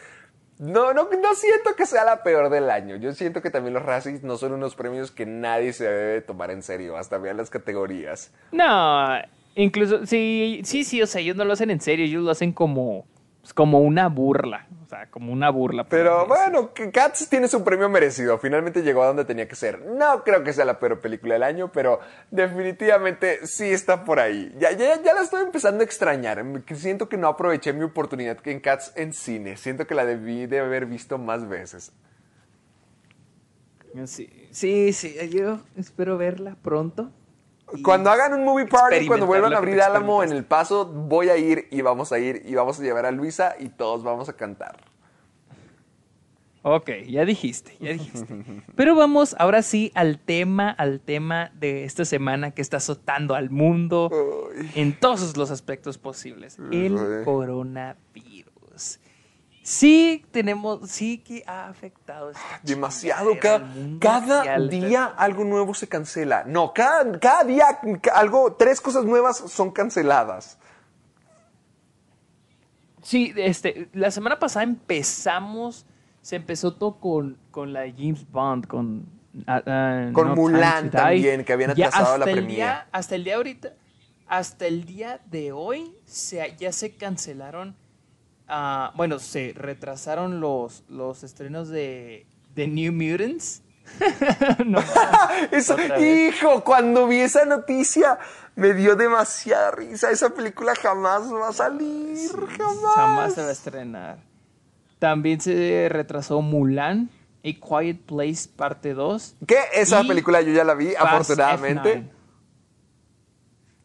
No, 0.58 0.92
no, 0.92 1.04
no 1.04 1.34
siento 1.34 1.76
que 1.76 1.86
sea 1.86 2.04
la 2.04 2.22
peor 2.22 2.50
del 2.50 2.68
año. 2.70 2.96
Yo 2.96 3.12
siento 3.12 3.42
que 3.42 3.50
también 3.50 3.74
los 3.74 3.84
Razzies 3.84 4.24
no 4.24 4.36
son 4.36 4.52
unos 4.52 4.74
premios 4.74 5.10
que 5.10 5.24
nadie 5.24 5.72
se 5.72 5.84
debe 5.84 6.20
tomar 6.20 6.50
en 6.50 6.62
serio, 6.62 6.96
hasta 6.96 7.18
vean 7.18 7.36
las 7.36 7.50
categorías. 7.50 8.32
No, 8.50 9.08
incluso, 9.54 10.04
sí, 10.06 10.62
sí, 10.64 10.84
sí, 10.84 11.00
o 11.00 11.06
sea, 11.06 11.20
ellos 11.20 11.36
no 11.36 11.44
lo 11.44 11.52
hacen 11.52 11.70
en 11.70 11.80
serio, 11.80 12.06
ellos 12.06 12.24
lo 12.24 12.30
hacen 12.30 12.52
como 12.52 13.06
como 13.54 13.80
una 13.80 14.08
burla, 14.08 14.66
sea, 14.88 15.10
como 15.10 15.32
una 15.32 15.50
burla. 15.50 15.84
Pero 15.84 16.26
bueno, 16.26 16.70
Cats 16.92 17.28
tiene 17.28 17.48
su 17.48 17.62
premio 17.62 17.88
merecido, 17.88 18.38
finalmente 18.38 18.82
llegó 18.82 19.02
a 19.02 19.08
donde 19.08 19.24
tenía 19.24 19.46
que 19.46 19.54
ser. 19.54 19.84
No 19.84 20.24
creo 20.24 20.42
que 20.42 20.52
sea 20.52 20.64
la 20.64 20.78
peor 20.78 21.00
película 21.00 21.34
del 21.34 21.42
año, 21.42 21.70
pero 21.72 22.00
definitivamente 22.30 23.46
sí 23.46 23.70
está 23.70 24.04
por 24.04 24.18
ahí. 24.18 24.54
Ya, 24.58 24.72
ya, 24.72 25.00
ya 25.02 25.14
la 25.14 25.22
estoy 25.22 25.42
empezando 25.42 25.82
a 25.82 25.84
extrañar, 25.84 26.44
siento 26.74 27.08
que 27.08 27.16
no 27.16 27.28
aproveché 27.28 27.72
mi 27.72 27.84
oportunidad 27.84 28.38
en 28.44 28.60
Cats 28.60 28.92
en 28.96 29.12
cine, 29.12 29.56
siento 29.56 29.86
que 29.86 29.94
la 29.94 30.04
debí 30.04 30.46
de 30.46 30.60
haber 30.60 30.86
visto 30.86 31.18
más 31.18 31.48
veces. 31.48 31.92
Sí, 34.06 34.48
sí, 34.50 34.92
sí, 34.92 35.16
yo 35.30 35.60
espero 35.76 36.18
verla 36.18 36.56
pronto. 36.62 37.10
Cuando 37.82 38.10
hagan 38.10 38.34
un 38.34 38.44
movie 38.44 38.66
party, 38.66 39.06
cuando 39.06 39.26
vuelvan 39.26 39.52
a 39.52 39.58
abrir 39.58 39.80
Álamo 39.80 40.22
en 40.22 40.32
el 40.32 40.44
paso, 40.44 40.86
voy 40.86 41.28
a 41.28 41.36
ir 41.36 41.68
y 41.70 41.82
vamos 41.82 42.12
a 42.12 42.18
ir 42.18 42.42
y 42.46 42.54
vamos 42.54 42.80
a 42.80 42.82
llevar 42.82 43.06
a 43.06 43.10
Luisa 43.10 43.56
y 43.58 43.68
todos 43.68 44.02
vamos 44.02 44.28
a 44.28 44.34
cantar. 44.34 44.76
Ok, 46.62 46.90
ya 47.06 47.24
dijiste, 47.24 47.76
ya 47.80 47.92
dijiste. 47.92 48.26
Pero 48.74 48.94
vamos 48.94 49.36
ahora 49.38 49.62
sí 49.62 49.92
al 49.94 50.18
tema, 50.18 50.70
al 50.70 51.00
tema 51.00 51.50
de 51.54 51.84
esta 51.84 52.04
semana 52.04 52.50
que 52.50 52.62
está 52.62 52.78
azotando 52.78 53.34
al 53.34 53.48
mundo 53.48 54.10
en 54.74 54.98
todos 54.98 55.36
los 55.36 55.50
aspectos 55.50 55.98
posibles. 55.98 56.58
El 56.72 57.22
coronavirus. 57.24 58.37
Sí 59.68 60.24
tenemos, 60.30 60.88
sí 60.90 61.18
que 61.18 61.44
ha 61.46 61.68
afectado 61.68 62.30
esta 62.30 62.60
Demasiado. 62.62 63.38
Cada, 63.38 63.68
cada 64.00 64.58
día 64.60 65.04
algo 65.04 65.44
nuevo 65.44 65.74
se 65.74 65.86
cancela. 65.86 66.42
No, 66.46 66.72
cada, 66.72 67.18
cada 67.18 67.44
día 67.44 67.78
algo, 68.14 68.54
tres 68.54 68.80
cosas 68.80 69.04
nuevas 69.04 69.36
son 69.36 69.70
canceladas. 69.70 70.56
Sí, 73.02 73.34
este, 73.36 73.90
la 73.92 74.10
semana 74.10 74.38
pasada 74.38 74.62
empezamos, 74.62 75.84
se 76.22 76.36
empezó 76.36 76.72
todo 76.72 76.98
con, 76.98 77.36
con 77.50 77.74
la 77.74 77.80
de 77.80 77.92
James 77.92 78.26
Bond, 78.32 78.66
con... 78.66 79.04
ah, 79.46 79.62
ah, 79.66 80.10
Con 80.14 80.30
Mulan 80.34 80.90
también, 80.90 81.44
que 81.44 81.52
habían 81.52 81.72
atrasado 81.72 82.16
la 82.16 82.24
día- 82.24 82.88
hasta 82.90 83.16
el 83.16 83.24
día 83.24 83.36
ahorita, 83.36 83.74
hasta 84.28 84.66
el 84.66 84.86
día 84.86 85.20
de 85.26 85.52
hoy, 85.52 85.94
se, 86.06 86.56
ya 86.58 86.72
se 86.72 86.96
cancelaron, 86.96 87.76
ah, 88.48 88.92
bueno, 88.96 89.18
se 89.18 89.52
retrasaron 89.56 90.40
los, 90.40 90.84
los 90.88 91.22
estrenos 91.24 91.68
de, 91.68 92.26
de 92.54 92.66
New 92.68 92.92
Mutants. 92.92 93.62
no, 94.66 94.80
Eso- 95.50 95.76
hijo, 95.98 96.62
cuando 96.62 97.06
vi 97.06 97.20
esa 97.20 97.44
noticia 97.46 98.18
me 98.54 98.74
dio 98.74 98.96
demasiada 98.96 99.70
risa. 99.70 100.10
Esa 100.10 100.30
película 100.30 100.74
jamás 100.74 101.32
va 101.32 101.48
a 101.48 101.52
salir. 101.52 102.18
jamás. 102.58 102.94
Jamás 102.96 103.34
se 103.34 103.42
va 103.42 103.48
a 103.48 103.52
estrenar. 103.52 104.18
También 104.98 105.40
se 105.40 105.88
retrasó 105.90 106.42
Mulan, 106.42 107.08
A 107.44 107.48
Quiet 107.80 108.00
Place 108.00 108.48
parte 108.54 108.94
2. 108.94 109.36
¿Qué? 109.46 109.56
Esa 109.72 110.02
película 110.02 110.40
yo 110.42 110.52
ya 110.52 110.64
la 110.64 110.74
vi, 110.74 110.88
Fast 110.88 111.00
afortunadamente. 111.30 111.98
F9. 111.98 112.17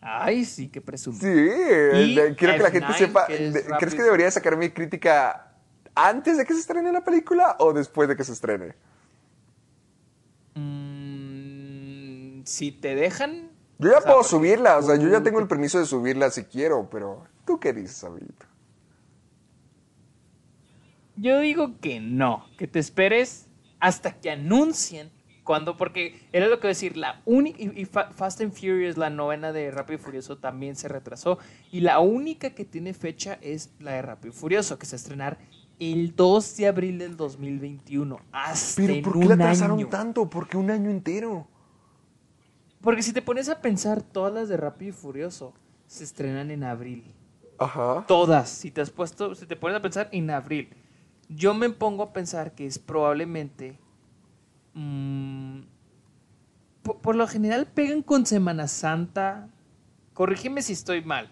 Ay, 0.05 0.43
sí, 0.43 0.67
que 0.67 0.81
presumo. 0.81 1.17
Sí, 1.17 1.25
quiero 1.25 2.35
que 2.35 2.63
la 2.63 2.71
gente 2.71 2.87
F9, 2.87 2.97
sepa. 2.97 3.27
que 3.27 3.35
¿Crees 3.37 3.67
rápido. 3.69 3.91
que 3.91 4.03
debería 4.03 4.31
sacar 4.31 4.57
mi 4.57 4.69
crítica 4.69 5.53
antes 5.95 6.37
de 6.37 6.45
que 6.45 6.53
se 6.53 6.59
estrene 6.59 6.91
la 6.91 7.03
película 7.05 7.55
o 7.59 7.71
después 7.71 8.09
de 8.09 8.17
que 8.17 8.23
se 8.25 8.33
estrene? 8.33 8.75
Mm, 10.55 12.43
si 12.43 12.73
te 12.73 12.95
dejan. 12.95 13.49
Yo 13.79 13.91
ya 13.91 13.99
o 13.99 14.01
sea, 14.01 14.11
puedo 14.11 14.23
subirla, 14.23 14.77
o 14.77 14.81
sea, 14.81 14.97
yo 14.97 15.07
ya 15.07 15.23
tengo 15.23 15.39
el 15.39 15.47
permiso 15.47 15.79
de 15.79 15.85
subirla 15.85 16.29
si 16.31 16.43
quiero, 16.43 16.89
pero 16.89 17.25
¿tú 17.45 17.59
qué 17.59 17.71
dices, 17.71 18.03
amiguito? 18.03 18.45
Yo 21.15 21.39
digo 21.39 21.79
que 21.79 22.01
no, 22.01 22.45
que 22.57 22.67
te 22.67 22.79
esperes 22.79 23.47
hasta 23.79 24.19
que 24.19 24.31
anuncien 24.31 25.11
cuando, 25.43 25.75
porque 25.77 26.27
era 26.31 26.47
lo 26.47 26.59
que 26.59 26.67
iba 26.67 26.69
a 26.69 26.75
decir, 26.77 26.95
la 26.97 27.21
única, 27.25 27.61
y, 27.61 27.81
y 27.81 27.85
Fa- 27.85 28.11
Fast 28.11 28.41
and 28.41 28.53
Furious, 28.53 28.97
la 28.97 29.09
novena 29.09 29.51
de 29.51 29.71
Rápido 29.71 29.99
y 29.99 30.03
Furioso 30.03 30.37
también 30.37 30.75
se 30.75 30.87
retrasó, 30.87 31.37
y 31.71 31.81
la 31.81 31.99
única 31.99 32.51
que 32.51 32.65
tiene 32.65 32.93
fecha 32.93 33.37
es 33.41 33.71
la 33.79 33.91
de 33.93 34.01
Rápido 34.01 34.33
y 34.33 34.37
Furioso, 34.37 34.79
que 34.79 34.85
se 34.85 34.95
va 34.95 34.97
a 34.97 35.01
estrenar 35.01 35.37
el 35.79 36.15
2 36.15 36.55
de 36.57 36.67
abril 36.67 36.97
del 36.99 37.17
2021, 37.17 38.19
hasta 38.31 38.81
Pero 38.81 39.01
¿por 39.01 39.19
qué 39.19 39.25
la 39.27 39.33
atrasaron 39.33 39.79
año. 39.79 39.89
tanto? 39.89 40.29
¿Por 40.29 40.47
qué 40.47 40.55
un 40.57 40.71
año 40.71 40.89
entero? 40.89 41.47
Porque 42.81 43.01
si 43.01 43.13
te 43.13 43.21
pones 43.21 43.49
a 43.49 43.61
pensar, 43.61 44.01
todas 44.01 44.33
las 44.33 44.49
de 44.49 44.57
Rápido 44.57 44.89
y 44.89 44.93
Furioso 44.93 45.53
se 45.87 46.03
estrenan 46.03 46.51
en 46.51 46.63
abril. 46.63 47.03
Ajá. 47.57 48.05
Todas, 48.07 48.49
si 48.49 48.71
te 48.71 48.81
has 48.81 48.89
puesto, 48.89 49.35
si 49.35 49.45
te 49.45 49.55
pones 49.55 49.77
a 49.77 49.81
pensar 49.81 50.09
en 50.11 50.29
abril. 50.29 50.69
Yo 51.29 51.53
me 51.53 51.69
pongo 51.69 52.03
a 52.03 52.13
pensar 52.13 52.53
que 52.55 52.65
es 52.65 52.79
probablemente. 52.79 53.77
Mm, 54.73 55.61
por, 56.83 57.01
por 57.01 57.15
lo 57.15 57.27
general 57.27 57.67
pegan 57.67 58.01
con 58.01 58.25
Semana 58.25 58.67
Santa. 58.67 59.49
Corrígeme 60.13 60.61
si 60.61 60.73
estoy 60.73 61.03
mal. 61.03 61.29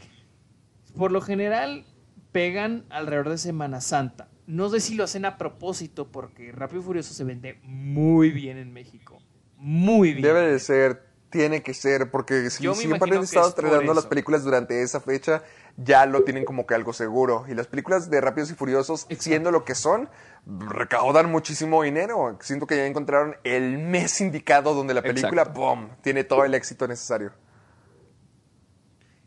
Por 0.95 1.11
lo 1.11 1.21
general 1.21 1.85
pegan 2.31 2.85
alrededor 2.89 3.29
de 3.29 3.37
Semana 3.37 3.81
Santa. 3.81 4.29
No 4.47 4.69
sé 4.69 4.79
si 4.79 4.95
lo 4.95 5.03
hacen 5.03 5.25
a 5.25 5.37
propósito 5.37 6.11
porque 6.11 6.51
Rápido 6.51 6.81
y 6.81 6.83
Furioso 6.83 7.13
se 7.13 7.23
vende 7.23 7.59
muy 7.63 8.31
bien 8.31 8.57
en 8.57 8.73
México. 8.73 9.21
Muy 9.57 10.13
bien. 10.13 10.23
Debe 10.23 10.41
de 10.41 10.59
ser, 10.59 11.10
tiene 11.31 11.63
que 11.63 11.73
ser, 11.73 12.11
porque 12.11 12.49
si 12.51 12.63
Yo 12.63 12.75
siempre 12.75 13.15
han 13.15 13.23
estado 13.23 13.49
estrenando 13.49 13.93
las 13.93 14.05
películas 14.05 14.43
durante 14.43 14.83
esa 14.83 14.99
fecha, 14.99 15.41
ya 15.77 16.05
lo 16.05 16.23
tienen 16.23 16.45
como 16.45 16.67
que 16.67 16.75
algo 16.75 16.93
seguro. 16.93 17.45
Y 17.47 17.55
las 17.55 17.67
películas 17.67 18.11
de 18.11 18.21
Rápidos 18.21 18.51
y 18.51 18.53
Furiosos, 18.53 19.03
Exacto. 19.03 19.23
siendo 19.23 19.51
lo 19.51 19.65
que 19.65 19.73
son, 19.73 20.09
recaudan 20.45 21.31
muchísimo 21.31 21.81
dinero. 21.81 22.37
Siento 22.41 22.67
que 22.67 22.75
ya 22.75 22.85
encontraron 22.85 23.35
el 23.43 23.79
mes 23.79 24.21
indicado 24.21 24.75
donde 24.75 24.93
la 24.93 25.01
película, 25.01 25.43
Exacto. 25.43 25.59
¡pum!, 25.59 25.87
tiene 26.03 26.23
todo 26.23 26.45
el 26.45 26.53
éxito 26.53 26.87
necesario. 26.87 27.31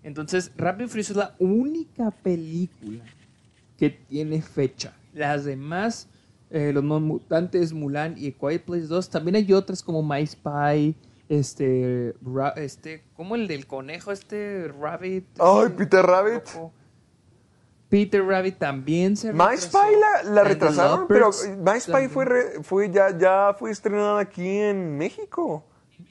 Entonces, 0.03 0.53
Rápido 0.57 0.87
y 0.87 0.89
Furioso 0.91 1.13
es 1.15 1.17
la 1.17 1.35
única 1.39 2.11
película 2.11 3.03
que 3.79 3.91
tiene 3.91 4.43
fecha. 4.43 4.95
Las 5.15 5.45
demás, 5.45 6.09
eh, 6.51 6.73
Los 6.73 6.85
Mutantes, 6.85 7.73
Mulan 7.73 8.15
y 8.19 8.33
Quiet 8.33 8.65
Place 8.65 8.87
2, 8.87 9.09
también 9.09 9.37
hay 9.37 9.53
otras 9.55 9.83
como 9.83 10.03
My 10.03 10.27
Spy, 10.27 10.95
este, 11.29 12.15
Ra- 12.23 12.55
este, 12.57 13.05
como 13.15 13.35
el 13.35 13.47
del 13.49 13.67
conejo, 13.67 14.13
este 14.13 14.69
Rabbit. 14.69 15.27
Ay, 15.41 15.69
Peter 15.77 16.05
Rabbit. 16.05 16.45
loco. 16.55 16.73
Peter 17.89 18.25
Rabbit 18.25 18.59
también 18.59 19.17
se 19.17 19.33
My 19.33 19.41
retrasó. 19.51 19.69
Spy 19.79 20.31
la, 20.33 20.43
retrasaron, 20.45 21.07
pero 21.07 21.31
My 21.59 21.79
Spy 21.81 22.09
fue, 22.09 22.25
re- 22.25 22.63
fue 22.63 22.91
ya, 22.91 23.17
ya 23.17 23.55
fue 23.57 23.71
estrenada 23.71 24.19
aquí 24.21 24.47
en 24.49 24.97
México. 24.97 25.65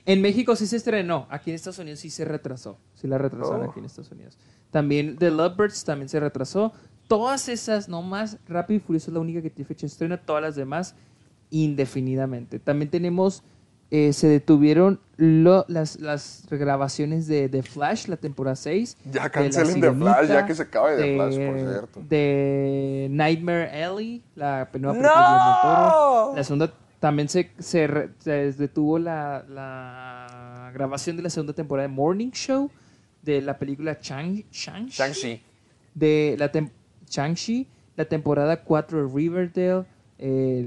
En 0.06 0.22
México 0.22 0.56
sí 0.56 0.66
se 0.66 0.78
estrenó, 0.78 1.28
aquí 1.30 1.50
en 1.50 1.56
Estados 1.56 1.80
Unidos 1.80 2.00
sí 2.00 2.10
se 2.10 2.24
retrasó. 2.24 2.78
Sí 2.94 3.08
la 3.08 3.18
retrasaron 3.18 3.68
Oh. 3.68 3.70
aquí 3.70 3.80
en 3.80 3.86
Estados 3.86 4.12
Unidos. 4.12 4.38
También 4.72 5.18
The 5.18 5.30
Lovebirds 5.32 5.84
también 5.84 6.08
se 6.10 6.20
retrasó. 6.22 6.72
Todas 7.08 7.50
esas, 7.50 7.90
no 7.90 8.02
más, 8.02 8.38
Rápido 8.48 8.78
y 8.78 8.80
Furioso 8.80 9.12
es 9.12 9.14
la 9.14 9.20
única 9.20 9.42
que 9.42 9.50
tiene 9.50 9.68
fecha 9.68 9.82
de 9.82 9.88
estreno, 9.88 10.18
todas 10.20 10.42
las 10.42 10.56
demás 10.56 10.96
indefinidamente. 11.50 12.60
También 12.60 12.90
tenemos, 12.90 13.44
eh, 13.96 14.12
se 14.12 14.28
detuvieron 14.28 15.00
lo- 15.18 15.66
las, 15.68 16.00
las 16.00 16.46
regrabaciones 16.50 17.28
de, 17.28 17.48
de 17.48 17.62
Flash, 17.62 18.08
la 18.08 18.18
temporada 18.18 18.56
6. 18.56 18.98
Ya 19.12 19.26
de 19.26 19.30
cancelen 19.30 19.80
de 19.80 19.92
Flash, 19.92 20.28
ya 20.30 20.46
que 20.48 20.56
se 20.56 20.64
acabe 20.64 20.96
de 20.96 21.16
Flash, 21.16 21.36
por 21.38 21.60
cierto. 21.60 22.02
De 22.10 23.08
Nightmare 23.12 23.70
Alley, 23.84 24.24
la 24.36 24.68
nueva 24.74 24.94
¡No! 24.98 25.00
película 25.00 25.30
de 25.30 25.46
del 25.46 25.62
Toro. 25.62 26.36
La 26.36 26.44
segunda 26.44 26.74
también 27.00 27.30
se, 27.30 27.52
se, 27.60 27.86
re- 27.86 28.10
se 28.18 28.52
detuvo 28.54 28.98
la, 28.98 29.46
la 29.48 30.72
grabación 30.74 31.16
de 31.18 31.22
la 31.24 31.30
segunda 31.30 31.54
temporada 31.54 31.88
de 31.88 31.94
Morning 31.94 32.32
Show 32.32 32.72
de 33.22 33.42
la 33.42 33.58
película 33.60 34.00
Chang, 34.00 34.44
Shang, 34.52 34.88
Shang-Chi. 34.88 35.42
de 35.94 36.36
la 36.40 36.52
tem- 36.52 36.72
Shang-Chi, 37.10 37.68
la 37.96 38.06
temporada 38.06 38.58
4 38.64 39.06
de 39.08 39.14
Riverdale, 39.14 39.86
eh, 40.26 40.66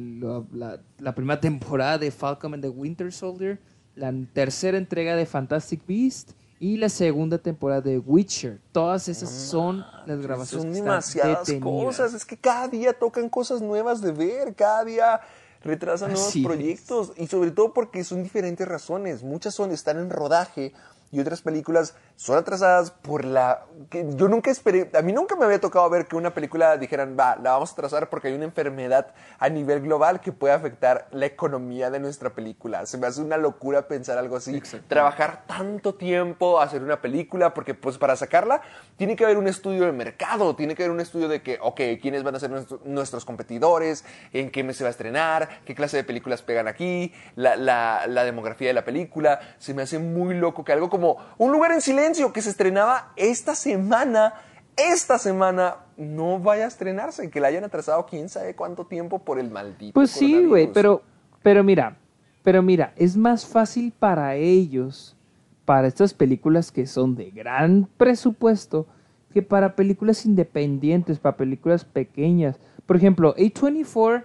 la, 0.52 0.78
la 0.98 1.14
primera 1.14 1.40
temporada 1.40 1.96
de 1.96 2.10
Falcon 2.10 2.52
and 2.52 2.62
the 2.62 2.68
Winter 2.68 3.10
Soldier, 3.10 3.58
la 3.94 4.12
tercera 4.34 4.76
entrega 4.76 5.16
de 5.16 5.24
Fantastic 5.24 5.80
Beast 5.86 6.32
y 6.60 6.76
la 6.76 6.90
segunda 6.90 7.38
temporada 7.38 7.80
de 7.80 7.98
Witcher. 7.98 8.60
Todas 8.70 9.08
esas 9.08 9.30
son 9.30 9.82
las 10.04 10.20
grabaciones 10.20 10.50
Son 10.50 10.72
que 10.72 10.78
están 10.78 10.84
demasiadas 10.84 11.52
cosas. 11.62 12.12
Es 12.12 12.26
que 12.26 12.36
cada 12.36 12.68
día 12.68 12.92
tocan 12.92 13.30
cosas 13.30 13.62
nuevas 13.62 14.02
de 14.02 14.12
ver. 14.12 14.54
Cada 14.54 14.84
día 14.84 15.20
retrasan 15.64 16.12
nuevos 16.12 16.36
es. 16.36 16.44
proyectos. 16.44 17.12
Y 17.16 17.26
sobre 17.26 17.50
todo 17.50 17.72
porque 17.72 18.04
son 18.04 18.22
diferentes 18.22 18.68
razones. 18.68 19.22
Muchas 19.22 19.54
son 19.54 19.70
están 19.70 19.96
en 19.96 20.10
rodaje 20.10 20.74
y 21.12 21.20
otras 21.20 21.40
películas 21.42 21.94
son 22.16 22.36
atrasadas 22.36 22.90
por 22.90 23.24
la... 23.24 23.64
que 23.90 24.06
yo 24.14 24.28
nunca 24.28 24.50
esperé... 24.50 24.90
A 24.94 25.02
mí 25.02 25.12
nunca 25.12 25.36
me 25.36 25.44
había 25.44 25.60
tocado 25.60 25.88
ver 25.88 26.06
que 26.06 26.16
una 26.16 26.34
película 26.34 26.76
dijeran, 26.76 27.16
va, 27.18 27.36
la 27.36 27.52
vamos 27.52 27.70
a 27.70 27.72
atrasar 27.74 28.08
porque 28.10 28.28
hay 28.28 28.34
una 28.34 28.44
enfermedad 28.44 29.08
a 29.38 29.48
nivel 29.48 29.80
global 29.82 30.20
que 30.20 30.32
puede 30.32 30.54
afectar 30.54 31.06
la 31.12 31.26
economía 31.26 31.90
de 31.90 32.00
nuestra 32.00 32.30
película. 32.30 32.86
Se 32.86 32.98
me 32.98 33.06
hace 33.06 33.20
una 33.20 33.36
locura 33.36 33.86
pensar 33.88 34.18
algo 34.18 34.36
así. 34.36 34.52
Trabajar 34.88 35.44
tanto 35.46 35.94
tiempo, 35.94 36.60
hacer 36.60 36.82
una 36.82 37.00
película, 37.00 37.54
porque 37.54 37.74
pues 37.74 37.98
para 37.98 38.16
sacarla 38.16 38.62
tiene 38.96 39.14
que 39.14 39.24
haber 39.24 39.36
un 39.38 39.46
estudio 39.46 39.84
de 39.84 39.92
mercado, 39.92 40.56
tiene 40.56 40.74
que 40.74 40.82
haber 40.82 40.92
un 40.92 41.00
estudio 41.00 41.28
de 41.28 41.42
que, 41.42 41.58
ok, 41.60 41.80
quiénes 42.00 42.22
van 42.22 42.34
a 42.34 42.40
ser 42.40 42.50
nuestro- 42.50 42.80
nuestros 42.84 43.24
competidores, 43.24 44.04
en 44.32 44.50
qué 44.50 44.64
mes 44.64 44.76
se 44.78 44.84
va 44.84 44.88
a 44.88 44.90
estrenar, 44.90 45.60
qué 45.66 45.74
clase 45.74 45.98
de 45.98 46.04
películas 46.04 46.42
pegan 46.42 46.66
aquí, 46.66 47.12
la, 47.34 47.56
la- 47.56 48.06
la 48.08 48.24
demografía 48.24 48.68
de 48.68 48.74
la 48.74 48.84
película. 48.84 49.40
Se 49.58 49.74
me 49.74 49.82
hace 49.82 49.98
muy 49.98 50.34
loco 50.34 50.64
que 50.64 50.72
algo 50.72 50.88
como 50.88 50.95
Un 50.96 51.52
lugar 51.52 51.72
en 51.72 51.80
silencio 51.80 52.32
que 52.32 52.42
se 52.42 52.50
estrenaba 52.50 53.12
esta 53.16 53.54
semana, 53.54 54.34
esta 54.76 55.18
semana 55.18 55.76
no 55.96 56.38
vaya 56.38 56.64
a 56.64 56.68
estrenarse, 56.68 57.30
que 57.30 57.40
la 57.40 57.48
hayan 57.48 57.64
atrasado 57.64 58.06
quién 58.06 58.28
sabe 58.28 58.54
cuánto 58.54 58.86
tiempo 58.86 59.18
por 59.18 59.38
el 59.38 59.50
maldito. 59.50 59.94
Pues 59.94 60.10
sí, 60.10 60.44
güey, 60.44 60.72
pero, 60.72 61.02
pero 61.42 61.64
mira, 61.64 61.96
pero 62.42 62.62
mira, 62.62 62.92
es 62.96 63.16
más 63.16 63.46
fácil 63.46 63.92
para 63.98 64.34
ellos 64.34 65.16
para 65.64 65.88
estas 65.88 66.14
películas 66.14 66.70
que 66.70 66.86
son 66.86 67.16
de 67.16 67.30
gran 67.30 67.88
presupuesto 67.96 68.86
que 69.34 69.42
para 69.42 69.76
películas 69.76 70.24
independientes, 70.24 71.18
para 71.18 71.36
películas 71.36 71.84
pequeñas. 71.84 72.58
Por 72.86 72.96
ejemplo, 72.96 73.34
A24 73.36 74.24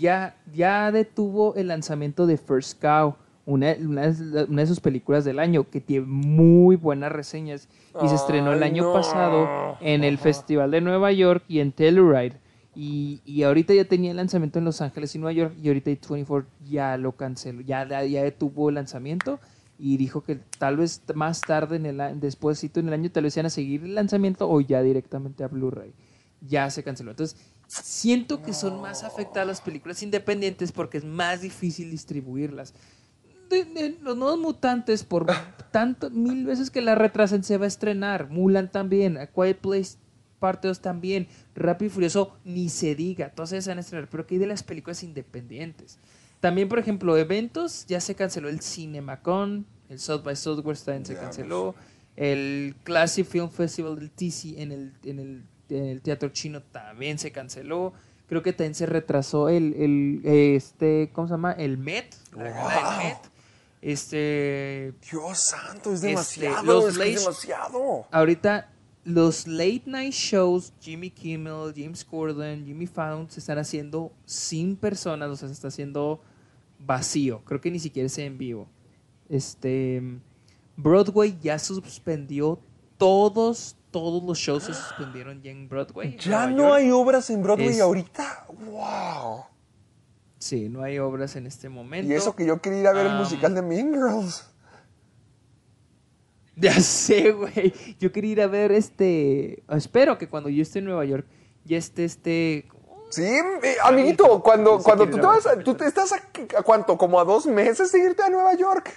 ya, 0.00 0.36
ya 0.52 0.90
detuvo 0.90 1.54
el 1.54 1.68
lanzamiento 1.68 2.26
de 2.26 2.36
First 2.38 2.80
Cow, 2.80 3.14
una, 3.44 3.74
una, 3.80 4.06
de 4.08 4.66
sus 4.66 4.80
películas 4.80 5.24
del 5.24 5.38
año, 5.38 5.68
que 5.68 5.80
tiene 5.80 6.06
muy 6.06 6.76
buenas 6.76 7.10
reseñas 7.10 7.68
y 8.02 8.08
se 8.08 8.14
estrenó 8.14 8.52
el 8.52 8.62
año 8.62 8.92
pasado 8.92 9.76
en 9.80 10.04
el 10.04 10.18
Festival 10.18 10.70
de 10.70 10.80
Nueva 10.80 11.12
York 11.12 11.44
y 11.48 11.60
en 11.60 11.72
Telluride. 11.72 12.40
Y, 12.74 13.20
y, 13.26 13.42
ahorita 13.42 13.74
ya 13.74 13.84
tenía 13.84 14.12
el 14.12 14.16
lanzamiento 14.16 14.58
en 14.58 14.64
Los 14.64 14.80
Ángeles 14.80 15.14
y 15.14 15.18
Nueva 15.18 15.32
York 15.34 15.54
y 15.62 15.68
ahorita 15.68 15.90
A24 15.90 16.46
ya 16.70 16.96
lo 16.96 17.12
canceló, 17.12 17.60
ya, 17.60 17.86
ya 17.86 18.22
detuvo 18.22 18.70
el 18.70 18.76
lanzamiento 18.76 19.40
y 19.84 19.96
dijo 19.96 20.22
que 20.22 20.36
tal 20.58 20.76
vez 20.76 21.02
más 21.14 21.40
tarde, 21.40 21.74
en 21.74 21.86
el, 21.86 22.20
después 22.20 22.62
en 22.62 22.86
el 22.86 22.94
año, 22.94 23.10
tal 23.10 23.24
vez 23.24 23.36
iban 23.36 23.46
a 23.46 23.50
seguir 23.50 23.82
el 23.82 23.96
lanzamiento 23.96 24.48
o 24.48 24.60
ya 24.60 24.80
directamente 24.80 25.42
a 25.42 25.48
Blu-ray. 25.48 25.92
Ya 26.40 26.70
se 26.70 26.84
canceló. 26.84 27.10
Entonces, 27.10 27.36
siento 27.66 28.42
que 28.42 28.52
son 28.52 28.80
más 28.80 29.02
afectadas 29.02 29.46
las 29.46 29.60
películas 29.60 30.02
independientes 30.02 30.70
porque 30.70 30.98
es 30.98 31.04
más 31.04 31.40
difícil 31.40 31.90
distribuirlas. 31.90 32.74
Los 34.02 34.16
nuevos 34.16 34.38
mutantes, 34.38 35.04
por 35.04 35.26
tanto, 35.70 36.10
mil 36.10 36.44
veces 36.44 36.70
que 36.70 36.82
la 36.82 36.94
retrasen, 36.94 37.44
se 37.44 37.58
va 37.58 37.64
a 37.64 37.68
estrenar. 37.68 38.30
Mulan 38.30 38.70
también, 38.70 39.18
A 39.18 39.26
Quiet 39.26 39.58
Place 39.58 39.96
parte 40.42 40.66
2 40.66 40.80
también, 40.80 41.28
Rápido 41.54 41.86
y 41.86 41.90
Furioso, 41.90 42.36
ni 42.44 42.68
se 42.68 42.96
diga, 42.96 43.30
todas 43.30 43.50
se 43.50 43.60
van 43.60 43.78
a 43.78 43.80
estrenar, 43.80 44.08
pero 44.10 44.26
¿qué 44.26 44.34
hay 44.34 44.38
de 44.40 44.48
las 44.48 44.64
películas 44.64 45.04
independientes? 45.04 46.00
También, 46.40 46.68
por 46.68 46.80
ejemplo, 46.80 47.16
eventos, 47.16 47.86
ya 47.86 48.00
se 48.00 48.16
canceló 48.16 48.48
el 48.48 48.60
CinemaCon, 48.60 49.64
el 49.88 50.00
South 50.00 50.24
by 50.24 50.34
Southwest 50.34 50.84
también 50.84 51.06
se 51.06 51.14
canceló, 51.14 51.76
el 52.16 52.74
Classic 52.82 53.24
Film 53.24 53.50
Festival 53.50 53.94
del 54.00 54.10
TC 54.10 54.58
en 54.58 54.72
el, 54.72 54.92
en 55.04 55.18
el, 55.20 55.44
en 55.68 55.84
el 55.84 56.02
Teatro 56.02 56.30
Chino 56.30 56.60
también 56.60 57.20
se 57.20 57.30
canceló, 57.30 57.92
creo 58.26 58.42
que 58.42 58.52
también 58.52 58.74
se 58.74 58.86
retrasó 58.86 59.48
el, 59.48 59.74
el 59.74 60.22
este, 60.24 61.10
¿cómo 61.12 61.28
se 61.28 61.34
llama? 61.34 61.52
El 61.52 61.78
Met, 61.78 62.16
la 62.36 62.98
Met. 62.98 63.31
Este. 63.82 64.94
Dios 65.10 65.40
santo, 65.40 65.92
es 65.92 66.04
este, 66.04 66.42
demasiado. 66.42 66.88
es 66.88 66.96
demasiado. 66.96 68.06
Ahorita 68.12 68.70
los 69.04 69.48
late 69.48 69.82
night 69.86 70.12
shows, 70.12 70.72
Jimmy 70.80 71.10
Kimmel, 71.10 71.74
James 71.74 72.04
Corden, 72.04 72.64
Jimmy 72.64 72.86
Fallon, 72.86 73.28
se 73.28 73.40
están 73.40 73.58
haciendo 73.58 74.12
sin 74.24 74.76
personas, 74.76 75.28
o 75.30 75.36
sea, 75.36 75.48
se 75.48 75.54
está 75.54 75.66
haciendo 75.66 76.20
vacío. 76.78 77.42
Creo 77.44 77.60
que 77.60 77.72
ni 77.72 77.80
siquiera 77.80 78.06
es 78.06 78.16
en 78.18 78.38
vivo. 78.38 78.68
Este. 79.28 80.00
Broadway 80.76 81.36
ya 81.42 81.58
suspendió 81.58 82.60
todos, 82.96 83.76
todos 83.90 84.22
los 84.22 84.38
shows 84.38 84.62
se 84.62 84.74
suspendieron 84.74 85.42
ya 85.42 85.50
en 85.50 85.68
Broadway. 85.68 86.16
¿Ya 86.18 86.46
no 86.46 86.72
hay 86.72 86.92
obras 86.92 87.28
en 87.30 87.42
Broadway 87.42 87.80
ahorita? 87.80 88.46
¡Wow! 88.64 89.44
Sí, 90.42 90.68
no 90.68 90.82
hay 90.82 90.98
obras 90.98 91.36
en 91.36 91.46
este 91.46 91.68
momento. 91.68 92.12
Y 92.12 92.16
eso 92.16 92.34
que 92.34 92.44
yo 92.44 92.60
quería 92.60 92.80
ir 92.80 92.86
a 92.88 92.92
ver 92.92 93.06
el 93.06 93.14
musical 93.14 93.54
de 93.54 93.62
Mean 93.62 93.92
Girls. 93.92 94.48
Ya 96.56 96.72
sé, 96.72 97.30
güey. 97.30 97.72
Yo 97.98 98.10
quería 98.12 98.32
ir 98.32 98.42
a 98.42 98.46
ver 98.48 98.72
este. 98.72 99.62
Espero 99.70 100.18
que 100.18 100.28
cuando 100.28 100.50
yo 100.50 100.60
esté 100.60 100.80
en 100.80 100.86
Nueva 100.86 101.04
York 101.04 101.26
ya 101.64 101.78
esté 101.78 102.04
este. 102.04 102.68
Sí, 103.08 103.22
eh, 103.22 103.76
amiguito, 103.84 104.42
cuando, 104.42 104.80
cuando 104.80 105.08
tú 105.08 105.16
te 105.16 105.22
vas, 105.22 105.48
tú 105.64 105.74
te 105.74 105.86
estás 105.86 106.12
a, 106.12 106.20
cuánto, 106.62 106.98
como 106.98 107.20
a 107.20 107.24
dos 107.24 107.46
meses 107.46 107.92
de 107.92 108.00
irte 108.00 108.22
a 108.22 108.28
Nueva 108.28 108.54
York. 108.54 108.90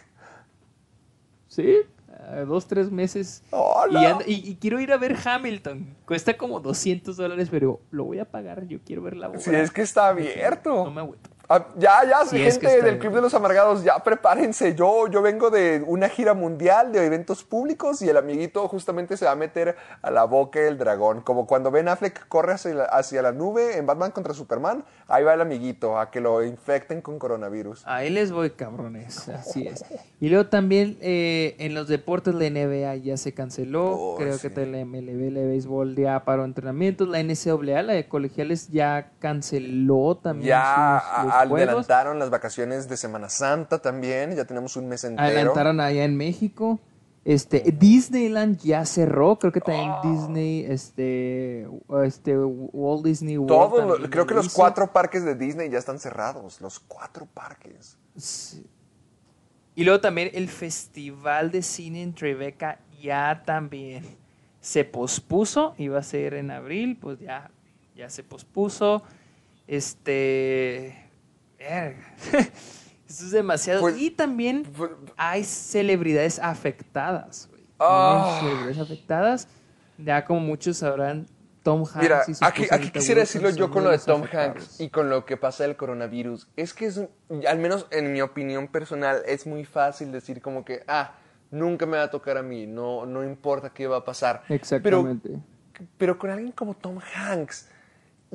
Sí, 1.47 1.77
a 2.27 2.41
dos, 2.41 2.65
tres 2.65 2.91
meses. 2.91 3.43
y, 4.25 4.55
quiero 4.55 4.79
ir 4.79 4.91
a 4.91 4.97
ver 4.97 5.15
Hamilton. 5.23 5.95
Cuesta 6.05 6.35
como 6.35 6.59
200 6.59 7.15
dólares, 7.15 7.49
pero 7.51 7.79
lo 7.91 8.03
voy 8.03 8.19
a 8.19 8.25
pagar. 8.25 8.65
Yo 8.67 8.79
quiero 8.83 9.03
ver 9.03 9.15
la 9.15 9.29
obra. 9.29 9.39
Sí, 9.39 9.53
es 9.53 9.71
que 9.71 9.83
está 9.83 10.07
abierto. 10.07 10.83
No 10.83 10.91
me 10.91 11.01
agüito. 11.01 11.34
Ah, 11.47 11.67
ya, 11.77 12.03
ya, 12.09 12.25
gente 12.25 12.81
del 12.81 12.97
Club 12.97 13.13
de 13.13 13.21
los 13.21 13.33
Amargados, 13.33 13.83
ya 13.83 13.99
prepárense. 13.99 14.73
Yo, 14.73 15.07
yo 15.07 15.21
vengo 15.21 15.51
de 15.51 15.83
una 15.85 16.09
gira 16.09 16.33
mundial 16.33 16.91
de 16.91 17.05
eventos 17.05 17.43
públicos 17.43 18.01
y 18.01 18.09
el 18.09 18.17
amiguito 18.17 18.67
justamente 18.67 19.15
se 19.15 19.25
va 19.25 19.31
a 19.31 19.35
meter 19.35 19.75
a 20.01 20.09
la 20.09 20.23
boca 20.23 20.59
del 20.59 20.77
dragón. 20.77 21.21
Como 21.21 21.45
cuando 21.45 21.69
Ben 21.69 21.87
Affleck 21.87 22.27
corre 22.27 22.53
hacia 22.53 22.73
la, 22.73 22.83
hacia 22.85 23.21
la 23.21 23.31
nube 23.31 23.77
en 23.77 23.85
Batman 23.85 24.11
contra 24.11 24.33
Superman, 24.33 24.83
ahí 25.07 25.23
va 25.23 25.35
el 25.35 25.41
amiguito 25.41 25.99
a 25.99 26.09
que 26.09 26.19
lo 26.19 26.43
infecten 26.43 27.01
con 27.01 27.19
coronavirus. 27.19 27.83
Ahí 27.85 28.09
les 28.09 28.31
voy, 28.31 28.49
cabrones. 28.51 29.29
Así 29.29 29.67
es. 29.67 29.85
Y 30.19 30.29
luego 30.29 30.47
también 30.47 30.97
eh, 31.01 31.55
en 31.59 31.75
los 31.75 31.87
deportes 31.87 32.33
la 32.33 32.49
NBA 32.49 32.95
ya 32.95 33.17
se 33.17 33.33
canceló. 33.33 33.91
Oh, 33.91 34.15
Creo 34.17 34.39
que 34.39 34.49
la 34.65 34.85
MLB, 34.85 35.31
la 35.31 35.41
béisbol 35.41 35.95
ya 35.95 36.23
paró 36.25 36.45
entrenamientos. 36.45 37.07
La 37.07 37.21
NCAA, 37.21 37.83
la 37.83 37.93
de 37.93 38.07
colegiales, 38.07 38.69
ya 38.69 39.11
canceló 39.19 40.17
también. 40.17 40.47
Ya, 40.47 41.03
adelantaron 41.39 42.19
las 42.19 42.29
vacaciones 42.29 42.87
de 42.87 42.97
Semana 42.97 43.29
Santa 43.29 43.79
también, 43.79 44.35
ya 44.35 44.45
tenemos 44.45 44.75
un 44.75 44.87
mes 44.87 45.03
entero. 45.03 45.27
Adelantaron 45.27 45.79
allá 45.79 46.03
en 46.03 46.17
México. 46.17 46.79
Este, 47.25 47.63
Disneyland 47.71 48.59
ya 48.59 48.85
cerró, 48.85 49.39
creo 49.39 49.51
que 49.51 49.59
también 49.59 49.89
ah. 49.91 50.01
Disney, 50.03 50.63
este, 50.65 51.67
este, 52.03 52.37
Walt 52.37 53.03
Disney 53.03 53.37
World. 53.39 53.49
Todo, 53.49 54.09
creo 54.11 54.27
que 54.27 54.35
los 54.35 54.53
cuatro 54.53 54.93
parques 54.93 55.25
de 55.25 55.33
Disney 55.33 55.69
ya 55.71 55.79
están 55.79 55.97
cerrados, 55.97 56.61
los 56.61 56.79
cuatro 56.79 57.25
parques. 57.25 57.97
Y 59.73 59.83
luego 59.83 59.99
también 60.01 60.29
el 60.35 60.49
Festival 60.49 61.49
de 61.49 61.63
Cine 61.63 62.03
en 62.03 62.13
Tribeca 62.13 62.79
ya 63.01 63.41
también 63.43 64.05
se 64.61 64.85
pospuso, 64.85 65.73
iba 65.79 65.97
a 65.97 66.03
ser 66.03 66.35
en 66.35 66.51
abril, 66.51 66.97
pues 67.01 67.19
ya, 67.19 67.49
ya 67.95 68.09
se 68.11 68.23
pospuso. 68.23 69.01
Este, 69.67 71.04
Eso 73.09 73.25
es 73.25 73.31
demasiado. 73.31 73.81
Pues, 73.81 73.97
y 73.97 74.11
también 74.11 74.63
pues, 74.63 74.91
hay 75.15 75.43
celebridades 75.43 76.39
afectadas, 76.39 77.49
ah. 77.79 78.39
celebridades 78.41 78.79
afectadas. 78.79 79.47
Ya 79.97 80.25
como 80.25 80.41
muchos 80.41 80.77
sabrán, 80.77 81.27
Tom 81.63 81.81
Hanks. 81.81 81.95
Mira, 81.95 82.23
aquí, 82.41 82.67
aquí 82.69 82.89
quisiera 82.91 83.21
decirlo 83.21 83.49
yo 83.49 83.71
con 83.71 83.83
lo 83.83 83.89
de 83.89 83.97
Tom 83.97 84.23
Hanks 84.31 84.79
y 84.81 84.89
con 84.89 85.09
lo 85.09 85.25
que 85.25 85.37
pasa 85.37 85.63
del 85.63 85.75
coronavirus. 85.75 86.47
Es 86.55 86.73
que 86.73 86.85
es, 86.85 87.01
al 87.47 87.59
menos 87.59 87.87
en 87.91 88.11
mi 88.11 88.21
opinión 88.21 88.67
personal, 88.67 89.21
es 89.25 89.47
muy 89.47 89.65
fácil 89.65 90.11
decir 90.11 90.41
como 90.41 90.65
que, 90.65 90.83
ah, 90.87 91.15
nunca 91.51 91.85
me 91.85 91.97
va 91.97 92.03
a 92.03 92.11
tocar 92.11 92.37
a 92.37 92.43
mí, 92.43 92.67
no, 92.67 93.05
no 93.05 93.23
importa 93.23 93.71
qué 93.71 93.87
va 93.87 93.97
a 93.97 94.05
pasar. 94.05 94.43
Exactamente. 94.49 95.29
Pero, 95.73 95.89
pero 95.97 96.19
con 96.19 96.29
alguien 96.29 96.51
como 96.51 96.75
Tom 96.75 96.99
Hanks, 97.15 97.69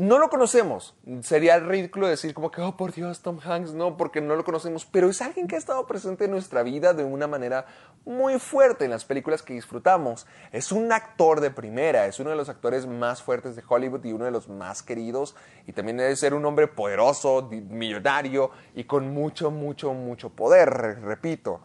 no 0.01 0.19
lo 0.19 0.31
conocemos. 0.31 0.95
Sería 1.21 1.59
ridículo 1.59 2.09
decir 2.09 2.33
como 2.33 2.51
que, 2.51 2.63
oh, 2.63 2.75
por 2.75 2.95
Dios, 2.95 3.21
Tom 3.21 3.39
Hanks, 3.39 3.75
no, 3.75 3.99
porque 3.99 4.23
no 4.23 4.35
lo 4.35 4.45
conocemos, 4.45 4.87
pero 4.87 5.11
es 5.11 5.21
alguien 5.21 5.47
que 5.47 5.57
ha 5.57 5.59
estado 5.59 5.87
presente 5.87 6.25
en 6.25 6.31
nuestra 6.31 6.63
vida 6.63 6.95
de 6.95 7.05
una 7.05 7.27
manera 7.27 7.67
muy 8.07 8.39
fuerte 8.39 8.87
en 8.87 8.93
las 8.93 9.05
películas 9.05 9.43
que 9.43 9.53
disfrutamos. 9.53 10.27
Es 10.53 10.73
un 10.73 10.91
actor 10.91 11.43
de 11.43 11.51
primera, 11.51 12.07
es 12.07 12.19
uno 12.19 12.31
de 12.31 12.37
los 12.37 12.49
actores 12.49 12.87
más 12.87 13.23
fuertes 13.23 13.57
de 13.57 13.63
Hollywood 13.69 14.03
y 14.07 14.15
uno 14.15 14.25
de 14.25 14.31
los 14.31 14.49
más 14.49 14.83
queridos, 14.83 15.37
y 15.67 15.73
también 15.73 15.99
debe 15.99 16.17
ser 16.17 16.33
un 16.33 16.47
hombre 16.47 16.67
poderoso, 16.67 17.51
millonario 17.51 18.53
y 18.75 18.85
con 18.85 19.13
mucho, 19.13 19.51
mucho, 19.51 19.93
mucho 19.93 20.31
poder, 20.31 21.03
repito. 21.03 21.61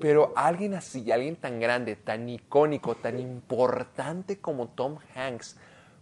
Pero 0.00 0.32
alguien 0.34 0.74
así, 0.74 1.12
alguien 1.12 1.36
tan 1.36 1.60
grande, 1.60 1.94
tan 1.94 2.28
icónico, 2.28 2.96
tan 2.96 3.20
importante 3.20 4.40
como 4.40 4.66
Tom 4.66 4.98
Hanks, 5.14 5.56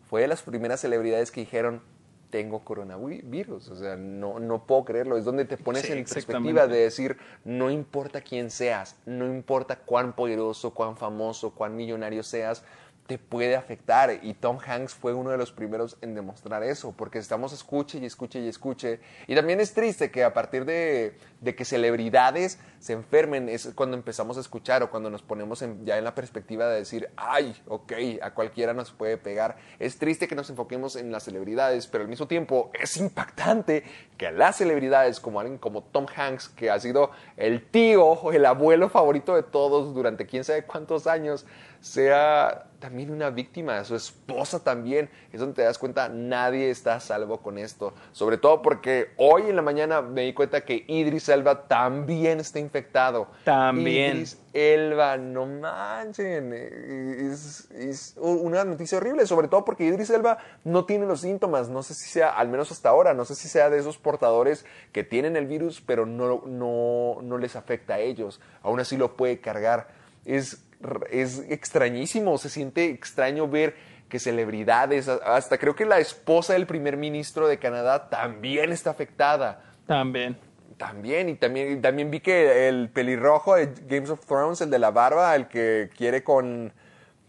fue 0.09 0.23
de 0.23 0.29
las 0.29 0.43
primeras 0.43 0.81
celebridades 0.81 1.31
que 1.31 1.41
dijeron, 1.41 1.83
tengo 2.31 2.61
coronavirus, 2.61 3.69
o 3.69 3.77
sea, 3.77 3.97
no, 3.97 4.39
no 4.39 4.67
puedo 4.67 4.85
creerlo, 4.85 5.17
es 5.17 5.25
donde 5.25 5.45
te 5.45 5.57
pones 5.57 5.89
en 5.89 6.05
perspectiva 6.05 6.67
de 6.67 6.79
decir, 6.79 7.17
no 7.45 7.71
importa 7.71 8.21
quién 8.21 8.51
seas, 8.51 8.97
no 9.07 9.27
importa 9.27 9.77
cuán 9.77 10.15
poderoso, 10.15 10.75
cuán 10.75 10.97
famoso, 10.97 11.51
cuán 11.55 11.75
millonario 11.75 12.23
seas, 12.23 12.65
te 13.09 13.17
puede 13.17 13.57
afectar. 13.57 14.21
Y 14.23 14.35
Tom 14.35 14.59
Hanks 14.65 14.93
fue 14.93 15.15
uno 15.15 15.31
de 15.31 15.39
los 15.39 15.51
primeros 15.51 15.97
en 16.03 16.15
demostrar 16.15 16.63
eso, 16.63 16.93
porque 16.93 17.19
estamos 17.19 17.55
escuche 17.55 17.99
y 17.99 18.05
escuche 18.05 18.39
y 18.39 18.49
escuche. 18.49 19.01
Y 19.27 19.35
también 19.35 19.61
es 19.61 19.73
triste 19.73 20.11
que 20.11 20.23
a 20.23 20.35
partir 20.35 20.67
de, 20.67 21.17
que 21.57 21.65
celebridades 21.65 22.61
se 22.81 22.93
enfermen, 22.93 23.49
es 23.49 23.73
cuando 23.75 23.97
empezamos 23.97 24.37
a 24.37 24.41
escuchar 24.41 24.83
o 24.83 24.91
cuando 24.91 25.09
nos 25.09 25.23
ponemos 25.23 25.65
ya 25.85 25.97
en 25.97 26.05
la 26.05 26.15
perspectiva 26.15 26.69
de 26.69 26.81
decir, 26.81 27.09
ay, 27.17 27.57
ok, 27.67 27.93
a 28.21 28.35
cualquiera 28.35 28.75
nos 28.75 28.93
puede 28.93 29.17
pegar. 29.17 29.57
Es 29.79 29.99
triste 29.99 30.29
que 30.29 30.35
nos 30.35 30.51
enfoquemos 30.51 30.95
en 30.95 31.11
las 31.11 31.25
celebridades, 31.25 31.87
pero 31.87 32.05
al 32.05 32.11
mismo 32.11 32.29
tiempo 32.29 32.71
es 32.79 32.99
impactante 32.99 33.85
que 34.19 34.27
a 34.27 34.33
las 34.33 34.57
celebridades, 34.57 35.19
como 35.19 35.39
como 35.61 35.83
Tom 35.83 36.07
Hanks, 36.15 36.51
que 36.51 36.69
ha 36.69 36.79
sido 36.79 37.11
el 37.39 37.65
tío 37.65 38.05
o 38.05 38.33
el 38.33 38.45
abuelo 38.45 38.91
favorito 38.91 39.35
de 39.35 39.45
todos 39.45 39.95
durante 39.95 40.27
quién 40.27 40.45
sabe 40.45 40.65
cuántos 40.65 41.07
años, 41.07 41.47
sea 41.81 42.68
también 42.79 43.11
una 43.11 43.31
víctima, 43.31 43.83
su 43.85 43.95
esposa 43.95 44.63
también. 44.63 45.11
Es 45.33 45.41
donde 45.41 45.57
te 45.57 45.63
das 45.63 45.79
cuenta, 45.79 46.09
nadie 46.09 46.71
está 46.71 46.95
a 46.95 47.01
salvo 47.01 47.39
con 47.39 47.59
esto. 47.59 47.93
Sobre 48.13 48.39
todo 48.39 48.63
porque 48.63 49.11
hoy 49.17 49.43
en 49.49 49.57
la 49.57 49.63
mañana 49.63 50.01
me 50.01 50.23
di 50.23 50.33
cuenta 50.33 50.63
que 50.63 50.85
Idris 50.87 51.29
Elba 51.29 51.67
también 51.67 52.41
está 52.41 52.59
infectado. 52.59 53.29
También. 53.45 54.17
Idris 54.17 54.39
Elba, 54.53 55.17
no 55.17 55.47
manchen. 55.47 56.53
Es, 56.53 57.71
es 57.71 58.15
una 58.17 58.65
noticia 58.65 58.99
horrible, 58.99 59.27
sobre 59.27 59.49
todo 59.49 59.65
porque 59.65 59.85
Idris 59.85 60.11
Elba 60.11 60.39
no 60.65 60.85
tiene 60.85 61.07
los 61.07 61.21
síntomas. 61.21 61.69
No 61.69 61.83
sé 61.83 61.95
si 61.95 62.09
sea, 62.09 62.31
al 62.31 62.49
menos 62.49 62.71
hasta 62.71 62.89
ahora, 62.89 63.15
no 63.15 63.25
sé 63.25 63.35
si 63.35 63.49
sea 63.49 63.71
de 63.71 63.79
esos 63.79 63.99
portadores 63.99 64.65
que 64.93 65.05
tienen 65.05 65.37
el 65.37 65.47
virus, 65.47 65.81
pero 65.81 66.07
no, 66.07 66.43
no, 66.47 67.19
no 67.23 67.39
les 67.39 67.57
afecta 67.57 67.95
a 67.95 67.99
ellos. 67.99 68.41
Aún 68.63 68.81
así 68.81 68.97
lo 68.97 69.17
puede 69.17 69.41
cargar. 69.41 69.89
Es 70.25 70.68
es 71.11 71.41
extrañísimo, 71.49 72.39
se 72.39 72.49
siente 72.49 72.87
extraño 72.91 73.49
ver 73.49 73.75
que 74.09 74.19
celebridades, 74.19 75.09
hasta 75.09 75.59
creo 75.59 75.75
que 75.75 75.85
la 75.85 75.99
esposa 75.99 76.55
del 76.55 76.67
primer 76.67 76.97
ministro 76.97 77.47
de 77.47 77.59
Canadá 77.59 78.09
también 78.09 78.73
está 78.73 78.91
afectada. 78.91 79.63
También. 79.87 80.39
También, 80.77 81.29
y 81.29 81.35
también, 81.35 81.83
también 81.83 82.11
vi 82.11 82.21
que 82.21 82.69
el 82.69 82.89
pelirrojo 82.89 83.57
de 83.57 83.75
Games 83.87 84.11
of 84.11 84.25
Thrones, 84.25 84.61
el 84.61 84.71
de 84.71 84.79
la 84.79 84.91
barba, 84.93 85.35
el 85.35 85.49
que 85.49 85.91
quiere 85.97 86.23
con... 86.23 86.73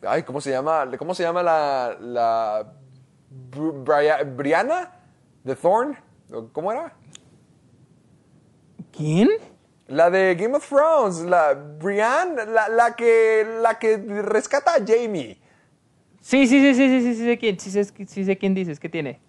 Ay, 0.03 0.23
¿cómo 0.23 0.39
se 0.39 0.51
llama? 0.51 0.88
¿Cómo 0.97 1.15
se 1.15 1.23
llama 1.23 1.41
la... 1.41 1.97
la 1.99 2.71
Brianna? 4.35 4.93
¿De 5.43 5.55
Thorn? 5.55 5.97
¿Cómo 6.53 6.71
era? 6.71 6.93
¿Quién? 8.95 9.30
La 9.90 10.10
de 10.10 10.36
Game 10.36 10.56
of 10.56 10.68
Thrones, 10.68 11.22
la 11.22 11.53
Brienne, 11.53 12.45
la, 12.48 12.70
la, 12.70 12.95
que, 12.95 13.45
la 13.61 13.80
que 13.80 13.98
rescata 13.98 14.76
a 14.76 14.86
Jamie. 14.86 15.38
Sí, 16.22 16.45
sí, 16.48 16.60
sí, 16.60 16.76
sí, 16.76 16.88
sí, 16.90 17.02
sí, 17.02 17.16
sí 17.16 17.24
sé 17.26 17.38
quién, 17.40 17.60
sí 17.60 17.72
sé, 17.72 17.84
sí 18.06 18.24
sé 18.24 18.38
quién 18.38 18.53
dices, 18.53 18.80
¿qué 18.80 18.88
tiene? 18.88 19.20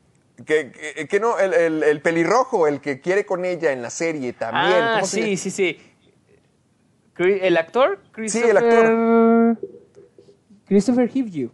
Que, 0.44 1.06
que, 1.08 1.20
no, 1.20 1.38
el, 1.38 1.54
el, 1.54 1.82
el, 1.82 2.00
pelirrojo, 2.02 2.66
el 2.66 2.80
que 2.80 3.00
quiere 3.00 3.24
con 3.24 3.44
ella 3.44 3.72
en 3.72 3.82
la 3.82 3.90
serie 3.90 4.32
también. 4.32 4.82
Ah, 4.82 5.00
sí, 5.04 5.36
sí, 5.36 5.50
sí. 5.50 5.78
¿El 7.16 7.56
actor? 7.56 8.00
Sí, 8.26 8.42
el 8.42 8.56
actor. 8.56 9.58
Christopher 10.66 11.10
Hivju. 11.12 11.50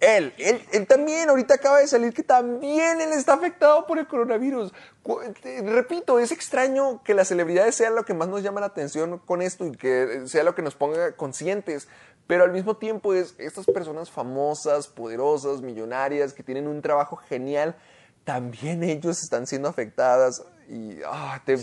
Él, 0.00 0.32
él, 0.38 0.86
también, 0.86 1.28
ahorita 1.28 1.54
acaba 1.54 1.78
de 1.78 1.86
salir 1.86 2.14
que 2.14 2.22
también 2.22 3.02
él 3.02 3.12
está 3.12 3.34
afectado 3.34 3.86
por 3.86 3.98
el 3.98 4.06
coronavirus. 4.06 4.72
Repito, 5.62 6.18
es 6.18 6.32
extraño 6.32 7.02
que 7.04 7.12
las 7.12 7.28
celebridades 7.28 7.74
sean 7.74 7.94
lo 7.94 8.06
que 8.06 8.14
más 8.14 8.28
nos 8.28 8.42
llama 8.42 8.60
la 8.60 8.66
atención 8.66 9.18
con 9.18 9.42
esto 9.42 9.66
y 9.66 9.72
que 9.72 10.22
sea 10.24 10.42
lo 10.42 10.54
que 10.54 10.62
nos 10.62 10.74
ponga 10.74 11.12
conscientes, 11.12 11.86
pero 12.26 12.44
al 12.44 12.52
mismo 12.52 12.78
tiempo 12.78 13.12
es 13.12 13.34
estas 13.36 13.66
personas 13.66 14.10
famosas, 14.10 14.88
poderosas, 14.88 15.60
millonarias, 15.60 16.32
que 16.32 16.42
tienen 16.42 16.66
un 16.66 16.80
trabajo 16.80 17.16
genial, 17.16 17.76
también 18.24 18.82
ellos 18.82 19.22
están 19.22 19.46
siendo 19.46 19.68
afectadas 19.68 20.42
y 20.66 20.98
ah, 21.06 21.42
te, 21.44 21.56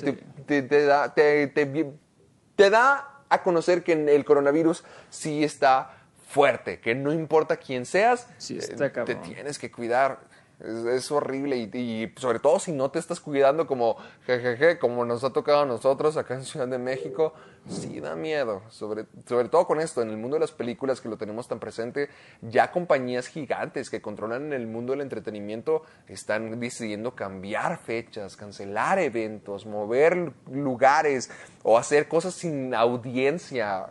da, 0.86 1.12
te 1.16 2.70
da 2.70 3.24
a 3.30 3.42
conocer 3.42 3.84
que 3.84 3.94
el 3.94 4.26
coronavirus 4.26 4.84
sí 5.10 5.44
está 5.44 5.97
fuerte, 6.28 6.80
que 6.80 6.94
no 6.94 7.14
importa 7.14 7.58
quién 7.58 7.86
seas, 7.86 8.28
eh, 8.50 8.92
te 9.06 9.16
tienes 9.16 9.58
que 9.58 9.72
cuidar. 9.72 10.20
Es, 10.60 11.12
horrible 11.12 11.56
y, 11.56 12.12
sobre 12.18 12.40
todo 12.40 12.58
si 12.58 12.72
no 12.72 12.90
te 12.90 12.98
estás 12.98 13.20
cuidando 13.20 13.68
como 13.68 13.96
jejeje, 14.26 14.80
como 14.80 15.06
nos 15.06 15.24
ha 15.24 15.30
tocado 15.30 15.62
a 15.62 15.66
nosotros 15.68 16.18
acá 16.18 16.34
en 16.34 16.44
Ciudad 16.44 16.68
de 16.68 16.80
México, 16.80 17.34
sí 17.70 18.00
da 18.00 18.16
miedo. 18.16 18.64
Sobre, 18.70 19.06
sobre 19.28 19.50
todo 19.50 19.68
con 19.68 19.80
esto, 19.80 20.02
en 20.02 20.10
el 20.10 20.18
mundo 20.18 20.36
de 20.36 20.40
las 20.40 20.52
películas 20.52 21.00
que 21.00 21.10
lo 21.10 21.18
tenemos 21.18 21.48
tan 21.48 21.60
presente, 21.60 22.10
ya 22.42 22.72
compañías 22.72 23.28
gigantes 23.28 23.92
que 23.92 24.02
controlan 24.02 24.52
el 24.52 24.66
mundo 24.66 24.94
del 24.94 25.02
entretenimiento 25.02 25.84
están 26.08 26.60
decidiendo 26.60 27.14
cambiar 27.14 27.78
fechas, 27.78 28.36
cancelar 28.36 28.98
eventos, 28.98 29.68
mover 29.68 30.34
lugares 30.52 31.30
o 31.62 31.78
hacer 31.78 32.08
cosas 32.08 32.34
sin 32.34 32.74
audiencia. 32.74 33.86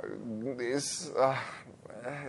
Es... 0.59 1.13
Ah, 1.17 1.41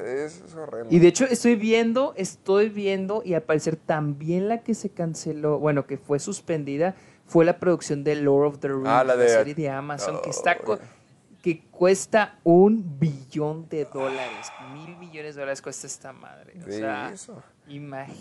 es, 0.05 0.41
horrible. 0.55 0.87
Y 0.89 0.99
de 0.99 1.07
hecho 1.07 1.25
estoy 1.25 1.55
viendo, 1.55 2.13
estoy 2.15 2.69
viendo, 2.69 3.21
y 3.23 3.33
al 3.33 3.43
parecer 3.43 3.75
también 3.75 4.49
la 4.49 4.59
que 4.59 4.73
se 4.73 4.89
canceló, 4.89 5.59
bueno, 5.59 5.85
que 5.85 5.97
fue 5.97 6.19
suspendida, 6.19 6.95
fue 7.25 7.45
la 7.45 7.59
producción 7.59 8.03
de 8.03 8.15
Lord 8.15 8.47
of 8.47 8.59
the 8.59 8.69
Rings, 8.69 8.87
ah, 8.87 9.03
la, 9.03 9.15
serie 9.27 9.53
de 9.53 9.69
Amazon, 9.69 10.21
que 10.21 10.29
está 10.29 10.57
que 11.41 11.61
cuesta 11.71 12.39
un 12.43 12.99
billón 12.99 13.69
de 13.69 13.85
dólares, 13.85 14.51
mil 14.73 14.97
millones 14.97 15.35
de 15.35 15.41
dólares 15.41 15.61
cuesta 15.61 15.87
esta 15.87 16.11
madre. 16.11 16.53
O 16.65 16.69
sea, 16.69 17.13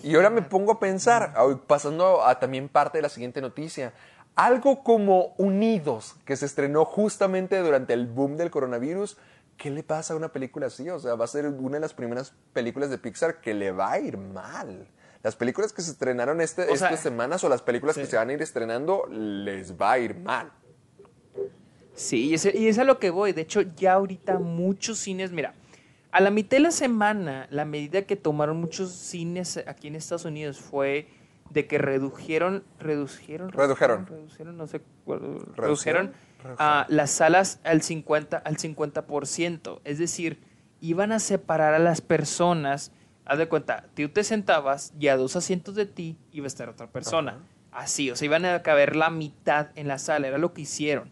Y 0.02 0.14
ahora 0.14 0.30
me 0.30 0.42
pongo 0.42 0.72
a 0.72 0.78
pensar, 0.78 1.34
pasando 1.66 2.24
a 2.24 2.38
también 2.38 2.68
parte 2.68 2.98
de 2.98 3.02
la 3.02 3.08
siguiente 3.08 3.40
noticia, 3.40 3.92
algo 4.36 4.84
como 4.84 5.34
Unidos, 5.38 6.14
que 6.24 6.36
se 6.36 6.46
estrenó 6.46 6.84
justamente 6.84 7.58
durante 7.58 7.94
el 7.94 8.06
boom 8.06 8.36
del 8.36 8.50
coronavirus, 8.50 9.16
¿qué 9.56 9.70
le 9.70 9.82
pasa 9.82 10.14
a 10.14 10.16
una 10.16 10.32
película 10.32 10.66
así? 10.66 10.88
O 10.90 10.98
sea, 10.98 11.14
va 11.14 11.24
a 11.24 11.28
ser 11.28 11.46
una 11.46 11.76
de 11.76 11.80
las 11.80 11.94
primeras 11.94 12.32
películas 12.52 12.90
de 12.90 12.98
Pixar 12.98 13.40
que 13.40 13.54
le 13.54 13.72
va 13.72 13.92
a 13.92 14.00
ir 14.00 14.16
mal. 14.16 14.88
Las 15.22 15.34
películas 15.34 15.72
que 15.72 15.82
se 15.82 15.90
estrenaron 15.90 16.40
este, 16.40 16.72
estas 16.72 17.00
semanas 17.00 17.42
o 17.42 17.48
las 17.48 17.62
películas 17.62 17.96
que 17.96 18.06
se 18.06 18.16
van 18.16 18.30
a 18.30 18.32
ir 18.32 18.42
estrenando, 18.42 19.06
les 19.10 19.76
va 19.76 19.92
a 19.92 19.98
ir 19.98 20.16
mal. 20.16 20.52
Sí, 21.94 22.26
y 22.26 22.34
es, 22.34 22.44
y 22.54 22.68
es 22.68 22.78
a 22.78 22.84
lo 22.84 22.98
que 22.98 23.10
voy. 23.10 23.32
De 23.32 23.42
hecho, 23.42 23.62
ya 23.62 23.94
ahorita 23.94 24.38
muchos 24.38 24.98
cines, 24.98 25.32
mira, 25.32 25.54
a 26.12 26.20
la 26.20 26.30
mitad 26.30 26.58
de 26.58 26.60
la 26.60 26.70
semana, 26.70 27.48
la 27.50 27.64
medida 27.64 28.02
que 28.02 28.16
tomaron 28.16 28.58
muchos 28.58 28.92
cines 28.92 29.56
aquí 29.66 29.88
en 29.88 29.96
Estados 29.96 30.26
Unidos 30.26 30.60
fue 30.60 31.08
de 31.50 31.66
que 31.66 31.78
redujeron, 31.78 32.64
redujeron, 32.78 33.50
redujeron, 33.50 34.06
redujeron, 34.06 34.56
no 34.56 34.66
sé, 34.66 34.80
redujeron 35.56 36.12
las 36.88 37.10
salas 37.10 37.60
al 37.64 37.82
50, 37.82 38.36
al 38.38 38.56
50%. 38.56 39.80
Es 39.84 39.98
decir, 39.98 40.40
iban 40.80 41.12
a 41.12 41.18
separar 41.18 41.74
a 41.74 41.78
las 41.78 42.00
personas. 42.00 42.92
Haz 43.24 43.38
de 43.38 43.48
cuenta, 43.48 43.86
tú 43.94 44.08
te 44.08 44.24
sentabas 44.24 44.92
y 44.98 45.08
a 45.08 45.16
dos 45.16 45.36
asientos 45.36 45.74
de 45.74 45.86
ti 45.86 46.16
iba 46.32 46.44
a 46.44 46.48
estar 46.48 46.68
otra 46.68 46.86
persona. 46.88 47.38
Así, 47.72 48.10
o 48.10 48.16
sea, 48.16 48.26
iban 48.26 48.44
a 48.44 48.62
caber 48.62 48.96
la 48.96 49.10
mitad 49.10 49.68
en 49.74 49.88
la 49.88 49.98
sala, 49.98 50.28
era 50.28 50.38
lo 50.38 50.54
que 50.54 50.62
hicieron. 50.62 51.10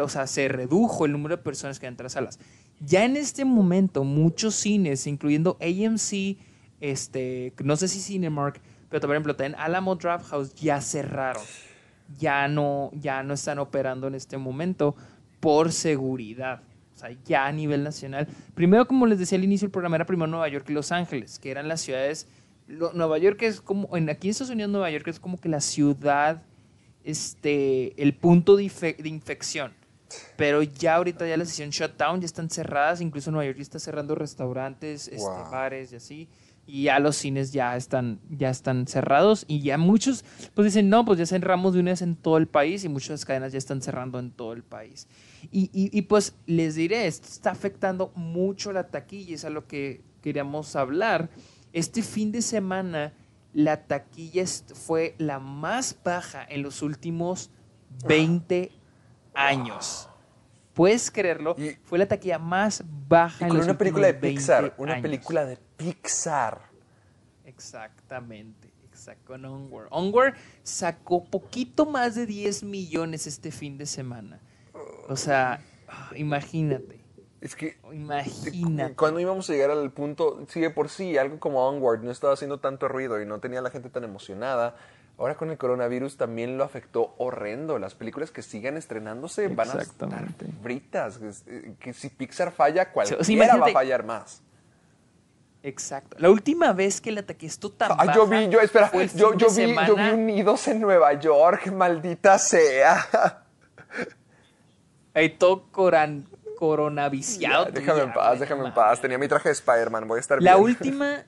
O 0.00 0.08
sea, 0.08 0.26
se 0.26 0.48
redujo 0.48 1.06
el 1.06 1.12
número 1.12 1.36
de 1.36 1.42
personas 1.42 1.78
que 1.78 1.86
entran 1.86 2.04
a 2.04 2.06
las 2.06 2.12
salas. 2.12 2.38
Ya 2.80 3.04
en 3.04 3.16
este 3.16 3.44
momento, 3.44 4.04
muchos 4.04 4.54
cines, 4.54 5.06
incluyendo 5.06 5.58
AMC, 5.60 6.38
este, 6.80 7.54
no 7.64 7.76
sé 7.76 7.88
si 7.88 8.00
Cinemark, 8.00 8.60
pero 8.90 9.00
por 9.00 9.10
ejemplo, 9.12 9.34
también 9.34 9.58
Alamo 9.58 9.96
Draft 9.96 10.28
House, 10.28 10.54
ya 10.54 10.80
cerraron 10.80 11.42
ya 12.18 12.48
no, 12.48 12.90
ya 12.94 13.22
no 13.22 13.34
están 13.34 13.58
operando 13.58 14.06
en 14.06 14.14
este 14.14 14.36
momento 14.36 14.94
por 15.40 15.72
seguridad. 15.72 16.62
O 16.94 16.98
sea, 16.98 17.10
ya 17.24 17.46
a 17.46 17.52
nivel 17.52 17.82
nacional. 17.84 18.26
Primero, 18.54 18.86
como 18.86 19.06
les 19.06 19.18
decía 19.18 19.36
al 19.36 19.44
inicio 19.44 19.66
del 19.66 19.72
programa, 19.72 19.96
era 19.96 20.06
primero 20.06 20.26
Nueva 20.26 20.48
York 20.48 20.66
y 20.70 20.72
Los 20.72 20.92
Ángeles, 20.92 21.38
que 21.38 21.50
eran 21.50 21.68
las 21.68 21.82
ciudades. 21.82 22.26
Nueva 22.68 23.18
York 23.18 23.42
es 23.42 23.60
como, 23.60 23.94
en, 23.96 24.08
aquí 24.08 24.28
en 24.28 24.30
Estados 24.30 24.50
Unidos, 24.50 24.70
Nueva 24.70 24.90
York 24.90 25.06
es 25.08 25.20
como 25.20 25.38
que 25.38 25.48
la 25.48 25.60
ciudad, 25.60 26.42
este, 27.04 28.00
el 28.02 28.14
punto 28.14 28.56
de, 28.56 28.64
infección. 29.04 29.72
Pero 30.36 30.62
ya 30.62 30.96
ahorita 30.96 31.26
ya 31.26 31.36
la 31.36 31.44
sesión 31.44 31.70
shutdown, 31.70 32.20
ya 32.20 32.26
están 32.26 32.48
cerradas, 32.48 33.00
incluso 33.00 33.30
Nueva 33.30 33.46
York 33.46 33.58
ya 33.58 33.62
está 33.62 33.78
cerrando 33.78 34.14
restaurantes, 34.14 35.08
este, 35.08 35.28
bares 35.50 35.92
y 35.92 35.96
así 35.96 36.28
y 36.66 36.84
ya 36.84 36.98
los 36.98 37.16
cines 37.16 37.52
ya 37.52 37.76
están, 37.76 38.20
ya 38.28 38.50
están 38.50 38.86
cerrados 38.86 39.44
y 39.46 39.60
ya 39.60 39.78
muchos 39.78 40.24
pues 40.54 40.66
dicen, 40.66 40.88
no, 40.88 41.04
pues 41.04 41.18
ya 41.18 41.26
cerramos 41.26 41.74
de 41.74 41.80
una 41.80 41.92
vez 41.92 42.02
en 42.02 42.16
todo 42.16 42.38
el 42.38 42.48
país 42.48 42.84
y 42.84 42.88
muchas 42.88 43.24
cadenas 43.24 43.52
ya 43.52 43.58
están 43.58 43.80
cerrando 43.80 44.18
en 44.18 44.32
todo 44.32 44.52
el 44.52 44.64
país. 44.64 45.06
Y, 45.52 45.70
y, 45.72 46.02
pues 46.02 46.34
les 46.46 46.74
diré, 46.74 47.06
esto 47.06 47.28
está 47.28 47.52
afectando 47.52 48.10
mucho 48.16 48.72
la 48.72 48.88
taquilla, 48.88 49.36
es 49.36 49.44
a 49.44 49.50
lo 49.50 49.68
que 49.68 50.02
queríamos 50.20 50.74
hablar. 50.74 51.30
Este 51.72 52.02
fin 52.02 52.32
de 52.32 52.42
semana 52.42 53.12
la 53.52 53.84
taquilla 53.84 54.44
fue 54.74 55.14
la 55.18 55.38
más 55.38 55.96
baja 56.04 56.44
en 56.48 56.62
los 56.62 56.82
últimos 56.82 57.50
20 58.06 58.72
años. 59.34 60.08
¿Puedes 60.76 61.10
creerlo? 61.10 61.56
fue 61.84 61.98
la 61.98 62.06
taquilla 62.06 62.38
más 62.38 62.84
baja 63.08 63.46
en 63.46 63.54
los 63.54 63.64
una 63.64 63.78
película 63.78 64.08
de 64.08 64.14
Pixar, 64.14 64.74
una 64.76 65.00
película 65.00 65.46
de 65.46 65.56
Pixar. 65.78 66.60
Exactamente, 67.46 68.70
exacto, 68.84 69.32
con 69.32 69.44
Onward. 69.46 69.88
Onward 69.90 70.34
sacó 70.62 71.24
poquito 71.24 71.86
más 71.86 72.14
de 72.14 72.26
10 72.26 72.64
millones 72.64 73.26
este 73.26 73.50
fin 73.50 73.78
de 73.78 73.86
semana. 73.86 74.38
O 75.08 75.16
sea, 75.16 75.62
ah, 75.88 76.10
imagínate. 76.14 77.00
Es 77.40 77.56
que. 77.56 77.78
Imagínate. 77.90 78.96
Cuando 78.96 79.18
íbamos 79.18 79.48
a 79.48 79.54
llegar 79.54 79.70
al 79.70 79.90
punto, 79.92 80.44
sigue 80.46 80.68
por 80.68 80.90
sí, 80.90 81.16
algo 81.16 81.40
como 81.40 81.66
Onward 81.66 82.02
no 82.02 82.10
estaba 82.10 82.34
haciendo 82.34 82.60
tanto 82.60 82.86
ruido 82.86 83.22
y 83.22 83.24
no 83.24 83.40
tenía 83.40 83.62
la 83.62 83.70
gente 83.70 83.88
tan 83.88 84.04
emocionada. 84.04 84.76
Ahora 85.18 85.34
con 85.34 85.50
el 85.50 85.56
coronavirus 85.56 86.18
también 86.18 86.58
lo 86.58 86.64
afectó 86.64 87.14
horrendo. 87.16 87.78
Las 87.78 87.94
películas 87.94 88.30
que 88.30 88.42
sigan 88.42 88.76
estrenándose 88.76 89.48
van 89.48 89.70
a 89.70 89.80
estar 89.80 90.08
fritas. 90.62 91.18
Que, 91.80 91.92
si 91.94 92.10
Pixar 92.10 92.52
falla, 92.52 92.92
cualquiera 92.92 93.56
va 93.56 93.66
a 93.66 93.70
fallar 93.70 94.04
más. 94.04 94.42
Exacto. 95.62 96.16
La 96.20 96.30
última 96.30 96.72
vez 96.72 97.00
que 97.00 97.10
la 97.10 97.24
taquilla 97.24 97.50
estuvo 97.50 97.72
tan 97.72 97.90
Ah, 97.92 98.14
yo 98.14 98.26
vi, 98.26 98.48
yo, 98.48 98.60
espera, 98.60 98.90
yo, 99.14 99.34
yo 99.34 99.50
vi, 99.50 99.74
yo 99.86 99.96
vi 99.96 100.10
Unidos 100.10 100.68
en 100.68 100.80
Nueva 100.80 101.12
York, 101.14 101.72
maldita 101.72 102.38
sea. 102.38 103.42
Ahí 105.14 105.30
todo 105.30 105.64
coran, 105.72 106.28
coronaviciado. 106.58 107.64
Ya, 107.64 107.70
déjame 107.72 108.02
en 108.02 108.12
paz, 108.12 108.38
déjame 108.38 108.66
en 108.66 108.74
paz. 108.74 109.00
Tenía 109.00 109.18
mi 109.18 109.26
traje 109.28 109.48
de 109.48 109.54
Spider-Man, 109.54 110.06
voy 110.06 110.18
a 110.18 110.20
estar 110.20 110.40
La 110.42 110.52
bien. 110.54 110.64
última, 110.64 111.24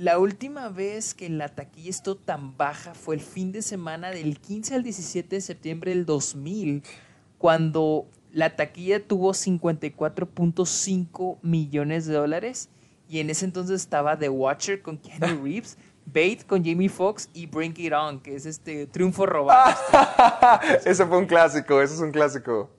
la 0.00 0.18
última 0.18 0.68
vez 0.70 1.12
que 1.12 1.28
la 1.28 1.50
taquilla 1.50 1.90
estuvo 1.90 2.16
tan 2.16 2.56
baja 2.56 2.94
fue 2.94 3.16
el 3.16 3.20
fin 3.20 3.52
de 3.52 3.60
semana 3.60 4.10
del 4.10 4.38
15 4.38 4.76
al 4.76 4.82
17 4.82 5.36
de 5.36 5.42
septiembre 5.42 5.90
del 5.90 6.06
2000, 6.06 6.82
cuando 7.36 8.06
la 8.32 8.56
taquilla 8.56 9.06
tuvo 9.06 9.32
54.5 9.32 11.36
millones 11.42 12.06
de 12.06 12.14
dólares 12.14 12.70
y 13.10 13.20
en 13.20 13.28
ese 13.28 13.44
entonces 13.44 13.82
estaba 13.82 14.18
The 14.18 14.30
Watcher 14.30 14.80
con 14.80 14.96
Keanu 14.96 15.38
Reeves, 15.44 15.76
Bait 16.06 16.46
con 16.46 16.64
Jamie 16.64 16.88
Foxx 16.88 17.28
y 17.34 17.44
Bring 17.44 17.74
It 17.76 17.92
On, 17.92 18.20
que 18.20 18.36
es 18.36 18.46
este 18.46 18.86
triunfo 18.86 19.26
robado. 19.26 19.76
ese 20.86 21.04
fue 21.04 21.18
un 21.18 21.26
clásico, 21.26 21.82
ese 21.82 21.92
es 21.92 22.00
un 22.00 22.10
clásico. 22.10 22.70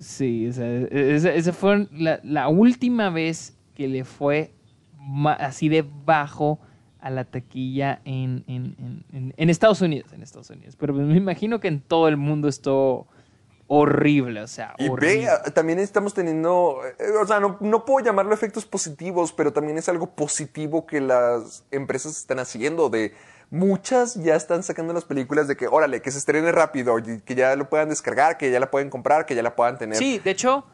Sí, 0.00 0.48
o 0.48 0.52
sea, 0.52 0.80
esa, 0.90 1.32
esa 1.32 1.52
fue 1.52 1.86
la, 1.92 2.18
la 2.24 2.48
última 2.48 3.08
vez 3.10 3.56
que 3.76 3.86
le 3.86 4.04
fue 4.04 4.55
así 5.38 5.68
de 5.68 5.82
bajo 6.04 6.58
a 7.00 7.10
la 7.10 7.24
taquilla 7.24 8.00
en, 8.04 8.42
en- 8.48 9.04
en- 9.36 9.50
Estados 9.50 9.80
Unidos, 9.80 10.12
en 10.12 10.22
Estados 10.22 10.50
Unidos. 10.50 10.74
Pero 10.76 10.92
me 10.94 11.16
imagino 11.16 11.60
que 11.60 11.68
en 11.68 11.80
todo 11.80 12.08
el 12.08 12.16
mundo 12.16 12.48
esto 12.48 13.06
horrible, 13.68 14.42
o 14.42 14.46
sea, 14.46 14.74
Y 14.78 14.88
horrible. 14.88 15.16
ve, 15.26 15.28
ah, 15.28 15.42
también 15.52 15.78
estamos 15.80 16.14
teniendo, 16.14 16.80
eh, 16.98 17.10
o 17.20 17.26
sea, 17.26 17.40
no, 17.40 17.56
no 17.60 17.84
puedo 17.84 18.04
llamarlo 18.04 18.32
efectos 18.32 18.64
positivos, 18.64 19.32
pero 19.32 19.52
también 19.52 19.76
es 19.78 19.88
algo 19.88 20.06
positivo 20.14 20.86
que 20.86 21.00
las 21.00 21.64
empresas 21.72 22.16
están 22.16 22.38
haciendo. 22.38 22.88
De 22.90 23.12
muchas 23.50 24.14
ya 24.14 24.36
están 24.36 24.62
sacando 24.62 24.92
las 24.92 25.04
películas 25.04 25.48
de 25.48 25.56
que, 25.56 25.66
órale, 25.66 26.00
que 26.00 26.10
se 26.12 26.18
estrene 26.18 26.52
rápido, 26.52 26.96
y 26.98 27.20
que 27.22 27.34
ya 27.34 27.56
lo 27.56 27.68
puedan 27.68 27.88
descargar, 27.88 28.36
que 28.38 28.50
ya 28.52 28.60
la 28.60 28.70
pueden 28.70 28.88
comprar, 28.90 29.26
que 29.26 29.34
ya 29.34 29.42
la 29.42 29.56
puedan 29.56 29.78
tener. 29.78 29.96
Sí, 29.98 30.20
de 30.20 30.30
hecho, 30.30 30.64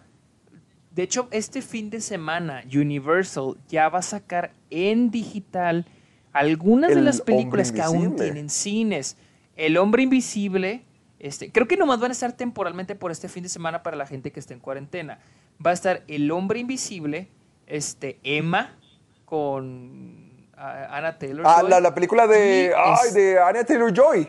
de 0.95 1.03
hecho, 1.03 1.29
este 1.31 1.63
fin 1.63 1.89
de 1.91 2.01
semana 2.01 2.63
Universal 2.73 3.57
ya 3.69 3.89
va 3.89 4.01
a 4.01 4.03
sacar 4.03 4.53
en 4.71 5.11
digital 5.11 5.87
algunas 6.33 6.95
de 6.95 7.01
las 7.01 7.21
películas 7.21 7.73
que 7.73 7.81
aún 7.83 8.17
tienen 8.17 8.51
cines. 8.51 9.17
El 9.57 9.77
Hombre 9.79 10.03
Invisible, 10.03 10.85
este, 11.19 11.51
creo 11.51 11.67
que 11.69 11.77
nomás 11.77 12.01
van 12.01 12.11
a 12.11 12.13
estar 12.13 12.33
temporalmente 12.33 12.95
por 12.95 13.11
este 13.11 13.29
fin 13.29 13.43
de 13.43 13.49
semana 13.49 13.83
para 13.83 13.97
la 13.97 14.07
gente 14.07 14.33
que 14.33 14.41
esté 14.41 14.55
en 14.55 14.61
cuarentena. 14.61 15.19
Va 15.65 15.71
a 15.71 15.75
estar 15.75 16.03
El 16.09 16.31
Hombre 16.31 16.61
Invisible, 16.61 17.29
este, 17.67 18.19
Emma 18.23 18.77
con 19.25 20.47
ah, 20.57 20.89
Anna 20.91 21.19
Taylor. 21.19 21.47
Ah, 21.47 21.63
la, 21.63 21.81
la 21.81 21.95
película 21.95 22.27
de, 22.27 22.71
Y 22.71 22.73
ay, 22.77 22.95
es- 23.09 23.15
de 23.15 23.39
Anya 23.41 23.65
Taylor-Joy. 23.65 24.29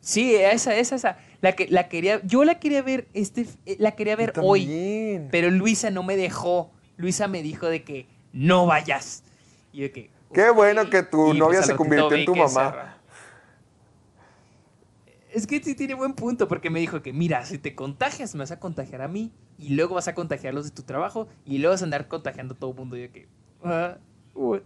Sí, 0.00 0.34
esa, 0.34 0.74
esa, 0.76 0.96
esa. 0.96 1.18
La 1.42 1.52
que 1.52 1.68
la 1.68 1.88
quería, 1.88 2.20
yo 2.24 2.44
la 2.44 2.58
quería 2.58 2.82
ver, 2.82 3.08
este, 3.14 3.46
eh, 3.66 3.76
la 3.78 3.92
quería 3.92 4.16
ver 4.16 4.32
hoy. 4.42 5.26
Pero 5.30 5.50
Luisa 5.50 5.90
no 5.90 6.02
me 6.02 6.16
dejó. 6.16 6.70
Luisa 6.96 7.28
me 7.28 7.42
dijo 7.42 7.66
de 7.66 7.82
que 7.82 8.06
no 8.32 8.66
vayas. 8.66 9.22
Y 9.72 9.82
de 9.82 9.92
que. 9.92 10.10
Qué 10.32 10.50
bueno 10.50 10.88
que 10.88 11.02
tu 11.02 11.34
Y, 11.34 11.38
novia 11.38 11.58
pues, 11.58 11.66
se 11.66 11.76
convirtió 11.76 12.12
en 12.14 12.24
tu 12.24 12.34
mamá. 12.36 12.96
Es 15.32 15.46
que 15.46 15.62
sí 15.62 15.74
tiene 15.74 15.94
buen 15.94 16.14
punto, 16.14 16.48
porque 16.48 16.70
me 16.70 16.80
dijo 16.80 17.02
que, 17.02 17.12
mira, 17.12 17.44
si 17.44 17.58
te 17.58 17.74
contagias, 17.74 18.34
me 18.34 18.40
vas 18.40 18.50
a 18.50 18.58
contagiar 18.58 19.00
a 19.02 19.08
mí, 19.08 19.30
y 19.58 19.70
luego 19.70 19.94
vas 19.94 20.08
a 20.08 20.14
contagiar 20.14 20.52
a 20.52 20.54
los 20.54 20.64
de 20.64 20.70
tu 20.72 20.82
trabajo, 20.82 21.28
y 21.44 21.58
luego 21.58 21.72
vas 21.74 21.82
a 21.82 21.84
andar 21.84 22.08
contagiando 22.08 22.54
a 22.54 22.58
todo 22.58 22.70
el 22.70 22.76
mundo. 22.76 22.96
Y 22.96 23.02
de 23.02 23.10
que. 23.10 23.28
"Ah, 23.62 23.96
Oh, 24.34 24.54
ay. 24.54 24.60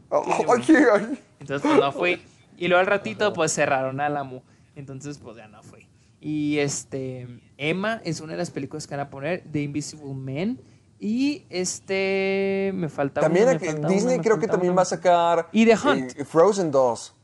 entonces, 1.41 1.63
pues 1.63 1.81
no 1.81 1.93
fui. 1.93 2.23
Y 2.57 2.69
luego 2.69 2.79
al 2.81 2.87
ratito, 2.87 3.33
pues 3.33 3.53
cerraron 3.53 4.01
Álamo. 4.01 4.45
Entonces, 4.77 5.19
pues 5.19 5.37
ya 5.37 5.49
no 5.49 5.63
fui. 5.63 5.87
Y 6.21 6.59
este, 6.59 7.41
Emma 7.59 8.01
es 8.05 8.21
una 8.21 8.33
de 8.33 8.39
las 8.39 8.51
películas 8.51 8.87
que 8.87 8.97
van 8.97 9.07
a 9.07 9.11
poner, 9.11 9.45
The 9.51 9.63
Invisible 9.63 10.15
Man. 10.15 10.59
Y 10.99 11.45
este, 11.51 12.73
me 12.75 12.89
falta 12.89 13.21
También 13.21 13.49
uno, 13.49 13.59
me 13.61 13.67
falta 13.67 13.89
Disney 13.89 14.21
creo 14.21 14.39
que 14.39 14.47
también 14.47 14.77
va 14.77 14.83
a 14.83 14.87
sacar 14.87 15.49
Y 15.53 15.67
The 15.67 15.75
Hunt. 15.75 16.19
eh, 16.19 16.25
Frozen 16.25 16.71
2. 16.71 17.15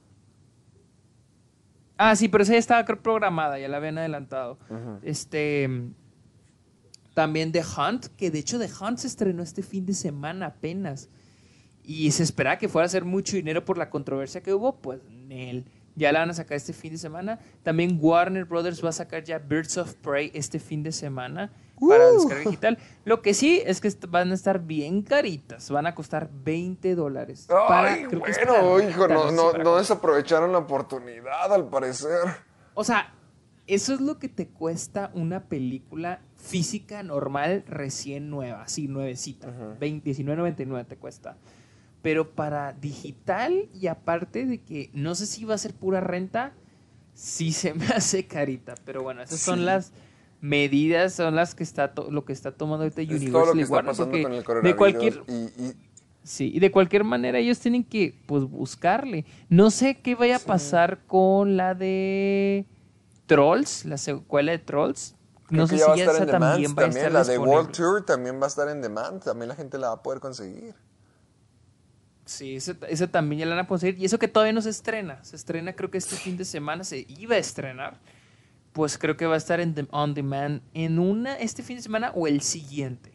Ah, 1.96 2.16
sí, 2.16 2.28
pero 2.28 2.42
esa 2.42 2.52
ya 2.52 2.58
estaba 2.58 2.84
programada, 2.84 3.58
ya 3.58 3.68
la 3.68 3.76
habían 3.78 3.98
adelantado. 3.98 4.58
Este, 5.02 5.68
también 7.14 7.52
The 7.52 7.62
Hunt, 7.62 8.06
que 8.16 8.30
de 8.30 8.38
hecho 8.38 8.58
The 8.58 8.68
Hunt 8.80 8.98
se 8.98 9.06
estrenó 9.06 9.42
este 9.42 9.62
fin 9.62 9.86
de 9.86 9.94
semana 9.94 10.46
apenas. 10.46 11.08
Y 11.82 12.10
se 12.10 12.22
esperaba 12.22 12.58
que 12.58 12.68
fuera 12.68 12.84
a 12.84 12.86
hacer 12.86 13.04
mucho 13.04 13.36
dinero 13.36 13.64
por 13.64 13.78
la 13.78 13.90
controversia 13.90 14.42
que 14.42 14.52
hubo, 14.52 14.76
pues 14.80 15.00
Nel. 15.08 15.64
Ya 15.96 16.12
la 16.12 16.20
van 16.20 16.30
a 16.30 16.34
sacar 16.34 16.56
este 16.56 16.72
fin 16.72 16.92
de 16.92 16.98
semana. 16.98 17.38
También 17.62 17.98
Warner 18.00 18.44
Brothers 18.44 18.82
va 18.84 18.90
a 18.90 18.92
sacar 18.92 19.24
ya 19.24 19.38
Birds 19.38 19.76
of 19.76 19.94
Prey 19.96 20.30
este 20.34 20.58
fin 20.58 20.82
de 20.82 20.92
semana 20.92 21.50
para 21.78 22.10
Uh. 22.10 22.14
descarga 22.14 22.44
digital. 22.44 22.78
Lo 23.04 23.22
que 23.22 23.34
sí 23.34 23.62
es 23.64 23.80
que 23.80 23.90
van 24.08 24.30
a 24.30 24.34
estar 24.34 24.60
bien 24.60 25.02
caritas. 25.02 25.70
Van 25.70 25.86
a 25.86 25.94
costar 25.94 26.30
20 26.32 26.94
dólares. 26.94 27.48
Ay, 27.68 28.04
creo 28.04 28.22
que 28.22 28.30
es 28.30 28.38
para 28.38 28.62
bueno, 28.62 28.88
hijo, 28.88 29.08
no, 29.08 29.30
no, 29.32 29.52
no 29.54 29.76
desaprovecharon 29.76 30.52
la 30.52 30.58
oportunidad 30.58 31.52
al 31.52 31.68
parecer. 31.68 32.10
o 32.74 32.84
sea, 32.84 33.12
eso 33.66 33.94
es 33.94 34.00
lo 34.00 34.18
que 34.18 34.28
te 34.28 34.48
cuesta 34.48 35.10
una 35.14 35.44
película 35.44 36.20
física 36.36 37.02
normal 37.02 37.64
recién 37.68 38.28
nueva, 38.30 38.62
así 38.62 38.88
nuevecita. 38.88 39.48
20 39.78 40.10
19.99 40.10 40.86
te 40.86 40.96
cuesta. 40.96 41.36
Pero 42.02 42.30
para 42.30 42.72
digital 42.72 43.68
y 43.74 43.86
aparte 43.88 44.46
de 44.46 44.62
que 44.62 44.90
no 44.94 45.14
sé 45.14 45.26
si 45.26 45.44
va 45.44 45.54
a 45.54 45.58
ser 45.58 45.74
pura 45.74 46.00
renta, 46.00 46.52
sí 47.14 47.52
se 47.52 47.74
me 47.74 47.84
hace 47.94 48.26
carita. 48.26 48.74
Pero 48.84 49.02
bueno, 49.02 49.22
esas 49.22 49.40
son 49.40 49.64
las 49.66 49.92
medidas, 50.40 51.12
son 51.14 51.36
las 51.36 51.54
que 51.54 51.62
está 51.62 51.92
to- 51.92 52.10
lo 52.10 52.24
que 52.24 52.32
está 52.32 52.52
tomando 52.52 52.84
ahorita 52.84 53.02
Es 53.02 53.08
Universal 53.08 53.32
todo 53.32 53.46
lo 53.46 53.52
que 53.52 53.62
está 53.62 53.82
pasando 53.82 54.22
con 54.22 54.32
el 54.32 54.38
de 54.38 54.44
coronavirus. 54.44 54.76
cualquier 54.78 55.22
y, 55.28 55.32
y- 55.64 55.74
Sí, 56.22 56.50
y 56.54 56.60
de 56.60 56.70
cualquier 56.70 57.02
manera 57.04 57.38
ellos 57.38 57.58
tienen 57.60 57.82
que, 57.82 58.14
pues, 58.26 58.44
buscarle. 58.44 59.24
No 59.48 59.70
sé 59.70 59.96
qué 60.02 60.14
vaya 60.14 60.36
a 60.36 60.38
pasar 60.38 61.00
con 61.06 61.56
la 61.56 61.74
de 61.74 62.66
Trolls, 63.26 63.84
la 63.86 63.96
secuela 63.96 64.52
de 64.52 64.58
Trolls. 64.58 65.14
creo 65.46 65.62
No 65.62 65.66
sé 65.66 65.78
ya 65.78 65.86
va 65.86 65.92
a 65.92 65.96
si 65.96 66.00
estar 66.02 66.16
esa 66.16 66.26
también 66.26 66.74
va 66.78 66.82
a 66.82 66.86
estar 66.88 67.12
La 67.12 67.24
de 67.24 67.38
World. 67.38 67.72
Tour 67.72 68.04
también 68.04 68.38
va 68.40 68.44
a 68.44 68.48
estar 68.48 68.68
en 68.68 68.82
demand. 68.82 69.22
También 69.22 69.48
la 69.48 69.54
gente 69.54 69.78
la 69.78 69.88
va 69.88 69.94
a 69.94 70.02
poder 70.02 70.20
conseguir. 70.20 70.74
Sí, 72.30 72.54
esa, 72.54 72.76
esa 72.88 73.08
también 73.08 73.40
ya 73.40 73.46
la 73.46 73.56
van 73.56 73.64
a 73.64 73.68
conseguir. 73.68 74.00
Y 74.00 74.04
eso 74.04 74.18
que 74.20 74.28
todavía 74.28 74.52
no 74.52 74.62
se 74.62 74.70
estrena. 74.70 75.22
Se 75.24 75.34
estrena 75.34 75.72
creo 75.74 75.90
que 75.90 75.98
este 75.98 76.14
fin 76.14 76.36
de 76.36 76.44
semana 76.44 76.84
se 76.84 77.04
iba 77.08 77.34
a 77.34 77.38
estrenar. 77.38 77.98
Pues 78.72 78.98
creo 78.98 79.16
que 79.16 79.26
va 79.26 79.34
a 79.34 79.38
estar 79.38 79.58
en 79.58 79.74
dem- 79.74 79.88
on 79.90 80.14
demand 80.14 80.62
en 80.74 81.00
una 81.00 81.34
este 81.38 81.64
fin 81.64 81.76
de 81.76 81.82
semana 81.82 82.12
o 82.14 82.28
el 82.28 82.40
siguiente. 82.40 83.10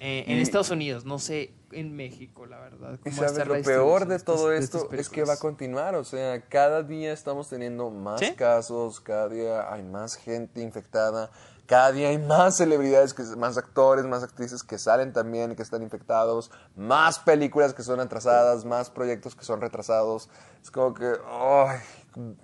Eh, 0.00 0.24
en 0.26 0.36
Y- 0.38 0.42
Estados 0.42 0.68
Unidos, 0.70 1.06
no 1.06 1.18
sé 1.18 1.54
en 1.70 1.96
México, 1.96 2.44
la 2.44 2.58
verdad. 2.58 2.98
Y 3.00 3.08
cómo 3.08 3.16
va 3.22 3.26
a 3.26 3.28
sabes, 3.28 3.32
estar 3.32 3.46
lo 3.46 3.56
la 3.56 3.62
peor 3.62 4.06
de 4.06 4.18
todo 4.18 4.48
de 4.50 4.58
esto 4.58 4.86
es 4.92 5.08
que 5.08 5.24
va 5.24 5.32
a 5.34 5.38
continuar. 5.38 5.94
O 5.94 6.04
sea, 6.04 6.38
cada 6.42 6.82
día 6.82 7.12
estamos 7.14 7.48
teniendo 7.48 7.88
más 7.90 8.20
¿Sí? 8.20 8.32
casos, 8.36 9.00
cada 9.00 9.30
día 9.30 9.72
hay 9.72 9.82
más 9.82 10.16
gente 10.16 10.60
infectada, 10.60 11.30
cada 11.72 11.90
día 11.90 12.10
hay 12.10 12.18
más 12.18 12.58
celebridades, 12.58 13.14
que, 13.14 13.22
más 13.38 13.56
actores, 13.56 14.04
más 14.04 14.22
actrices 14.22 14.62
que 14.62 14.76
salen 14.76 15.14
también, 15.14 15.56
que 15.56 15.62
están 15.62 15.82
infectados, 15.82 16.50
más 16.76 17.18
películas 17.18 17.72
que 17.72 17.82
son 17.82 17.98
atrasadas, 17.98 18.66
más 18.66 18.90
proyectos 18.90 19.34
que 19.34 19.42
son 19.42 19.62
retrasados. 19.62 20.28
Es 20.62 20.70
como 20.70 20.92
que, 20.92 21.14
ay, 21.26 21.78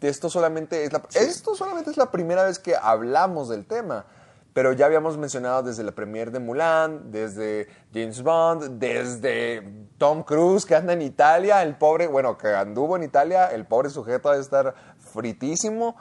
esto 0.00 0.30
solamente 0.30 0.82
es 0.82 0.94
la, 0.94 1.02
esto 1.12 1.54
solamente 1.54 1.90
es 1.90 1.98
la 1.98 2.10
primera 2.10 2.44
vez 2.44 2.58
que 2.58 2.74
hablamos 2.74 3.50
del 3.50 3.66
tema. 3.66 4.06
Pero 4.54 4.72
ya 4.72 4.86
habíamos 4.86 5.18
mencionado 5.18 5.62
desde 5.62 5.84
la 5.84 5.92
premiere 5.92 6.30
de 6.30 6.38
Mulan, 6.38 7.12
desde 7.12 7.68
James 7.92 8.22
Bond, 8.22 8.78
desde 8.78 9.86
Tom 9.98 10.22
Cruise 10.22 10.64
que 10.64 10.74
anda 10.74 10.94
en 10.94 11.02
Italia, 11.02 11.62
el 11.62 11.76
pobre, 11.76 12.06
bueno, 12.06 12.38
que 12.38 12.48
anduvo 12.48 12.96
en 12.96 13.02
Italia, 13.02 13.48
el 13.52 13.66
pobre 13.66 13.90
sujeto 13.90 14.30
ha 14.30 14.36
de 14.36 14.40
estar 14.40 14.74
fritísimo, 15.12 15.96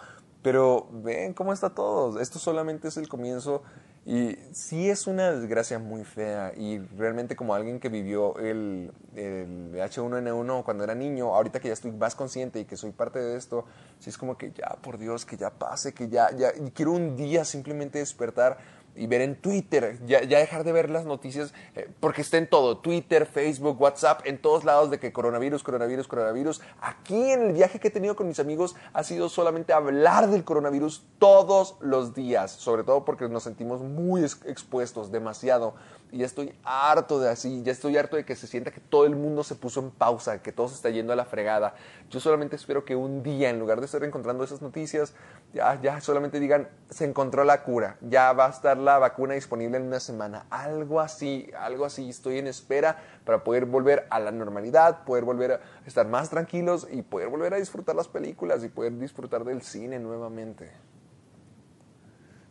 pero 0.48 0.88
ven 0.94 1.34
cómo 1.34 1.52
está 1.52 1.72
todo. 1.72 2.22
Esto 2.22 2.40
solamente 2.40 2.88
es 2.88 2.95
el 2.95 3.10
comienzo 3.10 3.64
y 4.06 4.38
sí 4.53 4.90
es 4.90 5.06
una 5.06 5.34
desgracia 5.34 5.78
muy 5.78 6.06
fea 6.06 6.53
y 6.56 6.80
realmente 6.95 7.36
como 7.36 7.53
alguien 7.53 7.82
que 7.82 7.90
vivió 7.90 8.38
el, 8.40 8.94
el 9.18 9.74
H1N1 9.74 10.64
cuando 10.64 10.86
era 10.86 10.95
niño, 10.95 11.36
ahorita 11.36 11.60
que 11.60 11.68
ya 11.68 11.74
estoy 11.74 11.91
más 11.91 12.15
consciente 12.15 12.61
y 12.61 12.64
que 12.64 12.78
soy 12.78 12.91
parte 12.91 13.19
de 13.19 13.36
esto, 13.36 13.65
sí 13.99 14.10
es 14.10 14.18
como 14.18 14.38
que 14.38 14.53
ya, 14.53 14.78
por 14.82 14.98
Dios, 14.98 15.26
que 15.26 15.36
ya 15.36 15.49
pase, 15.49 15.94
que 15.94 16.07
ya, 16.07 16.32
ya, 16.32 16.53
y 16.56 16.72
quiero 16.72 16.94
un 16.94 17.18
día 17.18 17.44
simplemente 17.44 17.99
despertar 17.99 18.57
y 18.98 19.07
ver 19.07 19.22
en 19.22 19.36
Twitter, 19.36 19.99
ya, 20.06 20.22
dejar 20.22 20.64
de 20.64 20.72
ver 20.72 20.90
las 20.90 21.06
noticias, 21.06 21.53
eh, 21.76 21.90
porque 21.99 22.22
está 22.22 22.38
en 22.38 22.49
todo, 22.49 22.80
Twitter, 22.80 23.26
Facebook, 23.26 23.80
WhatsApp, 23.82 24.22
en 24.26 24.41
todos 24.41 24.64
lados 24.65 24.91
de 24.91 24.99
que 24.99 25.14
coronavirus, 25.14 25.64
coronavirus, 25.64 26.07
coronavirus. 26.07 26.61
Aquí 26.82 27.32
en 27.32 27.41
el 27.44 27.53
viaje 27.53 27.80
que 27.80 27.90
he 27.90 27.91
tenido 27.91 28.15
con 28.15 28.28
mis 28.28 28.40
amigos 28.40 28.76
ha 28.94 29.03
sido 29.03 29.30
solamente 29.30 29.74
hablar 29.74 30.28
del 30.30 30.44
coronavirus 30.44 31.03
todos 31.19 31.76
los 31.80 32.14
días, 32.14 32.52
sobre 32.52 32.84
todo 32.84 33.06
porque 33.06 33.30
nos 33.30 33.44
sentimos 33.44 33.82
muy 33.82 34.24
ex- 34.24 34.40
expuestos, 34.45 35.11
demasiado. 35.11 35.76
Y 36.11 36.19
ya 36.19 36.25
estoy 36.25 36.53
harto 36.63 37.19
de 37.19 37.29
así, 37.29 37.61
ya 37.63 37.71
estoy 37.71 37.97
harto 37.97 38.15
de 38.15 38.25
que 38.25 38.35
se 38.35 38.47
sienta 38.47 38.71
que 38.71 38.79
todo 38.79 39.05
el 39.05 39.15
mundo 39.15 39.43
se 39.43 39.55
puso 39.55 39.79
en 39.81 39.91
pausa, 39.91 40.41
que 40.41 40.51
todo 40.51 40.67
se 40.67 40.75
está 40.75 40.89
yendo 40.89 41.13
a 41.13 41.15
la 41.15 41.25
fregada. 41.25 41.75
Yo 42.09 42.19
solamente 42.19 42.55
espero 42.55 42.85
que 42.85 42.95
un 42.95 43.23
día, 43.23 43.49
en 43.49 43.59
lugar 43.59 43.79
de 43.79 43.85
estar 43.85 44.03
encontrando 44.03 44.43
esas 44.43 44.61
noticias, 44.61 45.13
ya, 45.53 45.79
ya 45.81 45.99
solamente 46.01 46.39
digan, 46.39 46.69
se 46.89 47.05
encontró 47.05 47.43
la 47.43 47.63
cura, 47.63 47.97
ya 48.01 48.31
va 48.34 48.47
a 48.47 48.49
estar 48.49 48.77
la 48.77 48.97
vacuna 48.99 49.34
disponible 49.34 49.77
en 49.77 49.84
una 49.84 49.99
semana. 49.99 50.45
Algo 50.49 51.01
así, 51.01 51.49
algo 51.59 51.85
así. 51.85 52.09
Estoy 52.09 52.38
en 52.39 52.47
espera 52.47 53.03
para 53.25 53.43
poder 53.43 53.65
volver 53.65 54.07
a 54.09 54.19
la 54.19 54.31
normalidad, 54.31 55.03
poder 55.03 55.25
volver 55.25 55.51
a 55.53 55.59
estar 55.85 56.07
más 56.07 56.29
tranquilos 56.29 56.88
y 56.89 57.01
poder 57.01 57.27
volver 57.27 57.53
a 57.53 57.57
disfrutar 57.57 57.95
las 57.95 58.07
películas 58.07 58.63
y 58.63 58.69
poder 58.69 58.97
disfrutar 58.97 59.43
del 59.43 59.61
cine 59.61 59.99
nuevamente. 59.99 60.71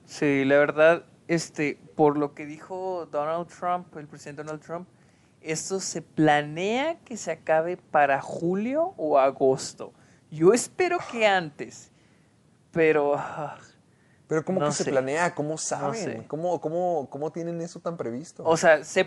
Sí, 0.04 0.44
la 0.44 0.58
verdad, 0.58 1.04
este, 1.28 1.78
por 1.96 2.16
lo 2.18 2.34
que 2.34 2.46
dijo 2.46 3.06
Donald 3.10 3.48
Trump, 3.48 3.96
el 3.96 4.06
presidente 4.06 4.42
Donald 4.42 4.62
Trump, 4.62 4.88
esto 5.40 5.80
se 5.80 6.02
planea 6.02 6.98
que 7.04 7.16
se 7.16 7.30
acabe 7.32 7.76
para 7.76 8.20
julio 8.20 8.94
o 8.96 9.18
agosto. 9.18 9.92
Yo 10.30 10.52
espero 10.52 10.98
que 11.10 11.26
antes, 11.26 11.92
pero... 12.72 13.14
ah, 13.16 13.56
Pero 14.26 14.44
¿cómo 14.44 14.58
No 14.58 14.66
que 14.66 14.72
se 14.72 14.84
sé. 14.84 14.90
planea? 14.90 15.34
¿Cómo 15.34 15.56
saben? 15.56 15.94
sé. 15.94 16.24
¿Cómo, 16.26 16.60
cómo, 16.60 17.06
¿Cómo 17.10 17.30
tienen 17.30 17.60
eso 17.60 17.78
tan 17.78 17.96
previsto? 17.96 18.42
O 18.44 18.56
sea, 18.56 18.82
se, 18.84 19.04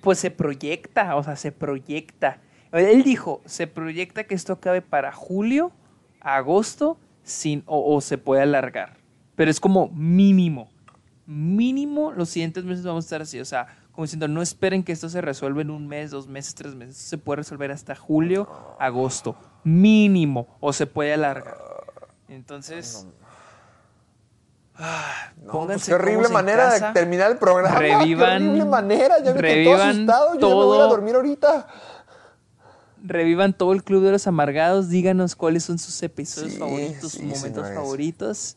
pues 0.00 0.18
se 0.18 0.30
proyecta, 0.30 1.14
o 1.16 1.22
sea, 1.22 1.36
se 1.36 1.52
proyecta. 1.52 2.40
Él 2.72 3.02
dijo, 3.02 3.42
se 3.44 3.66
proyecta 3.66 4.24
que 4.24 4.34
esto 4.34 4.54
acabe 4.54 4.80
para 4.82 5.12
julio, 5.12 5.72
agosto, 6.20 6.98
sin, 7.22 7.62
o, 7.66 7.94
o 7.94 8.00
se 8.00 8.16
puede 8.18 8.42
alargar. 8.42 8.96
Pero 9.34 9.50
es 9.50 9.60
como 9.60 9.88
mínimo. 9.88 10.70
Mínimo 11.26 12.12
los 12.12 12.28
siguientes 12.28 12.64
meses 12.64 12.84
vamos 12.84 13.04
a 13.04 13.06
estar 13.06 13.22
así. 13.22 13.40
O 13.40 13.44
sea, 13.44 13.66
como 13.92 14.04
diciendo, 14.04 14.28
no 14.28 14.42
esperen 14.42 14.84
que 14.84 14.92
esto 14.92 15.08
se 15.08 15.20
resuelva 15.20 15.62
en 15.62 15.70
un 15.70 15.86
mes, 15.88 16.10
dos 16.10 16.28
meses, 16.28 16.54
tres 16.54 16.74
meses. 16.74 16.96
Se 16.96 17.18
puede 17.18 17.38
resolver 17.38 17.70
hasta 17.72 17.94
julio, 17.96 18.48
agosto. 18.78 19.36
Mínimo. 19.64 20.46
O 20.60 20.72
se 20.72 20.86
puede 20.86 21.14
alargar. 21.14 21.56
Entonces... 22.28 23.06
ah, 24.76 25.32
No, 25.36 25.42
pues 25.44 25.52
pónganse 25.52 25.86
qué 25.90 25.94
horrible 25.94 26.28
manera 26.28 26.70
casa. 26.70 26.86
de 26.88 26.92
terminar 26.92 27.30
el 27.32 27.38
programa. 27.38 27.78
Revivan- 27.80 28.38
qué 28.38 28.44
horrible 28.46 28.64
manera. 28.64 29.16
Ya 29.22 29.32
me 29.34 29.40
quedé 29.40 29.64
todo 29.64 29.74
revivan 29.76 29.90
asustado. 29.90 30.34
Yo 30.34 30.40
ya 30.40 30.46
me 30.48 30.54
voy 30.64 30.78
a 30.78 30.82
dormir 30.82 31.14
ahorita. 31.16 31.66
revivan 33.02 33.52
todo 33.52 33.72
el 33.72 33.82
Club 33.84 34.02
de 34.04 34.12
los 34.12 34.26
Amargados, 34.26 34.88
díganos 34.88 35.36
cuáles 35.36 35.64
son 35.64 35.78
sus 35.78 36.02
episodios 36.02 36.52
Sí, 36.54 36.58
favoritos, 36.58 37.12
sí, 37.12 37.18
sus 37.18 37.20
momentos 37.22 37.42
señores. 37.66 37.74
favoritos 37.74 38.56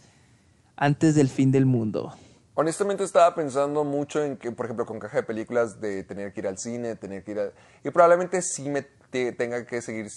antes 0.75 1.13
del 1.15 1.29
fin 1.29 1.51
del 1.51 1.65
mundo. 1.65 2.13
Honestamente 2.61 3.05
estaba 3.05 3.33
pensando 3.35 3.85
mucho 3.85 4.21
en 4.21 4.35
que, 4.35 4.51
por 4.51 4.65
ejemplo, 4.65 4.85
con 4.85 4.99
caja 4.99 5.15
de 5.15 5.23
películas, 5.23 5.79
de 5.79 6.03
tener 6.03 6.33
que 6.33 6.41
ir 6.41 6.47
al 6.49 6.57
cine, 6.57 6.97
tener 6.97 7.23
que 7.23 7.31
ir 7.31 7.39
a... 7.39 7.51
Y 7.85 7.89
probablemente 7.89 8.41
sí 8.41 8.67
me 8.69 8.81
te- 8.81 9.31
tenga 9.31 9.65
que 9.65 9.81
seguir, 9.81 10.11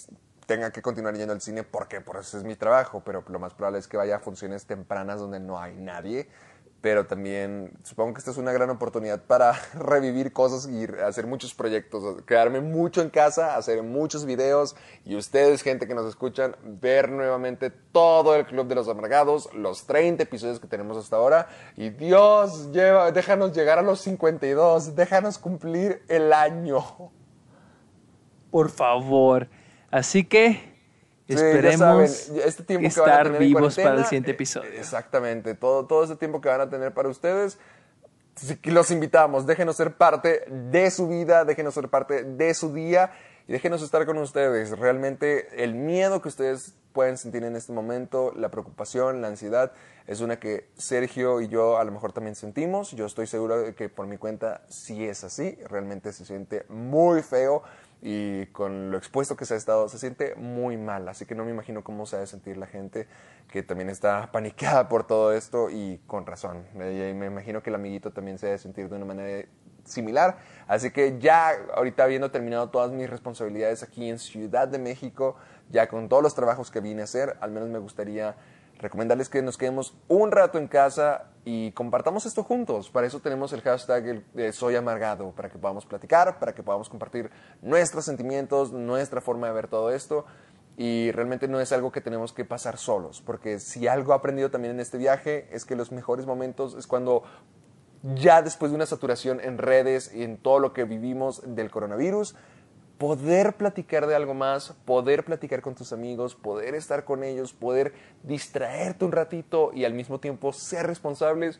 tenga 0.45 0.69
que 0.69 0.81
continuar 0.81 1.15
yendo 1.15 1.31
al 1.31 1.39
cine 1.39 1.63
porque 1.63 2.01
por 2.01 2.17
eso 2.17 2.37
es 2.37 2.43
mi 2.43 2.57
trabajo, 2.57 3.01
pero 3.05 3.23
lo 3.29 3.39
más 3.39 3.53
probable 3.53 3.79
es 3.79 3.87
que 3.87 3.95
vaya 3.95 4.17
a 4.17 4.19
funciones 4.19 4.65
tempranas 4.65 5.21
donde 5.21 5.39
no 5.39 5.57
hay 5.57 5.77
nadie. 5.77 6.27
Pero 6.83 7.05
también 7.05 7.71
supongo 7.83 8.13
que 8.13 8.19
esta 8.19 8.31
es 8.31 8.37
una 8.37 8.51
gran 8.51 8.69
oportunidad 8.69 9.23
para 9.23 9.53
revivir 9.73 10.33
cosas 10.33 10.67
y 10.69 10.83
hacer 11.01 11.25
muchos 11.27 11.53
proyectos, 11.53 12.21
quedarme 12.23 12.59
mucho 12.59 13.01
en 13.01 13.09
casa, 13.09 13.55
hacer 13.55 13.81
muchos 13.83 14.25
videos 14.25 14.75
y 15.05 15.15
ustedes, 15.15 15.61
gente 15.61 15.87
que 15.87 15.95
nos 15.95 16.05
escuchan, 16.05 16.57
ver 16.61 17.09
nuevamente 17.09 17.69
todo 17.69 18.35
el 18.35 18.45
Club 18.45 18.67
de 18.67 18.75
los 18.75 18.89
Amargados, 18.89 19.47
los 19.53 19.87
30 19.87 20.23
episodios 20.23 20.59
que 20.59 20.67
tenemos 20.67 20.97
hasta 20.97 21.15
ahora. 21.15 21.47
Y 21.77 21.89
Dios, 21.89 22.73
lleva, 22.73 23.13
déjanos 23.13 23.53
llegar 23.55 23.79
a 23.79 23.81
los 23.81 24.01
52, 24.01 24.93
déjanos 24.93 25.37
cumplir 25.37 26.03
el 26.09 26.33
año. 26.33 26.83
Por 28.51 28.69
favor. 28.69 29.47
Así 29.89 30.25
que 30.25 30.72
Sí, 31.27 31.33
esperemos 31.35 31.79
saben, 31.79 32.41
este 32.45 32.63
tiempo 32.63 32.89
que 32.89 32.99
van 32.99 33.09
a 33.09 33.13
estar 33.13 33.23
tener 33.23 33.41
en 33.41 33.47
vivos 33.47 33.75
para 33.75 33.95
el 33.95 34.05
siguiente 34.05 34.31
eh, 34.31 34.33
episodio. 34.33 34.69
Exactamente, 34.71 35.55
todo, 35.55 35.85
todo 35.85 36.03
ese 36.03 36.15
tiempo 36.17 36.41
que 36.41 36.49
van 36.49 36.61
a 36.61 36.69
tener 36.69 36.93
para 36.93 37.07
ustedes, 37.07 37.57
sí 38.35 38.71
los 38.71 38.91
invitamos, 38.91 39.45
déjenos 39.45 39.75
ser 39.75 39.93
parte 39.95 40.45
de 40.49 40.91
su 40.91 41.07
vida, 41.07 41.45
déjenos 41.45 41.73
ser 41.73 41.87
parte 41.89 42.23
de 42.23 42.53
su 42.53 42.73
día 42.73 43.11
y 43.47 43.53
déjenos 43.53 43.81
estar 43.81 44.05
con 44.05 44.17
ustedes. 44.17 44.77
Realmente 44.77 45.63
el 45.63 45.75
miedo 45.75 46.21
que 46.21 46.29
ustedes 46.29 46.73
pueden 46.93 47.17
sentir 47.17 47.43
en 47.43 47.55
este 47.55 47.73
momento, 47.73 48.33
la 48.35 48.49
preocupación, 48.49 49.21
la 49.21 49.27
ansiedad, 49.27 49.71
es 50.07 50.21
una 50.21 50.39
que 50.39 50.69
Sergio 50.77 51.41
y 51.41 51.47
yo 51.47 51.77
a 51.77 51.83
lo 51.83 51.91
mejor 51.91 52.13
también 52.13 52.35
sentimos. 52.35 52.91
Yo 52.91 53.05
estoy 53.05 53.27
seguro 53.27 53.61
de 53.61 53.73
que 53.73 53.89
por 53.89 54.07
mi 54.07 54.17
cuenta 54.17 54.61
sí 54.67 55.05
es 55.05 55.23
así, 55.23 55.57
realmente 55.69 56.13
se 56.13 56.25
siente 56.25 56.65
muy 56.69 57.21
feo 57.21 57.63
y 58.05 58.47
con 58.47 58.91
lo 58.91 58.97
expuesto 58.97 59.37
que 59.37 59.45
se 59.45 59.53
ha 59.53 59.57
estado, 59.57 59.87
se 59.87 59.97
siente 59.97 60.35
muy 60.35 60.75
mal. 60.75 61.07
Así 61.07 61.25
que 61.25 61.35
no 61.35 61.45
me 61.45 61.51
imagino 61.51 61.85
cómo 61.85 62.05
se 62.05 62.17
ha 62.17 62.19
de 62.19 62.27
sentir 62.27 62.57
la 62.57 62.67
gente 62.67 63.07
que 63.49 63.63
también 63.63 63.89
está 63.89 64.29
paniqueada 64.33 64.89
por 64.89 65.07
todo 65.07 65.31
esto 65.31 65.69
y 65.69 66.01
con 66.05 66.25
razón. 66.25 66.65
Eh, 66.75 67.15
me 67.17 67.27
imagino 67.27 67.63
que 67.63 67.69
el 67.69 67.75
amiguito 67.75 68.11
también 68.11 68.37
se 68.37 68.47
ha 68.47 68.51
de 68.51 68.57
sentir 68.57 68.89
de 68.89 68.97
una 68.97 69.05
manera 69.05 69.47
similar. 69.85 70.37
Así 70.67 70.91
que 70.91 71.17
ya 71.17 71.51
ahorita 71.75 72.03
habiendo 72.03 72.29
terminado 72.29 72.69
todas 72.69 72.91
mis 72.91 73.09
responsabilidades 73.09 73.83
aquí 73.83 74.09
en 74.09 74.19
Ciudad 74.19 74.67
de 74.67 74.79
México, 74.79 75.37
ya 75.69 75.87
con 75.87 76.09
todos 76.09 76.21
los 76.21 76.35
trabajos 76.35 76.71
que 76.71 76.81
vine 76.81 77.01
a 77.01 77.03
hacer, 77.05 77.37
al 77.39 77.51
menos 77.51 77.69
me 77.69 77.79
gustaría 77.79 78.35
recomendarles 78.83 79.29
que 79.29 79.41
nos 79.41 79.57
quedemos 79.57 79.95
un 80.09 80.31
rato 80.31 80.59
en 80.59 80.67
casa 80.67 81.31
y 81.45 81.71
compartamos 81.71 82.25
esto 82.25 82.43
juntos. 82.43 82.89
Para 82.89 83.07
eso 83.07 83.21
tenemos 83.21 83.53
el 83.53 83.61
hashtag 83.61 84.23
eh, 84.35 84.51
Soy 84.51 84.75
Amargado, 84.75 85.31
para 85.31 85.49
que 85.49 85.57
podamos 85.57 85.85
platicar, 85.85 86.37
para 86.37 86.53
que 86.53 86.63
podamos 86.63 86.89
compartir 86.89 87.31
nuestros 87.61 88.03
sentimientos, 88.03 88.73
nuestra 88.73 89.21
forma 89.21 89.47
de 89.47 89.53
ver 89.53 89.67
todo 89.69 89.89
esto. 89.89 90.25
Y 90.75 91.11
realmente 91.11 91.47
no 91.47 91.61
es 91.61 91.71
algo 91.71 91.91
que 91.91 92.01
tenemos 92.01 92.33
que 92.33 92.45
pasar 92.45 92.77
solos, 92.77 93.21
porque 93.21 93.59
si 93.59 93.87
algo 93.87 94.11
he 94.11 94.15
aprendido 94.15 94.51
también 94.51 94.73
en 94.73 94.79
este 94.79 94.97
viaje 94.97 95.47
es 95.51 95.65
que 95.65 95.75
los 95.75 95.91
mejores 95.91 96.25
momentos 96.25 96.73
es 96.73 96.87
cuando 96.87 97.23
ya 98.15 98.41
después 98.41 98.71
de 98.71 98.75
una 98.75 98.85
saturación 98.85 99.39
en 99.39 99.59
redes 99.59 100.13
y 100.13 100.23
en 100.23 100.37
todo 100.37 100.59
lo 100.59 100.73
que 100.73 100.83
vivimos 100.83 101.41
del 101.45 101.71
coronavirus, 101.71 102.35
poder 103.03 103.57
platicar 103.57 104.07
de 104.07 104.15
algo 104.15 104.33
más, 104.33 104.75
poder 104.85 105.25
platicar 105.25 105.61
con 105.61 105.75
tus 105.75 105.91
amigos, 105.91 106.35
poder 106.35 106.73
estar 106.73 107.03
con 107.03 107.25
ellos, 107.25 107.51
poder 107.51 107.93
distraerte 108.23 109.03
un 109.03 109.11
ratito 109.11 109.71
y 109.73 109.83
al 109.83 109.93
mismo 109.93 110.21
tiempo 110.21 110.53
ser 110.53 110.87
responsables, 110.87 111.59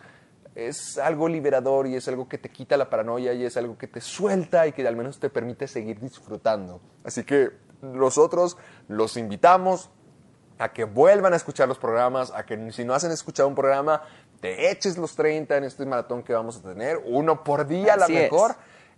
es 0.56 0.98
algo 0.98 1.28
liberador 1.28 1.86
y 1.88 1.96
es 1.98 2.08
algo 2.08 2.30
que 2.30 2.38
te 2.38 2.48
quita 2.48 2.78
la 2.78 2.90
paranoia 2.90 3.34
y 3.34 3.44
es 3.44 3.58
algo 3.58 3.78
que 3.78 3.88
te 3.88 4.00
suelta 4.00 4.68
y 4.68 4.72
que 4.72 4.88
al 4.88 4.96
menos 4.96 5.20
te 5.20 5.30
permite 5.30 5.68
seguir 5.68 6.00
disfrutando. 6.00 6.80
Así 7.04 7.26
que 7.26 7.50
nosotros 7.82 8.56
los 8.88 9.18
invitamos 9.18 9.90
a 10.60 10.72
que 10.72 10.86
vuelvan 10.86 11.34
a 11.34 11.36
escuchar 11.36 11.68
los 11.68 11.78
programas, 11.78 12.32
a 12.32 12.46
que 12.46 12.72
si 12.72 12.86
no 12.86 12.94
hacen 12.94 13.12
escuchado 13.12 13.50
un 13.50 13.56
programa, 13.56 14.02
te 14.40 14.72
eches 14.72 14.98
los 14.98 15.14
30 15.18 15.58
en 15.58 15.66
este 15.66 15.86
maratón 15.86 16.24
que 16.24 16.32
vamos 16.32 16.56
a 16.56 16.62
tener, 16.62 17.02
uno 17.04 17.44
por 17.44 17.68
día 17.68 17.96
a 17.96 17.98
la 17.98 18.06
Así 18.06 18.16
es. 18.16 18.32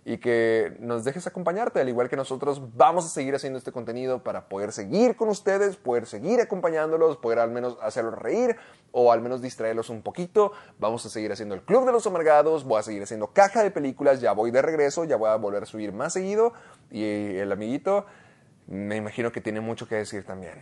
Y 0.08 0.18
que 0.18 0.76
nos 0.78 1.02
dejes 1.02 1.26
acompañarte, 1.26 1.80
al 1.80 1.88
igual 1.88 2.08
que 2.08 2.14
nosotros 2.14 2.62
vamos 2.76 3.04
a 3.04 3.08
seguir 3.08 3.34
haciendo 3.34 3.58
este 3.58 3.72
contenido 3.72 4.22
para 4.22 4.48
poder 4.48 4.70
seguir 4.70 5.16
con 5.16 5.28
ustedes, 5.28 5.76
poder 5.76 6.06
seguir 6.06 6.40
acompañándolos, 6.40 7.16
poder 7.16 7.40
al 7.40 7.50
menos 7.50 7.76
hacerlos 7.82 8.14
reír 8.14 8.54
o 8.92 9.10
al 9.10 9.20
menos 9.20 9.42
distraerlos 9.42 9.90
un 9.90 10.02
poquito. 10.02 10.52
Vamos 10.78 11.04
a 11.04 11.08
seguir 11.08 11.32
haciendo 11.32 11.56
el 11.56 11.62
Club 11.62 11.86
de 11.86 11.90
los 11.90 12.06
Amargados, 12.06 12.62
voy 12.62 12.78
a 12.78 12.84
seguir 12.84 13.02
haciendo 13.02 13.32
caja 13.32 13.64
de 13.64 13.72
películas, 13.72 14.20
ya 14.20 14.30
voy 14.30 14.52
de 14.52 14.62
regreso, 14.62 15.04
ya 15.04 15.16
voy 15.16 15.28
a 15.28 15.34
volver 15.34 15.64
a 15.64 15.66
subir 15.66 15.92
más 15.92 16.12
seguido 16.12 16.52
y 16.88 17.02
el 17.02 17.50
amiguito 17.50 18.06
me 18.68 18.94
imagino 18.94 19.32
que 19.32 19.40
tiene 19.40 19.60
mucho 19.60 19.88
que 19.88 19.96
decir 19.96 20.24
también. 20.24 20.54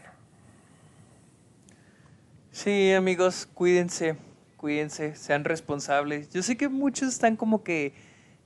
Sí, 2.50 2.94
amigos, 2.94 3.46
cuídense, 3.52 4.16
cuídense, 4.56 5.16
sean 5.16 5.44
responsables. 5.44 6.30
Yo 6.30 6.42
sé 6.42 6.56
que 6.56 6.70
muchos 6.70 7.10
están 7.10 7.36
como 7.36 7.62
que, 7.62 7.92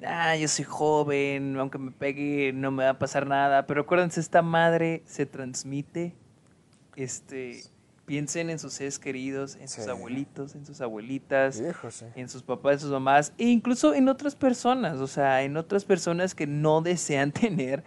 ah, 0.04 0.36
yo 0.36 0.48
soy 0.48 0.64
joven, 0.64 1.56
aunque 1.58 1.78
me 1.78 1.90
pegue 1.90 2.52
no 2.52 2.70
me 2.70 2.84
va 2.84 2.90
a 2.90 2.98
pasar 2.98 3.26
nada, 3.26 3.66
pero 3.66 3.82
acuérdense, 3.82 4.20
esta 4.20 4.42
madre 4.42 5.02
se 5.06 5.26
transmite, 5.26 6.14
este, 6.96 7.62
piensen 8.06 8.48
en 8.50 8.58
sus 8.58 8.72
seres 8.72 8.98
queridos, 8.98 9.56
en 9.56 9.68
sus 9.68 9.84
Sí. 9.84 9.90
abuelitos, 9.90 10.54
en 10.54 10.64
sus 10.64 10.80
abuelitas, 10.80 11.56
sí. 11.56 12.04
en 12.14 12.28
sus 12.28 12.42
papás, 12.42 12.74
en 12.74 12.80
sus 12.80 12.90
mamás, 12.90 13.32
e 13.38 13.44
incluso 13.44 13.92
en 13.94 14.08
otras 14.08 14.34
personas, 14.34 14.98
o 14.98 15.06
sea, 15.06 15.42
en 15.42 15.56
otras 15.56 15.84
personas 15.84 16.34
que 16.34 16.46
no 16.46 16.80
desean 16.80 17.32
tener 17.32 17.84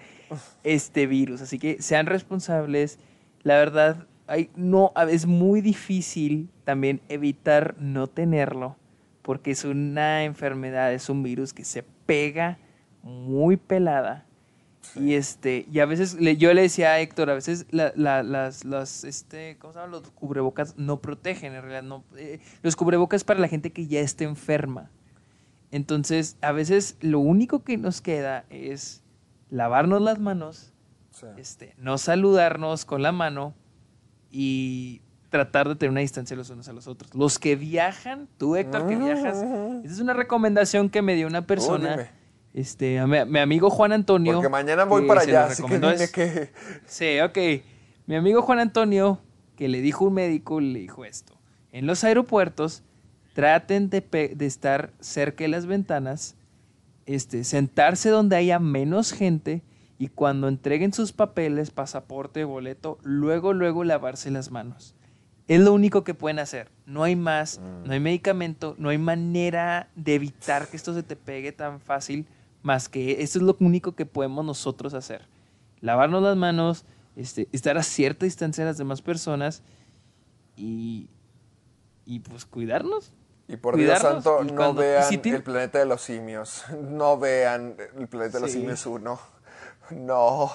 este 0.64 1.08
virus. 1.08 1.42
Así 1.42 1.58
que 1.60 1.82
sean 1.82 2.06
responsables. 2.06 3.00
La 3.44 3.56
verdad, 3.56 4.06
hay, 4.28 4.52
no, 4.56 4.94
es 5.10 5.26
muy 5.26 5.62
difícil 5.62 6.50
también 6.64 7.02
evitar 7.10 7.76
no 7.80 8.06
tenerlo, 8.08 8.78
porque 9.24 9.52
es 9.52 9.66
una 9.66 10.24
enfermedad, 10.24 10.94
es 10.94 11.10
un 11.10 11.24
virus 11.24 11.52
que 11.54 11.66
se 11.66 11.84
pega 12.06 12.58
muy 13.04 13.58
pelada. 13.58 14.26
Y 14.96 15.14
este, 15.14 15.68
y 15.72 15.80
a 15.80 15.86
veces 15.86 16.16
le- 16.16 16.38
yo 16.38 16.54
le 16.54 16.64
decía 16.64 16.92
a 16.94 17.00
Héctor, 17.00 17.30
a 17.30 17.34
veces 17.36 17.66
la- 17.72 17.94
la- 17.96 18.24
las, 18.24 18.66
las, 18.66 19.04
este, 19.04 19.58
¿cómo 19.60 19.74
se 19.74 19.80
llaman? 19.80 19.92
Los 19.92 20.10
cubrebocas 20.12 20.76
no 20.78 21.00
protegen, 21.02 21.54
en 21.54 21.62
realidad 21.62 21.84
no. 21.84 22.04
eh, 22.18 22.40
los 22.64 22.76
cubrebocas 22.76 23.24
para 23.24 23.40
la 23.40 23.48
gente 23.48 23.72
que 23.72 23.88
ya 23.88 24.00
está 24.02 24.24
enferma. 24.24 24.90
Entonces, 25.72 26.36
a 26.42 26.52
veces 26.52 26.98
lo 27.00 27.20
único 27.20 27.64
que 27.64 27.78
nos 27.78 28.02
queda 28.02 28.44
es 28.50 29.04
lavarnos 29.50 30.02
las 30.02 30.20
manos, 30.20 30.74
Sí. 31.12 31.28
este, 31.38 31.74
no 31.78 31.98
saludarnos 31.98 32.84
con 32.86 33.02
la 33.02 33.12
mano 33.12 33.54
y 34.32 35.02
tratar 35.32 35.68
de 35.68 35.76
tener 35.76 35.90
una 35.90 36.02
distancia 36.02 36.38
los 36.38 36.50
unos 36.52 36.68
a 36.68 36.74
los 36.74 36.86
otros. 36.86 37.16
Los 37.16 37.40
que 37.40 37.56
viajan, 37.56 38.28
tú 38.38 38.56
Héctor 38.56 38.88
que 38.88 38.96
viajas, 38.98 39.38
esa 39.84 39.94
es 39.94 40.00
una 40.00 40.14
recomendación 40.14 40.90
que 40.90 41.02
me 41.02 41.16
dio 41.16 41.26
una 41.26 41.48
persona, 41.48 41.92
dime. 41.92 42.10
este, 42.54 43.00
a 43.00 43.08
mi, 43.08 43.18
mi 43.26 43.40
amigo 43.40 43.70
Juan 43.72 43.94
Antonio. 43.94 44.34
Porque 44.34 44.50
mañana 44.50 44.84
voy 44.84 45.02
que 45.04 45.08
para 45.08 45.22
allá, 45.22 45.46
así 45.46 45.64
que 45.64 45.80
dime 45.80 45.94
es- 45.96 46.12
que... 46.12 46.52
Sí, 46.86 47.20
ok. 47.22 47.64
Mi 48.08 48.16
amigo 48.16 48.42
Juan 48.44 48.60
Antonio, 48.60 49.20
que 49.56 49.70
le 49.70 49.82
dijo 49.82 50.06
un 50.06 50.14
médico, 50.16 50.60
le 50.60 50.80
dijo 50.80 51.06
esto. 51.06 51.34
En 51.72 51.88
los 51.88 52.04
aeropuertos, 52.04 52.84
traten 53.34 53.90
de, 53.90 54.02
de 54.36 54.46
estar 54.46 54.92
cerca 55.00 55.46
de 55.46 55.48
las 55.48 55.66
ventanas, 55.66 56.36
este, 57.06 57.46
sentarse 57.46 58.10
donde 58.10 58.36
haya 58.36 58.60
menos 58.60 59.14
gente 59.14 59.62
y 59.98 60.08
cuando 60.10 60.50
entreguen 60.50 60.92
sus 60.92 61.14
papeles, 61.14 61.72
pasaporte, 61.72 62.44
boleto, 62.44 62.98
luego, 63.04 63.54
luego 63.54 63.86
lavarse 63.86 64.30
las 64.32 64.52
manos. 64.52 64.94
Es 65.52 65.60
lo 65.60 65.74
único 65.74 66.06
que 66.06 66.14
pueden 66.14 66.40
hacer. 66.40 66.72
No 66.86 67.04
hay 67.04 67.18
más, 67.18 67.60
no 67.84 67.92
hay 67.92 68.00
medicamento, 68.00 68.74
no 68.78 68.88
hay 68.88 68.98
manera 68.98 69.90
de 69.96 70.16
evitar 70.16 70.68
que 70.70 70.78
esto 70.78 70.94
se 70.94 71.04
te 71.04 71.18
pegue 71.18 71.52
tan 71.52 71.82
fácil, 71.82 72.26
más 72.62 72.88
que 72.88 73.22
esto 73.22 73.40
es 73.40 73.44
lo 73.44 73.58
único 73.60 73.94
que 73.94 74.06
podemos 74.06 74.46
nosotros 74.46 74.94
hacer. 74.94 75.28
Lavarnos 75.82 76.24
las 76.24 76.38
manos, 76.38 76.86
este, 77.18 77.50
estar 77.52 77.78
a 77.78 77.84
cierta 77.84 78.24
distancia 78.26 78.64
de 78.64 78.70
las 78.70 78.78
demás 78.78 79.02
personas 79.02 79.62
y, 80.56 81.10
y 82.06 82.20
pues 82.20 82.46
cuidarnos. 82.46 83.12
Y 83.50 83.58
por 83.58 83.76
Dios 83.76 84.00
santo, 84.00 84.46
no 84.46 84.56
cuando- 84.56 84.82
vean 84.82 85.04
si 85.04 85.16
el 85.16 85.44
planeta 85.44 85.80
de 85.80 85.86
los 85.86 86.02
simios. 86.02 86.64
No 86.82 87.18
vean 87.20 87.76
el 88.00 88.08
planeta 88.08 88.38
de 88.38 88.42
los 88.44 88.52
simios 88.52 88.86
1. 88.86 89.20
No. 89.92 90.50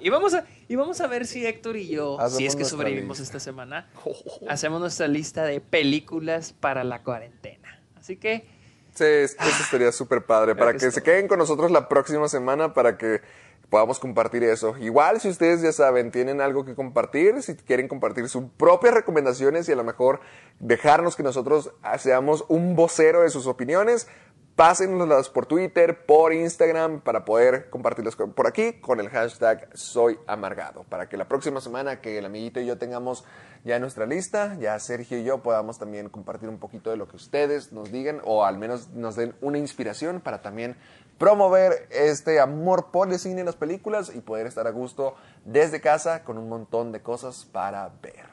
Y 0.00 0.10
vamos 0.10 0.34
a, 0.34 0.44
y 0.70 0.76
vamos 0.76 1.00
a 1.00 1.08
ver 1.08 1.26
si 1.26 1.44
Héctor 1.44 1.76
y 1.76 1.88
yo, 1.88 2.14
Hacemos 2.20 2.36
si 2.36 2.46
es 2.46 2.54
que 2.56 2.64
sobrevivimos 2.64 3.18
lista. 3.18 3.36
esta 3.36 3.44
semana, 3.50 3.90
hacemos 4.48 4.80
nuestra 4.80 5.08
lista 5.08 5.44
de 5.44 5.60
películas 5.60 6.52
para 6.52 6.84
la 6.84 7.02
cuarentena. 7.02 7.82
Así 7.96 8.16
que 8.16 8.46
Sí, 8.94 9.04
es- 9.04 9.36
eso 9.38 9.62
estaría 9.64 9.90
súper 9.92 10.24
padre. 10.24 10.54
Para 10.54 10.72
que 10.72 10.78
que 10.78 10.90
se 10.90 11.02
queden 11.02 11.26
con 11.28 11.38
nosotros 11.38 11.70
la 11.70 11.88
próxima 11.88 12.28
semana 12.28 12.72
para 12.74 12.96
que 12.98 13.20
podamos 13.68 13.98
compartir 14.00 14.42
eso. 14.42 14.76
Igual, 14.78 15.20
si 15.20 15.28
ustedes 15.28 15.62
ya 15.62 15.70
saben, 15.72 16.10
tienen 16.10 16.40
algo 16.40 16.64
que 16.64 16.74
compartir, 16.74 17.40
si 17.42 17.54
quieren 17.54 17.86
compartir 17.86 18.28
sus 18.28 18.44
propias 18.56 18.94
recomendaciones 18.94 19.68
y 19.68 19.72
a 19.72 19.76
lo 19.76 19.84
mejor 19.84 20.20
dejarnos 20.58 21.14
que 21.14 21.22
nosotros 21.22 21.70
seamos 21.98 22.44
un 22.48 22.74
vocero 22.74 23.22
de 23.22 23.30
sus 23.30 23.46
opiniones, 23.46 24.08
pásenlas 24.60 25.30
por 25.30 25.46
Twitter, 25.46 26.04
por 26.04 26.34
Instagram, 26.34 27.00
para 27.00 27.24
poder 27.24 27.70
compartirlas 27.70 28.14
con- 28.14 28.34
por 28.34 28.46
aquí 28.46 28.74
con 28.74 29.00
el 29.00 29.08
hashtag 29.08 29.70
Soy 29.72 30.18
Amargado. 30.26 30.84
Para 30.84 31.08
que 31.08 31.16
la 31.16 31.26
próxima 31.26 31.62
semana 31.62 32.02
que 32.02 32.18
el 32.18 32.26
amiguito 32.26 32.60
y 32.60 32.66
yo 32.66 32.76
tengamos 32.76 33.24
ya 33.64 33.78
nuestra 33.78 34.04
lista, 34.04 34.58
ya 34.60 34.78
Sergio 34.78 35.16
y 35.18 35.24
yo 35.24 35.38
podamos 35.42 35.78
también 35.78 36.10
compartir 36.10 36.50
un 36.50 36.58
poquito 36.58 36.90
de 36.90 36.98
lo 36.98 37.08
que 37.08 37.16
ustedes 37.16 37.72
nos 37.72 37.90
digan 37.90 38.20
o 38.22 38.44
al 38.44 38.58
menos 38.58 38.90
nos 38.90 39.16
den 39.16 39.34
una 39.40 39.56
inspiración 39.56 40.20
para 40.20 40.42
también 40.42 40.76
promover 41.16 41.88
este 41.90 42.38
amor 42.38 42.90
por 42.90 43.10
el 43.10 43.18
cine 43.18 43.40
y 43.40 43.44
las 43.44 43.56
películas 43.56 44.12
y 44.14 44.20
poder 44.20 44.46
estar 44.46 44.66
a 44.66 44.70
gusto 44.72 45.14
desde 45.46 45.80
casa 45.80 46.22
con 46.22 46.36
un 46.36 46.50
montón 46.50 46.92
de 46.92 47.00
cosas 47.00 47.46
para 47.50 47.88
ver. 48.02 48.26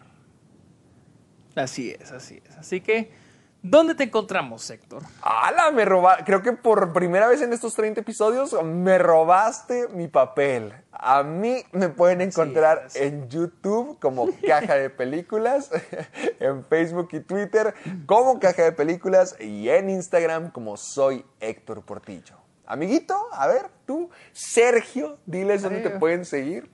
así 1.55 1.91
es, 1.97 2.11
así 2.11 2.41
es. 2.45 2.57
Así 2.57 2.81
que, 2.81 3.11
¿dónde 3.61 3.95
te 3.95 4.03
encontramos, 4.03 4.69
Héctor? 4.69 5.03
¡Hala! 5.21 5.71
Me 5.71 5.85
robaste. 5.85 6.23
Creo 6.23 6.41
que 6.41 6.53
por 6.53 6.93
primera 6.93 7.27
vez 7.27 7.41
en 7.41 7.53
estos 7.53 7.73
30 7.75 8.01
episodios 8.01 8.55
me 8.63 8.97
robaste 8.97 9.87
mi 9.89 10.07
papel. 10.07 10.73
A 10.91 11.23
mí 11.23 11.63
me 11.71 11.89
pueden 11.89 12.21
encontrar 12.21 12.87
en 12.95 13.29
YouTube 13.29 13.99
como 13.99 14.29
Caja 14.45 14.75
de 14.75 14.89
Películas, 14.89 15.69
en 16.39 16.65
Facebook 16.65 17.09
y 17.11 17.19
Twitter 17.19 17.73
como 18.05 18.39
Caja 18.39 18.63
de 18.63 18.71
Películas 18.71 19.35
y 19.39 19.69
en 19.69 19.89
Instagram 19.89 20.51
como 20.51 20.77
Soy 20.77 21.25
Héctor 21.39 21.83
Portillo. 21.83 22.35
Amiguito, 22.65 23.15
a 23.31 23.47
ver, 23.47 23.67
tú, 23.85 24.09
Sergio, 24.33 25.19
diles 25.25 25.61
dónde 25.61 25.79
te 25.81 25.91
pueden 25.91 26.25
seguir. 26.25 26.69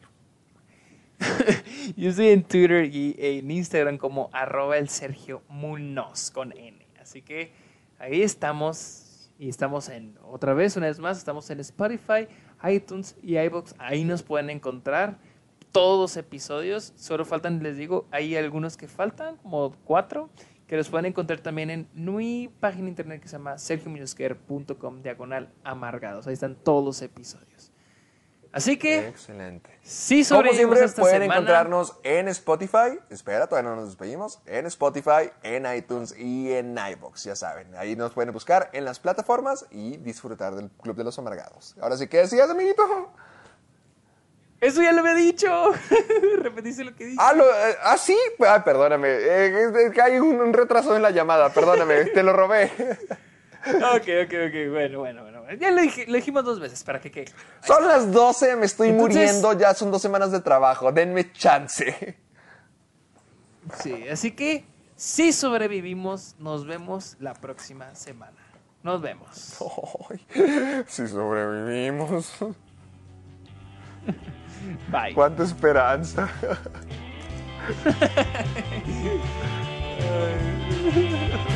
Yo 1.96 2.10
estoy 2.10 2.30
en 2.30 2.44
Twitter 2.44 2.86
y 2.86 3.16
en 3.18 3.50
Instagram 3.50 3.98
como 3.98 4.30
arroba 4.34 4.78
el 4.78 4.90
Sergio 4.90 5.44
Munoz 5.48 6.32
con 6.32 6.52
N. 6.52 6.86
Así 7.02 7.22
que 7.22 7.54
ahí 8.00 8.22
estamos. 8.22 9.32
Y 9.40 9.50
estamos 9.50 9.90
en, 9.90 10.18
otra 10.24 10.54
vez, 10.54 10.78
una 10.78 10.86
vez 10.88 11.00
más, 11.00 11.18
estamos 11.18 11.50
en 11.50 11.60
Spotify, 11.60 12.28
iTunes 12.64 13.16
y 13.22 13.38
iBox. 13.38 13.76
Ahí 13.80 14.06
nos 14.06 14.24
pueden 14.24 14.50
encontrar 14.50 15.18
todos 15.72 16.00
los 16.00 16.18
episodios. 16.18 16.94
Solo 16.96 17.26
faltan, 17.26 17.62
les 17.62 17.76
digo, 17.76 18.08
hay 18.12 18.38
algunos 18.38 18.78
que 18.78 18.88
faltan, 18.88 19.38
como 19.38 19.74
cuatro, 19.84 20.30
que 20.68 20.78
los 20.78 20.88
pueden 20.88 21.08
encontrar 21.08 21.42
también 21.42 21.72
en 21.72 21.90
mi 21.94 22.50
página 22.60 22.88
internet 22.88 23.22
que 23.22 23.28
se 23.28 23.38
llama 23.38 23.58
sergiominusquer.com 23.58 25.02
diagonal 25.02 25.52
amargados. 25.64 26.28
Ahí 26.28 26.34
están 26.34 26.56
todos 26.56 26.86
los 26.86 27.02
episodios. 27.02 27.73
Así 28.54 28.78
que, 28.78 29.08
Excelente. 29.08 29.80
sí 29.82 30.18
Como 30.18 30.26
sobrevivimos 30.42 30.56
siempre, 30.78 30.86
esta 30.86 31.02
pueden 31.02 31.22
semana. 31.24 31.34
encontrarnos 31.40 31.96
en 32.04 32.28
Spotify. 32.28 33.00
Espera, 33.10 33.48
todavía 33.48 33.72
no 33.72 33.76
nos 33.78 33.88
despedimos. 33.88 34.40
En 34.46 34.68
Spotify, 34.68 35.32
en 35.42 35.66
iTunes 35.76 36.14
y 36.16 36.54
en 36.54 36.78
iBox. 36.78 37.24
Ya 37.24 37.36
saben, 37.36 37.74
ahí 37.76 37.96
nos 37.96 38.14
pueden 38.14 38.32
buscar 38.32 38.70
en 38.74 38.86
las 38.86 39.00
plataformas 39.00 39.66
y 39.72 39.98
disfrutar 39.98 40.54
del 40.54 40.70
Club 40.84 40.96
de 40.96 41.04
los 41.04 41.18
Amargados. 41.18 41.76
Ahora 41.82 41.98
sí, 41.98 42.08
¿qué 42.08 42.18
decías, 42.20 42.48
amiguito? 42.48 42.84
Eso 44.62 44.82
ya 44.84 44.92
lo 44.94 45.00
había 45.02 45.16
dicho. 45.16 45.72
Repetiste 46.38 46.84
lo 46.86 46.96
que 46.96 47.06
dije. 47.06 47.18
Ah, 47.20 47.34
lo- 47.34 47.50
eh, 47.50 47.76
ah, 47.82 47.98
sí. 47.98 48.18
Ay, 48.48 48.62
perdóname. 48.64 49.08
Eh, 49.10 49.92
hay 50.02 50.20
un, 50.20 50.40
un 50.40 50.54
retraso 50.54 50.96
en 50.96 51.02
la 51.02 51.10
llamada. 51.12 51.50
Perdóname, 51.52 52.06
te 52.06 52.22
lo 52.24 52.34
robé. 52.34 52.72
Ok, 53.66 54.08
ok, 54.26 54.34
ok. 54.48 54.72
Bueno, 54.72 55.00
bueno, 55.00 55.22
bueno. 55.24 55.44
Ya 55.60 55.72
lo, 55.72 55.82
dije- 55.82 56.06
lo 56.08 56.16
dijimos 56.16 56.44
dos 56.44 56.60
veces 56.60 56.84
para 56.84 57.00
que 57.00 57.12
quede. 57.12 57.32
Son 57.66 57.88
las 57.88 58.12
12, 58.12 58.56
me 58.58 58.66
estoy 58.66 58.90
Entonces- 58.90 59.16
muriendo. 59.16 59.54
Ya 59.54 59.74
son 59.74 59.92
dos 59.92 60.02
semanas 60.02 60.32
de 60.32 60.42
trabajo. 60.42 60.92
Denme 60.92 61.32
chance. 61.32 62.18
Sí, 63.82 64.08
así 64.10 64.32
que 64.32 64.66
si 64.98 65.32
sobrevivimos, 65.32 66.36
nos 66.40 66.66
vemos 66.66 67.16
la 67.20 67.34
próxima 67.34 67.96
semana. 67.96 68.34
Nos 68.84 69.02
vemos. 69.02 69.56
Ay, 70.10 70.26
si 70.88 71.08
sobrevivimos. 71.08 72.34
Bye. 74.92 75.14
Cuánta 75.14 75.44
esperanza. 75.44 76.30